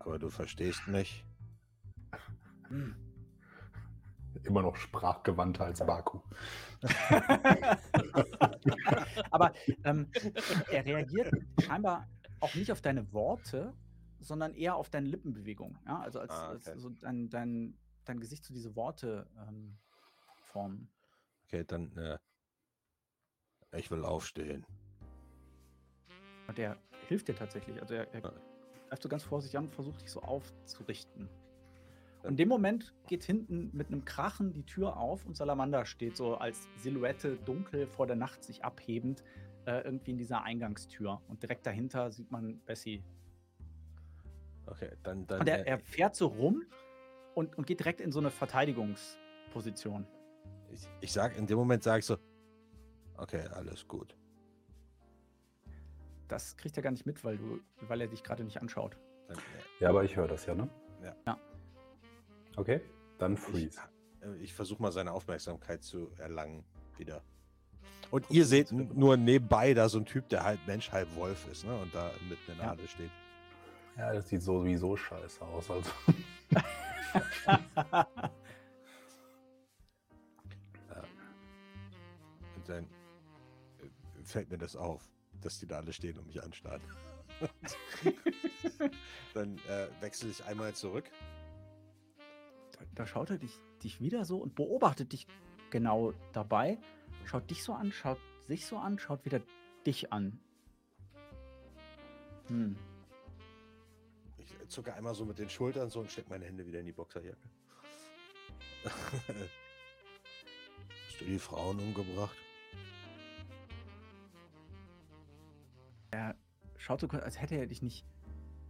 [0.00, 1.24] Aber du verstehst mich.
[2.68, 2.96] Hm.
[4.44, 6.18] Immer noch sprachgewandter als Baku.
[9.30, 9.52] Aber
[9.84, 10.08] ähm,
[10.70, 12.08] er reagiert scheinbar
[12.40, 13.72] auch nicht auf deine Worte,
[14.22, 15.78] sondern eher auf deine Lippenbewegung.
[15.86, 16.00] Ja?
[16.00, 16.78] Also als, Ah, als okay.
[16.78, 19.76] so dein, dein, dein Gesicht zu diese Worte ähm,
[20.40, 20.88] formen.
[21.44, 22.18] Okay, dann, äh,
[23.76, 24.64] ich will aufstehen.
[26.48, 26.76] Und der
[27.08, 27.80] hilft dir tatsächlich.
[27.80, 28.32] Also er, er Ja.
[28.88, 31.28] greift so ganz vorsichtig an und versucht dich so aufzurichten.
[32.22, 36.16] Und in dem Moment geht hinten mit einem Krachen die Tür auf und Salamander steht
[36.16, 39.24] so als Silhouette dunkel vor der Nacht sich abhebend
[39.66, 41.20] äh, irgendwie in dieser Eingangstür.
[41.28, 43.02] Und direkt dahinter sieht man Bessie.
[44.72, 45.40] Okay, dann, dann.
[45.40, 46.62] Und er, äh, er fährt so rum
[47.34, 50.06] und, und geht direkt in so eine Verteidigungsposition.
[50.72, 52.16] ich, ich sag, in dem Moment sage ich so,
[53.18, 54.16] okay, alles gut.
[56.28, 58.96] Das kriegt er gar nicht mit, weil, du, weil er dich gerade nicht anschaut.
[59.28, 59.36] Dann,
[59.80, 60.70] Ja, aber ich höre das ja, ne?
[61.02, 61.14] Ja.
[61.26, 61.38] Ja.
[62.56, 62.80] Okay,
[63.18, 63.78] dann ich freeze.
[64.22, 66.64] äh, ich versuche mal seine Aufmerksamkeit zu erlangen
[66.96, 67.22] wieder.
[68.10, 71.64] Und ihr seht nur nebenbei da so ein Typ, der halb Mensch, halb Wolf ist,
[71.66, 71.74] ne?
[71.78, 72.70] Und da mitten in der Ja.
[72.70, 73.10] Halle steht.
[73.96, 75.70] Ja, das sieht sowieso scheiße aus.
[75.70, 75.90] Also.
[82.56, 85.10] Und dann äh, fällt mir das auf,
[85.40, 86.80] dass die da alle stehen und mich anstarren.
[89.34, 91.10] dann äh, wechsle ich einmal zurück.
[92.72, 95.26] da, da schaut er dich, dich wieder so und beobachtet dich
[95.70, 96.78] genau dabei.
[97.24, 99.40] Schaut dich so an, schaut sich so an, schaut wieder
[99.84, 100.38] dich an.
[102.46, 102.76] Hm.
[104.72, 107.38] Zucke einmal so mit den Schultern so und stecke meine Hände wieder in die Boxerjacke.
[111.06, 112.36] Hast du die Frauen umgebracht?
[116.82, 118.04] Schaut so kurz, als hätte er dich nicht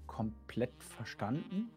[0.07, 1.71] komplett verstanden.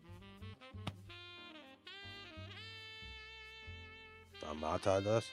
[4.41, 5.25] War Martha das?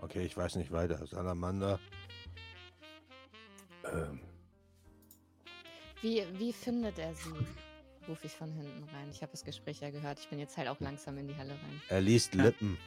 [0.00, 1.06] Okay, ich weiß nicht weiter.
[1.06, 1.78] Salamander.
[6.02, 7.34] Wie, wie findet er sie?
[8.08, 9.10] Rufe ich von hinten rein.
[9.10, 10.18] Ich habe das Gespräch ja gehört.
[10.18, 11.82] Ich bin jetzt halt auch langsam in die Halle rein.
[11.88, 12.78] Er liest Lippen.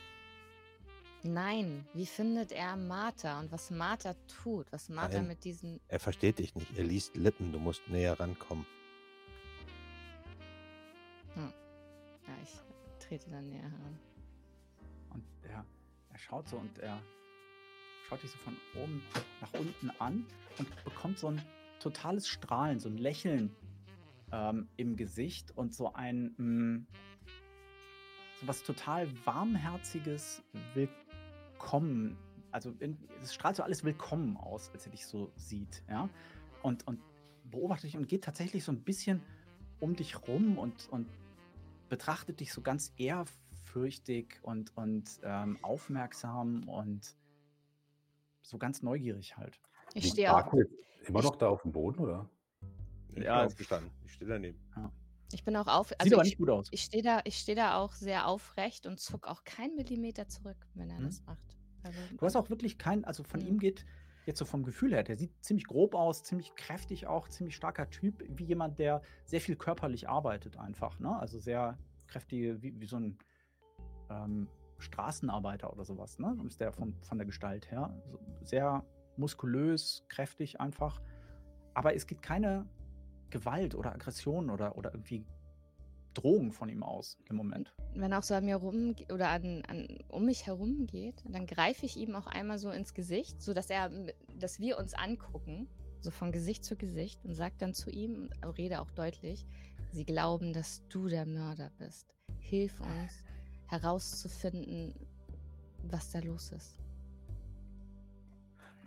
[1.22, 4.70] Nein, wie findet er Martha und was Martha tut?
[4.72, 5.28] Was Martha Nein.
[5.28, 5.80] mit diesen.
[5.88, 6.78] Er versteht dich nicht.
[6.78, 7.52] Er liest Lippen.
[7.52, 8.66] Du musst näher rankommen.
[12.28, 14.00] Ja, ich trete dann näher heran.
[15.12, 15.66] Und er,
[16.12, 17.02] er schaut so und er
[18.08, 19.04] schaut dich so von oben
[19.42, 20.26] nach unten an
[20.58, 21.42] und bekommt so ein
[21.84, 23.56] totales Strahlen, so ein Lächeln
[24.32, 26.86] ähm, im Gesicht und so ein mh,
[28.40, 30.44] so was total warmherziges
[30.74, 32.18] Willkommen.
[32.52, 36.10] Also irgendwie- es strahlt so alles Willkommen aus, als er dich so sieht, ja.
[36.62, 37.02] Und, und
[37.52, 39.22] beobachtet dich und geht tatsächlich so ein bisschen
[39.80, 41.08] um dich rum und, und
[41.90, 43.42] betrachtet dich so ganz ehrfürchtig
[43.76, 47.16] ehrfürchtig und, und ähm, aufmerksam und
[48.44, 49.60] so ganz neugierig halt.
[49.96, 50.54] Ich stehe auch.
[51.08, 52.30] Immer noch da auf dem Boden, oder?
[53.10, 53.92] Ich ja, bin aufgestanden.
[54.06, 54.60] Ich stehe daneben.
[54.76, 54.92] Ja.
[55.32, 55.92] Ich bin auch auf.
[55.98, 56.68] Also Sieht aber nicht gut aus.
[56.72, 60.90] Ich stehe da, steh da auch sehr aufrecht und zuck auch keinen Millimeter zurück, wenn
[60.90, 61.06] er hm.
[61.06, 61.58] das macht.
[61.84, 63.48] Also, du hast auch wirklich keinen, also von hm.
[63.48, 63.86] ihm geht
[64.26, 67.90] jetzt so vom Gefühl her, der sieht ziemlich grob aus, ziemlich kräftig auch, ziemlich starker
[67.90, 71.00] Typ, wie jemand, der sehr viel körperlich arbeitet einfach.
[71.00, 71.14] Ne?
[71.20, 71.78] Also sehr
[72.08, 73.18] kräftige, wie, wie so ein
[74.10, 74.48] ähm,
[74.78, 76.38] Straßenarbeiter oder sowas, ne?
[76.46, 77.94] Ist der von, von der Gestalt her.
[78.12, 78.86] So sehr
[79.18, 81.02] muskulös, kräftig einfach.
[81.74, 82.66] Aber es gibt keine
[83.30, 85.26] Gewalt oder Aggression oder, oder irgendwie
[86.14, 87.74] Drohung von ihm aus im Moment.
[87.96, 91.46] Wenn er auch so an mir rum oder an, an, um mich herum geht, dann
[91.46, 93.90] greife ich ihm auch einmal so ins Gesicht, sodass er,
[94.40, 95.68] dass wir uns angucken,
[96.00, 99.46] so von Gesicht zu Gesicht und sagt dann zu ihm, rede auch deutlich,
[99.92, 102.14] sie glauben, dass du der Mörder bist.
[102.40, 103.24] Hilf uns
[103.68, 104.94] herauszufinden,
[105.84, 106.83] was da los ist.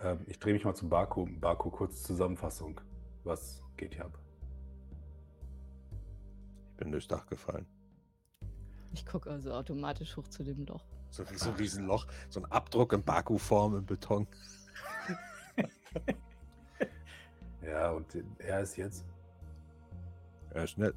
[0.02, 1.26] Ähm, ich drehe mich mal zu Baku.
[1.40, 2.80] Baku, kurz Zusammenfassung.
[3.24, 4.18] Was geht hier ab?
[6.70, 7.66] Ich bin durchs Dach gefallen.
[8.92, 10.84] Ich gucke also automatisch hoch zu dem Loch.
[11.10, 14.26] So wie so ein Riesenloch, so ein Abdruck in Baku-Form im Beton.
[17.62, 18.06] ja, und
[18.38, 19.04] er ist jetzt?
[20.50, 20.94] Er ist nett.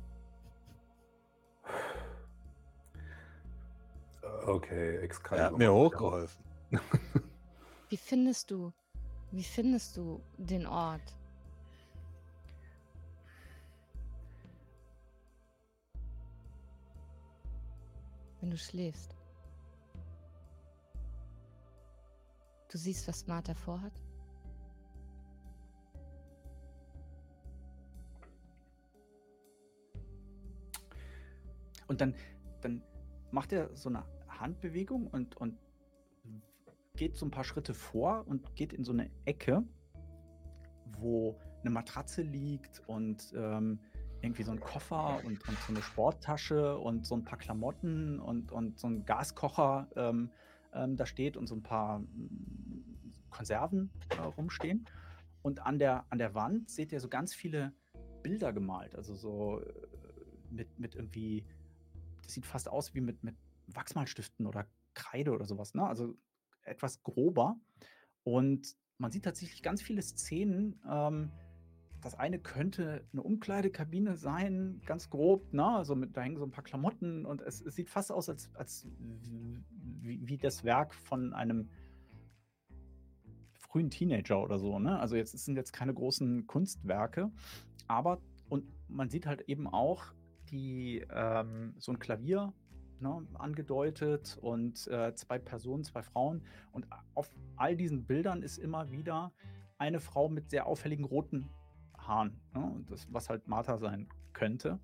[4.46, 5.38] Okay, Excalibur.
[5.38, 6.44] Er hat mir hochgeholfen.
[7.90, 8.74] Wie findest du
[9.32, 11.16] wie findest du den Ort?
[18.42, 19.16] Wenn du schläfst.
[22.72, 23.94] Du siehst, was Martha vorhat?
[31.88, 32.14] Und dann,
[32.62, 32.84] dann
[33.32, 35.58] macht er so eine Handbewegung und, und
[37.00, 39.64] geht so ein paar Schritte vor und geht in so eine Ecke,
[41.00, 43.80] wo eine Matratze liegt und ähm,
[44.22, 48.52] irgendwie so ein Koffer und, und, so eine Sporttasche und so ein paar Klamotten und,
[48.52, 50.30] und so ein Gaskocher ähm,
[50.74, 52.84] ähm, da steht und so ein paar mm,
[53.30, 54.84] Konserven äh, rumstehen.
[55.42, 57.72] Und an der, an der Wand seht ihr so ganz viele
[58.24, 59.74] Bilder gemalt, also so äh,
[60.50, 61.46] mit, mit irgendwie,
[62.24, 65.88] das sieht fast aus wie mit, mit Wachsmalstiften oder Kreide oder sowas, ne?
[65.88, 66.18] Also
[66.70, 67.60] etwas grober.
[68.24, 70.80] Und man sieht tatsächlich ganz viele Szenen.
[70.90, 71.32] Ähm,
[72.02, 75.66] das eine könnte eine Umkleidekabine sein, ganz grob, ne?
[75.66, 78.50] Also mit, da hängen so ein paar Klamotten und es, es sieht fast aus, als,
[78.56, 81.70] als wie, wie, das Werk von einem
[83.54, 84.98] frühen Teenager oder so, ne?
[85.00, 87.32] Also jetzt sind jetzt keine großen Kunstwerke,
[87.88, 90.14] aber und man sieht halt eben auch
[90.50, 92.54] die ähm, so ein Klavier
[93.02, 96.44] ne, angedeutet und äh, zwei Personen, zwei Frauen.
[96.72, 99.32] Und auf all diesen Bildern ist immer wieder
[99.78, 101.50] eine Frau mit sehr auffälligen roten
[101.98, 104.80] Haaren, ne, das, was halt Martha sein könnte.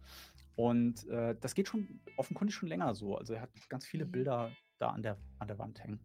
[0.56, 3.18] Und äh, das geht schon offenkundig schon länger so.
[3.18, 4.12] Also er hat ganz viele mhm.
[4.12, 6.00] Bilder da an der, an der Wand hängen.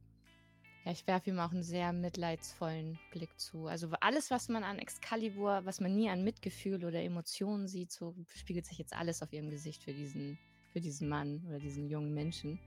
[0.85, 3.67] Ja, ich werfe ihm auch einen sehr mitleidsvollen Blick zu.
[3.67, 8.15] Also alles, was man an Excalibur, was man nie an Mitgefühl oder Emotionen sieht, so
[8.35, 10.39] spiegelt sich jetzt alles auf ihrem Gesicht für diesen
[10.73, 12.59] für diesen Mann oder diesen jungen Menschen.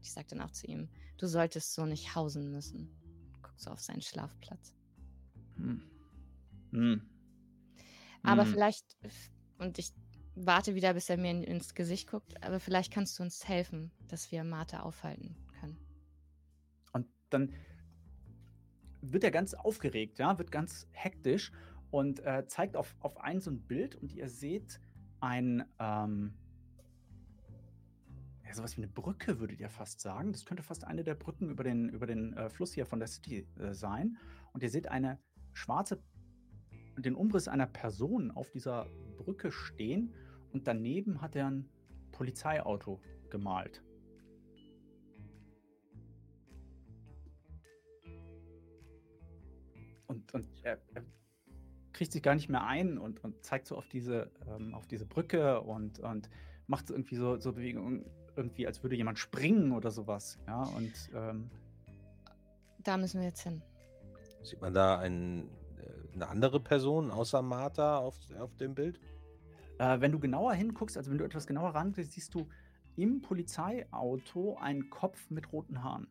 [0.00, 0.88] Ich sage dann auch zu ihm,
[1.18, 2.88] du solltest so nicht hausen müssen.
[3.42, 4.74] Guck so auf seinen Schlafplatz.
[5.56, 5.82] Hm.
[6.72, 7.02] Hm.
[8.22, 8.52] Aber hm.
[8.52, 8.96] vielleicht,
[9.58, 9.92] und ich
[10.34, 14.30] warte wieder, bis er mir ins Gesicht guckt, aber vielleicht kannst du uns helfen, dass
[14.32, 15.78] wir Martha aufhalten können.
[16.92, 17.52] Und dann
[19.00, 21.52] wird er ganz aufgeregt, ja, wird ganz hektisch
[21.90, 24.80] und äh, zeigt auf, auf ein so ein Bild und ihr seht
[25.20, 26.34] ein, ähm,
[28.52, 30.32] sowas wie eine Brücke, würdet ihr fast sagen.
[30.32, 33.08] Das könnte fast eine der Brücken über den, über den äh, Fluss hier von der
[33.08, 34.18] City äh, sein.
[34.52, 35.18] Und ihr seht eine
[35.52, 36.02] schwarze,
[36.98, 40.14] den Umriss einer Person auf dieser Brücke stehen
[40.52, 41.68] und daneben hat er ein
[42.12, 43.00] Polizeiauto
[43.30, 43.82] gemalt.
[50.06, 51.04] Und, und er, er,
[51.92, 55.06] kriegt sich gar nicht mehr ein und, und zeigt so auf diese, ähm, auf diese
[55.06, 56.28] Brücke und, und
[56.66, 58.04] macht irgendwie so, so Bewegungen
[58.36, 60.38] irgendwie, als würde jemand springen oder sowas.
[60.46, 61.50] Ja, und ähm,
[62.82, 63.62] da müssen wir jetzt hin.
[64.42, 65.48] Sieht man da ein,
[65.78, 69.00] äh, eine andere Person außer Martha auf, auf dem Bild?
[69.78, 72.48] Äh, wenn du genauer hinguckst, also wenn du etwas genauer rangehst, siehst du
[72.96, 76.08] im Polizeiauto einen Kopf mit roten Haaren.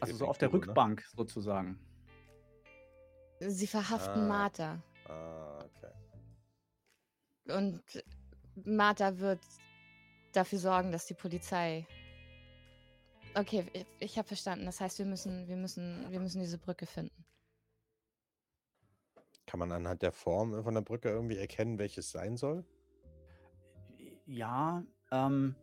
[0.00, 0.54] also so auf der ne?
[0.54, 1.16] Rückbank ne?
[1.16, 1.78] sozusagen.
[3.40, 4.28] Sie verhaften ah.
[5.06, 5.92] Ah, okay.
[7.56, 7.82] Und
[8.64, 9.40] Martha wird
[10.32, 11.86] dafür sorgen, dass die Polizei.
[13.34, 14.66] Okay, ich, ich habe verstanden.
[14.66, 17.24] Das heißt, wir müssen, wir müssen, wir müssen diese Brücke finden.
[19.46, 22.64] Kann man anhand der Form von der Brücke irgendwie erkennen, welches sein soll?
[24.26, 25.56] Ja, ähm,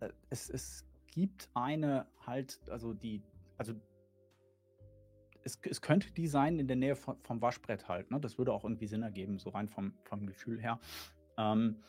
[0.00, 3.22] äh, es, es gibt eine halt, also die,
[3.56, 3.74] also
[5.44, 8.10] es, es könnte die sein in der Nähe von, vom Waschbrett halt.
[8.10, 8.20] Ne?
[8.20, 10.80] Das würde auch irgendwie Sinn ergeben, so rein vom, vom Gefühl her.
[11.38, 11.82] Ähm,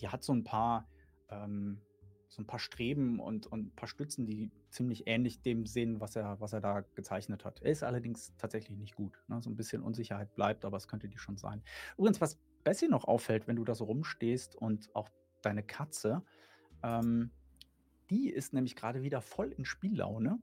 [0.00, 0.88] die hat so ein paar,
[1.30, 1.80] ähm,
[2.28, 6.16] so ein paar Streben und, und ein paar Stützen, die ziemlich ähnlich dem sehen, was
[6.16, 7.62] er, was er da gezeichnet hat.
[7.62, 9.18] Er ist allerdings tatsächlich nicht gut.
[9.28, 9.40] Ne?
[9.40, 11.62] So ein bisschen Unsicherheit bleibt, aber es könnte die schon sein.
[11.96, 15.08] Übrigens, was Bessie noch auffällt, wenn du da so rumstehst und auch
[15.42, 16.22] deine Katze,
[16.82, 17.30] ähm,
[18.10, 20.38] die ist nämlich gerade wieder voll in Spiellaune.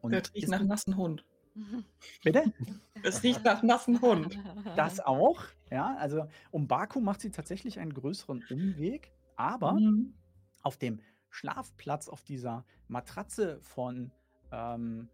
[0.00, 1.24] Und das riecht nach nassen Hund.
[2.22, 2.52] Bitte?
[3.02, 4.38] Es riecht nach nassen Hund.
[4.76, 5.96] Das auch, ja.
[5.96, 10.14] Also um Baku macht sie tatsächlich einen größeren Umweg, aber mhm.
[10.62, 14.10] auf dem Schlafplatz, auf dieser Matratze von
[14.50, 15.08] ähm,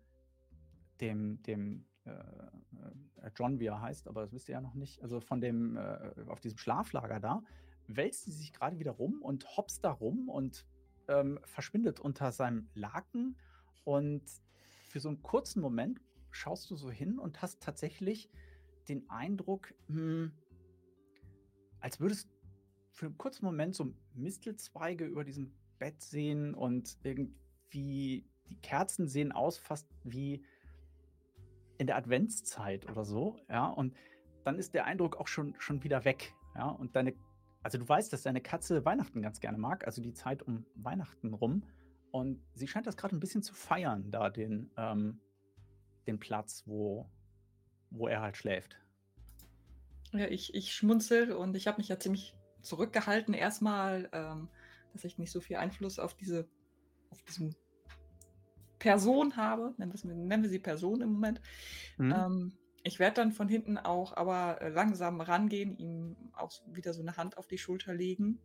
[1.00, 5.02] dem, dem äh, äh, John, wie er heißt, aber das wisst ihr ja noch nicht,
[5.02, 7.42] also von dem, äh, auf diesem Schlaflager da,
[7.86, 10.66] wälzt sie sich gerade wieder rum und hops da rum und
[11.08, 13.36] ähm, verschwindet unter seinem Laken
[13.84, 14.22] und
[14.88, 16.00] für so einen kurzen Moment
[16.34, 18.30] schaust du so hin und hast tatsächlich
[18.88, 20.32] den Eindruck, mh, hm,
[21.80, 22.28] als würdest
[22.92, 29.32] für einen kurzen Moment so Mistelzweige über diesem Bett sehen und irgendwie die Kerzen sehen
[29.32, 30.44] aus fast wie
[31.78, 33.94] in der Adventszeit oder so, ja, und
[34.44, 37.14] dann ist der Eindruck auch schon, schon wieder weg, ja, und deine,
[37.62, 41.34] also du weißt, dass deine Katze Weihnachten ganz gerne mag, also die Zeit um Weihnachten
[41.34, 41.64] rum,
[42.12, 45.20] und sie scheint das gerade ein bisschen zu feiern, da den, ähm,
[46.06, 47.08] den Platz, wo,
[47.90, 48.76] wo er halt schläft.
[50.12, 54.48] Ja, ich, ich schmunzel und ich habe mich ja ziemlich zurückgehalten, erstmal, ähm,
[54.92, 56.48] dass ich nicht so viel Einfluss auf diese,
[57.10, 57.56] auf diesen
[58.78, 59.74] Person habe.
[59.76, 61.40] Nennen, wir, nennen wir sie Person im Moment.
[61.98, 62.12] Mhm.
[62.12, 62.52] Ähm,
[62.84, 67.38] ich werde dann von hinten auch aber langsam rangehen, ihm auch wieder so eine Hand
[67.38, 68.38] auf die Schulter legen,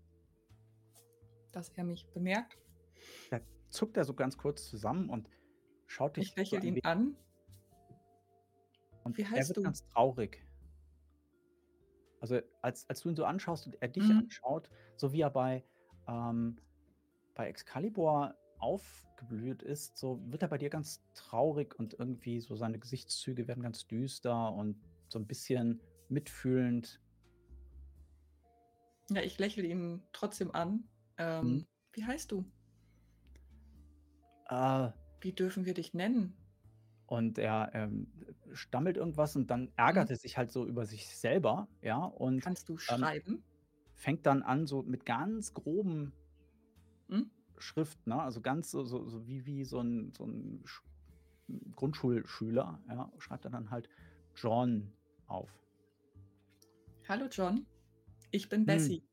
[1.51, 2.57] dass er mich bemerkt.
[3.29, 5.29] Da zuckt er so ganz kurz zusammen und
[5.87, 6.29] schaut dich.
[6.29, 7.17] Ich lächle so ihn an
[9.09, 9.61] und Wie heißt er wird du?
[9.63, 10.45] ganz traurig.
[12.19, 14.19] Also als, als du ihn so anschaust und er dich mhm.
[14.19, 15.63] anschaut, so wie er bei,
[16.07, 16.59] ähm,
[17.33, 22.77] bei Excalibur aufgeblüht ist, so wird er bei dir ganz traurig und irgendwie so seine
[22.77, 27.01] Gesichtszüge werden ganz düster und so ein bisschen mitfühlend.
[29.09, 30.83] Ja, ich lächle ihn trotzdem an.
[31.17, 31.67] Ähm, mhm.
[31.93, 32.45] Wie heißt du?
[34.49, 34.89] Äh,
[35.21, 36.38] wie dürfen wir dich nennen?
[37.09, 38.05] Und er ähm,
[38.53, 40.13] stammelt irgendwas und dann ärgert mhm.
[40.13, 41.97] er sich halt so über sich selber, ja.
[41.97, 43.33] Und Kannst du schreiben?
[43.33, 43.43] Ähm,
[43.95, 46.13] fängt dann an, so mit ganz groben
[47.07, 47.31] mhm.
[47.57, 48.21] Schrift, ne?
[48.21, 50.63] Also ganz so, so, so wie, wie so ein, so ein
[51.75, 53.89] Grundschulschüler, ja, schreibt er dann halt
[54.35, 54.93] John
[55.25, 55.49] auf.
[57.07, 57.65] Hallo John,
[58.29, 58.65] ich bin hm.
[58.67, 59.03] Bessie.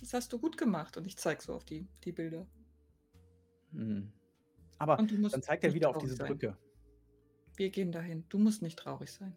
[0.00, 2.46] Das hast du gut gemacht und ich zeig so auf die, die Bilder.
[3.70, 4.12] Hm.
[4.82, 6.48] Aber dann zeigt er wieder auf diese Brücke.
[6.48, 6.56] Sein.
[7.54, 8.24] Wir gehen dahin.
[8.28, 9.36] Du musst nicht traurig sein.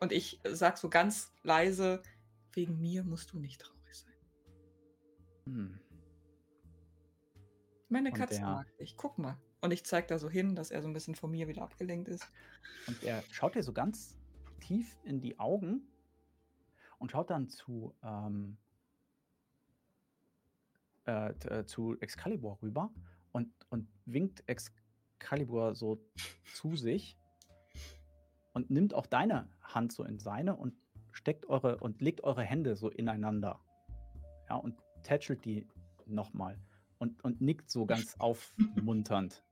[0.00, 2.02] Und ich sag so ganz leise,
[2.54, 4.14] wegen mir musst du nicht traurig sein.
[5.44, 5.78] Hm.
[7.88, 8.96] Meine Katze mag dich.
[8.96, 9.38] Guck mal.
[9.60, 12.08] Und ich zeig da so hin, dass er so ein bisschen von mir wieder abgelenkt
[12.08, 12.28] ist.
[12.88, 14.18] Und er schaut dir so ganz
[14.58, 15.82] tief in die Augen
[16.98, 18.56] und schaut dann zu, ähm,
[21.06, 22.90] äh, äh zu Excalibur rüber
[23.38, 26.00] und, und winkt Excalibur so
[26.54, 27.16] zu sich
[28.52, 30.74] und nimmt auch deine Hand so in seine und
[31.12, 33.60] steckt eure und legt eure Hände so ineinander.
[34.48, 35.68] Ja, und tätschelt die
[36.06, 36.58] nochmal
[36.98, 39.44] und, und nickt so ganz aufmunternd.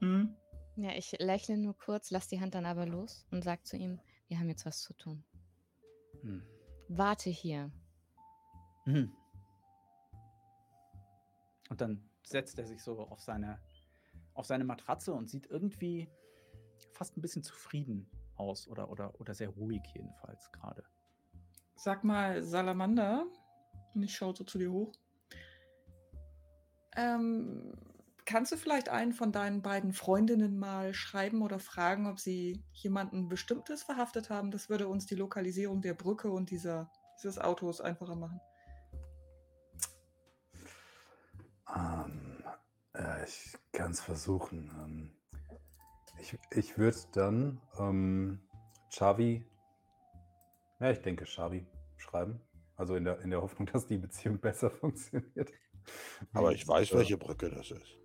[0.00, 0.34] Mhm.
[0.76, 3.98] Ja, ich lächle nur kurz, lass die Hand dann aber los und sag zu ihm,
[4.28, 5.24] wir haben jetzt was zu tun.
[6.22, 6.42] Hm.
[6.88, 7.70] Warte hier.
[8.86, 9.12] Mhm.
[11.68, 13.60] Und dann setzt er sich so auf seine,
[14.34, 16.08] auf seine Matratze und sieht irgendwie
[16.92, 20.82] fast ein bisschen zufrieden aus oder, oder, oder sehr ruhig jedenfalls gerade.
[21.76, 23.26] Sag mal, Salamander,
[23.94, 24.92] und ich schaue so zu dir hoch.
[26.96, 27.74] Ähm,
[28.24, 33.28] kannst du vielleicht einen von deinen beiden Freundinnen mal schreiben oder fragen, ob sie jemanden
[33.28, 34.50] Bestimmtes verhaftet haben?
[34.50, 38.40] Das würde uns die Lokalisierung der Brücke und dieser, dieses Autos einfacher machen.
[41.74, 42.44] Ähm,
[42.94, 44.70] äh, ich kann es versuchen.
[44.84, 45.10] Ähm,
[46.20, 48.40] ich ich würde dann ähm,
[48.90, 49.44] Xavi,
[50.80, 51.66] ja, ich denke Xavi
[51.96, 52.40] schreiben.
[52.76, 55.50] Also in der, in der Hoffnung, dass die Beziehung besser funktioniert.
[56.32, 57.98] Aber ich weiß, welche Brücke das ist.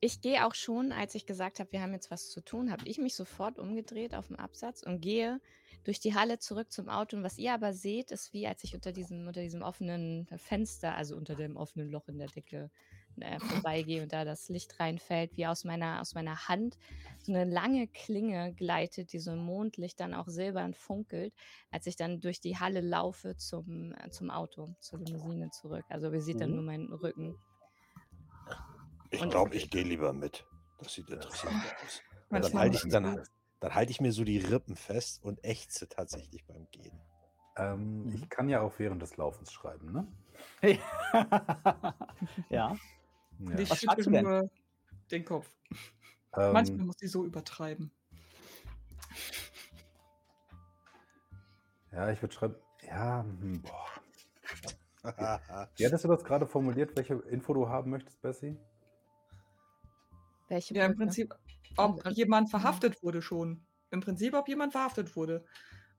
[0.00, 2.86] Ich gehe auch schon, als ich gesagt habe, wir haben jetzt was zu tun, habe
[2.86, 5.40] ich mich sofort umgedreht auf dem Absatz und gehe
[5.84, 7.16] durch die Halle zurück zum Auto.
[7.16, 10.94] Und was ihr aber seht, ist wie als ich unter diesem, unter diesem offenen Fenster,
[10.94, 12.70] also unter dem offenen Loch in der Decke
[13.20, 16.78] äh, vorbeigehe und da das Licht reinfällt, wie aus meiner, aus meiner Hand
[17.22, 21.32] so eine lange Klinge gleitet, die so im Mondlicht dann auch silbern funkelt,
[21.70, 25.84] als ich dann durch die Halle laufe zum, äh, zum Auto, zur Limousine zurück.
[25.88, 26.56] Also wir sieht dann mhm.
[26.56, 27.36] nur meinen Rücken.
[29.10, 30.44] Ich glaube, ich gehe lieber mit.
[30.78, 32.02] Das sieht interessant aus.
[32.30, 33.22] dann halte ich, dann,
[33.60, 37.00] dann halte ich mir so die Rippen fest und ächze tatsächlich beim Gehen.
[37.56, 38.28] Ähm, ich mhm.
[38.28, 40.06] kann ja auch während des Laufens schreiben, ne?
[42.50, 42.76] ja.
[43.38, 43.58] Ja.
[43.58, 44.50] Ich schüttle nur
[45.10, 45.48] den Kopf.
[46.36, 47.90] Ähm, Manchmal muss sie so übertreiben.
[51.92, 52.56] Ja, ich würde schreiben.
[52.82, 53.86] Ja, hm, boah.
[55.76, 58.56] Wie hattest du das gerade formuliert, welche Info du haben möchtest, Bessie?
[60.48, 61.34] Welche ja, im Prinzip,
[61.76, 63.66] ob jemand verhaftet wurde schon.
[63.90, 65.44] Im Prinzip, ob jemand verhaftet wurde.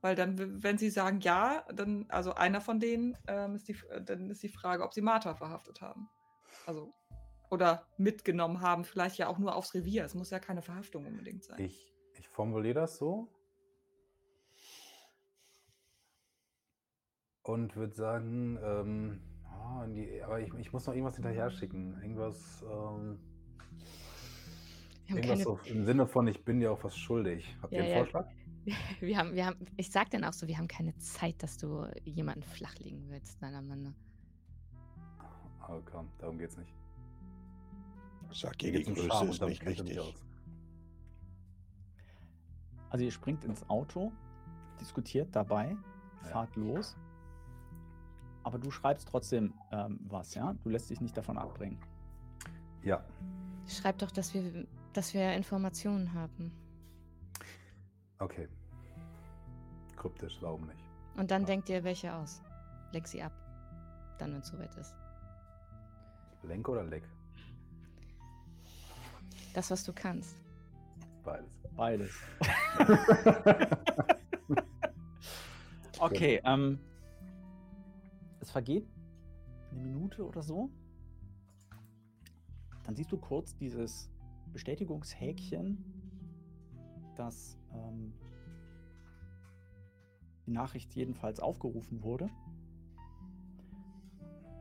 [0.00, 4.30] Weil dann, wenn sie sagen ja, dann, also einer von denen, ähm, ist die, dann
[4.30, 6.08] ist die Frage, ob sie Martha verhaftet haben.
[6.66, 6.92] Also
[7.50, 10.04] oder mitgenommen haben, vielleicht ja auch nur aufs Revier.
[10.04, 11.60] Es muss ja keine Verhaftung unbedingt sein.
[11.60, 13.28] Ich, ich formuliere das so
[17.46, 21.96] und würde sagen, ähm, oh, die, aber ich, ich, muss noch irgendwas hinterher schicken.
[22.02, 23.20] Irgendwas, ähm,
[25.08, 27.56] irgendwas so im Sinne von, ich bin dir auch was schuldig.
[27.62, 27.98] Habt ja, ihr einen ja.
[27.98, 28.26] Vorschlag?
[29.00, 31.86] Wir haben, wir haben, ich sag dann auch so, wir haben keine Zeit, dass du
[32.02, 33.94] jemanden flachlegen willst, deiner Mann.
[35.68, 36.74] Oh komm, darum geht's nicht.
[38.32, 40.00] Sag, Gegengröße ist nicht wichtig.
[42.90, 44.10] Also ihr springt ins Auto,
[44.80, 45.76] diskutiert dabei,
[46.22, 46.28] ja.
[46.28, 46.96] fahrt los.
[48.42, 50.54] Aber du schreibst trotzdem ähm, was, ja?
[50.62, 51.78] Du lässt dich nicht davon abbringen.
[52.82, 53.04] Ja.
[53.66, 54.66] Schreib doch, dass wir,
[54.96, 56.52] dass wir Informationen haben.
[58.18, 58.48] Okay.
[59.96, 60.80] Kryptisch, warum nicht?
[61.16, 61.46] Und dann ja.
[61.48, 62.40] denkt ihr welche aus.
[62.92, 63.32] Leg sie ab.
[64.18, 64.94] Dann, wenn es soweit ist.
[66.42, 67.02] Lenk oder leck?
[69.52, 70.36] Das, was du kannst.
[71.24, 71.50] Beides.
[71.76, 72.10] Beides.
[75.98, 76.78] okay, ähm,
[78.40, 78.86] es vergeht
[79.70, 80.70] eine Minute oder so.
[82.84, 84.08] Dann siehst du kurz dieses
[84.52, 85.84] Bestätigungshäkchen,
[87.14, 88.12] dass ähm,
[90.46, 92.30] die Nachricht jedenfalls aufgerufen wurde.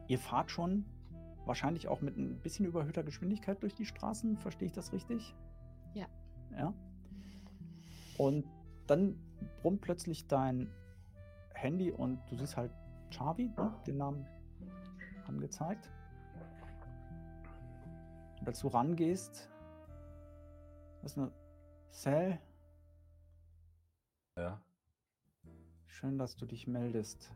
[0.08, 0.86] Ihr fahrt schon
[1.46, 5.36] Wahrscheinlich auch mit ein bisschen überhöhter Geschwindigkeit durch die Straßen, verstehe ich das richtig?
[5.94, 6.08] Ja.
[6.58, 6.74] Ja.
[8.18, 8.46] Und
[8.88, 9.16] dann
[9.62, 10.72] brummt plötzlich dein
[11.54, 12.72] Handy und du siehst halt
[13.12, 14.26] Chavi, ne, den Namen
[15.28, 15.92] angezeigt.
[18.40, 19.50] Und als du rangehst,
[21.06, 21.32] ist eine
[21.92, 22.40] Cell.
[24.36, 24.62] Ja.
[25.86, 27.32] Schön, dass du dich meldest.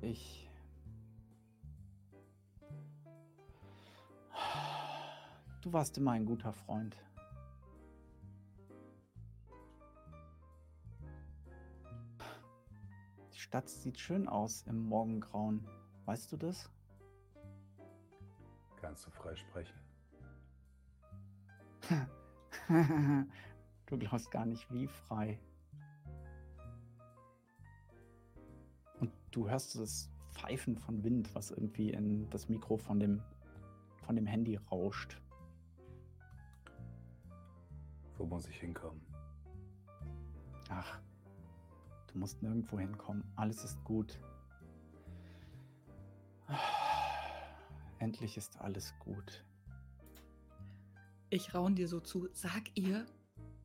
[0.00, 0.50] Ich.
[5.60, 6.96] Du warst immer ein guter Freund.
[13.32, 15.66] Die Stadt sieht schön aus im Morgengrauen.
[16.04, 16.68] Weißt du das?
[18.80, 19.81] Kannst du frei sprechen?
[23.86, 25.38] du glaubst gar nicht, wie frei.
[29.32, 33.22] du hörst das Pfeifen von Wind, was irgendwie in das Mikro von dem,
[34.06, 35.20] von dem Handy rauscht.
[38.16, 39.00] Wo muss ich hinkommen?
[40.68, 41.00] Ach,
[42.08, 43.24] du musst nirgendwo hinkommen.
[43.36, 44.18] Alles ist gut.
[47.98, 49.44] Endlich ist alles gut.
[51.32, 52.28] Ich raun dir so zu.
[52.34, 53.06] Sag ihr,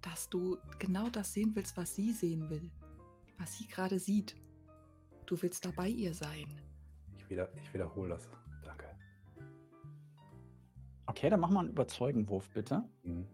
[0.02, 2.72] dass du genau das sehen willst, was sie sehen will.
[3.40, 4.38] Was sie gerade sieht.
[5.26, 6.46] Du willst da bei ihr sein.
[7.18, 8.30] Ich, wieder, ich wiederhole das.
[8.64, 8.86] Danke.
[11.08, 12.86] Okay, dann mach mal einen Überzeugenwurf, bitte.
[13.04, 13.28] Mhm.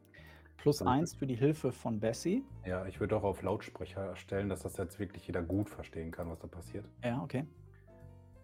[0.57, 2.43] Plus dann eins für die Hilfe von Bessie.
[2.65, 6.27] Ja, ich würde auch auf Lautsprecher stellen, dass das jetzt wirklich jeder gut verstehen kann,
[6.31, 6.89] was da passiert.
[7.03, 7.45] Ja, okay.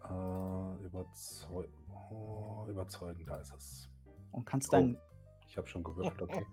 [0.03, 1.69] Äh, überzeug
[2.11, 3.89] oh, überzeugen, da ist es.
[4.31, 4.97] Und kannst oh, dein.
[5.49, 6.45] Ich habe schon gewürfelt, okay.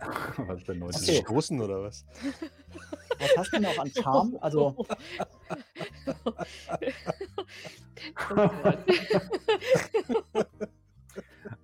[0.46, 0.94] was ist denn 19?
[0.94, 2.06] Hast du gestoßen oder was?
[3.18, 4.38] Was hast du denn auch an Charme?
[4.40, 4.86] Also.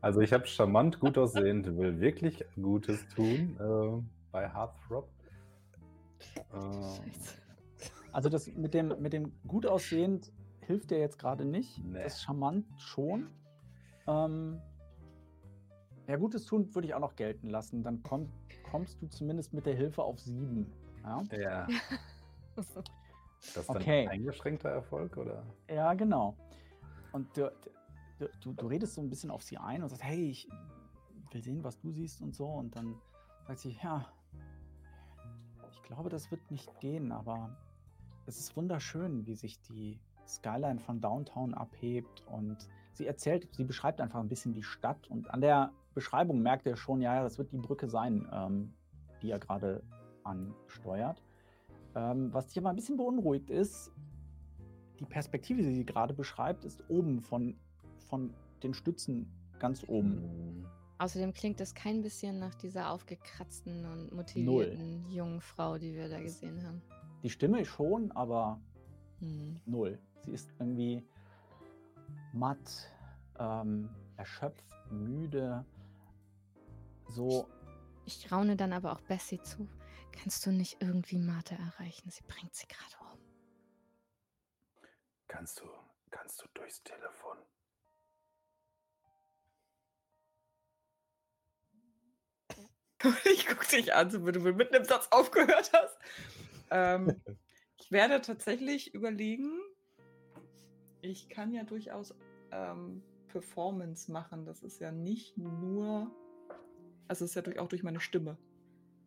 [0.02, 5.08] also ich habe charmant, gut aussehend, will wirklich Gutes tun äh, bei Heartthrob.
[6.52, 6.98] Oh.
[8.12, 10.30] Also das mit dem, mit dem gut aussehend
[10.60, 11.82] hilft dir jetzt gerade nicht.
[11.82, 12.02] Nee.
[12.02, 13.30] Das charmant schon.
[14.06, 14.60] Ähm,
[16.06, 17.82] ja, Gutes tun würde ich auch noch gelten lassen.
[17.82, 18.28] Dann komm,
[18.70, 20.72] kommst du zumindest mit der Hilfe auf sieben.
[21.02, 21.22] Ja.
[21.32, 21.66] ja.
[22.56, 24.02] Das ist dann okay.
[24.02, 25.44] ein eingeschränkter Erfolg, oder?
[25.68, 26.36] Ja, genau.
[27.12, 27.52] Und du,
[28.18, 30.48] du, du, redest so ein bisschen auf sie ein und sagst, hey, ich
[31.32, 32.46] will sehen, was du siehst und so.
[32.46, 32.96] Und dann
[33.46, 34.06] sagt sie, ja,
[35.70, 37.56] ich glaube, das wird nicht gehen, aber
[38.26, 42.56] es ist wunderschön, wie sich die Skyline von Downtown abhebt und
[42.92, 46.76] sie erzählt, sie beschreibt einfach ein bisschen die Stadt und an der Beschreibung merkt er
[46.76, 48.74] schon, ja, das wird die Brücke sein, ähm,
[49.22, 49.82] die er gerade
[50.24, 51.22] ansteuert.
[51.94, 53.90] Ähm, was dich aber ein bisschen beunruhigt ist,
[55.00, 57.56] die Perspektive, die sie gerade beschreibt, ist oben von,
[57.96, 60.20] von den Stützen ganz oben.
[60.20, 60.66] Mhm.
[60.98, 65.12] Außerdem klingt das kein bisschen nach dieser aufgekratzten und motivierten null.
[65.12, 66.82] jungen Frau, die wir da gesehen haben.
[67.22, 68.60] Die Stimme schon, aber
[69.20, 69.60] hm.
[69.64, 69.98] null.
[70.20, 71.02] Sie ist irgendwie
[72.34, 72.90] matt,
[73.38, 75.64] ähm, erschöpft, müde.
[77.08, 77.48] So.
[78.04, 79.68] Ich, ich raune dann aber auch Bessie zu.
[80.12, 82.10] Kannst du nicht irgendwie Martha erreichen?
[82.10, 83.18] Sie bringt sie gerade um.
[85.28, 85.64] Kannst du,
[86.10, 87.36] kannst du durchs Telefon?
[93.24, 95.98] Ich gucke dich an, so wenn du mit einem Satz aufgehört hast.
[96.70, 97.20] Ähm,
[97.78, 99.60] ich werde tatsächlich überlegen,
[101.02, 102.14] ich kann ja durchaus
[102.50, 104.44] ähm, Performance machen.
[104.44, 106.10] Das ist ja nicht nur,
[107.08, 108.38] also es ist ja auch durch meine Stimme.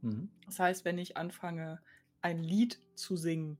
[0.01, 0.29] Mhm.
[0.45, 1.79] Das heißt, wenn ich anfange,
[2.21, 3.57] ein Lied zu singen,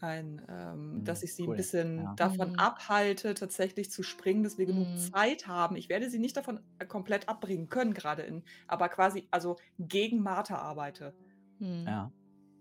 [0.00, 1.54] ein, ähm, mhm, dass ich sie cool.
[1.54, 2.14] ein bisschen ja.
[2.14, 2.58] davon mhm.
[2.58, 4.96] abhalte, tatsächlich zu springen, dass wir genug mhm.
[4.96, 5.76] Zeit haben.
[5.76, 10.22] Ich werde sie nicht davon äh, komplett abbringen können, gerade in, aber quasi, also gegen
[10.22, 11.14] Martha arbeite.
[11.58, 11.84] Mhm.
[11.86, 12.12] Ja.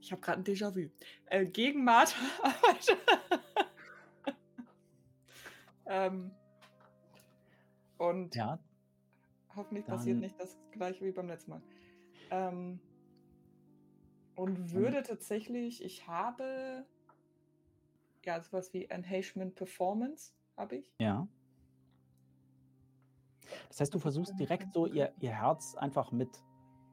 [0.02, 0.90] Ich habe gerade ein Déjà-vu.
[1.28, 2.98] Äh, gegen Martha arbeite.
[5.86, 6.32] ähm,
[7.98, 8.60] und ja,
[9.60, 11.61] hoffentlich passiert nicht das gleiche wie beim letzten Mal.
[12.31, 12.80] Ähm,
[14.36, 16.86] und würde tatsächlich, ich habe
[18.26, 20.94] ja sowas wie Enhancement Performance, habe ich.
[20.99, 21.27] Ja.
[23.68, 26.30] Das heißt, du versuchst direkt so ihr, ihr Herz einfach mit,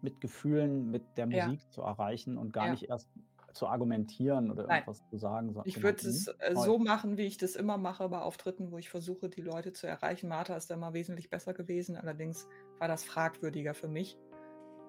[0.02, 1.70] mit Gefühlen, mit der Musik ja.
[1.70, 2.70] zu erreichen und gar ja.
[2.72, 3.08] nicht erst
[3.56, 4.78] zu argumentieren oder Nein.
[4.78, 5.52] irgendwas zu sagen.
[5.52, 8.78] So, ich würde es äh, so machen, wie ich das immer mache bei Auftritten, wo
[8.78, 10.28] ich versuche, die Leute zu erreichen.
[10.28, 12.46] Martha ist da mal wesentlich besser gewesen, allerdings
[12.78, 14.18] war das fragwürdiger für mich.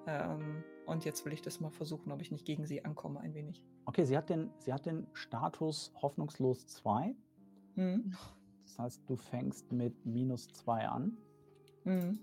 [0.05, 3.33] Ähm, und jetzt will ich das mal versuchen, ob ich nicht gegen sie ankomme ein
[3.33, 3.63] wenig.
[3.85, 7.15] Okay, sie hat den, sie hat den Status hoffnungslos 2.
[7.75, 8.15] Mhm.
[8.63, 11.17] Das heißt, du fängst mit minus 2 an.
[11.83, 12.19] Mhm.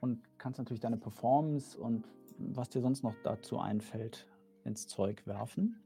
[0.00, 2.06] Und kannst natürlich deine Performance und
[2.38, 4.26] was dir sonst noch dazu einfällt,
[4.64, 5.80] ins Zeug werfen.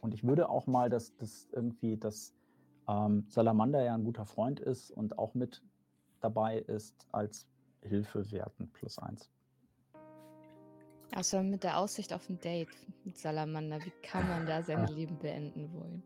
[0.00, 2.34] Und ich würde auch mal, dass das irgendwie, dass
[2.88, 5.62] ähm, Salamander ja ein guter Freund ist und auch mit
[6.20, 7.46] dabei ist, als
[7.80, 9.30] Hilfe werten plus eins.
[11.14, 12.68] Außer mit der Aussicht auf ein Date
[13.04, 13.78] mit Salamander.
[13.84, 16.02] Wie kann man da sein Leben beenden wollen?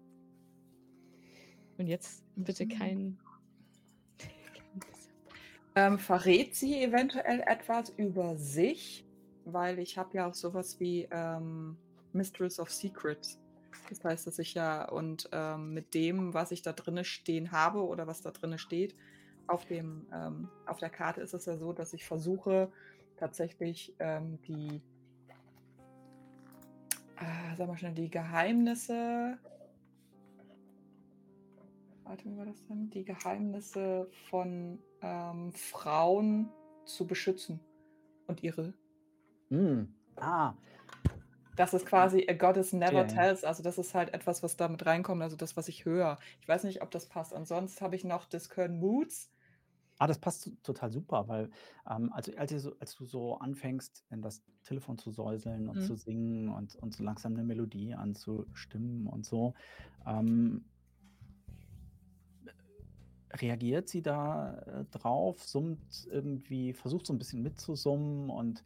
[1.79, 2.69] Und jetzt bitte mhm.
[2.69, 3.19] kein.
[5.75, 9.08] ähm, verrät sie eventuell etwas über sich?
[9.53, 11.77] Weil ich habe ja auch sowas wie ähm,
[12.13, 13.39] Mistress of Secrets.
[13.89, 17.85] Das heißt, dass ich ja und ähm, mit dem, was ich da drinne stehen habe
[17.87, 18.95] oder was da drinne steht,
[19.47, 22.71] auf dem ähm, auf der Karte ist es ja so, dass ich versuche
[23.17, 24.83] tatsächlich ähm, die
[27.17, 29.39] äh, sag mal schnell die Geheimnisse
[32.09, 32.91] warte, wie war das denn?
[32.91, 36.49] Die Geheimnisse von ähm, Frauen
[36.85, 37.61] zu beschützen
[38.27, 38.73] und ihre
[39.51, 39.85] Mm.
[40.17, 40.55] Ah.
[41.57, 43.05] Das ist quasi A Goddess Never yeah.
[43.05, 43.43] Tells.
[43.43, 46.17] Also das ist halt etwas, was damit reinkommt, also das, was ich höre.
[46.41, 47.35] Ich weiß nicht, ob das passt.
[47.35, 49.31] Ansonsten habe ich noch Discern Moods.
[49.99, 51.51] Ah, das passt total super, weil
[51.91, 55.79] ähm, also, als, du so, als, du so anfängst, in das Telefon zu säuseln und
[55.79, 55.83] mhm.
[55.83, 59.55] zu singen und, und so langsam eine Melodie anzustimmen und so,
[60.07, 60.65] ähm,
[63.33, 68.63] reagiert sie da äh, drauf, summt irgendwie, versucht so ein bisschen mitzusummen und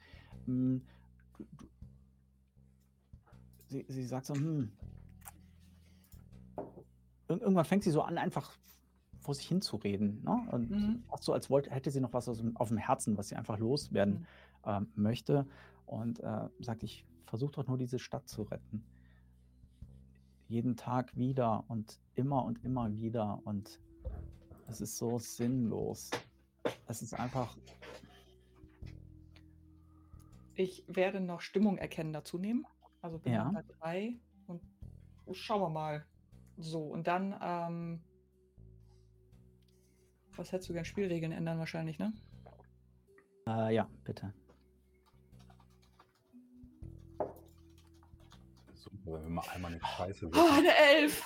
[0.46, 0.82] hm,
[1.36, 1.66] du, du,
[3.68, 4.72] sie, sie sagt so, hm,
[7.28, 8.58] irgendwann fängt sie so an, einfach
[9.20, 10.22] vor sich hinzureden.
[10.24, 10.48] Ne?
[10.50, 11.02] Und mhm.
[11.08, 14.26] fast so, als wollte, hätte sie noch was auf dem Herzen, was sie einfach loswerden
[14.64, 14.70] mhm.
[14.70, 15.46] äh, möchte.
[15.86, 18.84] Und äh, sagt, ich versuche doch nur diese Stadt zu retten.
[20.48, 23.40] Jeden Tag wieder und immer und immer wieder.
[23.44, 23.80] Und
[24.66, 26.10] es ist so sinnlos.
[26.86, 27.56] Es ist einfach
[30.54, 32.66] Ich werde noch Stimmung erkennen dazu nehmen.
[33.00, 33.50] Also bin ja.
[33.50, 34.16] bei drei
[34.46, 34.62] und
[35.32, 36.06] schauen wir mal.
[36.58, 38.00] So, und dann, ähm,
[40.36, 40.84] was hättest du gern?
[40.84, 42.12] Spielregeln ändern wahrscheinlich, ne?
[43.48, 44.32] Äh, ja, bitte.
[48.74, 51.22] Super, wenn wir mal einmal eine Scheiße Oh, eine Elf!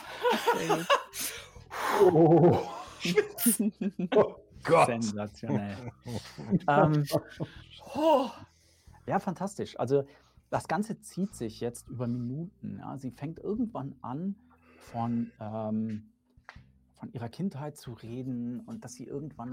[2.03, 2.61] oh.
[4.15, 4.87] oh Gott!
[4.87, 5.93] Sensationell.
[6.69, 7.05] ähm,
[7.95, 8.31] oh.
[9.07, 9.79] Ja, fantastisch.
[9.79, 10.05] Also
[10.51, 12.79] das Ganze zieht sich jetzt über Minuten.
[12.79, 12.99] Ja.
[12.99, 14.37] Sie fängt irgendwann an,
[14.79, 16.11] von, ähm,
[16.95, 19.53] von ihrer Kindheit zu reden und dass sie irgendwann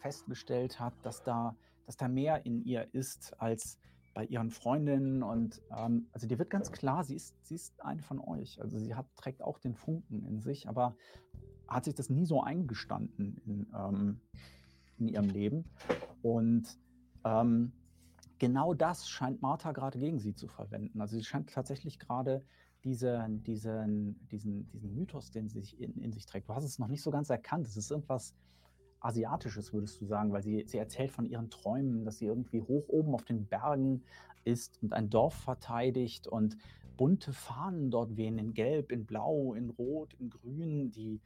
[0.00, 1.56] festgestellt hat, dass da,
[1.86, 3.78] dass da mehr in ihr ist als
[4.14, 5.22] bei ihren Freundinnen.
[5.22, 8.60] Und ähm, also dir wird ganz klar, sie ist, sie ist eine von euch.
[8.60, 10.96] Also sie hat, trägt auch den Funken in sich, aber
[11.68, 14.20] hat sich das nie so eingestanden in, ähm,
[14.98, 15.64] in ihrem Leben.
[16.22, 16.78] Und
[17.24, 17.72] ähm,
[18.38, 21.00] genau das scheint Martha gerade gegen sie zu verwenden.
[21.00, 22.42] Also sie scheint tatsächlich gerade
[22.84, 26.48] diese, diesen, diesen, diesen Mythos, den sie sich in, in, sich trägt.
[26.48, 27.66] Du hast es noch nicht so ganz erkannt.
[27.66, 28.34] Es ist irgendwas
[29.00, 32.88] Asiatisches, würdest du sagen, weil sie, sie erzählt von ihren Träumen, dass sie irgendwie hoch
[32.88, 34.02] oben auf den Bergen
[34.44, 36.56] ist und ein Dorf verteidigt und
[36.96, 40.90] bunte Fahnen dort wehen, in Gelb, in Blau, in Rot, in Grün.
[40.90, 41.20] Die,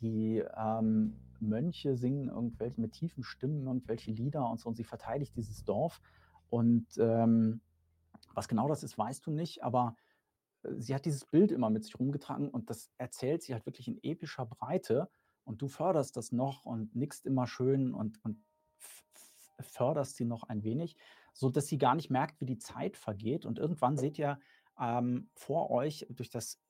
[0.00, 5.36] die ähm, Mönche singen irgendwelche mit tiefen Stimmen irgendwelche Lieder und so und sie verteidigt
[5.36, 6.00] dieses Dorf.
[6.54, 7.60] Und ähm,
[8.32, 9.96] was genau das ist, weißt du nicht, aber
[10.62, 13.98] sie hat dieses Bild immer mit sich rumgetragen und das erzählt sie halt wirklich in
[14.04, 15.10] epischer Breite
[15.42, 18.38] und du förderst das noch und nickst immer schön und, und
[19.58, 20.96] förderst sie noch ein wenig,
[21.32, 23.46] so dass sie gar nicht merkt, wie die Zeit vergeht.
[23.46, 24.38] Und irgendwann seht ihr
[24.80, 26.60] ähm, vor euch durch das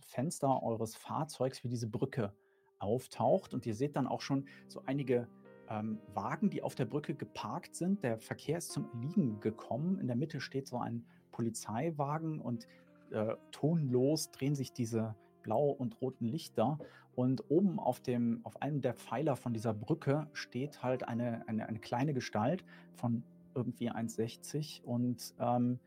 [0.00, 2.34] Fenster eures Fahrzeugs, wie diese Brücke
[2.80, 3.54] auftaucht.
[3.54, 5.28] Und ihr seht dann auch schon so einige
[5.70, 8.02] ähm, Wagen, die auf der Brücke geparkt sind.
[8.02, 9.98] Der Verkehr ist zum Erliegen gekommen.
[9.98, 12.66] In der Mitte steht so ein Polizeiwagen und
[13.10, 16.78] äh, tonlos drehen sich diese blau und roten Lichter.
[17.14, 21.66] Und oben auf, dem, auf einem der Pfeiler von dieser Brücke steht halt eine, eine,
[21.66, 22.64] eine kleine Gestalt
[22.94, 23.24] von
[23.54, 25.80] irgendwie 1,60 und ähm,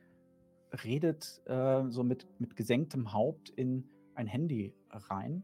[0.83, 3.85] redet äh, so mit, mit gesenktem Haupt in
[4.15, 5.43] ein Handy rein.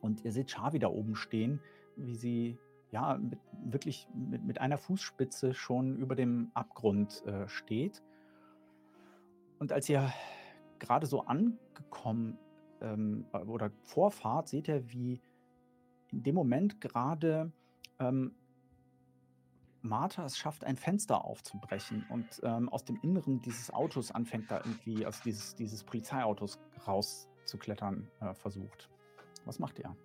[0.00, 1.60] Und ihr seht Chavi da oben stehen,
[1.96, 2.58] wie sie
[2.90, 8.02] ja mit, wirklich mit, mit einer Fußspitze schon über dem Abgrund äh, steht.
[9.58, 10.12] Und als ihr
[10.78, 12.38] gerade so angekommen
[12.80, 15.20] ähm, oder Vorfahrt seht ihr, wie
[16.10, 17.52] in dem Moment gerade
[17.98, 18.34] ähm,
[19.82, 24.58] Martha es schafft, ein Fenster aufzubrechen und ähm, aus dem Inneren dieses Autos anfängt, da
[24.58, 28.90] irgendwie, also dieses, dieses Polizeiautos rauszuklettern äh, versucht.
[29.44, 29.96] Was macht ihr?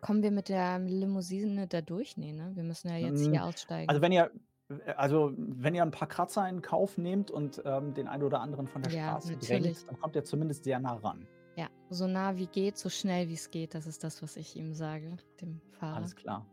[0.00, 2.16] Kommen wir mit der Limousine da durch?
[2.16, 2.52] Nee, ne?
[2.54, 3.88] Wir müssen ja jetzt hier hm, aussteigen.
[3.88, 4.30] Also wenn ihr,
[4.68, 8.40] äh, also, wenn ihr ein paar Kratzer in Kauf nehmt und ähm, den einen oder
[8.40, 11.26] anderen von der ja, Straße drängt, dann kommt ihr zumindest sehr nah ran.
[11.56, 13.74] Ja, so nah wie geht, so schnell wie es geht.
[13.74, 15.96] Das ist das, was ich ihm sage, dem Fahrer.
[15.96, 16.46] Alles klar.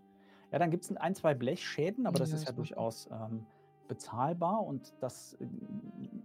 [0.52, 3.46] Ja, dann gibt es ein, zwei Blechschäden, aber ja, das ist ja durchaus ähm,
[3.88, 5.48] bezahlbar und das äh,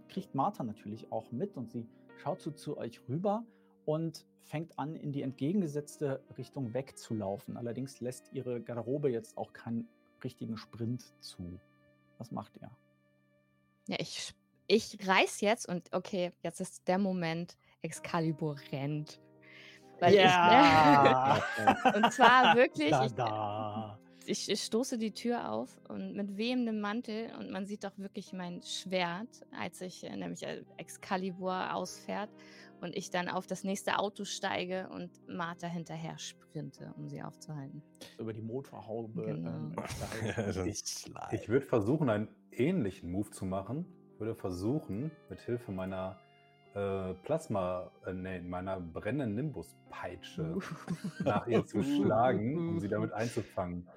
[0.09, 1.87] kriegt Martha natürlich auch mit und sie
[2.17, 3.45] schaut so zu euch rüber
[3.85, 7.57] und fängt an, in die entgegengesetzte Richtung wegzulaufen.
[7.57, 9.87] Allerdings lässt ihre Garderobe jetzt auch keinen
[10.23, 11.59] richtigen Sprint zu.
[12.17, 12.69] Was macht ihr?
[13.87, 14.33] Ja, ich,
[14.67, 19.19] ich reiß jetzt und okay, jetzt ist der Moment, Excalibur rennt.
[19.99, 21.41] Weil ja.
[21.57, 23.72] ich, und zwar wirklich, da, da.
[24.25, 28.31] Ich, ich, stoße die Tür auf und mit wehendem Mantel und man sieht doch wirklich
[28.31, 32.29] mein Schwert, als ich äh, nämlich äh, Excalibur ausfährt
[32.81, 37.81] und ich dann auf das nächste Auto steige und Martha hinterher sprinte, um sie aufzuhalten.
[38.17, 39.23] Über die Motorhaube.
[39.23, 39.71] Genau.
[40.37, 43.85] Ähm, ich, ich würde versuchen, einen ähnlichen Move zu machen.
[44.13, 46.19] Ich würde versuchen, mit Hilfe meiner
[46.75, 50.57] äh, Plasma, äh, nee, meiner brennenden Nimbus-Peitsche
[51.23, 53.87] nach ihr zu schlagen, um sie damit einzufangen.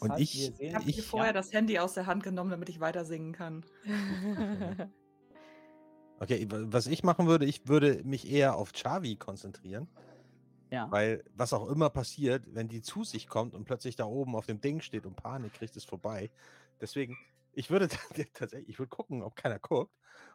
[0.00, 1.32] Und heißt, ich, ich habe mir vorher ja.
[1.32, 3.64] das Handy aus der Hand genommen, damit ich weiter singen kann.
[6.22, 9.88] Okay, was ich machen würde, ich würde mich eher auf Chavi konzentrieren.
[10.70, 10.90] Ja.
[10.90, 14.44] Weil was auch immer passiert, wenn die zu sich kommt und plötzlich da oben auf
[14.44, 16.30] dem Ding steht und Panik kriegt, ist vorbei.
[16.78, 17.16] Deswegen,
[17.54, 17.88] ich würde
[18.34, 19.92] tatsächlich, ich würde gucken, ob keiner guckt.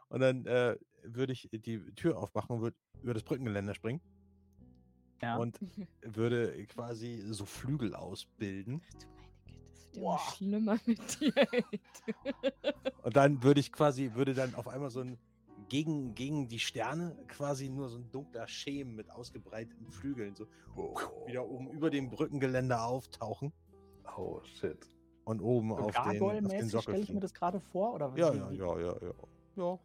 [0.09, 4.01] Und dann äh, würde ich die Tür aufmachen und würde über das Brückengeländer springen.
[5.21, 5.37] Ja.
[5.37, 5.59] Und
[6.01, 8.81] würde quasi so Flügel ausbilden.
[8.89, 9.34] Ach du das
[9.95, 11.33] wird immer schlimmer mit dir.
[13.03, 15.17] und dann würde ich quasi, würde dann auf einmal so ein
[15.69, 20.95] gegen, gegen die Sterne quasi nur so ein dunkler Schemen mit ausgebreiteten Flügeln so oh.
[21.25, 23.51] wieder oben über dem Brückengeländer auftauchen.
[24.17, 24.77] Oh shit.
[25.25, 27.93] und oben auf den, auf den Sockel stelle ich mir das gerade vor?
[27.93, 29.13] Oder ja, ja, ja, ja, ja,
[29.55, 29.79] ja.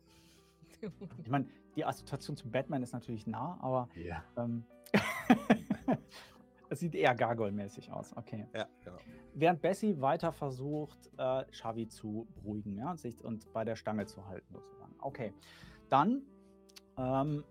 [1.24, 1.47] Ich meine,
[1.77, 4.23] die Assoziation zu Batman ist natürlich nah, aber ja.
[4.37, 4.65] ähm,
[6.71, 8.17] es sieht eher Gargoyle-mäßig aus.
[8.17, 8.47] Okay.
[8.55, 8.99] Ja, genau.
[9.35, 14.07] Während Bessie weiter versucht, äh, Xavi zu beruhigen ja, und, sich, und bei der Stange
[14.07, 14.95] zu halten, sozusagen.
[15.01, 15.35] Okay.
[15.89, 16.23] Dann
[16.97, 17.45] ähm,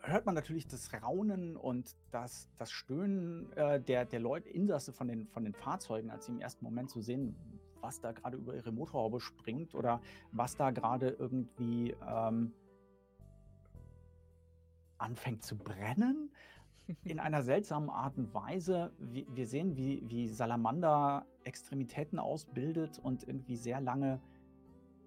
[0.00, 5.08] hört man natürlich das Raunen und das, das Stöhnen äh, der, der Leute, Insasse von
[5.08, 7.36] den, von den Fahrzeugen, als sie im ersten Moment zu so sehen,
[7.80, 10.00] was da gerade über ihre Motorhaube springt oder
[10.30, 12.52] was da gerade irgendwie ähm,
[14.98, 16.30] anfängt zu brennen.
[17.02, 18.92] In einer seltsamen Art und Weise.
[18.98, 24.20] Wir, sehen, wie, wie Salamander Extremitäten ausbildet und irgendwie sehr lange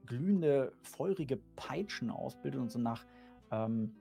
[0.06, 3.06] glühende, feurige Peitschen ausbildet und so nach
[3.51, 3.95] ähm,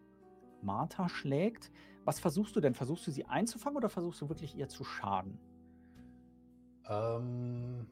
[0.63, 1.71] Martha schlägt.
[2.05, 2.75] Was versuchst du denn?
[2.75, 5.39] Versuchst du sie einzufangen oder versuchst du wirklich ihr zu schaden?
[6.89, 7.87] Ähm,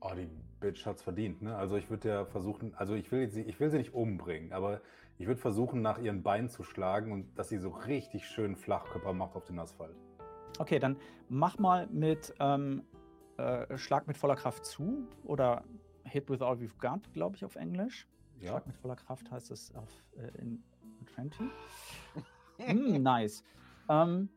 [0.00, 0.28] oh, die
[0.62, 1.56] Bitch hat's verdient, ne?
[1.56, 4.80] Also ich würde ja versuchen, also ich will, sie, ich will sie nicht umbringen, aber
[5.18, 9.12] ich würde versuchen, nach ihren Beinen zu schlagen und dass sie so richtig schön Flachkörper
[9.12, 9.94] macht auf den Asphalt.
[10.58, 10.96] Okay, dann
[11.28, 12.84] mach mal mit ähm,
[13.36, 15.64] äh, Schlag mit voller Kraft zu oder
[16.04, 18.06] Hit with all we've got, glaube ich, auf Englisch.
[18.40, 18.50] Ja.
[18.50, 20.62] Schlag mit voller Kraft heißt es auf, äh, in
[21.14, 21.40] 20.
[22.58, 23.42] mm, nice.
[23.88, 24.28] Ähm,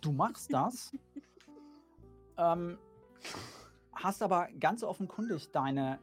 [0.00, 0.92] du machst das,
[2.38, 2.78] ähm,
[4.02, 5.98] hast aber ganz offenkundig deine,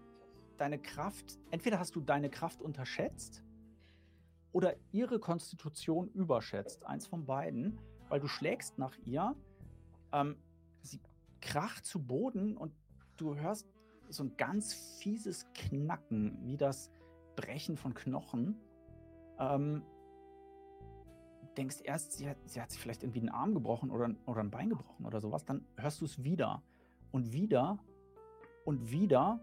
[0.57, 3.43] deine Kraft, entweder hast du deine Kraft unterschätzt
[4.51, 6.85] oder ihre Konstitution überschätzt.
[6.85, 7.79] Eins von beiden,
[8.09, 9.35] weil du schlägst nach ihr,
[10.11, 10.37] ähm,
[10.81, 10.99] sie
[11.41, 12.73] kracht zu Boden und
[13.17, 13.67] du hörst
[14.09, 16.91] so ein ganz fieses Knacken, wie das
[17.35, 18.55] Brechen von Knochen.
[19.39, 19.83] Ähm,
[21.57, 24.51] denkst erst, sie hat, sie hat sich vielleicht irgendwie einen Arm gebrochen oder, oder ein
[24.51, 26.63] Bein gebrochen oder sowas, dann hörst du es wieder
[27.11, 27.79] und wieder
[28.67, 29.39] und wieder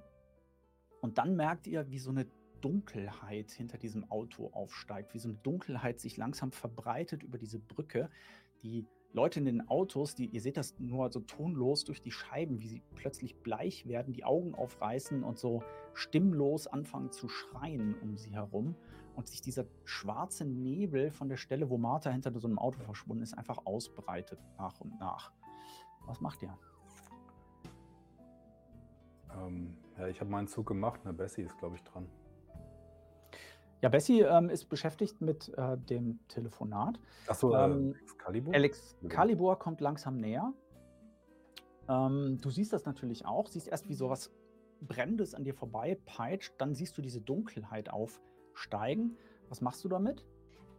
[1.00, 2.26] und dann merkt ihr, wie so eine
[2.60, 8.10] Dunkelheit hinter diesem Auto aufsteigt, wie so eine Dunkelheit sich langsam verbreitet über diese Brücke.
[8.62, 12.60] Die Leute in den Autos, die, ihr seht das nur so tonlos durch die Scheiben,
[12.60, 15.62] wie sie plötzlich bleich werden, die Augen aufreißen und so
[15.94, 18.76] stimmlos anfangen zu schreien um sie herum
[19.16, 23.22] und sich dieser schwarze Nebel von der Stelle, wo Martha hinter so einem Auto verschwunden
[23.22, 25.32] ist, einfach ausbreitet nach und nach.
[26.06, 26.58] Was macht ihr?
[29.36, 31.04] Ähm, ja, ich habe meinen Zug gemacht.
[31.04, 32.08] Ne, Bessie ist, glaube ich, dran.
[33.82, 36.98] Ja, Bessie ähm, ist beschäftigt mit äh, dem Telefonat.
[37.26, 38.54] Achso, ähm, äh, Excalibur?
[38.54, 40.52] Excalibur kommt langsam näher.
[41.88, 44.32] Ähm, du siehst das natürlich auch, siehst erst, wie sowas
[44.80, 49.16] Brennendes an dir vorbei peitscht, dann siehst du diese Dunkelheit aufsteigen.
[49.48, 50.24] Was machst du damit?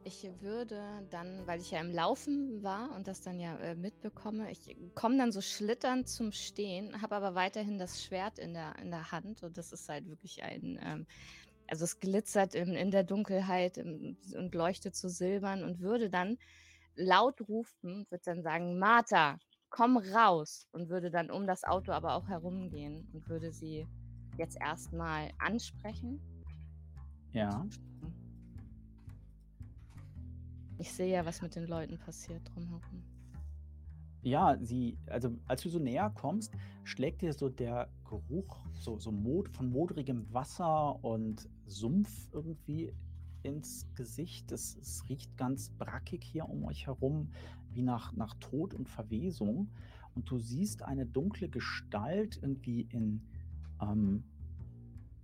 [0.08, 4.52] Ich würde dann, weil ich ja im Laufen war und das dann ja äh, mitbekomme,
[4.52, 8.92] ich komme dann so schlitternd zum Stehen, habe aber weiterhin das Schwert in der, in
[8.92, 11.08] der Hand und das ist halt wirklich ein, ähm,
[11.68, 16.38] also es glitzert in, in der Dunkelheit im, und leuchtet zu silbern und würde dann
[16.96, 19.40] laut rufen, würde dann sagen, Martha,
[19.72, 23.88] komm raus und würde dann um das Auto aber auch herumgehen und würde sie
[24.38, 26.22] jetzt erstmal ansprechen.
[27.32, 27.66] Ja.
[30.78, 33.04] Ich sehe ja, was mit den Leuten passiert drumherum.
[34.22, 36.52] Ja, sie, also als du so näher kommst,
[36.84, 42.92] schlägt dir so der Geruch so, so Mod, von modrigem Wasser und Sumpf irgendwie
[43.44, 44.52] ins Gesicht.
[44.52, 47.30] Es, es, riecht ganz brackig hier um euch herum,
[47.72, 49.70] wie nach, nach Tod und Verwesung.
[50.16, 53.22] Und du siehst eine dunkle Gestalt irgendwie in,
[53.82, 54.24] ähm,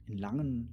[0.06, 0.70] in langen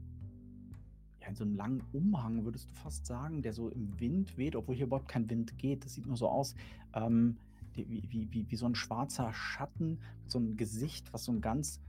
[1.29, 4.75] in so einem langen Umhang, würdest du fast sagen, der so im Wind weht, obwohl
[4.75, 5.85] hier überhaupt kein Wind geht.
[5.85, 6.55] Das sieht nur so aus,
[6.95, 7.37] ähm,
[7.75, 11.81] wie, wie, wie, wie so ein schwarzer Schatten, so ein Gesicht, was so einen ganz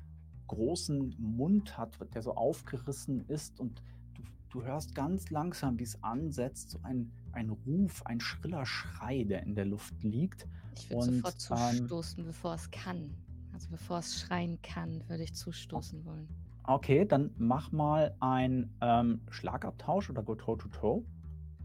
[0.47, 3.81] großen Mund hat, der so aufgerissen ist und
[4.15, 9.23] du, du hörst ganz langsam, wie es ansetzt, so ein, ein Ruf, ein schriller Schrei,
[9.23, 10.47] der in der Luft liegt.
[10.75, 13.15] Ich würde sofort zustoßen, ähm, bevor es kann.
[13.53, 16.27] Also bevor es schreien kann, würde ich zustoßen wollen.
[16.63, 21.03] Okay, dann mach mal ein ähm, Schlagabtausch oder go toe-to-toe.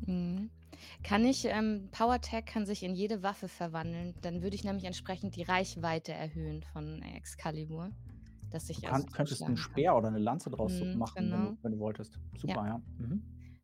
[0.07, 0.51] Mhm.
[1.03, 4.15] Kann ich, ähm, Power Tag kann sich in jede Waffe verwandeln.
[4.23, 7.91] Dann würde ich nämlich entsprechend die Reichweite erhöhen von Excalibur.
[8.51, 9.99] Dass ich du kann, könntest einen Speer kann.
[9.99, 11.37] oder eine Lanze draus mhm, machen, genau.
[11.37, 12.19] wenn, du, wenn, du, wolltest.
[12.39, 12.67] Super, ja.
[12.67, 12.83] ja.
[12.99, 13.23] Mhm.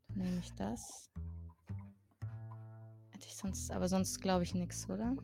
[0.08, 1.10] Dann nehme ich das.
[3.10, 5.16] Hätte ich sonst, aber sonst glaube ich nichts, oder?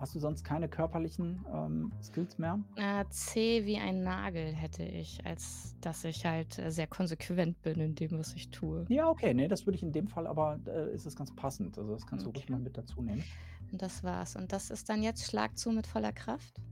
[0.00, 2.58] Hast du sonst keine körperlichen ähm, Skills mehr?
[2.76, 7.78] Äh, C wie ein Nagel hätte ich, als dass ich halt äh, sehr konsequent bin
[7.80, 8.86] in dem, was ich tue.
[8.88, 11.76] Ja, okay, nee, das würde ich in dem Fall aber, äh, ist es ganz passend.
[11.76, 12.32] Also das kannst okay.
[12.32, 13.22] du ruhig mal mit dazu nehmen.
[13.70, 14.36] Und das war's.
[14.36, 16.62] Und das ist dann jetzt Schlag zu mit voller Kraft?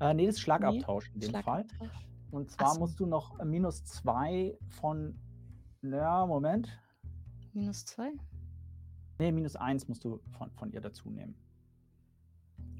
[0.00, 1.78] Äh, nee, das ist Schlagabtausch nee, in dem Schlagabtausch.
[1.78, 1.90] Fall.
[2.32, 2.80] Und zwar so.
[2.80, 5.18] musst du noch minus zwei von.
[5.80, 6.68] Ja, Moment.
[7.54, 8.12] Minus zwei?
[9.18, 11.34] Nee, minus eins musst du von, von ihr dazu nehmen.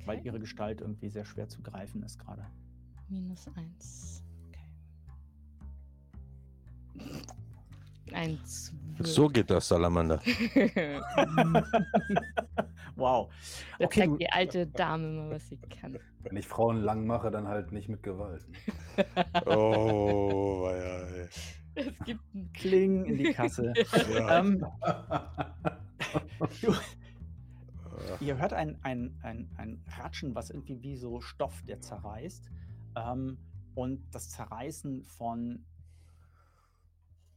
[0.03, 0.19] Okay.
[0.19, 2.45] Weil ihre Gestalt irgendwie sehr schwer zu greifen ist gerade.
[3.09, 4.25] Minus eins.
[6.99, 8.15] Okay.
[8.15, 8.73] Eins.
[8.99, 10.21] So geht das, Salamander.
[12.97, 13.33] wow.
[13.79, 15.99] Da okay, zeigt die alte Dame mal, was sie kann.
[16.23, 18.45] Wenn ich Frauen lang mache, dann halt nicht mit Gewalt.
[19.47, 21.29] oh, ja, ey.
[21.75, 23.73] Es gibt einen Kling in die Kasse.
[24.13, 24.41] ja.
[24.41, 24.65] ähm,
[26.61, 26.75] du,
[28.21, 32.49] ihr hört ein, ein, ein, ein Ratschen, was irgendwie wie so Stoff, der zerreißt.
[32.97, 33.39] Ähm,
[33.75, 35.65] und das Zerreißen von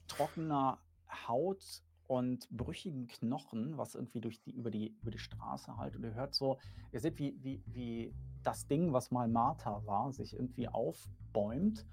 [0.07, 0.79] trockener
[1.27, 5.95] Haut und brüchigen Knochen, was irgendwie durch die, über, die, über die Straße halt.
[5.95, 6.59] Und ihr hört so,
[6.91, 8.13] ihr seht, wie, wie, wie
[8.43, 11.85] das Ding, was mal Martha war, sich irgendwie aufbäumt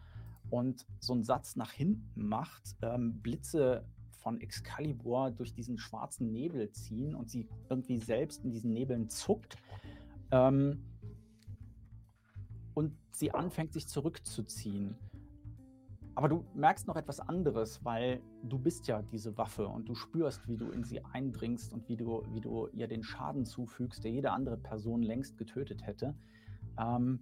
[0.50, 3.86] und so einen Satz nach hinten macht, ähm, Blitze
[4.22, 9.56] von Excalibur durch diesen schwarzen Nebel ziehen und sie irgendwie selbst in diesen Nebeln zuckt.
[10.30, 10.84] Ähm,
[12.74, 14.96] und sie anfängt sich zurückzuziehen.
[16.14, 20.46] Aber du merkst noch etwas anderes, weil du bist ja diese Waffe und du spürst,
[20.46, 24.10] wie du in sie eindringst und wie du, wie du ihr den Schaden zufügst, der
[24.10, 26.14] jede andere Person längst getötet hätte.
[26.78, 27.20] Ähm,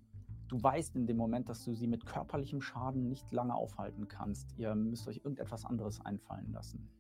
[0.51, 4.53] du weißt in dem Moment, dass du sie mit körperlichem Schaden nicht lange aufhalten kannst.
[4.59, 6.91] Ihr müsst euch irgendetwas anderes einfallen lassen.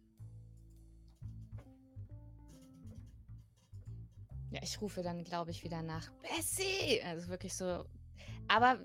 [4.53, 7.03] Ja, ich rufe dann, glaube ich, wieder nach Bessie.
[7.05, 7.85] Also wirklich so.
[8.49, 8.79] Aber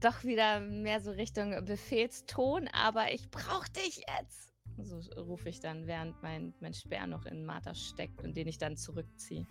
[0.00, 4.52] doch wieder mehr so Richtung Befehlston, aber ich brauche dich jetzt.
[4.78, 8.58] So rufe ich dann, während mein, mein Speer noch in Martha steckt und den ich
[8.58, 9.46] dann zurückziehe.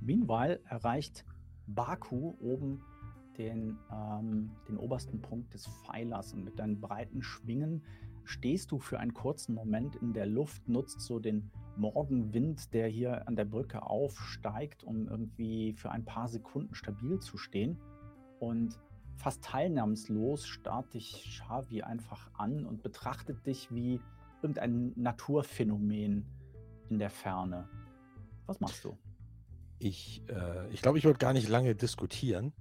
[0.00, 1.24] Meanwhile erreicht
[1.66, 2.82] Baku oben
[3.38, 7.82] den, ähm, den obersten Punkt des Pfeilers und mit deinen breiten Schwingen
[8.24, 13.26] stehst du für einen kurzen Moment in der Luft, nutzt so den Morgenwind, der hier
[13.26, 17.78] an der Brücke aufsteigt, um irgendwie für ein paar Sekunden stabil zu stehen
[18.38, 18.78] und
[19.16, 24.00] Fast teilnahmslos starrt dich Xavi einfach an und betrachtet dich wie
[24.42, 26.26] irgendein Naturphänomen
[26.90, 27.68] in der Ferne.
[28.46, 28.96] Was machst du?
[29.84, 32.54] Ich äh, ich, glaube, ich würde gar nicht lange diskutieren,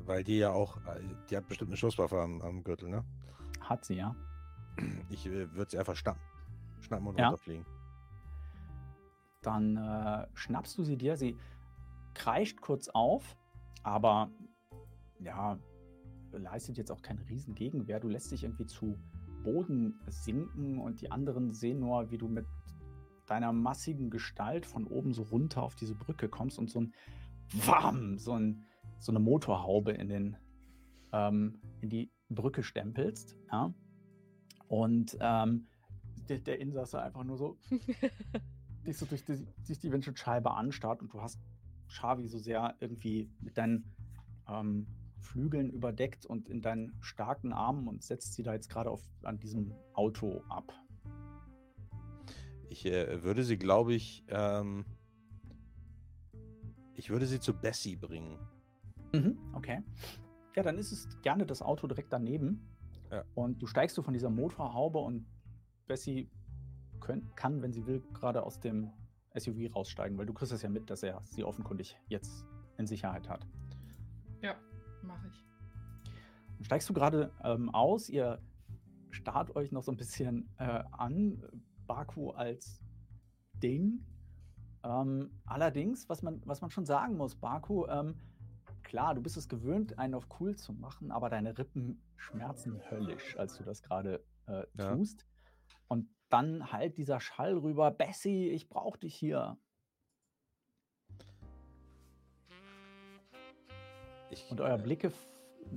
[0.00, 1.00] weil die ja auch, äh,
[1.30, 3.04] die hat bestimmt eine Schusswaffe am, am Gürtel, ne?
[3.60, 4.16] Hat sie, ja.
[5.08, 6.20] Ich äh, würde sie einfach schnappen.
[6.80, 7.28] Schnappen und ja.
[7.28, 7.64] runterfliegen.
[9.42, 11.16] Dann äh, schnappst du sie dir.
[11.16, 11.38] Sie
[12.14, 13.36] kreischt kurz auf,
[13.84, 14.32] aber
[15.20, 15.60] ja,
[16.32, 18.00] leistet jetzt auch keinen riesen Gegenwehr.
[18.00, 18.98] Du lässt dich irgendwie zu
[19.44, 22.46] Boden sinken und die anderen sehen nur, wie du mit
[23.30, 26.94] deiner massigen Gestalt von oben so runter auf diese Brücke kommst und so ein
[27.52, 28.64] Wam, so, ein,
[28.98, 30.36] so eine Motorhaube in, den,
[31.12, 33.36] ähm, in die Brücke stempelst.
[33.52, 33.72] Ja?
[34.68, 35.66] Und ähm,
[36.28, 37.56] der, der Insasse einfach nur so
[38.86, 41.40] dich so durch die, durch die Windschutzscheibe anstarrt und du hast
[41.88, 43.84] Xavi so sehr irgendwie mit deinen
[44.48, 44.86] ähm,
[45.20, 49.38] Flügeln überdeckt und in deinen starken Armen und setzt sie da jetzt gerade auf, an
[49.38, 50.72] diesem Auto ab.
[52.70, 54.84] Ich äh, würde sie, glaube ich, ähm,
[56.94, 58.38] ich würde sie zu Bessie bringen.
[59.12, 59.82] Mhm, okay.
[60.54, 62.64] Ja, dann ist es gerne das Auto direkt daneben.
[63.10, 63.24] Ja.
[63.34, 65.26] Und du steigst du von dieser Motorhaube und
[65.88, 66.30] Bessie
[67.00, 68.92] könnt, kann, wenn sie will, gerade aus dem
[69.36, 72.44] SUV raussteigen, weil du kriegst es ja mit, dass er sie offenkundig jetzt
[72.78, 73.46] in Sicherheit hat.
[74.42, 74.54] Ja.
[75.02, 75.44] Mache ich.
[76.56, 78.40] Dann steigst du gerade ähm, aus, ihr
[79.10, 81.42] starrt euch noch so ein bisschen äh, an,
[81.90, 82.80] Baku als
[83.54, 84.06] Ding.
[84.84, 88.14] Ähm, allerdings, was man, was man schon sagen muss, Baku, ähm,
[88.84, 93.36] klar, du bist es gewöhnt, einen auf cool zu machen, aber deine Rippen schmerzen höllisch,
[93.36, 94.94] als du das gerade äh, ja.
[94.94, 95.26] tust.
[95.88, 99.58] Und dann halt dieser Schall rüber, Bessie, ich brauch dich hier.
[104.30, 105.12] Ich, und eure Blicke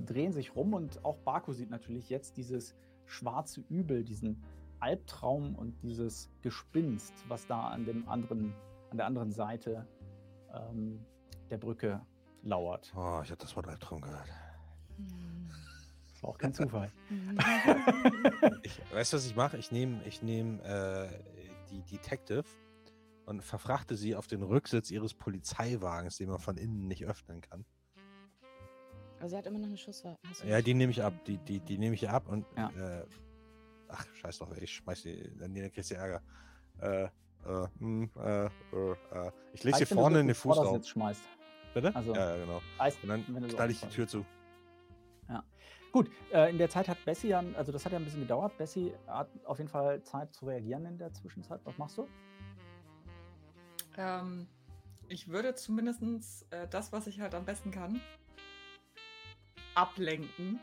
[0.06, 4.44] drehen sich rum und auch Baku sieht natürlich jetzt dieses schwarze Übel, diesen
[4.84, 8.54] Albtraum und dieses Gespinst, was da an dem anderen,
[8.90, 9.88] an der anderen Seite
[10.52, 11.00] ähm,
[11.48, 12.02] der Brücke
[12.42, 12.92] lauert.
[12.94, 14.28] Oh, ich habe das Wort Albtraum gehört.
[16.12, 16.92] Das war auch kein Zufall.
[18.62, 19.56] ich, weißt du, was ich mache?
[19.56, 21.08] Ich nehme ich nehm, äh,
[21.70, 22.44] die Detective
[23.24, 27.64] und verfrachte sie auf den Rücksitz ihres Polizeiwagens, den man von innen nicht öffnen kann.
[29.18, 30.18] Aber sie hat immer noch eine Schusswaffe.
[30.46, 31.14] Ja, die nehme ich ab.
[31.24, 32.44] Die, die, die nehme ich ab und.
[32.54, 32.68] Ja.
[32.68, 33.06] Äh,
[33.88, 35.30] ach, scheiß doch, ich schmeiß die.
[35.38, 36.22] Dann kriegst du Ärger.
[36.80, 37.08] Äh,
[37.46, 38.50] äh, hm, äh, äh,
[39.52, 40.82] ich lege hier vorne in den Fußraum.
[40.82, 41.22] schmeißt.
[41.74, 41.94] Bitte?
[41.94, 42.62] Also, ja, genau.
[42.78, 44.24] Heißt, Und dann knall ich die Tür zu.
[45.28, 45.44] Ja.
[45.92, 48.56] Gut, äh, in der Zeit hat Bessie ja, also das hat ja ein bisschen gedauert.
[48.56, 51.60] Bessie hat auf jeden Fall Zeit zu reagieren in der Zwischenzeit.
[51.64, 52.08] Was machst du?
[53.96, 54.46] Ähm,
[55.08, 56.02] ich würde zumindest
[56.50, 58.00] äh, das, was ich halt am besten kann,
[59.74, 60.60] ablenken.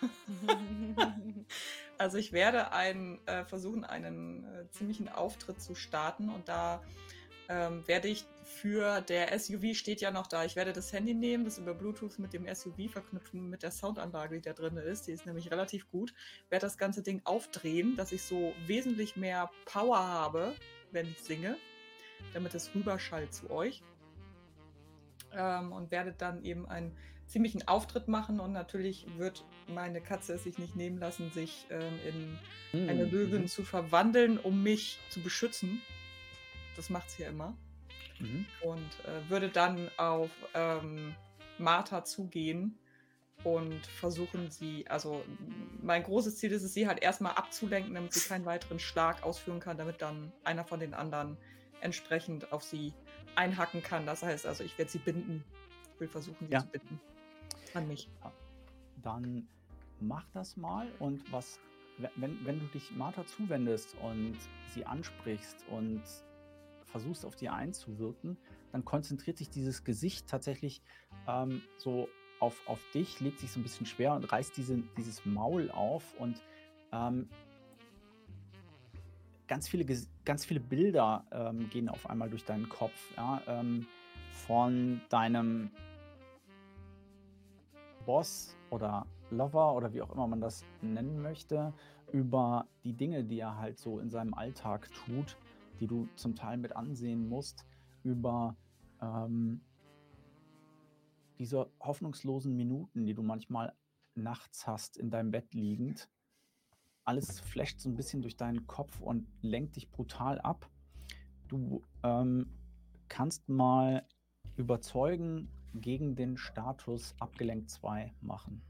[1.98, 6.82] also ich werde ein, äh, versuchen, einen äh, ziemlichen Auftritt zu starten und da
[7.48, 10.44] ähm, werde ich für der SUV steht ja noch da.
[10.44, 14.36] Ich werde das Handy nehmen, das über Bluetooth mit dem SUV verknüpfen, mit der Soundanlage,
[14.36, 15.06] die da drin ist.
[15.06, 16.12] Die ist nämlich relativ gut.
[16.48, 20.54] Werde das ganze Ding aufdrehen, dass ich so wesentlich mehr Power habe,
[20.92, 21.56] wenn ich singe,
[22.34, 23.82] damit es rüberschallt zu euch.
[25.32, 26.96] Ähm, und werde dann eben einen
[27.26, 32.38] ziemlichen Auftritt machen und natürlich wird meine Katze es sich nicht nehmen lassen, sich ähm,
[32.72, 32.88] in mhm.
[32.88, 33.48] eine Löwin mhm.
[33.48, 35.82] zu verwandeln, um mich zu beschützen.
[36.76, 37.56] Das macht sie ja immer.
[38.18, 38.46] Mhm.
[38.62, 41.14] Und äh, würde dann auf ähm,
[41.58, 42.78] Martha zugehen
[43.44, 45.24] und versuchen sie, also
[45.82, 49.60] mein großes Ziel ist es, sie halt erstmal abzulenken, damit sie keinen weiteren Schlag ausführen
[49.60, 51.36] kann, damit dann einer von den anderen
[51.80, 52.94] entsprechend auf sie
[53.34, 54.06] einhacken kann.
[54.06, 55.44] Das heißt also, ich werde sie binden.
[55.94, 56.60] Ich will versuchen, sie ja.
[56.60, 57.00] zu binden.
[57.76, 58.08] An mich.
[59.02, 59.46] Dann
[60.00, 61.60] mach das mal und was,
[62.16, 64.36] wenn, wenn du dich Martha zuwendest und
[64.70, 66.02] sie ansprichst und
[66.86, 68.38] versuchst auf die einzuwirken,
[68.72, 70.80] dann konzentriert sich dieses Gesicht tatsächlich
[71.28, 72.08] ähm, so
[72.40, 76.14] auf, auf dich, legt sich so ein bisschen schwer und reißt diese, dieses Maul auf
[76.18, 76.40] und
[76.92, 77.28] ähm,
[79.48, 79.84] ganz, viele,
[80.24, 82.98] ganz viele Bilder ähm, gehen auf einmal durch deinen Kopf.
[83.18, 83.42] Ja?
[83.46, 83.86] Ähm,
[84.46, 85.70] von deinem
[88.06, 91.74] Boss oder Lover oder wie auch immer man das nennen möchte,
[92.12, 95.36] über die Dinge, die er halt so in seinem Alltag tut
[95.80, 97.64] die du zum Teil mit ansehen musst,
[98.02, 98.56] über
[99.00, 99.60] ähm,
[101.38, 103.74] diese hoffnungslosen Minuten, die du manchmal
[104.14, 106.08] nachts hast, in deinem Bett liegend.
[107.04, 110.68] Alles flasht so ein bisschen durch deinen Kopf und lenkt dich brutal ab.
[111.48, 112.50] Du ähm,
[113.08, 114.06] kannst mal
[114.56, 118.62] überzeugen gegen den Status abgelenkt 2 machen.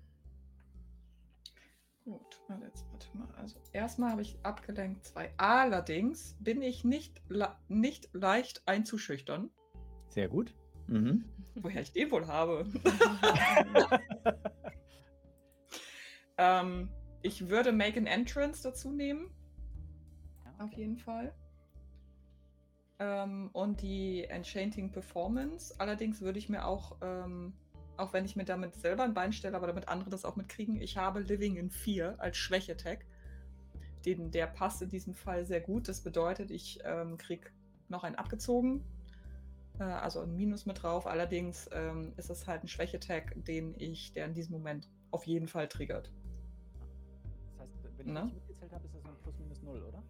[2.06, 3.27] Gut, jetzt warte mal.
[3.36, 5.32] Also erstmal habe ich abgelenkt zwei.
[5.39, 7.20] Allerdings bin ich nicht,
[7.66, 9.51] nicht leicht einzuschüchtern.
[10.10, 10.55] Sehr gut.
[10.86, 11.24] Mhm.
[11.56, 12.64] Woher ich den wohl habe.
[16.39, 16.90] ähm,
[17.23, 19.28] ich würde Make an Entrance dazu nehmen.
[20.44, 20.64] Ja.
[20.64, 21.35] Auf jeden Fall.
[22.98, 25.74] Ähm, und die Enchanting Performance.
[25.78, 27.52] Allerdings würde ich mir auch ähm,
[27.97, 30.81] auch wenn ich mir damit selber ein Bein stelle, aber damit andere das auch mitkriegen.
[30.81, 33.05] Ich habe Living in 4 als Schwäche-Tag.
[34.05, 35.89] Den, der passt in diesem Fall sehr gut.
[35.89, 37.51] Das bedeutet, ich ähm, kriege
[37.89, 38.85] noch einen abgezogen,
[39.78, 41.06] äh, also ein Minus mit drauf.
[41.06, 45.48] Allerdings ähm, ist es halt ein Schwäche-Tag, den ich, der in diesem Moment auf jeden
[45.48, 46.12] Fall triggert.
[47.59, 50.02] Das heißt, wenn ich nicht mitgezählt habe, ist das ein Plus-Minus 0, oder?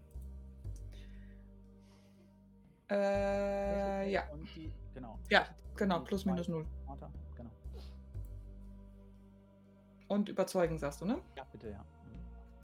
[2.91, 4.23] Äh, ja.
[4.55, 5.19] Die, genau.
[5.29, 5.47] Ja,
[5.77, 6.67] genau, Plus-Minus 0.
[10.09, 11.21] Und überzeugen, sagst du, ne?
[11.37, 11.85] Ja, bitte, ja.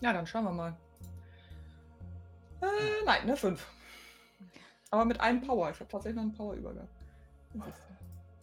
[0.00, 0.76] Ja, dann schauen wir mal.
[2.60, 3.66] Äh, nein, ne, 5.
[4.90, 5.70] Aber mit einem Power.
[5.70, 6.72] Ich habe tatsächlich noch einen Power über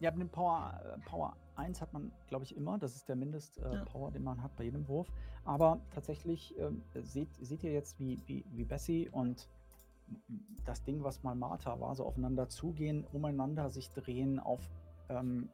[0.00, 2.78] Ja, mit dem Power, äh, Power 1 hat man, glaube ich, immer.
[2.78, 5.08] Das ist der Mindest-Power, äh, den man hat bei jedem Wurf.
[5.44, 9.48] Aber tatsächlich ähm, seht, seht ihr jetzt, wie, wie, wie Bessie und
[10.64, 14.60] das Ding, was mal Martha war, so aufeinander zugehen, umeinander sich drehen, auf
[15.08, 15.48] ähm,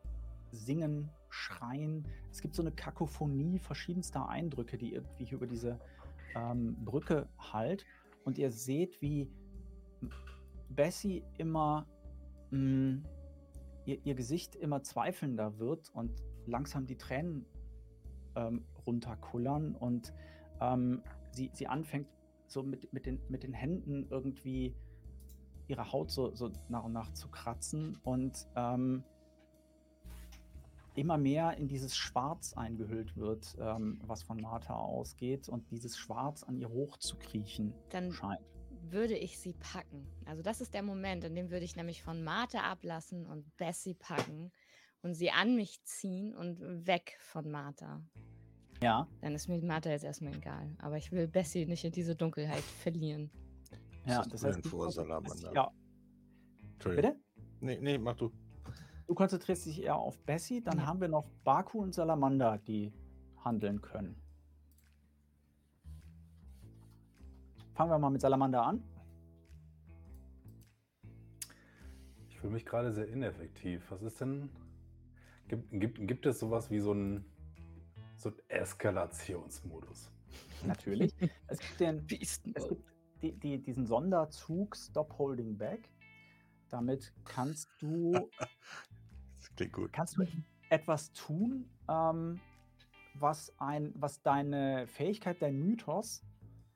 [0.53, 2.07] Singen, Schreien.
[2.31, 5.79] Es gibt so eine Kakophonie verschiedenster Eindrücke, die irgendwie über diese
[6.35, 7.85] ähm, Brücke halt.
[8.25, 9.31] Und ihr seht, wie
[10.69, 11.87] Bessie immer
[12.51, 13.05] mh, mm,
[13.87, 16.11] ihr, ihr, Gesicht immer zweifelnder wird und
[16.47, 17.47] langsam die Tränen
[18.35, 20.13] ähm, runterkullern und
[20.61, 22.09] ähm, sie, sie anfängt
[22.49, 24.75] so mit, mit, den, mit den Händen irgendwie
[25.69, 29.05] ihre Haut so, so nach und nach zu kratzen und ähm,
[30.95, 36.43] immer mehr in dieses Schwarz eingehüllt wird, ähm, was von Martha ausgeht und dieses Schwarz
[36.43, 38.41] an ihr hochzukriechen Dann scheint.
[38.89, 40.07] Würde ich sie packen.
[40.25, 43.95] Also das ist der Moment, in dem würde ich nämlich von Martha ablassen und Bessie
[43.95, 44.53] packen
[45.03, 48.03] und sie an mich ziehen und weg von Martha.
[48.83, 49.07] Ja.
[49.21, 50.75] Dann ist mir Martha jetzt erstmal egal.
[50.79, 53.31] Aber ich will Bessie nicht in diese Dunkelheit verlieren.
[54.07, 55.53] Ja, das, das heißt, vor Salamander.
[55.55, 55.71] Ja.
[56.75, 57.13] Entschuldigung.
[57.13, 57.21] Bitte?
[57.61, 58.31] Nee, nee, mach du.
[59.07, 60.87] Du konzentrierst dich eher auf Bessie, dann ja.
[60.87, 62.93] haben wir noch Baku und Salamander, die
[63.45, 64.17] handeln können.
[67.75, 68.83] Fangen wir mal mit Salamander an.
[72.57, 73.83] mich gerade sehr ineffektiv.
[73.91, 74.51] Was ist denn.
[75.49, 77.25] Gibt, gibt, gibt es sowas wie so einen
[78.31, 80.11] so Eskalationsmodus?
[80.67, 81.15] Natürlich.
[81.47, 82.85] es gibt, den, es gibt
[83.23, 85.89] die, die, diesen Sonderzug Stop Holding Back.
[86.69, 88.13] Damit kannst du.
[89.37, 89.93] das klingt gut.
[89.93, 90.25] Kannst du
[90.71, 92.41] etwas tun, ähm,
[93.15, 96.25] was, ein, was deine Fähigkeit, dein Mythos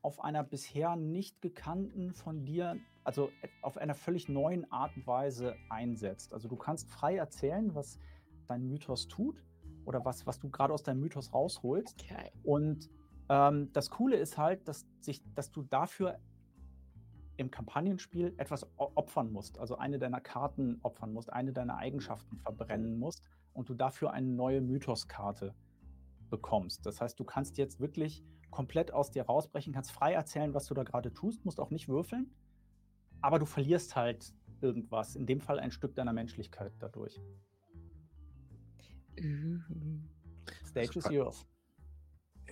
[0.02, 5.56] auf einer bisher nicht gekannten von dir, also auf einer völlig neuen Art und Weise
[5.68, 6.32] einsetzt.
[6.32, 7.98] Also du kannst frei erzählen, was
[8.47, 9.44] dein Mythos tut
[9.85, 12.02] oder was, was du gerade aus deinem Mythos rausholst.
[12.02, 12.31] Okay.
[12.43, 12.90] Und
[13.28, 16.19] ähm, das Coole ist halt, dass, sich, dass du dafür
[17.36, 22.98] im Kampagnenspiel etwas opfern musst, also eine deiner Karten opfern musst, eine deiner Eigenschaften verbrennen
[22.98, 23.23] musst
[23.55, 25.55] und du dafür eine neue Mythos-Karte
[26.28, 26.85] bekommst.
[26.85, 30.74] Das heißt, du kannst jetzt wirklich komplett aus dir rausbrechen, kannst frei erzählen, was du
[30.74, 32.31] da gerade tust, musst auch nicht würfeln,
[33.23, 37.20] aber du verlierst halt irgendwas, in dem Fall ein Stück deiner Menschlichkeit dadurch.
[39.20, 40.09] Mhm.
[40.66, 41.47] Stage is yours.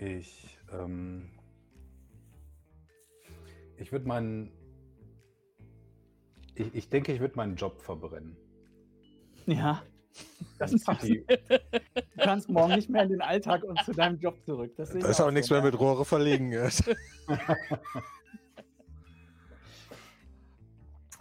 [0.01, 1.31] Ich, ähm,
[3.77, 4.53] ich würde meinen,
[6.55, 8.37] ich, ich denke, ich würde meinen Job verbrennen.
[9.47, 9.83] Ja.
[10.59, 10.95] Das ist Du
[12.17, 14.73] kannst morgen nicht mehr in den Alltag und zu deinem Job zurück.
[14.77, 16.53] Das da ist auch, auch nichts so, mehr mit Rohre verlegen.
[16.53, 16.69] ja,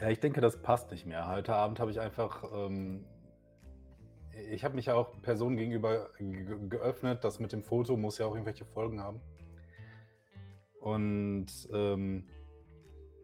[0.09, 1.27] ich denke, das passt nicht mehr.
[1.27, 2.43] Heute Abend habe ich einfach.
[2.53, 3.05] Ähm,
[4.51, 6.09] ich habe mich ja auch Personen gegenüber
[6.69, 7.23] geöffnet.
[7.23, 9.21] Das mit dem Foto muss ja auch irgendwelche Folgen haben.
[10.79, 12.27] Und ähm,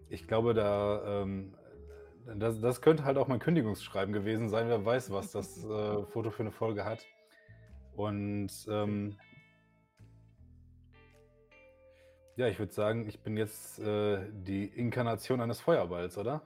[0.09, 1.55] ich glaube, da ähm,
[2.25, 4.67] das, das, könnte halt auch mein Kündigungsschreiben gewesen sein.
[4.67, 7.05] Wer weiß, was das äh, Foto für eine Folge hat.
[7.95, 9.17] Und ähm,
[12.35, 16.41] ja, ich würde sagen, ich bin jetzt äh, die Inkarnation eines Feuerballs, oder?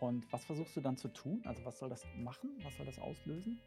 [0.00, 1.42] Und was versuchst du dann zu tun?
[1.44, 2.50] Also was soll das machen?
[2.62, 3.60] Was soll das auslösen?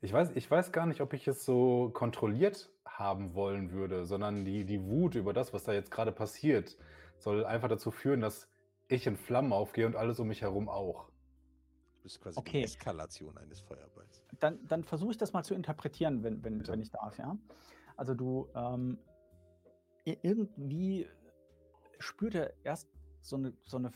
[0.00, 4.44] Ich weiß, ich weiß gar nicht, ob ich es so kontrolliert haben wollen würde, sondern
[4.44, 6.76] die, die Wut über das, was da jetzt gerade passiert,
[7.18, 8.48] soll einfach dazu führen, dass
[8.88, 11.08] ich in Flammen aufgehe und alles um mich herum auch.
[11.96, 12.58] Du bist quasi okay.
[12.58, 14.24] die Eskalation eines Feuerballs.
[14.40, 17.36] Dann, dann versuche ich das mal zu interpretieren, wenn, wenn, wenn ich darf, ja.
[17.96, 18.98] Also du ähm,
[20.04, 21.06] irgendwie
[22.02, 22.88] spürt er erst
[23.20, 23.92] so eine, so eine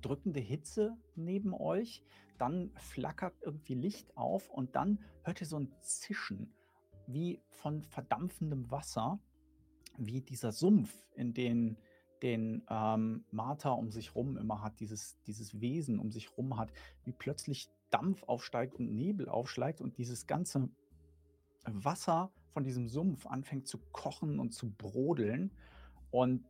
[0.00, 2.02] drückende Hitze neben euch,
[2.38, 6.52] dann flackert irgendwie Licht auf und dann hört ihr so ein Zischen
[7.06, 9.20] wie von verdampfendem Wasser,
[9.96, 11.78] wie dieser Sumpf, in den
[12.22, 16.72] den ähm, Martha um sich rum immer hat, dieses, dieses Wesen um sich rum hat,
[17.04, 20.68] wie plötzlich Dampf aufsteigt und Nebel aufsteigt und dieses ganze
[21.64, 25.52] Wasser von diesem Sumpf anfängt zu kochen und zu brodeln.
[26.10, 26.46] Und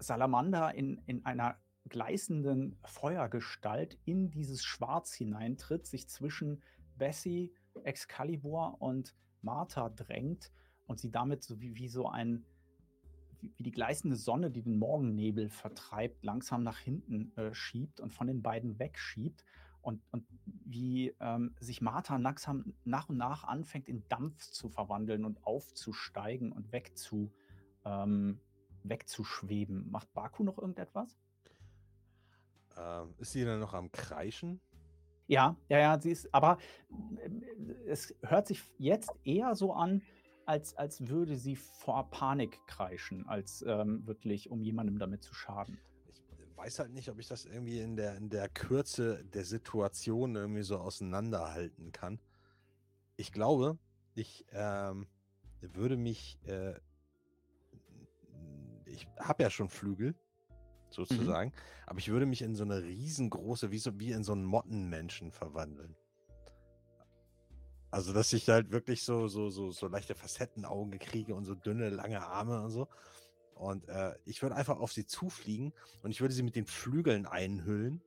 [0.00, 1.56] Salamander in, in einer
[1.88, 6.62] gleißenden Feuergestalt in dieses Schwarz hineintritt, sich zwischen
[6.96, 7.52] Bessie,
[7.84, 10.50] Excalibur und Martha drängt
[10.86, 12.44] und sie damit so wie, wie so ein
[13.56, 18.26] wie die gleißende Sonne, die den Morgennebel vertreibt, langsam nach hinten äh, schiebt und von
[18.26, 19.44] den beiden wegschiebt.
[19.80, 25.24] Und, und wie ähm, sich Martha langsam nach und nach anfängt, in Dampf zu verwandeln
[25.24, 27.32] und aufzusteigen und wegzu,
[27.84, 28.40] ähm,
[28.84, 29.90] wegzuschweben.
[29.90, 31.16] Macht Baku noch irgendetwas?
[32.76, 34.60] Ähm, ist sie dann noch am Kreischen?
[35.26, 36.58] Ja, ja, ja, sie ist, aber
[37.18, 37.30] äh,
[37.86, 40.02] es hört sich jetzt eher so an,
[40.46, 45.78] als, als würde sie vor Panik kreischen, als ähm, wirklich, um jemandem damit zu schaden.
[46.08, 50.34] Ich weiß halt nicht, ob ich das irgendwie in der, in der Kürze der Situation
[50.34, 52.18] irgendwie so auseinanderhalten kann.
[53.16, 53.78] Ich glaube,
[54.14, 55.06] ich ähm,
[55.60, 56.74] würde mich, äh,
[58.92, 60.14] ich habe ja schon Flügel,
[60.90, 61.86] sozusagen, mhm.
[61.86, 65.30] aber ich würde mich in so eine riesengroße, wie, so, wie in so einen Mottenmenschen
[65.30, 65.96] verwandeln.
[67.90, 71.88] Also, dass ich halt wirklich so, so, so, so leichte Facettenaugen kriege und so dünne,
[71.88, 72.88] lange Arme und so.
[73.54, 77.26] Und äh, ich würde einfach auf sie zufliegen und ich würde sie mit den Flügeln
[77.26, 78.02] einhüllen,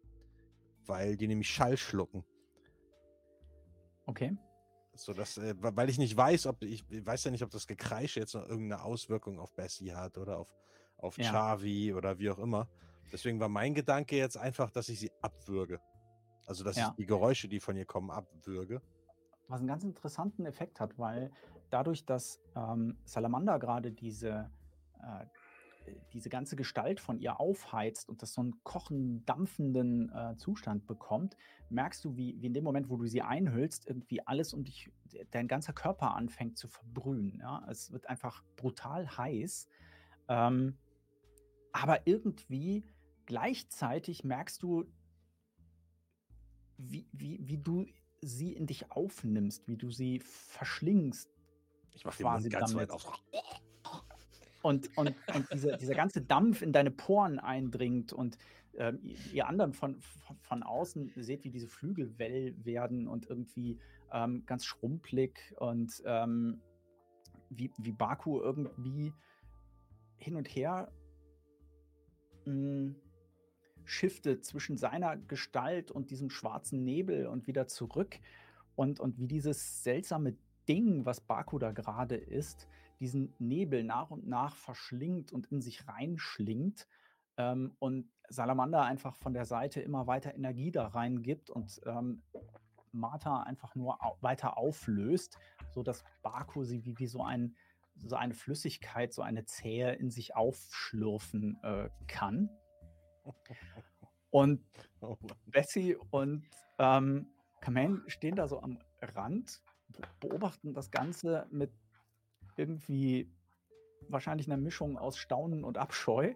[0.85, 2.23] weil die nämlich Schall schlucken.
[4.05, 4.37] Okay.
[4.93, 7.67] So dass, äh, weil ich nicht weiß, ob ich, ich, weiß ja nicht, ob das
[7.67, 10.53] Gekreisch jetzt noch irgendeine Auswirkung auf Bessie hat oder auf,
[10.97, 11.31] auf ja.
[11.31, 12.67] Chavi oder wie auch immer.
[13.11, 15.79] Deswegen war mein Gedanke jetzt einfach, dass ich sie abwürge.
[16.45, 16.89] Also dass ja.
[16.89, 18.81] ich die Geräusche, die von ihr kommen, abwürge
[19.51, 21.31] was einen ganz interessanten Effekt hat, weil
[21.69, 24.49] dadurch, dass ähm, Salamander gerade diese,
[25.01, 25.25] äh,
[26.13, 31.37] diese ganze Gestalt von ihr aufheizt und das so einen kochen, dampfenden äh, Zustand bekommt,
[31.69, 34.91] merkst du, wie, wie in dem Moment, wo du sie einhüllst, irgendwie alles um dich,
[35.31, 37.39] dein ganzer Körper anfängt zu verbrühen.
[37.39, 37.65] Ja?
[37.69, 39.67] Es wird einfach brutal heiß.
[40.27, 40.77] Ähm,
[41.71, 42.83] aber irgendwie
[43.25, 44.85] gleichzeitig merkst du,
[46.77, 47.85] wie, wie, wie du
[48.21, 51.29] sie in dich aufnimmst, wie du sie verschlingst.
[51.93, 52.89] Ich mache den Mund ganz damit.
[52.89, 53.23] weit auf.
[54.61, 58.37] Und, und, und dieser, dieser ganze Dampf in deine Poren eindringt und
[58.77, 58.99] ähm,
[59.33, 63.79] ihr anderen von, von, von, außen seht, wie diese Flügel well werden und irgendwie
[64.13, 66.61] ähm, ganz schrumpelig und ähm,
[67.49, 69.13] wie, wie Baku irgendwie
[70.17, 70.91] hin und her
[72.45, 72.95] mh, hm,
[73.83, 78.19] shiftet zwischen seiner Gestalt und diesem schwarzen Nebel und wieder zurück.
[78.75, 82.67] Und, und wie dieses seltsame Ding, was Baku da gerade ist,
[83.01, 86.87] diesen Nebel nach und nach verschlingt und in sich reinschlingt.
[87.35, 92.21] Ähm, und Salamander einfach von der Seite immer weiter Energie da reingibt und ähm,
[92.91, 95.37] Martha einfach nur au weiter auflöst,
[95.71, 97.55] sodass Baku sie wie, wie so, ein,
[97.95, 102.49] so eine Flüssigkeit, so eine Zähe in sich aufschlürfen äh, kann.
[104.29, 104.63] Und
[105.01, 105.17] oh
[105.47, 106.47] Bessie und
[106.77, 107.27] ähm,
[107.61, 109.61] Kamen stehen da so am Rand,
[110.19, 111.71] beobachten das Ganze mit
[112.61, 113.29] irgendwie
[114.07, 116.33] wahrscheinlich einer Mischung aus Staunen und Abscheu.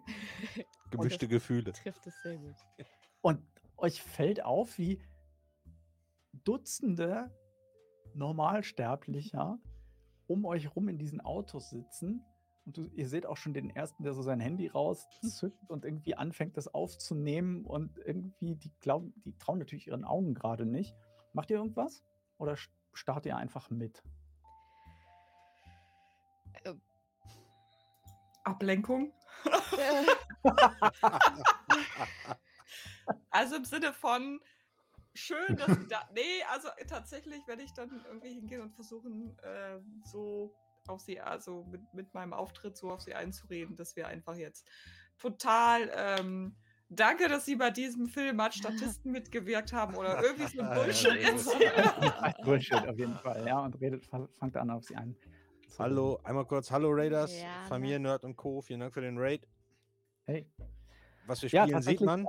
[0.92, 1.72] Gemischte Gefühle.
[1.74, 2.56] Trifft es sehr gut.
[3.22, 3.42] Und
[3.78, 5.00] euch fällt auf, wie
[6.44, 7.32] Dutzende
[8.14, 9.60] Normalsterblicher
[10.28, 12.26] um euch rum in diesen Autos sitzen
[12.66, 16.16] und du, ihr seht auch schon den ersten, der so sein Handy rauszückt und irgendwie
[16.16, 17.64] anfängt, das aufzunehmen.
[17.64, 20.96] Und irgendwie, die glauben, die trauen natürlich ihren Augen gerade nicht.
[21.34, 22.04] Macht ihr irgendwas?
[22.38, 22.56] Oder
[22.94, 24.04] starrt ihr einfach mit?
[26.66, 26.74] Äh.
[28.44, 29.14] Ablenkung.
[33.32, 34.40] also im Sinne von
[35.14, 36.08] schön, dass da.
[36.14, 40.54] Nee, also tatsächlich werde ich dann irgendwie hingehen und versuchen, äh, so
[40.88, 44.68] auf sie, also mit, mit meinem Auftritt so auf sie einzureden, dass wir einfach jetzt
[45.18, 46.56] total ähm,
[46.90, 51.16] Danke, dass Sie bei diesem Film als Statisten mitgewirkt haben oder irgendwie so ein Bullshit
[51.16, 52.34] erzählen.
[52.44, 55.16] Bullshit auf jeden Fall, ja, und redet, fangt an auf sie ein.
[55.78, 57.68] Hallo, einmal kurz, hallo Raiders, ja, ne.
[57.68, 58.62] Familie Nerd und Co.
[58.62, 59.46] Vielen Dank für den Raid.
[60.24, 60.50] Hey.
[61.28, 62.26] Was wir spielen, ja, sieht man.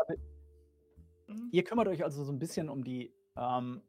[1.28, 1.48] Mhm.
[1.52, 3.82] Ihr kümmert euch also so ein bisschen um die, ähm,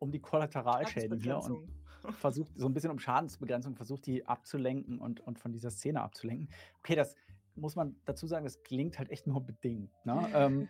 [0.00, 1.68] um die Kollateralschäden hier und
[2.18, 6.48] versucht so ein bisschen um Schadensbegrenzung, versucht die abzulenken und, und von dieser Szene abzulenken.
[6.78, 7.14] Okay, das
[7.54, 9.92] muss man dazu sagen, das klingt halt echt nur bedingt.
[10.04, 10.28] Ne?
[10.34, 10.68] ähm,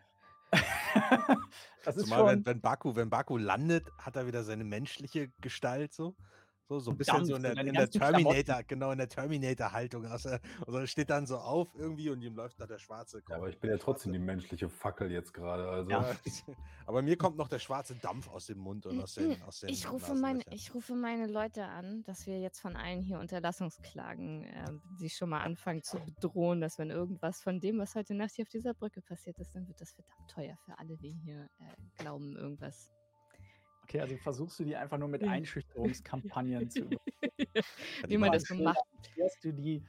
[1.85, 5.31] das ist Zumal, schon, wenn, wenn, Baku, wenn Baku landet, hat er wieder seine menschliche
[5.41, 6.17] Gestalt so.
[6.69, 8.69] So, so ein bisschen Dampf, so in der, in der Terminator, Klamotten.
[8.69, 10.05] genau, in der Terminator-Haltung.
[10.05, 13.31] Also, also steht dann so auf irgendwie und ihm läuft da der schwarze Kopf.
[13.31, 15.67] Ja, aber ich bin ja trotzdem die menschliche Fackel jetzt gerade.
[15.67, 15.91] Also.
[15.91, 16.15] Ja,
[16.87, 19.71] aber mir kommt noch der schwarze Dampf aus dem Mund und aus den, aus den
[19.71, 24.45] ich, rufe meine, ich rufe meine Leute an, dass wir jetzt von allen hier Unterlassungsklagen
[24.45, 28.33] äh, sie schon mal anfangen zu bedrohen, dass wenn irgendwas von dem, was heute Nacht
[28.35, 31.49] hier auf dieser Brücke passiert ist, dann wird das verdammt teuer für alle, die hier
[31.61, 32.93] äh, glauben, irgendwas
[33.89, 36.91] Okay, also versuchst du die einfach nur mit Einschüchterungskampagnen zu
[38.07, 38.77] Wie man das so macht.
[39.43, 39.83] du die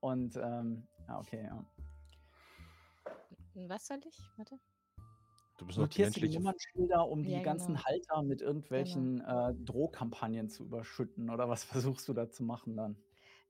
[0.00, 1.64] und ähm, ja, okay, ja.
[3.54, 4.18] Was soll ich?
[4.36, 4.58] Warte.
[5.56, 7.86] Du bist notierst die Nummernschilder, um die ja, ganzen genau.
[7.86, 9.48] Halter mit irgendwelchen genau.
[9.48, 11.64] äh, Drohkampagnen zu überschütten oder was
[11.96, 12.96] versuchst du da zu machen dann?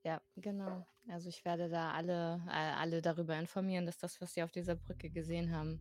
[0.05, 0.86] Ja, genau.
[1.09, 4.77] Also ich werde da alle, äh, alle darüber informieren, dass das, was sie auf dieser
[4.77, 5.81] Brücke gesehen haben,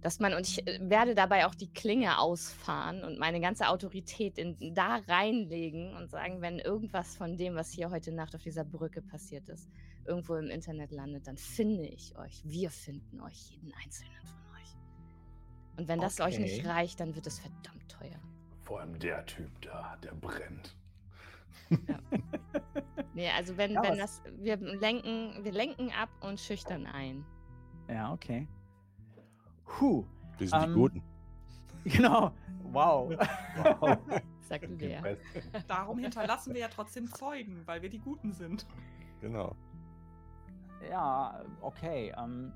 [0.00, 4.38] dass man, und ich äh, werde dabei auch die Klinge ausfahren und meine ganze Autorität
[4.38, 8.64] in, da reinlegen und sagen, wenn irgendwas von dem, was hier heute Nacht auf dieser
[8.64, 9.68] Brücke passiert ist,
[10.06, 12.42] irgendwo im Internet landet, dann finde ich euch.
[12.44, 14.76] Wir finden euch, jeden einzelnen von euch.
[15.76, 16.30] Und wenn das okay.
[16.30, 18.20] euch nicht reicht, dann wird es verdammt teuer.
[18.62, 20.76] Vor allem der Typ da, der brennt.
[21.70, 21.98] Ja.
[23.14, 27.24] nee, also wenn, ja, wenn das, wir lenken, wir lenken ab und schüchtern ein.
[27.88, 28.46] Ja, okay.
[29.78, 30.04] Puh.
[30.38, 31.02] Wir sind ähm, die Guten.
[31.84, 32.32] Genau.
[32.72, 33.10] Wow.
[33.80, 33.98] wow.
[34.40, 35.16] Sagt wer.
[35.66, 38.66] Darum hinterlassen wir ja trotzdem Zeugen, weil wir die Guten sind.
[39.22, 39.56] Genau.
[40.90, 42.12] Ja, okay.
[42.18, 42.52] Ähm,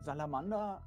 [0.00, 0.82] Salamander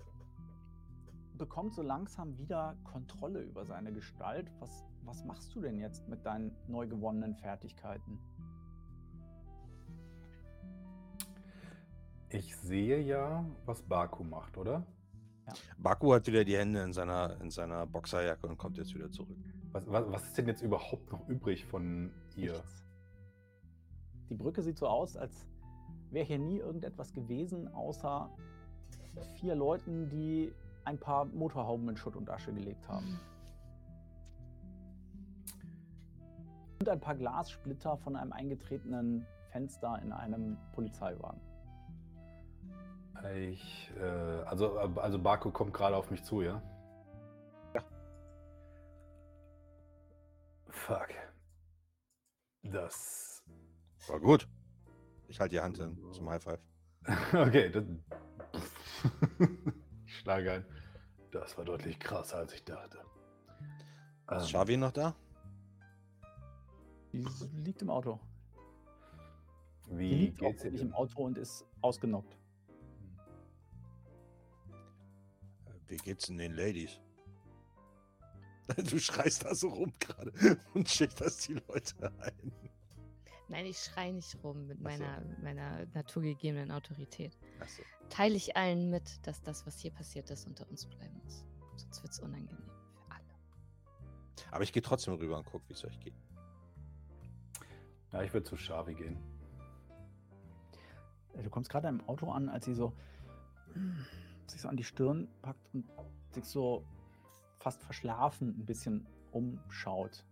[1.37, 4.51] bekommt so langsam wieder Kontrolle über seine Gestalt.
[4.59, 8.19] Was, was machst du denn jetzt mit deinen neu gewonnenen Fertigkeiten?
[12.29, 14.85] Ich sehe ja, was Baku macht, oder?
[15.47, 15.53] Ja.
[15.77, 19.37] Baku hat wieder die Hände in seiner, in seiner Boxerjacke und kommt jetzt wieder zurück.
[19.71, 22.53] Was, was, was ist denn jetzt überhaupt noch übrig von ihr?
[22.53, 22.83] Nichts.
[24.29, 25.47] Die Brücke sieht so aus, als
[26.09, 28.29] wäre hier nie irgendetwas gewesen, außer
[29.35, 30.51] vier Leuten, die
[30.83, 33.19] ein paar Motorhauben in Schutt und Asche gelegt haben.
[36.79, 41.39] Und ein paar Glassplitter von einem eingetretenen Fenster in einem Polizeiwagen.
[43.35, 44.03] Ich, äh,
[44.45, 46.61] also, also Baku kommt gerade auf mich zu, ja?
[47.73, 47.83] Ja.
[50.69, 51.09] Fuck.
[52.63, 53.43] Das
[54.07, 54.47] war gut.
[55.27, 56.59] Ich halte die Hand hin zum High Five.
[57.33, 57.83] okay, das,
[60.05, 60.65] ich schlage ein.
[61.31, 62.99] Das war deutlich krasser, als ich dachte.
[64.31, 65.15] Ist ähm, Xavi noch da?
[67.11, 67.25] Die
[67.63, 68.19] liegt im Auto.
[69.89, 72.37] Wie die liegt geht's nicht im Auto und ist ausgenockt.
[75.87, 76.99] Wie geht's denn den Ladies?
[78.89, 80.31] Du schreist da so rum gerade
[80.73, 82.51] und schüchterst die Leute ein.
[83.47, 85.43] Nein, ich schreie nicht rum mit meiner, so.
[85.43, 87.37] meiner naturgegebenen Autorität.
[87.67, 87.83] So.
[88.09, 91.45] Teile ich allen mit, dass das, was hier passiert ist, unter uns bleiben muss.
[91.75, 94.49] Sonst wird es unangenehm für alle.
[94.51, 96.15] Aber ich gehe trotzdem rüber und gucke, wie es euch geht.
[98.11, 99.17] Ja, ich würde zu Shavi gehen.
[101.43, 102.93] Du kommst gerade im Auto an, als sie so
[104.51, 105.85] sich so an die Stirn packt und
[106.31, 106.85] sich so
[107.59, 110.25] fast verschlafen ein bisschen umschaut.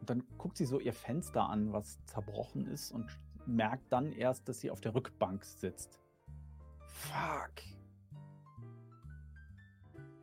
[0.00, 3.06] Und dann guckt sie so ihr Fenster an, was zerbrochen ist und
[3.46, 6.00] merkt dann erst, dass sie auf der Rückbank sitzt.
[6.88, 7.62] Fuck.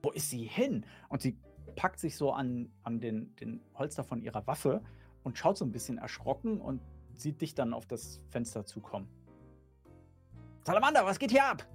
[0.02, 0.86] Wo ist sie hin?
[1.10, 1.38] Und sie
[1.76, 4.82] packt sich so an, an den, den Holster von ihrer Waffe
[5.24, 6.82] und schaut so ein bisschen erschrocken und
[7.14, 9.08] sieht dich dann auf das Fenster zukommen.
[10.66, 11.66] Salamander, was geht hier ab?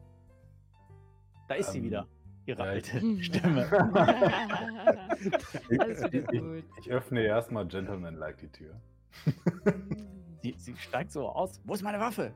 [1.48, 2.06] Da ist ähm, sie wieder,
[2.47, 3.70] ihre ja, alte ich, Stimme.
[5.78, 6.64] Alles wieder gut.
[6.78, 8.81] Ich, ich öffne erstmal Gentleman-like die Tür.
[10.42, 11.60] sie, sie steigt so aus.
[11.64, 12.34] Wo ist meine Waffe?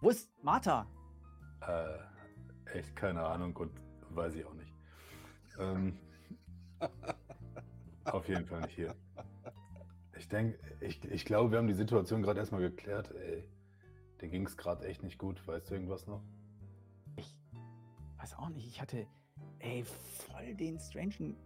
[0.00, 0.86] Wo ist Martha?
[1.60, 3.72] Äh, echt keine Ahnung und
[4.10, 4.72] weiß ich auch nicht.
[5.58, 5.98] Ähm,
[8.04, 8.94] auf jeden Fall nicht hier.
[10.18, 13.12] Ich denke, ich, ich glaube, wir haben die Situation gerade erstmal geklärt.
[13.14, 13.48] Ey,
[14.20, 15.46] dir ging es gerade echt nicht gut.
[15.46, 16.22] Weißt du irgendwas noch?
[18.26, 19.06] Weiß auch nicht, ich hatte,
[19.60, 21.36] ey, voll den strangen.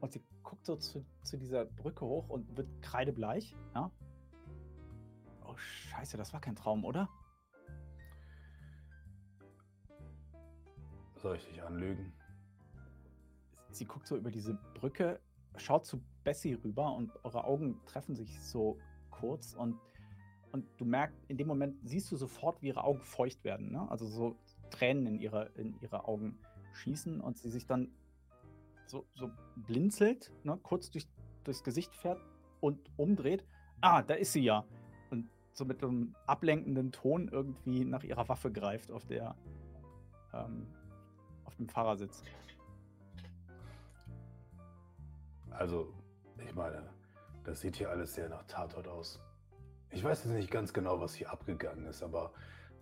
[0.00, 3.90] Und sie guckt so zu, zu dieser Brücke hoch und wird kreidebleich, ja.
[5.44, 7.08] Oh, scheiße, das war kein Traum, oder?
[11.16, 12.12] Soll ich dich anlügen?
[13.72, 15.18] Sie guckt so über diese Brücke,
[15.56, 18.78] schaut zu Bessie rüber und eure Augen treffen sich so
[19.10, 19.80] kurz und,
[20.52, 23.72] und du merkst, in dem Moment siehst du sofort, wie ihre Augen feucht werden.
[23.72, 23.90] Ne?
[23.90, 24.36] Also so
[24.70, 26.38] Tränen in ihre, in ihre Augen
[26.74, 27.90] schießen und sie sich dann
[28.86, 31.06] so, so blinzelt, ne, kurz durch,
[31.44, 32.20] durchs Gesicht fährt
[32.60, 33.44] und umdreht.
[33.80, 34.64] Ah, da ist sie ja.
[35.10, 39.36] Und so mit einem ablenkenden Ton irgendwie nach ihrer Waffe greift, auf der
[40.32, 40.66] ähm,
[41.44, 42.22] auf dem Fahrersitz.
[45.50, 45.92] Also,
[46.38, 46.88] ich meine,
[47.44, 49.20] das sieht hier alles sehr nach Tatort aus.
[49.90, 52.32] Ich weiß jetzt nicht ganz genau, was hier abgegangen ist, aber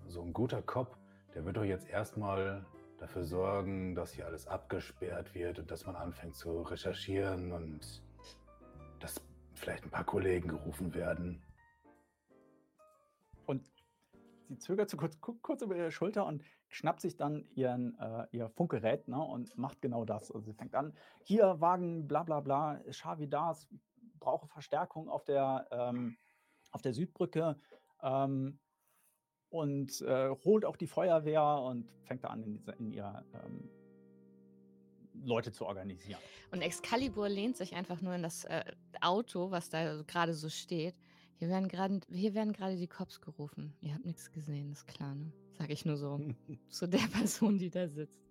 [0.08, 0.96] so ein guter Kopf
[1.36, 2.64] der wird doch jetzt erstmal
[2.98, 8.02] dafür sorgen, dass hier alles abgesperrt wird und dass man anfängt zu recherchieren und
[9.00, 9.20] dass
[9.52, 11.44] vielleicht ein paar Kollegen gerufen werden.
[13.44, 13.70] Und
[14.48, 18.48] sie zögert so kurz, kurz über ihre Schulter und schnappt sich dann ihren, äh, ihr
[18.48, 20.32] Funkgerät ne, und macht genau das.
[20.32, 23.68] Also sie fängt an, hier Wagen, bla bla bla, Xavi das,
[24.20, 26.16] brauche Verstärkung auf der, ähm,
[26.70, 27.60] auf der Südbrücke.
[28.02, 28.58] Ähm,
[29.50, 33.68] und äh, holt auch die Feuerwehr und fängt da an, in, in ihrer ähm,
[35.24, 36.20] Leute zu organisieren.
[36.50, 38.64] Und Excalibur lehnt sich einfach nur in das äh,
[39.00, 40.94] Auto, was da gerade so steht.
[41.38, 43.74] Hier werden gerade hier werden gerade die Cops gerufen.
[43.80, 45.32] Ihr habt nichts gesehen, ist klar, ne?
[45.58, 46.20] Sag ich nur so
[46.68, 48.22] zu der Person, die da sitzt.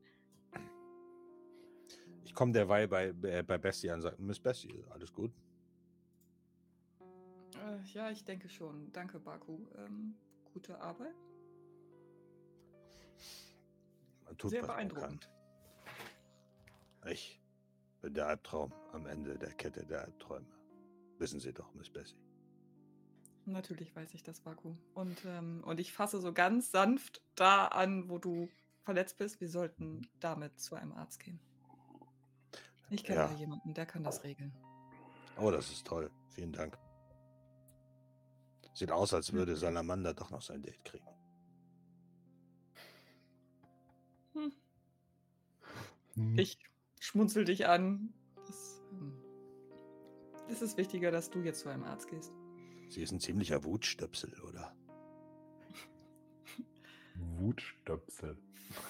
[2.24, 5.32] Ich komme derweil bei, äh, bei Bessie an und sage, Miss Bessie, alles gut?
[7.53, 8.92] Äh, ja, ich denke schon.
[8.92, 9.60] Danke, Baku.
[9.77, 10.16] Ähm,
[10.56, 11.14] gute Arbeit.
[14.24, 15.30] Man tut, Sehr beeindruckend.
[17.11, 17.42] Ich
[18.01, 20.48] bin der Albtraum am Ende der Kette der Albträume.
[21.19, 22.17] Wissen Sie doch, Miss Bessie.
[23.43, 24.75] Natürlich weiß ich das, Baku.
[24.93, 28.50] Und, ähm, und ich fasse so ganz sanft da an, wo du
[28.84, 29.42] verletzt bist.
[29.42, 31.42] Wir sollten damit zu einem Arzt gehen.
[32.90, 33.27] Ich kenne ja.
[33.27, 34.56] da jemanden, der kann das regeln.
[35.38, 36.09] Oh, das ist toll.
[36.30, 36.77] Vielen Dank.
[38.75, 41.07] Sieht aus, als würde Salamander doch noch sein Date kriegen.
[44.33, 44.51] Hm.
[46.15, 46.37] hm.
[46.37, 46.59] Ich
[46.99, 48.13] schmunzel dich an.
[48.49, 49.13] Es, hm.
[50.49, 52.33] es ist wichtiger, dass du jetzt zu einem Arzt gehst.
[52.89, 54.75] Sie ist ein ziemlicher Wutstöpsel, oder?
[57.15, 58.37] Wutstöpsel.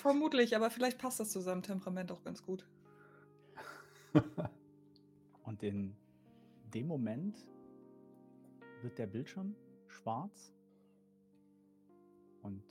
[0.01, 2.67] Vermutlich, aber vielleicht passt das zu seinem Temperament auch ganz gut.
[5.43, 5.95] Und in
[6.73, 7.37] dem Moment
[8.81, 9.55] wird der Bildschirm
[10.05, 10.53] schwarz
[12.43, 12.63] und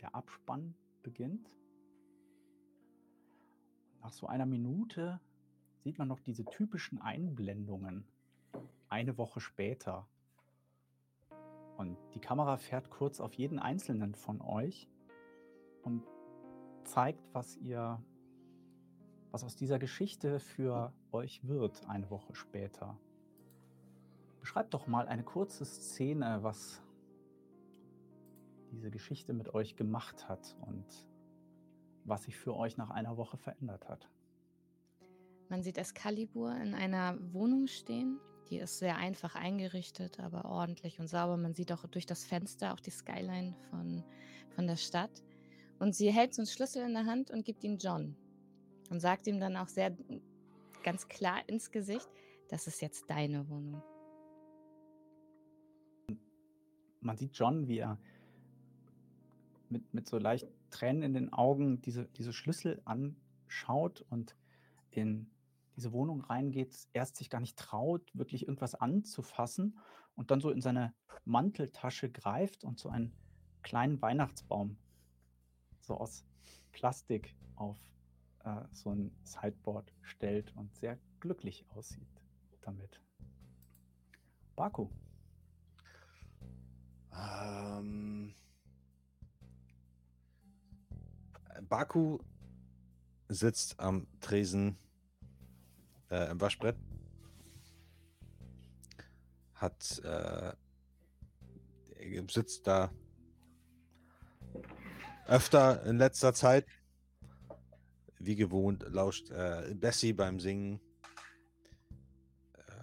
[0.00, 1.52] der Abspann beginnt.
[4.00, 5.20] Nach so einer Minute
[5.84, 8.06] sieht man noch diese typischen Einblendungen.
[8.88, 10.08] Eine Woche später.
[11.76, 14.88] Und die Kamera fährt kurz auf jeden einzelnen von euch
[15.82, 16.04] und
[16.84, 18.02] zeigt, was ihr,
[19.30, 22.98] was aus dieser Geschichte für euch wird, eine Woche später.
[24.40, 26.82] Beschreibt doch mal eine kurze Szene, was
[28.70, 30.84] diese Geschichte mit euch gemacht hat und
[32.04, 34.08] was sich für euch nach einer Woche verändert hat.
[35.48, 38.20] Man sieht Excalibur in einer Wohnung stehen.
[38.50, 41.36] Die ist sehr einfach eingerichtet, aber ordentlich und sauber.
[41.36, 44.04] Man sieht auch durch das Fenster auch die Skyline von,
[44.54, 45.22] von der Stadt.
[45.78, 48.16] Und sie hält so einen Schlüssel in der Hand und gibt ihn John.
[48.90, 49.96] Und sagt ihm dann auch sehr
[50.82, 52.08] ganz klar ins Gesicht,
[52.48, 53.82] das ist jetzt deine Wohnung.
[57.00, 57.98] Man sieht John, wie er
[59.68, 64.36] mit, mit so leicht Tränen in den Augen diese, diese Schlüssel anschaut und
[64.90, 65.30] in
[65.76, 69.78] diese Wohnung reingeht, erst sich gar nicht traut, wirklich irgendwas anzufassen
[70.16, 70.92] und dann so in seine
[71.24, 73.12] Manteltasche greift und so einen
[73.62, 74.76] kleinen Weihnachtsbaum
[75.80, 76.24] so aus
[76.72, 77.78] Plastik auf
[78.44, 82.22] äh, so ein Sideboard stellt und sehr glücklich aussieht
[82.60, 83.00] damit.
[84.54, 84.88] Baku.
[87.18, 88.34] Ähm,
[91.68, 92.18] Baku
[93.28, 94.78] sitzt am Tresen
[96.10, 96.76] äh, im Waschbrett.
[99.54, 100.52] Hat äh,
[102.28, 102.90] sitzt da
[105.26, 106.66] öfter in letzter Zeit.
[108.18, 110.80] Wie gewohnt lauscht äh, Bessie beim Singen.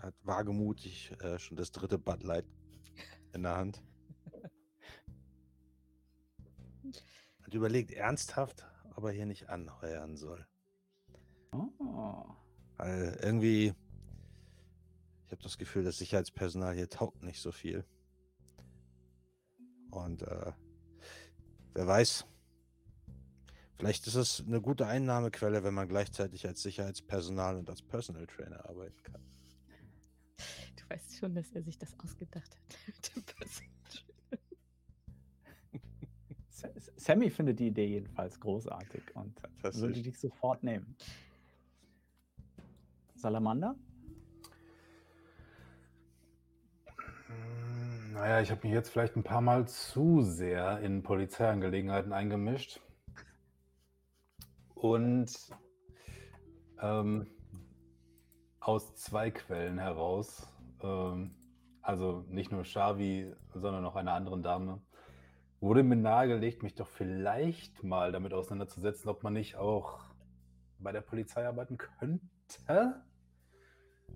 [0.01, 2.45] hat wagemutig äh, schon das dritte Bud Light
[3.33, 3.81] in der Hand.
[7.56, 10.45] Überlegt ernsthaft, ob er hier nicht anheuern soll.
[11.51, 12.25] Oh.
[12.77, 13.74] Weil irgendwie,
[15.25, 17.85] ich habe das Gefühl, das Sicherheitspersonal hier taugt nicht so viel.
[19.92, 20.51] Und äh,
[21.74, 22.25] wer weiß,
[23.77, 28.67] vielleicht ist es eine gute Einnahmequelle, wenn man gleichzeitig als Sicherheitspersonal und als Personal Trainer
[28.67, 29.22] arbeiten kann.
[30.75, 33.75] Du weißt schon, dass er sich das ausgedacht hat mit dem Personal
[36.95, 40.95] Sammy findet die Idee jedenfalls großartig und würde dich sofort nehmen.
[43.16, 43.76] Salamander?
[47.27, 52.82] Hm, naja, ich habe mich jetzt vielleicht ein paar Mal zu sehr in Polizeiangelegenheiten eingemischt.
[54.76, 55.32] Und
[56.82, 57.27] ähm,
[58.60, 60.48] aus zwei Quellen heraus,
[60.84, 61.35] ähm,
[61.82, 64.82] also nicht nur Shavi, sondern auch einer anderen Dame,
[65.66, 70.00] wurde mir nahegelegt, mich doch vielleicht mal damit auseinanderzusetzen, ob man nicht auch
[70.77, 73.02] bei der Polizei arbeiten könnte.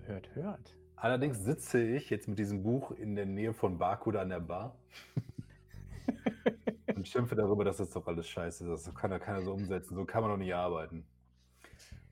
[0.06, 0.78] Hört, hört.
[0.96, 4.78] Allerdings sitze ich jetzt mit diesem Buch in der Nähe von Barcode an der Bar
[6.96, 8.86] und schimpfe darüber, dass das doch alles scheiße ist.
[8.86, 9.96] Das kann ja keiner so umsetzen.
[9.96, 11.04] So kann man doch nicht arbeiten.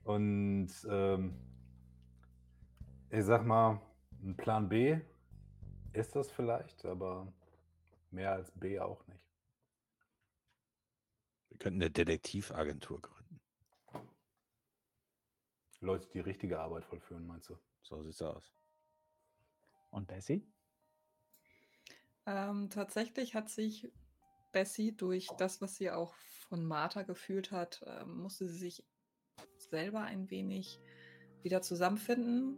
[0.02, 1.36] Und ähm,
[3.10, 3.80] ich sag mal,
[4.20, 4.98] ein Plan B
[5.92, 7.32] ist das vielleicht, aber
[8.10, 9.27] mehr als B auch nicht.
[11.58, 13.40] Wir könnten eine Detektivagentur gründen.
[15.80, 17.58] Leute, die richtige Arbeit vollführen, meinst du?
[17.82, 18.52] So sieht's aus.
[19.90, 20.46] Und Bessie?
[22.26, 23.90] Ähm, tatsächlich hat sich
[24.52, 26.14] Bessie durch das, was sie auch
[26.48, 28.84] von Martha gefühlt hat, äh, musste sie sich
[29.56, 30.78] selber ein wenig
[31.42, 32.56] wieder zusammenfinden,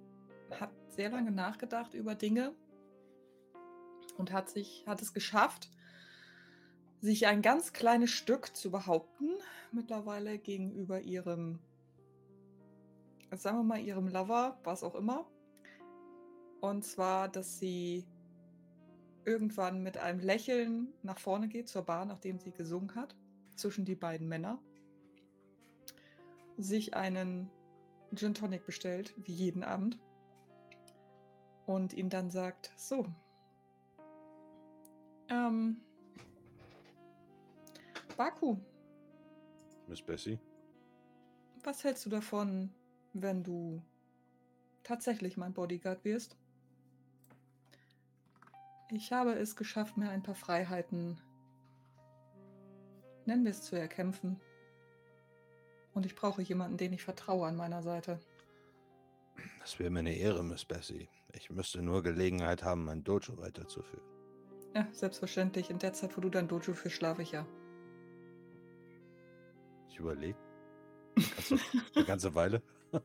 [0.50, 2.54] hat sehr lange nachgedacht über Dinge
[4.18, 5.70] und hat sich hat es geschafft,
[7.00, 9.30] sich ein ganz kleines Stück zu behaupten,
[9.72, 11.58] mittlerweile gegenüber ihrem,
[13.32, 15.26] sagen wir mal, ihrem Lover, was auch immer.
[16.60, 18.04] Und zwar, dass sie
[19.24, 23.16] irgendwann mit einem Lächeln nach vorne geht zur Bar, nachdem sie gesungen hat,
[23.56, 24.58] zwischen die beiden Männer,
[26.58, 27.50] sich einen
[28.14, 29.98] Gin Tonic bestellt, wie jeden Abend,
[31.66, 33.06] und ihm dann sagt, so,
[35.28, 35.80] ähm,
[38.20, 38.58] Baku.
[39.86, 40.39] Miss Bessie.
[41.65, 42.70] Was hältst du davon,
[43.15, 43.81] wenn du
[44.82, 46.36] tatsächlich mein Bodyguard wirst?
[48.90, 51.18] Ich habe es geschafft, mir ein paar Freiheiten,
[53.24, 54.39] nennen wir es, zu erkämpfen.
[55.94, 58.20] Und ich brauche jemanden, den ich vertraue an meiner Seite.
[59.60, 61.08] Das wäre mir eine Ehre, Miss Bessie.
[61.32, 64.05] Ich müsste nur Gelegenheit haben, mein Dojo weiterzuführen.
[64.74, 65.70] Ja, selbstverständlich.
[65.70, 67.47] In der Zeit, wo du dein Dojo führst, schlafe ich ja.
[70.00, 70.38] Ich überlege.
[71.94, 72.62] Eine ganze Weile.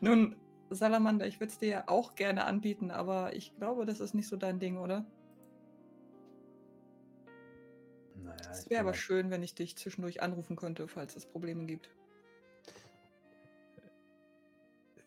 [0.00, 0.36] Nun,
[0.70, 4.26] Salamander, ich würde es dir ja auch gerne anbieten, aber ich glaube, das ist nicht
[4.26, 5.04] so dein Ding, oder?
[8.14, 11.90] Naja, es wäre aber schön, wenn ich dich zwischendurch anrufen könnte, falls es Probleme gibt.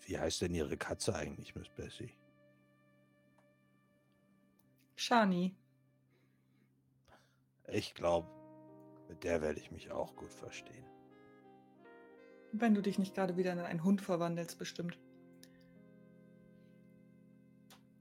[0.02, 2.12] Wie heißt denn Ihre Katze eigentlich, Miss Bessie?
[4.96, 5.56] Shani.
[7.68, 8.41] Ich glaube,
[9.12, 10.86] mit der werde ich mich auch gut verstehen.
[12.54, 14.98] Wenn du dich nicht gerade wieder in einen Hund verwandelst, bestimmt.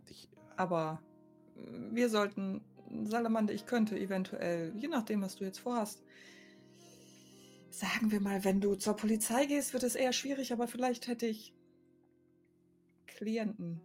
[0.08, 1.02] Ich, äh Aber
[1.56, 2.62] äh, wir sollten,
[3.04, 6.02] Salamander, ich könnte eventuell, je nachdem, was du jetzt vorhast,
[7.70, 11.26] sagen wir mal, wenn du zur Polizei gehst, wird es eher schwierig, aber vielleicht hätte
[11.26, 11.52] ich
[13.06, 13.80] Klienten.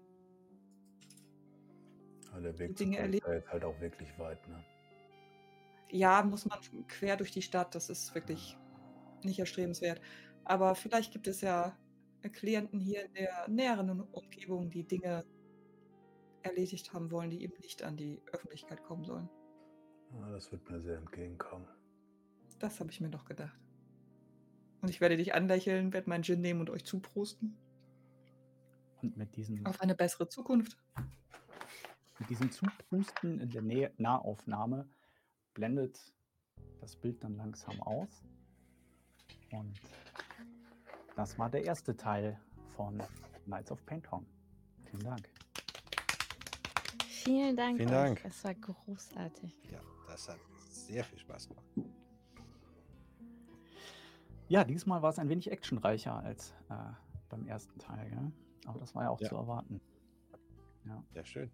[2.32, 4.64] Ja, der Weg Dinge zur ist halt auch wirklich weit, ne?
[5.90, 8.58] Ja, muss man quer durch die Stadt, das ist wirklich
[9.24, 10.02] nicht erstrebenswert.
[10.44, 11.78] Aber vielleicht gibt es ja
[12.32, 15.26] Klienten hier in der näheren Umgebung, die Dinge
[16.42, 19.30] erledigt haben wollen, die eben nicht an die Öffentlichkeit kommen sollen.
[20.12, 21.68] Ja, das wird mir sehr entgegenkommen.
[22.60, 23.60] Das habe ich mir doch gedacht.
[24.82, 27.58] Und ich werde dich anlächeln, werde meinen Gin nehmen und euch zuprosten.
[29.02, 29.66] Und mit diesem.
[29.66, 30.78] Auf eine bessere Zukunft.
[32.20, 34.88] Mit diesem Zuprosten in der Nähe Nahaufnahme
[35.56, 36.14] blendet
[36.82, 38.24] das Bild dann langsam aus.
[39.52, 39.80] Und
[41.16, 42.40] das war der erste Teil
[42.76, 43.02] von
[43.46, 44.26] Knights of Painton.
[44.84, 45.30] Vielen Dank.
[47.08, 47.78] Vielen Dank.
[47.78, 48.22] Vielen Dank.
[48.22, 49.64] Das war großartig.
[49.72, 51.66] Ja, das hat sehr viel Spaß gemacht.
[54.48, 56.76] Ja, diesmal war es ein wenig actionreicher als äh,
[57.30, 58.10] beim ersten Teil.
[58.10, 58.32] Gell?
[58.68, 59.30] Aber das war ja auch ja.
[59.30, 59.82] zu erwarten.
[60.86, 61.04] Ja.
[61.16, 61.50] ja, schön.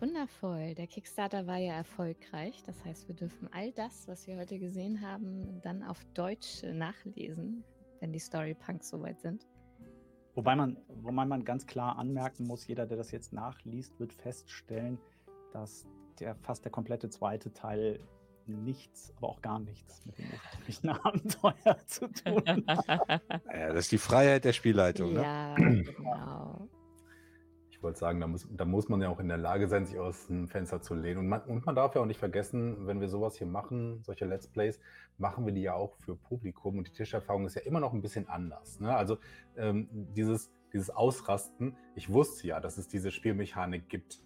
[0.00, 0.74] Wundervoll.
[0.74, 2.62] Der Kickstarter war ja erfolgreich.
[2.64, 7.62] Das heißt, wir dürfen all das, was wir heute gesehen haben, dann auf Deutsch nachlesen,
[8.00, 9.46] wenn die Storypunks soweit sind.
[10.34, 14.98] Wobei man, wobei man ganz klar anmerken muss, jeder, der das jetzt nachliest, wird feststellen,
[15.52, 15.84] dass
[16.18, 18.00] der fast der komplette zweite Teil
[18.46, 22.88] nichts, aber auch gar nichts mit dem ursprünglichen Abenteuer zu tun hat.
[22.88, 25.12] Ja, das ist die Freiheit der Spielleitung.
[25.12, 25.22] Ne?
[25.22, 26.68] Ja, genau
[27.80, 29.98] ich wollte sagen, da muss, da muss man ja auch in der Lage sein, sich
[29.98, 31.20] aus dem Fenster zu lehnen.
[31.20, 34.26] Und man, und man darf ja auch nicht vergessen, wenn wir sowas hier machen, solche
[34.26, 34.78] Let's Plays,
[35.16, 36.76] machen wir die ja auch für Publikum.
[36.76, 38.80] Und die Tischerfahrung ist ja immer noch ein bisschen anders.
[38.80, 38.94] Ne?
[38.94, 39.16] Also
[39.56, 44.20] ähm, dieses, dieses Ausrasten, ich wusste ja, dass es diese Spielmechanik gibt.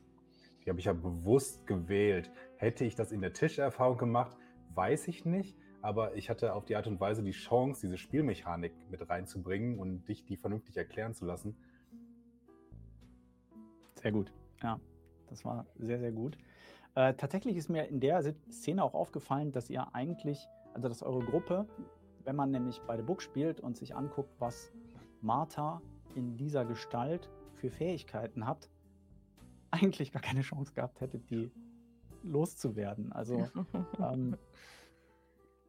[0.65, 2.33] Die habe ich ja bewusst gewählt.
[2.57, 4.37] Hätte ich das in der Tischerfahrung gemacht,
[4.75, 5.57] weiß ich nicht.
[5.81, 10.09] Aber ich hatte auf die Art und Weise die Chance, diese Spielmechanik mit reinzubringen und
[10.09, 11.57] dich die vernünftig erklären zu lassen.
[14.05, 14.31] Sehr gut.
[14.63, 14.79] Ja,
[15.31, 16.37] das war sehr, sehr gut.
[16.95, 21.25] Äh, tatsächlich ist mir in der Szene auch aufgefallen, dass ihr eigentlich, also dass eure
[21.25, 21.67] Gruppe,
[22.23, 24.71] wenn man nämlich bei The Book spielt und sich anguckt, was
[25.23, 25.81] Martha
[26.15, 28.69] in dieser Gestalt für Fähigkeiten hat,
[29.71, 31.51] eigentlich gar keine Chance gehabt hätte, die
[32.23, 33.11] loszuwerden.
[33.11, 33.49] Also
[33.99, 34.37] ähm,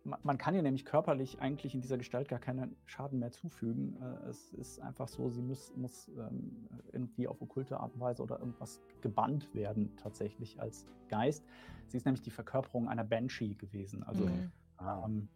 [0.05, 3.97] man kann ihr nämlich körperlich eigentlich in dieser Gestalt gar keinen Schaden mehr zufügen.
[4.01, 8.21] Äh, es ist einfach so, sie muss, muss ähm, irgendwie auf okkulte Art und Weise
[8.21, 11.43] oder irgendwas gebannt werden, tatsächlich als Geist.
[11.87, 14.51] Sie ist nämlich die Verkörperung einer Banshee gewesen, also mhm.
[14.79, 15.27] ähm,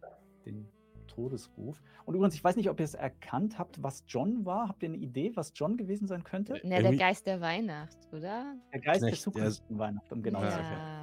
[0.46, 0.68] den
[1.08, 1.82] Todesruf.
[2.04, 4.68] Und übrigens, ich weiß nicht, ob ihr es erkannt habt, was John war.
[4.68, 6.60] Habt ihr eine Idee, was John gewesen sein könnte?
[6.62, 8.56] Na, der Geist der Weihnacht, oder?
[8.72, 10.50] Der Geist Knecht, der zukünftigen Weihnacht, um genau ja.
[10.50, 10.99] zu sein.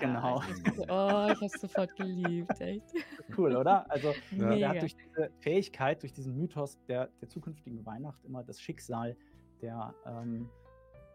[0.00, 0.40] Ja, genau.
[0.88, 2.92] oh, ich hab's sofort geliebt, echt.
[3.36, 3.90] Cool, oder?
[3.90, 4.52] Also, ja.
[4.52, 9.16] er hat durch diese Fähigkeit, durch diesen Mythos der, der zukünftigen Weihnacht immer das Schicksal
[9.62, 10.48] der, ähm,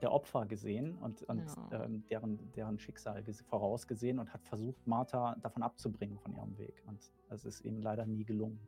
[0.02, 1.84] der Opfer gesehen und, und ja.
[1.84, 6.82] ähm, deren, deren Schicksal vorausgesehen und hat versucht, Martha davon abzubringen von ihrem Weg.
[6.88, 8.60] Und es ist ihm leider nie gelungen.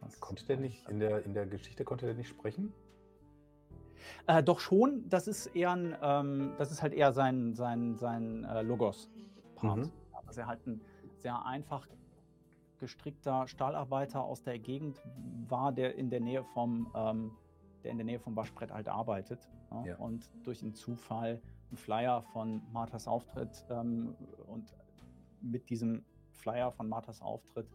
[0.00, 2.72] Das konnte der nicht, in der, in der Geschichte konnte der nicht sprechen?
[4.26, 8.44] Äh, doch schon, das ist eher ein, ähm, das ist halt eher sein, sein, sein
[8.44, 9.10] äh, Logos.
[9.60, 9.78] Part.
[9.78, 9.92] Mhm.
[10.26, 10.80] Also er halt ein
[11.18, 11.86] sehr einfach
[12.78, 15.00] gestrickter Stahlarbeiter aus der Gegend
[15.48, 17.32] war, der in der Nähe vom, ähm,
[17.84, 19.48] der in der Nähe vom Waschbrett halt arbeitet.
[19.70, 19.84] Ja?
[19.84, 19.96] Ja.
[19.96, 21.40] Und durch einen Zufall
[21.70, 24.16] ein Flyer von Marthas Auftritt ähm,
[24.46, 24.74] und
[25.40, 27.68] mit diesem Flyer von Marthas Auftritt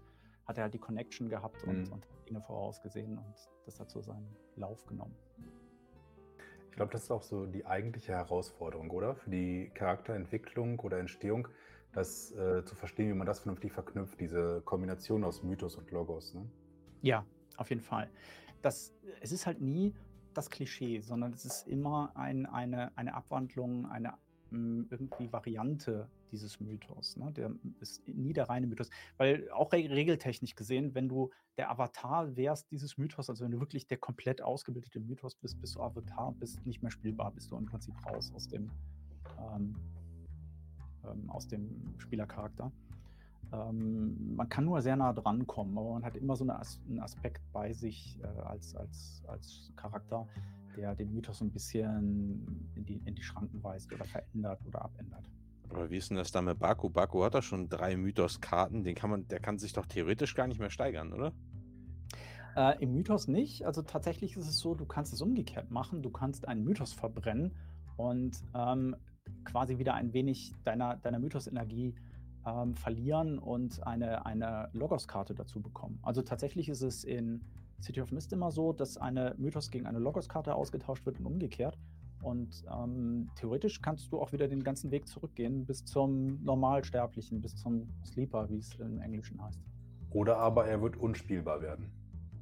[0.46, 1.94] hat er halt die Connection gehabt und, mhm.
[1.94, 5.16] und Dinge vorausgesehen und das hat so seinen Lauf genommen.
[6.70, 9.16] Ich glaube, das ist auch so die eigentliche Herausforderung, oder?
[9.16, 11.48] Für die Charakterentwicklung oder Entstehung,
[11.96, 16.34] das äh, zu verstehen, wie man das vernünftig verknüpft, diese Kombination aus Mythos und Logos.
[16.34, 16.46] Ne?
[17.02, 17.26] Ja,
[17.56, 18.10] auf jeden Fall.
[18.62, 19.94] Das, es ist halt nie
[20.34, 24.14] das Klischee, sondern es ist immer ein, eine, eine Abwandlung, eine,
[24.50, 27.16] hm, irgendwie Variante dieses Mythos.
[27.16, 27.32] Ne?
[27.32, 28.90] Der ist nie der reine Mythos.
[29.16, 33.62] Weil auch re regeltechnisch gesehen, wenn du der Avatar wärst dieses Mythos, also wenn du
[33.62, 37.58] wirklich der komplett ausgebildete Mythos bist, bist du Avatar, bist nicht mehr spielbar, bist du
[37.58, 38.70] im Prinzip raus aus dem,
[39.40, 39.78] ähm,
[41.12, 42.72] ähm, aus dem Spielercharakter.
[43.54, 46.80] Ähm, man kann nur sehr nah dran kommen, aber man hat immer so eine As
[46.88, 50.28] einen Aspekt bei sich äh, als, als, als Charakter,
[50.76, 55.30] der den Mythos ein bisschen in die, in die Schranken weist oder verändert oder abändert.
[55.70, 56.90] Aber wie ist denn das da mit Baku?
[56.90, 60.48] Baku hat da schon drei Mythos-Karten, den kann man, der kann sich doch theoretisch gar
[60.48, 61.34] nicht mehr steigern, oder?
[62.56, 63.66] Äh, Im Mythos nicht.
[63.66, 66.02] Also tatsächlich ist es so, du kannst es umgekehrt machen.
[66.02, 67.54] Du kannst einen Mythos verbrennen
[67.98, 68.96] und ähm,
[69.44, 71.96] quasi wieder ein wenig deiner, deiner Mythos-Energie
[72.46, 76.00] ähm, verlieren und eine, eine Logos-Karte dazu bekommen.
[76.02, 77.42] Also tatsächlich ist es in
[77.82, 81.78] City of Mist immer so, dass eine Mythos gegen eine Logos-Karte ausgetauscht wird und umgekehrt.
[82.22, 87.56] Und ähm, theoretisch kannst du auch wieder den ganzen Weg zurückgehen bis zum Normalsterblichen, bis
[87.56, 89.62] zum Sleeper, wie es im Englischen heißt.
[90.12, 91.92] Oder aber er wird unspielbar werden.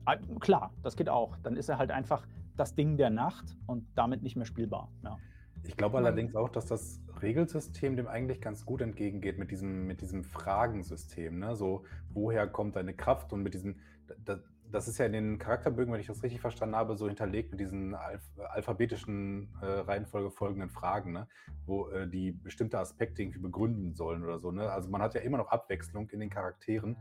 [0.06, 1.36] Ah, klar, das geht auch.
[1.44, 4.90] Dann ist er halt einfach das Ding der Nacht und damit nicht mehr spielbar.
[5.04, 5.18] Ja.
[5.66, 10.02] Ich glaube allerdings auch, dass das Regelsystem dem eigentlich ganz gut entgegengeht mit diesem, mit
[10.02, 11.40] diesem Fragensystem.
[11.40, 11.56] Ne?
[11.56, 13.80] So, woher kommt deine Kraft und mit diesem,
[14.26, 17.52] das, das ist ja in den Charakterbögen, wenn ich das richtig verstanden habe, so hinterlegt
[17.52, 21.28] mit diesen alph alphabetischen äh, Reihenfolge folgenden Fragen, ne?
[21.66, 24.52] wo äh, die bestimmte Aspekte irgendwie begründen sollen oder so.
[24.52, 24.70] Ne?
[24.70, 26.98] Also man hat ja immer noch Abwechslung in den Charakteren.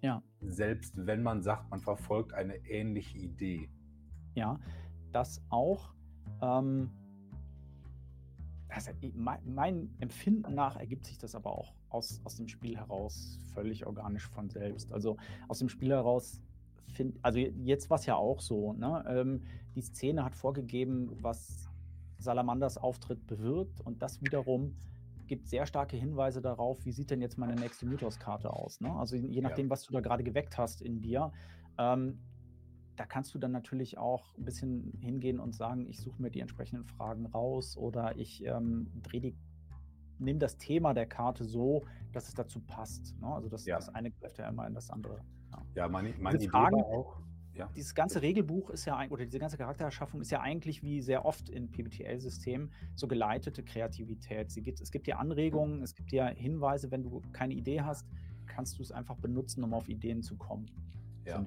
[0.00, 0.22] Ja.
[0.40, 3.70] Selbst wenn man sagt, man verfolgt eine ähnliche Idee.
[4.34, 4.58] Ja,
[5.12, 5.94] das auch.
[6.40, 6.90] Ähm,
[8.74, 13.86] also mein Empfinden nach ergibt sich das aber auch aus, aus dem Spiel heraus völlig
[13.86, 14.92] organisch von selbst.
[14.92, 15.16] Also
[15.48, 16.40] aus dem Spiel heraus
[16.92, 19.04] finde, also jetzt war es ja auch so, ne?
[19.08, 19.42] Ähm,
[19.74, 21.68] die Szene hat vorgegeben, was
[22.18, 24.76] Salamanders Auftritt bewirkt und das wiederum
[25.26, 28.80] gibt sehr starke Hinweise darauf, wie sieht denn jetzt meine nächste Mythos-Karte aus.
[28.80, 28.92] Ne?
[28.92, 29.70] Also je nachdem, ja.
[29.70, 31.32] was du da gerade geweckt hast in dir,
[31.78, 32.18] ähm,
[32.96, 36.40] da kannst du dann natürlich auch ein bisschen hingehen und sagen, ich suche mir die
[36.40, 39.36] entsprechenden Fragen raus oder ich ähm, drehe die,
[40.18, 43.18] nehme das Thema der Karte so, dass es dazu passt.
[43.20, 43.26] Ne?
[43.26, 43.76] Also das, ja.
[43.76, 45.24] das eine greift ja immer in das andere.
[45.50, 47.16] Ja, ja meine, meine Idee Fragen, war auch.
[47.54, 47.70] Ja.
[47.76, 51.50] Dieses ganze Regelbuch ist ja, oder diese ganze Charaktererschaffung ist ja eigentlich wie sehr oft
[51.50, 54.50] in PBTL-Systemen so geleitete Kreativität.
[54.50, 58.06] Sie gibt, es gibt dir Anregungen, es gibt dir Hinweise, wenn du keine Idee hast,
[58.46, 60.66] kannst du es einfach benutzen, um auf Ideen zu kommen.
[61.26, 61.44] Ja.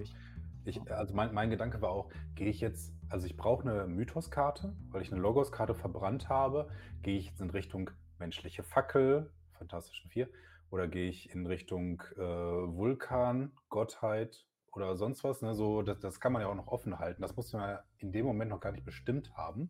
[0.65, 4.75] Ich, also mein, mein, Gedanke war auch, gehe ich jetzt, also ich brauche eine Mythos-Karte,
[4.89, 6.69] weil ich eine Logos-Karte verbrannt habe,
[7.03, 10.29] gehe ich jetzt in Richtung menschliche Fackel, Fantastischen Vier,
[10.71, 15.41] oder gehe ich in Richtung äh, Vulkan, Gottheit oder sonst was.
[15.41, 15.53] Ne?
[15.53, 17.21] So, das, das kann man ja auch noch offen halten.
[17.21, 19.69] Das muss man ja in dem Moment noch gar nicht bestimmt haben.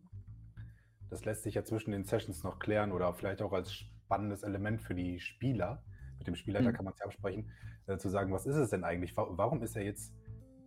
[1.10, 4.82] Das lässt sich ja zwischen den Sessions noch klären oder vielleicht auch als spannendes Element
[4.82, 5.84] für die Spieler.
[6.18, 6.74] Mit dem Spielleiter mhm.
[6.74, 7.50] kann man es ja absprechen,
[7.86, 9.16] äh, zu sagen, was ist es denn eigentlich?
[9.16, 10.12] Warum ist er jetzt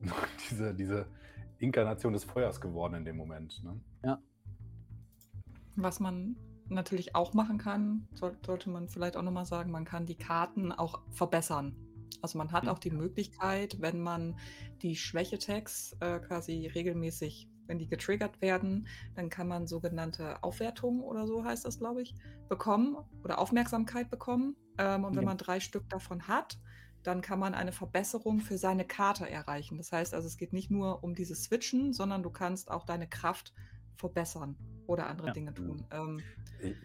[0.49, 1.07] diese, diese
[1.59, 3.63] Inkarnation des Feuers geworden in dem Moment.
[3.63, 3.79] Ne?
[4.03, 4.21] Ja.
[5.75, 6.35] Was man
[6.67, 11.01] natürlich auch machen kann, sollte man vielleicht auch nochmal sagen, man kann die Karten auch
[11.11, 11.75] verbessern.
[12.21, 12.69] Also man hat mhm.
[12.69, 14.35] auch die Möglichkeit, wenn man
[14.81, 21.27] die Schwächetext äh, quasi regelmäßig, wenn die getriggert werden, dann kann man sogenannte Aufwertungen oder
[21.27, 22.15] so heißt das, glaube ich,
[22.47, 24.55] bekommen oder Aufmerksamkeit bekommen.
[24.77, 26.57] Ähm, und wenn man drei Stück davon hat,
[27.09, 29.77] dann kann man eine Verbesserung für seine Karte erreichen.
[29.77, 33.07] Das heißt also, es geht nicht nur um dieses Switchen, sondern du kannst auch deine
[33.07, 33.51] Kraft
[33.95, 34.55] verbessern
[34.85, 35.33] oder andere ja.
[35.33, 35.83] Dinge tun.
[35.91, 36.21] Ähm,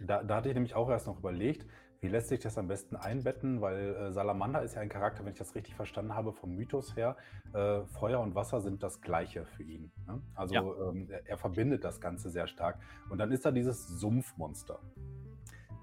[0.05, 1.67] da, da, hatte ich nämlich auch erst noch überlegt,
[2.01, 5.33] wie lässt sich das am besten einbetten, weil äh, Salamander ist ja ein Charakter, wenn
[5.33, 7.17] ich das richtig verstanden habe, vom Mythos her.
[7.53, 9.91] Äh, Feuer und Wasser sind das Gleiche für ihn.
[10.07, 10.21] Ne?
[10.33, 10.89] Also ja.
[10.89, 12.79] ähm, er, er, verbindet das Ganze sehr stark.
[13.09, 14.79] Und dann ist da dieses Sumpfmonster,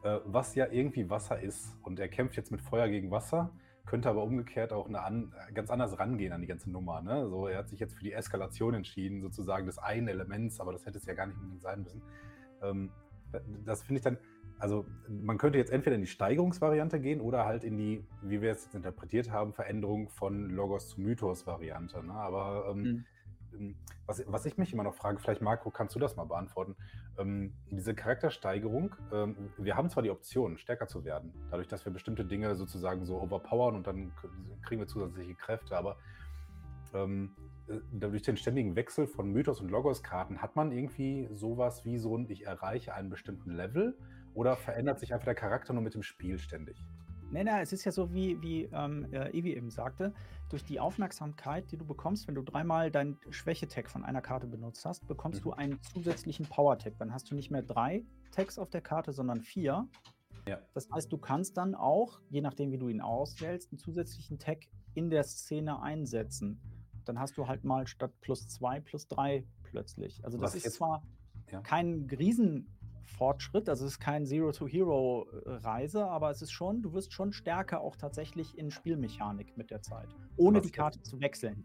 [0.02, 1.76] äh, was ja irgendwie Wasser ist.
[1.82, 3.52] Und er kämpft jetzt mit Feuer gegen Wasser
[3.86, 7.02] könnte aber umgekehrt auch eine an, ganz anders rangehen an die ganze Nummer.
[7.02, 7.28] Ne?
[7.28, 10.86] So, er hat sich jetzt für die Eskalation entschieden, sozusagen des einen Elements, aber das
[10.86, 12.02] hätte es ja gar nicht unbedingt sein müssen.
[12.62, 12.90] Ähm,
[13.64, 14.18] das finde ich dann,
[14.58, 18.52] also man könnte jetzt entweder in die Steigerungsvariante gehen oder halt in die, wie wir
[18.52, 22.04] es jetzt interpretiert haben, Veränderung von Logos zu Mythos-Variante.
[22.04, 22.12] Ne?
[22.12, 23.04] Aber ähm, mhm.
[23.58, 26.76] Ähm, was, was ich mich immer noch frage, vielleicht Marco, kannst du das mal beantworten?
[27.18, 31.92] Ähm, diese Charaktersteigerung, ähm, wir haben zwar die Option, stärker zu werden, dadurch, dass wir
[31.92, 34.12] bestimmte Dinge sozusagen so overpowern und dann
[34.62, 35.96] kriegen wir zusätzliche Kräfte, aber
[36.94, 37.34] ähm,
[37.68, 42.16] äh, durch den ständigen Wechsel von Mythos- und Logos-Karten hat man irgendwie sowas wie so
[42.16, 43.96] ein, ich erreiche einen bestimmten Level
[44.34, 46.84] oder verändert sich einfach der Charakter nur mit dem Spiel ständig?
[47.32, 50.12] Nee, nee, es ist ja so, wie, wie ähm, äh, Evi eben sagte,
[50.50, 54.84] durch die Aufmerksamkeit, die du bekommst, wenn du dreimal dein Schwäche-Tag von einer Karte benutzt
[54.84, 55.44] hast, bekommst mhm.
[55.44, 56.98] du einen zusätzlichen Power-Tag.
[56.98, 59.88] Dann hast du nicht mehr drei Tags auf der Karte, sondern vier.
[60.46, 60.58] Ja.
[60.74, 64.66] Das heißt, du kannst dann auch, je nachdem, wie du ihn auswählst, einen zusätzlichen Tag
[64.92, 66.60] in der Szene einsetzen.
[67.06, 70.22] Dann hast du halt mal statt plus zwei plus drei plötzlich.
[70.22, 71.02] Also das Was ist zwar
[71.50, 71.62] ja.
[71.62, 72.68] kein Riesen
[73.12, 73.68] Fortschritt.
[73.68, 78.58] Also es ist kein Zero-to-Hero-Reise, aber es ist schon, du wirst schon stärker auch tatsächlich
[78.58, 81.64] in Spielmechanik mit der Zeit, ohne was die Karte jetzt, zu wechseln.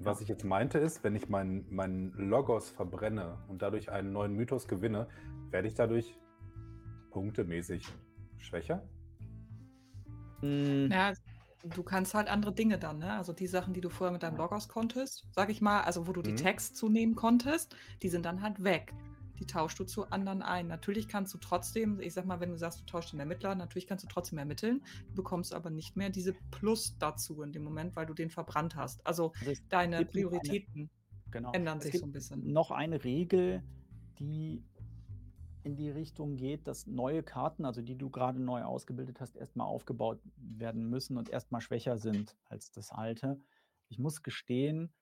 [0.00, 4.34] Was ich jetzt meinte ist, wenn ich meinen mein Logos verbrenne und dadurch einen neuen
[4.34, 5.08] Mythos gewinne,
[5.50, 6.18] werde ich dadurch
[7.10, 7.86] punktemäßig
[8.36, 8.82] schwächer?
[10.40, 10.88] Hm.
[10.92, 11.12] Ja,
[11.64, 13.14] du kannst halt andere Dinge dann, ne?
[13.14, 16.12] Also die Sachen, die du vorher mit deinem Logos konntest, sag ich mal, also wo
[16.12, 16.36] du die mhm.
[16.36, 18.94] Text zunehmen konntest, die sind dann halt weg
[19.38, 20.66] die tauschst du zu anderen ein.
[20.66, 23.86] Natürlich kannst du trotzdem, ich sag mal, wenn du sagst, du tauschst den Ermittler, natürlich
[23.86, 27.96] kannst du trotzdem ermitteln, du bekommst aber nicht mehr diese Plus dazu in dem Moment,
[27.96, 29.06] weil du den verbrannt hast.
[29.06, 31.52] Also, also deine Prioritäten eine, genau.
[31.52, 32.52] ändern sich so ein bisschen.
[32.52, 33.62] Noch eine Regel,
[34.18, 34.62] die
[35.62, 39.66] in die Richtung geht, dass neue Karten, also die du gerade neu ausgebildet hast, erstmal
[39.66, 43.38] aufgebaut werden müssen und erstmal schwächer sind als das alte.
[43.88, 44.92] Ich muss gestehen,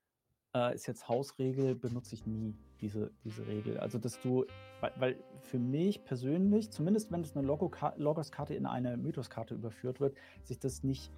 [0.54, 3.78] äh, ist jetzt Hausregel, benutze ich nie diese, diese Regel.
[3.78, 4.44] Also, dass du,
[4.80, 10.16] weil, weil für mich persönlich, zumindest wenn es eine Logos-Karte in eine Mythos-Karte überführt wird,
[10.44, 11.10] sich das nicht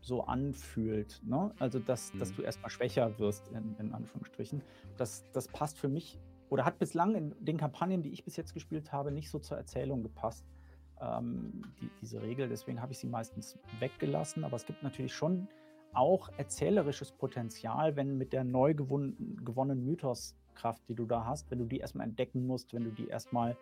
[0.00, 1.20] so anfühlt.
[1.24, 1.52] Ne?
[1.58, 2.18] Also, dass, mhm.
[2.18, 4.62] dass du erstmal schwächer wirst, in, in Anführungsstrichen.
[4.96, 6.18] Das, das passt für mich
[6.50, 9.56] oder hat bislang in den Kampagnen, die ich bis jetzt gespielt habe, nicht so zur
[9.56, 10.44] Erzählung gepasst.
[11.00, 14.44] Ähm, die, diese Regel, deswegen habe ich sie meistens weggelassen.
[14.44, 15.48] Aber es gibt natürlich schon
[15.94, 19.84] auch erzählerisches Potenzial, wenn mit der neu gewonnenen
[20.54, 23.56] Mythoskraft, die du da hast, wenn du die erstmal entdecken musst, wenn du die erstmal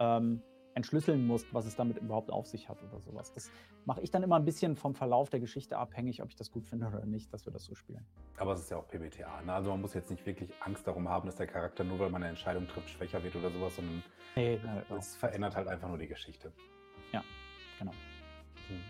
[0.00, 0.42] ähm,
[0.74, 3.32] entschlüsseln musst, was es damit überhaupt auf sich hat oder sowas.
[3.32, 3.50] Das
[3.84, 6.66] mache ich dann immer ein bisschen vom Verlauf der Geschichte abhängig, ob ich das gut
[6.66, 8.06] finde oder nicht, dass wir das so spielen.
[8.36, 9.42] Aber es ist ja auch PBTA.
[9.42, 9.52] Ne?
[9.52, 12.22] Also man muss jetzt nicht wirklich Angst darum haben, dass der Charakter nur weil man
[12.22, 14.02] eine Entscheidung trifft, schwächer wird oder sowas, sondern
[14.36, 14.60] nee,
[14.96, 16.52] es verändert halt einfach nur die Geschichte.
[17.12, 17.24] Ja,
[17.78, 17.92] genau.
[18.68, 18.80] Hm.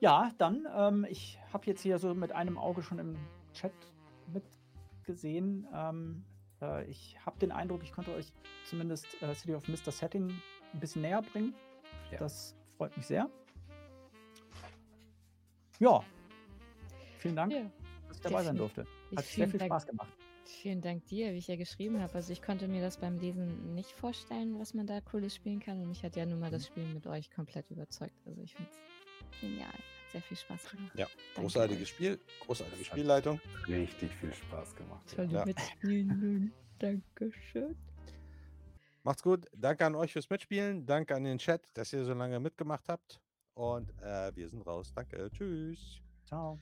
[0.00, 3.16] Ja, dann, ähm, ich habe jetzt hier so mit einem Auge schon im
[3.52, 3.72] Chat
[5.08, 5.66] mitgesehen.
[5.74, 6.24] Ähm,
[6.60, 8.32] äh, ich habe den Eindruck, ich konnte euch
[8.64, 9.90] zumindest äh, City of Mr.
[9.90, 10.30] Setting
[10.72, 11.54] ein bisschen näher bringen.
[12.10, 12.18] Ja.
[12.18, 13.28] Das freut mich sehr.
[15.80, 16.02] Ja,
[17.18, 17.70] vielen Dank, ja.
[18.08, 18.84] dass ich dabei sein durfte.
[19.14, 20.08] Hat sehr viel Spaß gemacht.
[20.44, 22.14] Vielen Dank dir, wie ich ja geschrieben habe.
[22.14, 25.80] Also ich konnte mir das beim Lesen nicht vorstellen, was man da cooles spielen kann.
[25.80, 26.66] Und mich hat ja nun mal das mhm.
[26.66, 28.16] Spielen mit euch komplett überzeugt.
[28.26, 29.68] Also ich finde es Genial.
[30.12, 30.92] Sehr viel Spaß gemacht.
[30.94, 33.40] Ja, großartiges Spiel, großartige Spielleitung.
[33.66, 35.02] Richtig viel Spaß gemacht.
[35.14, 35.44] Tolle ja.
[35.44, 36.52] Mitspielen.
[36.78, 37.76] Dankeschön.
[39.02, 39.46] Macht's gut.
[39.54, 40.86] Danke an euch fürs Mitspielen.
[40.86, 43.20] Danke an den Chat, dass ihr so lange mitgemacht habt.
[43.54, 44.92] Und äh, wir sind raus.
[44.94, 45.30] Danke.
[45.30, 46.00] Tschüss.
[46.26, 46.58] Ciao.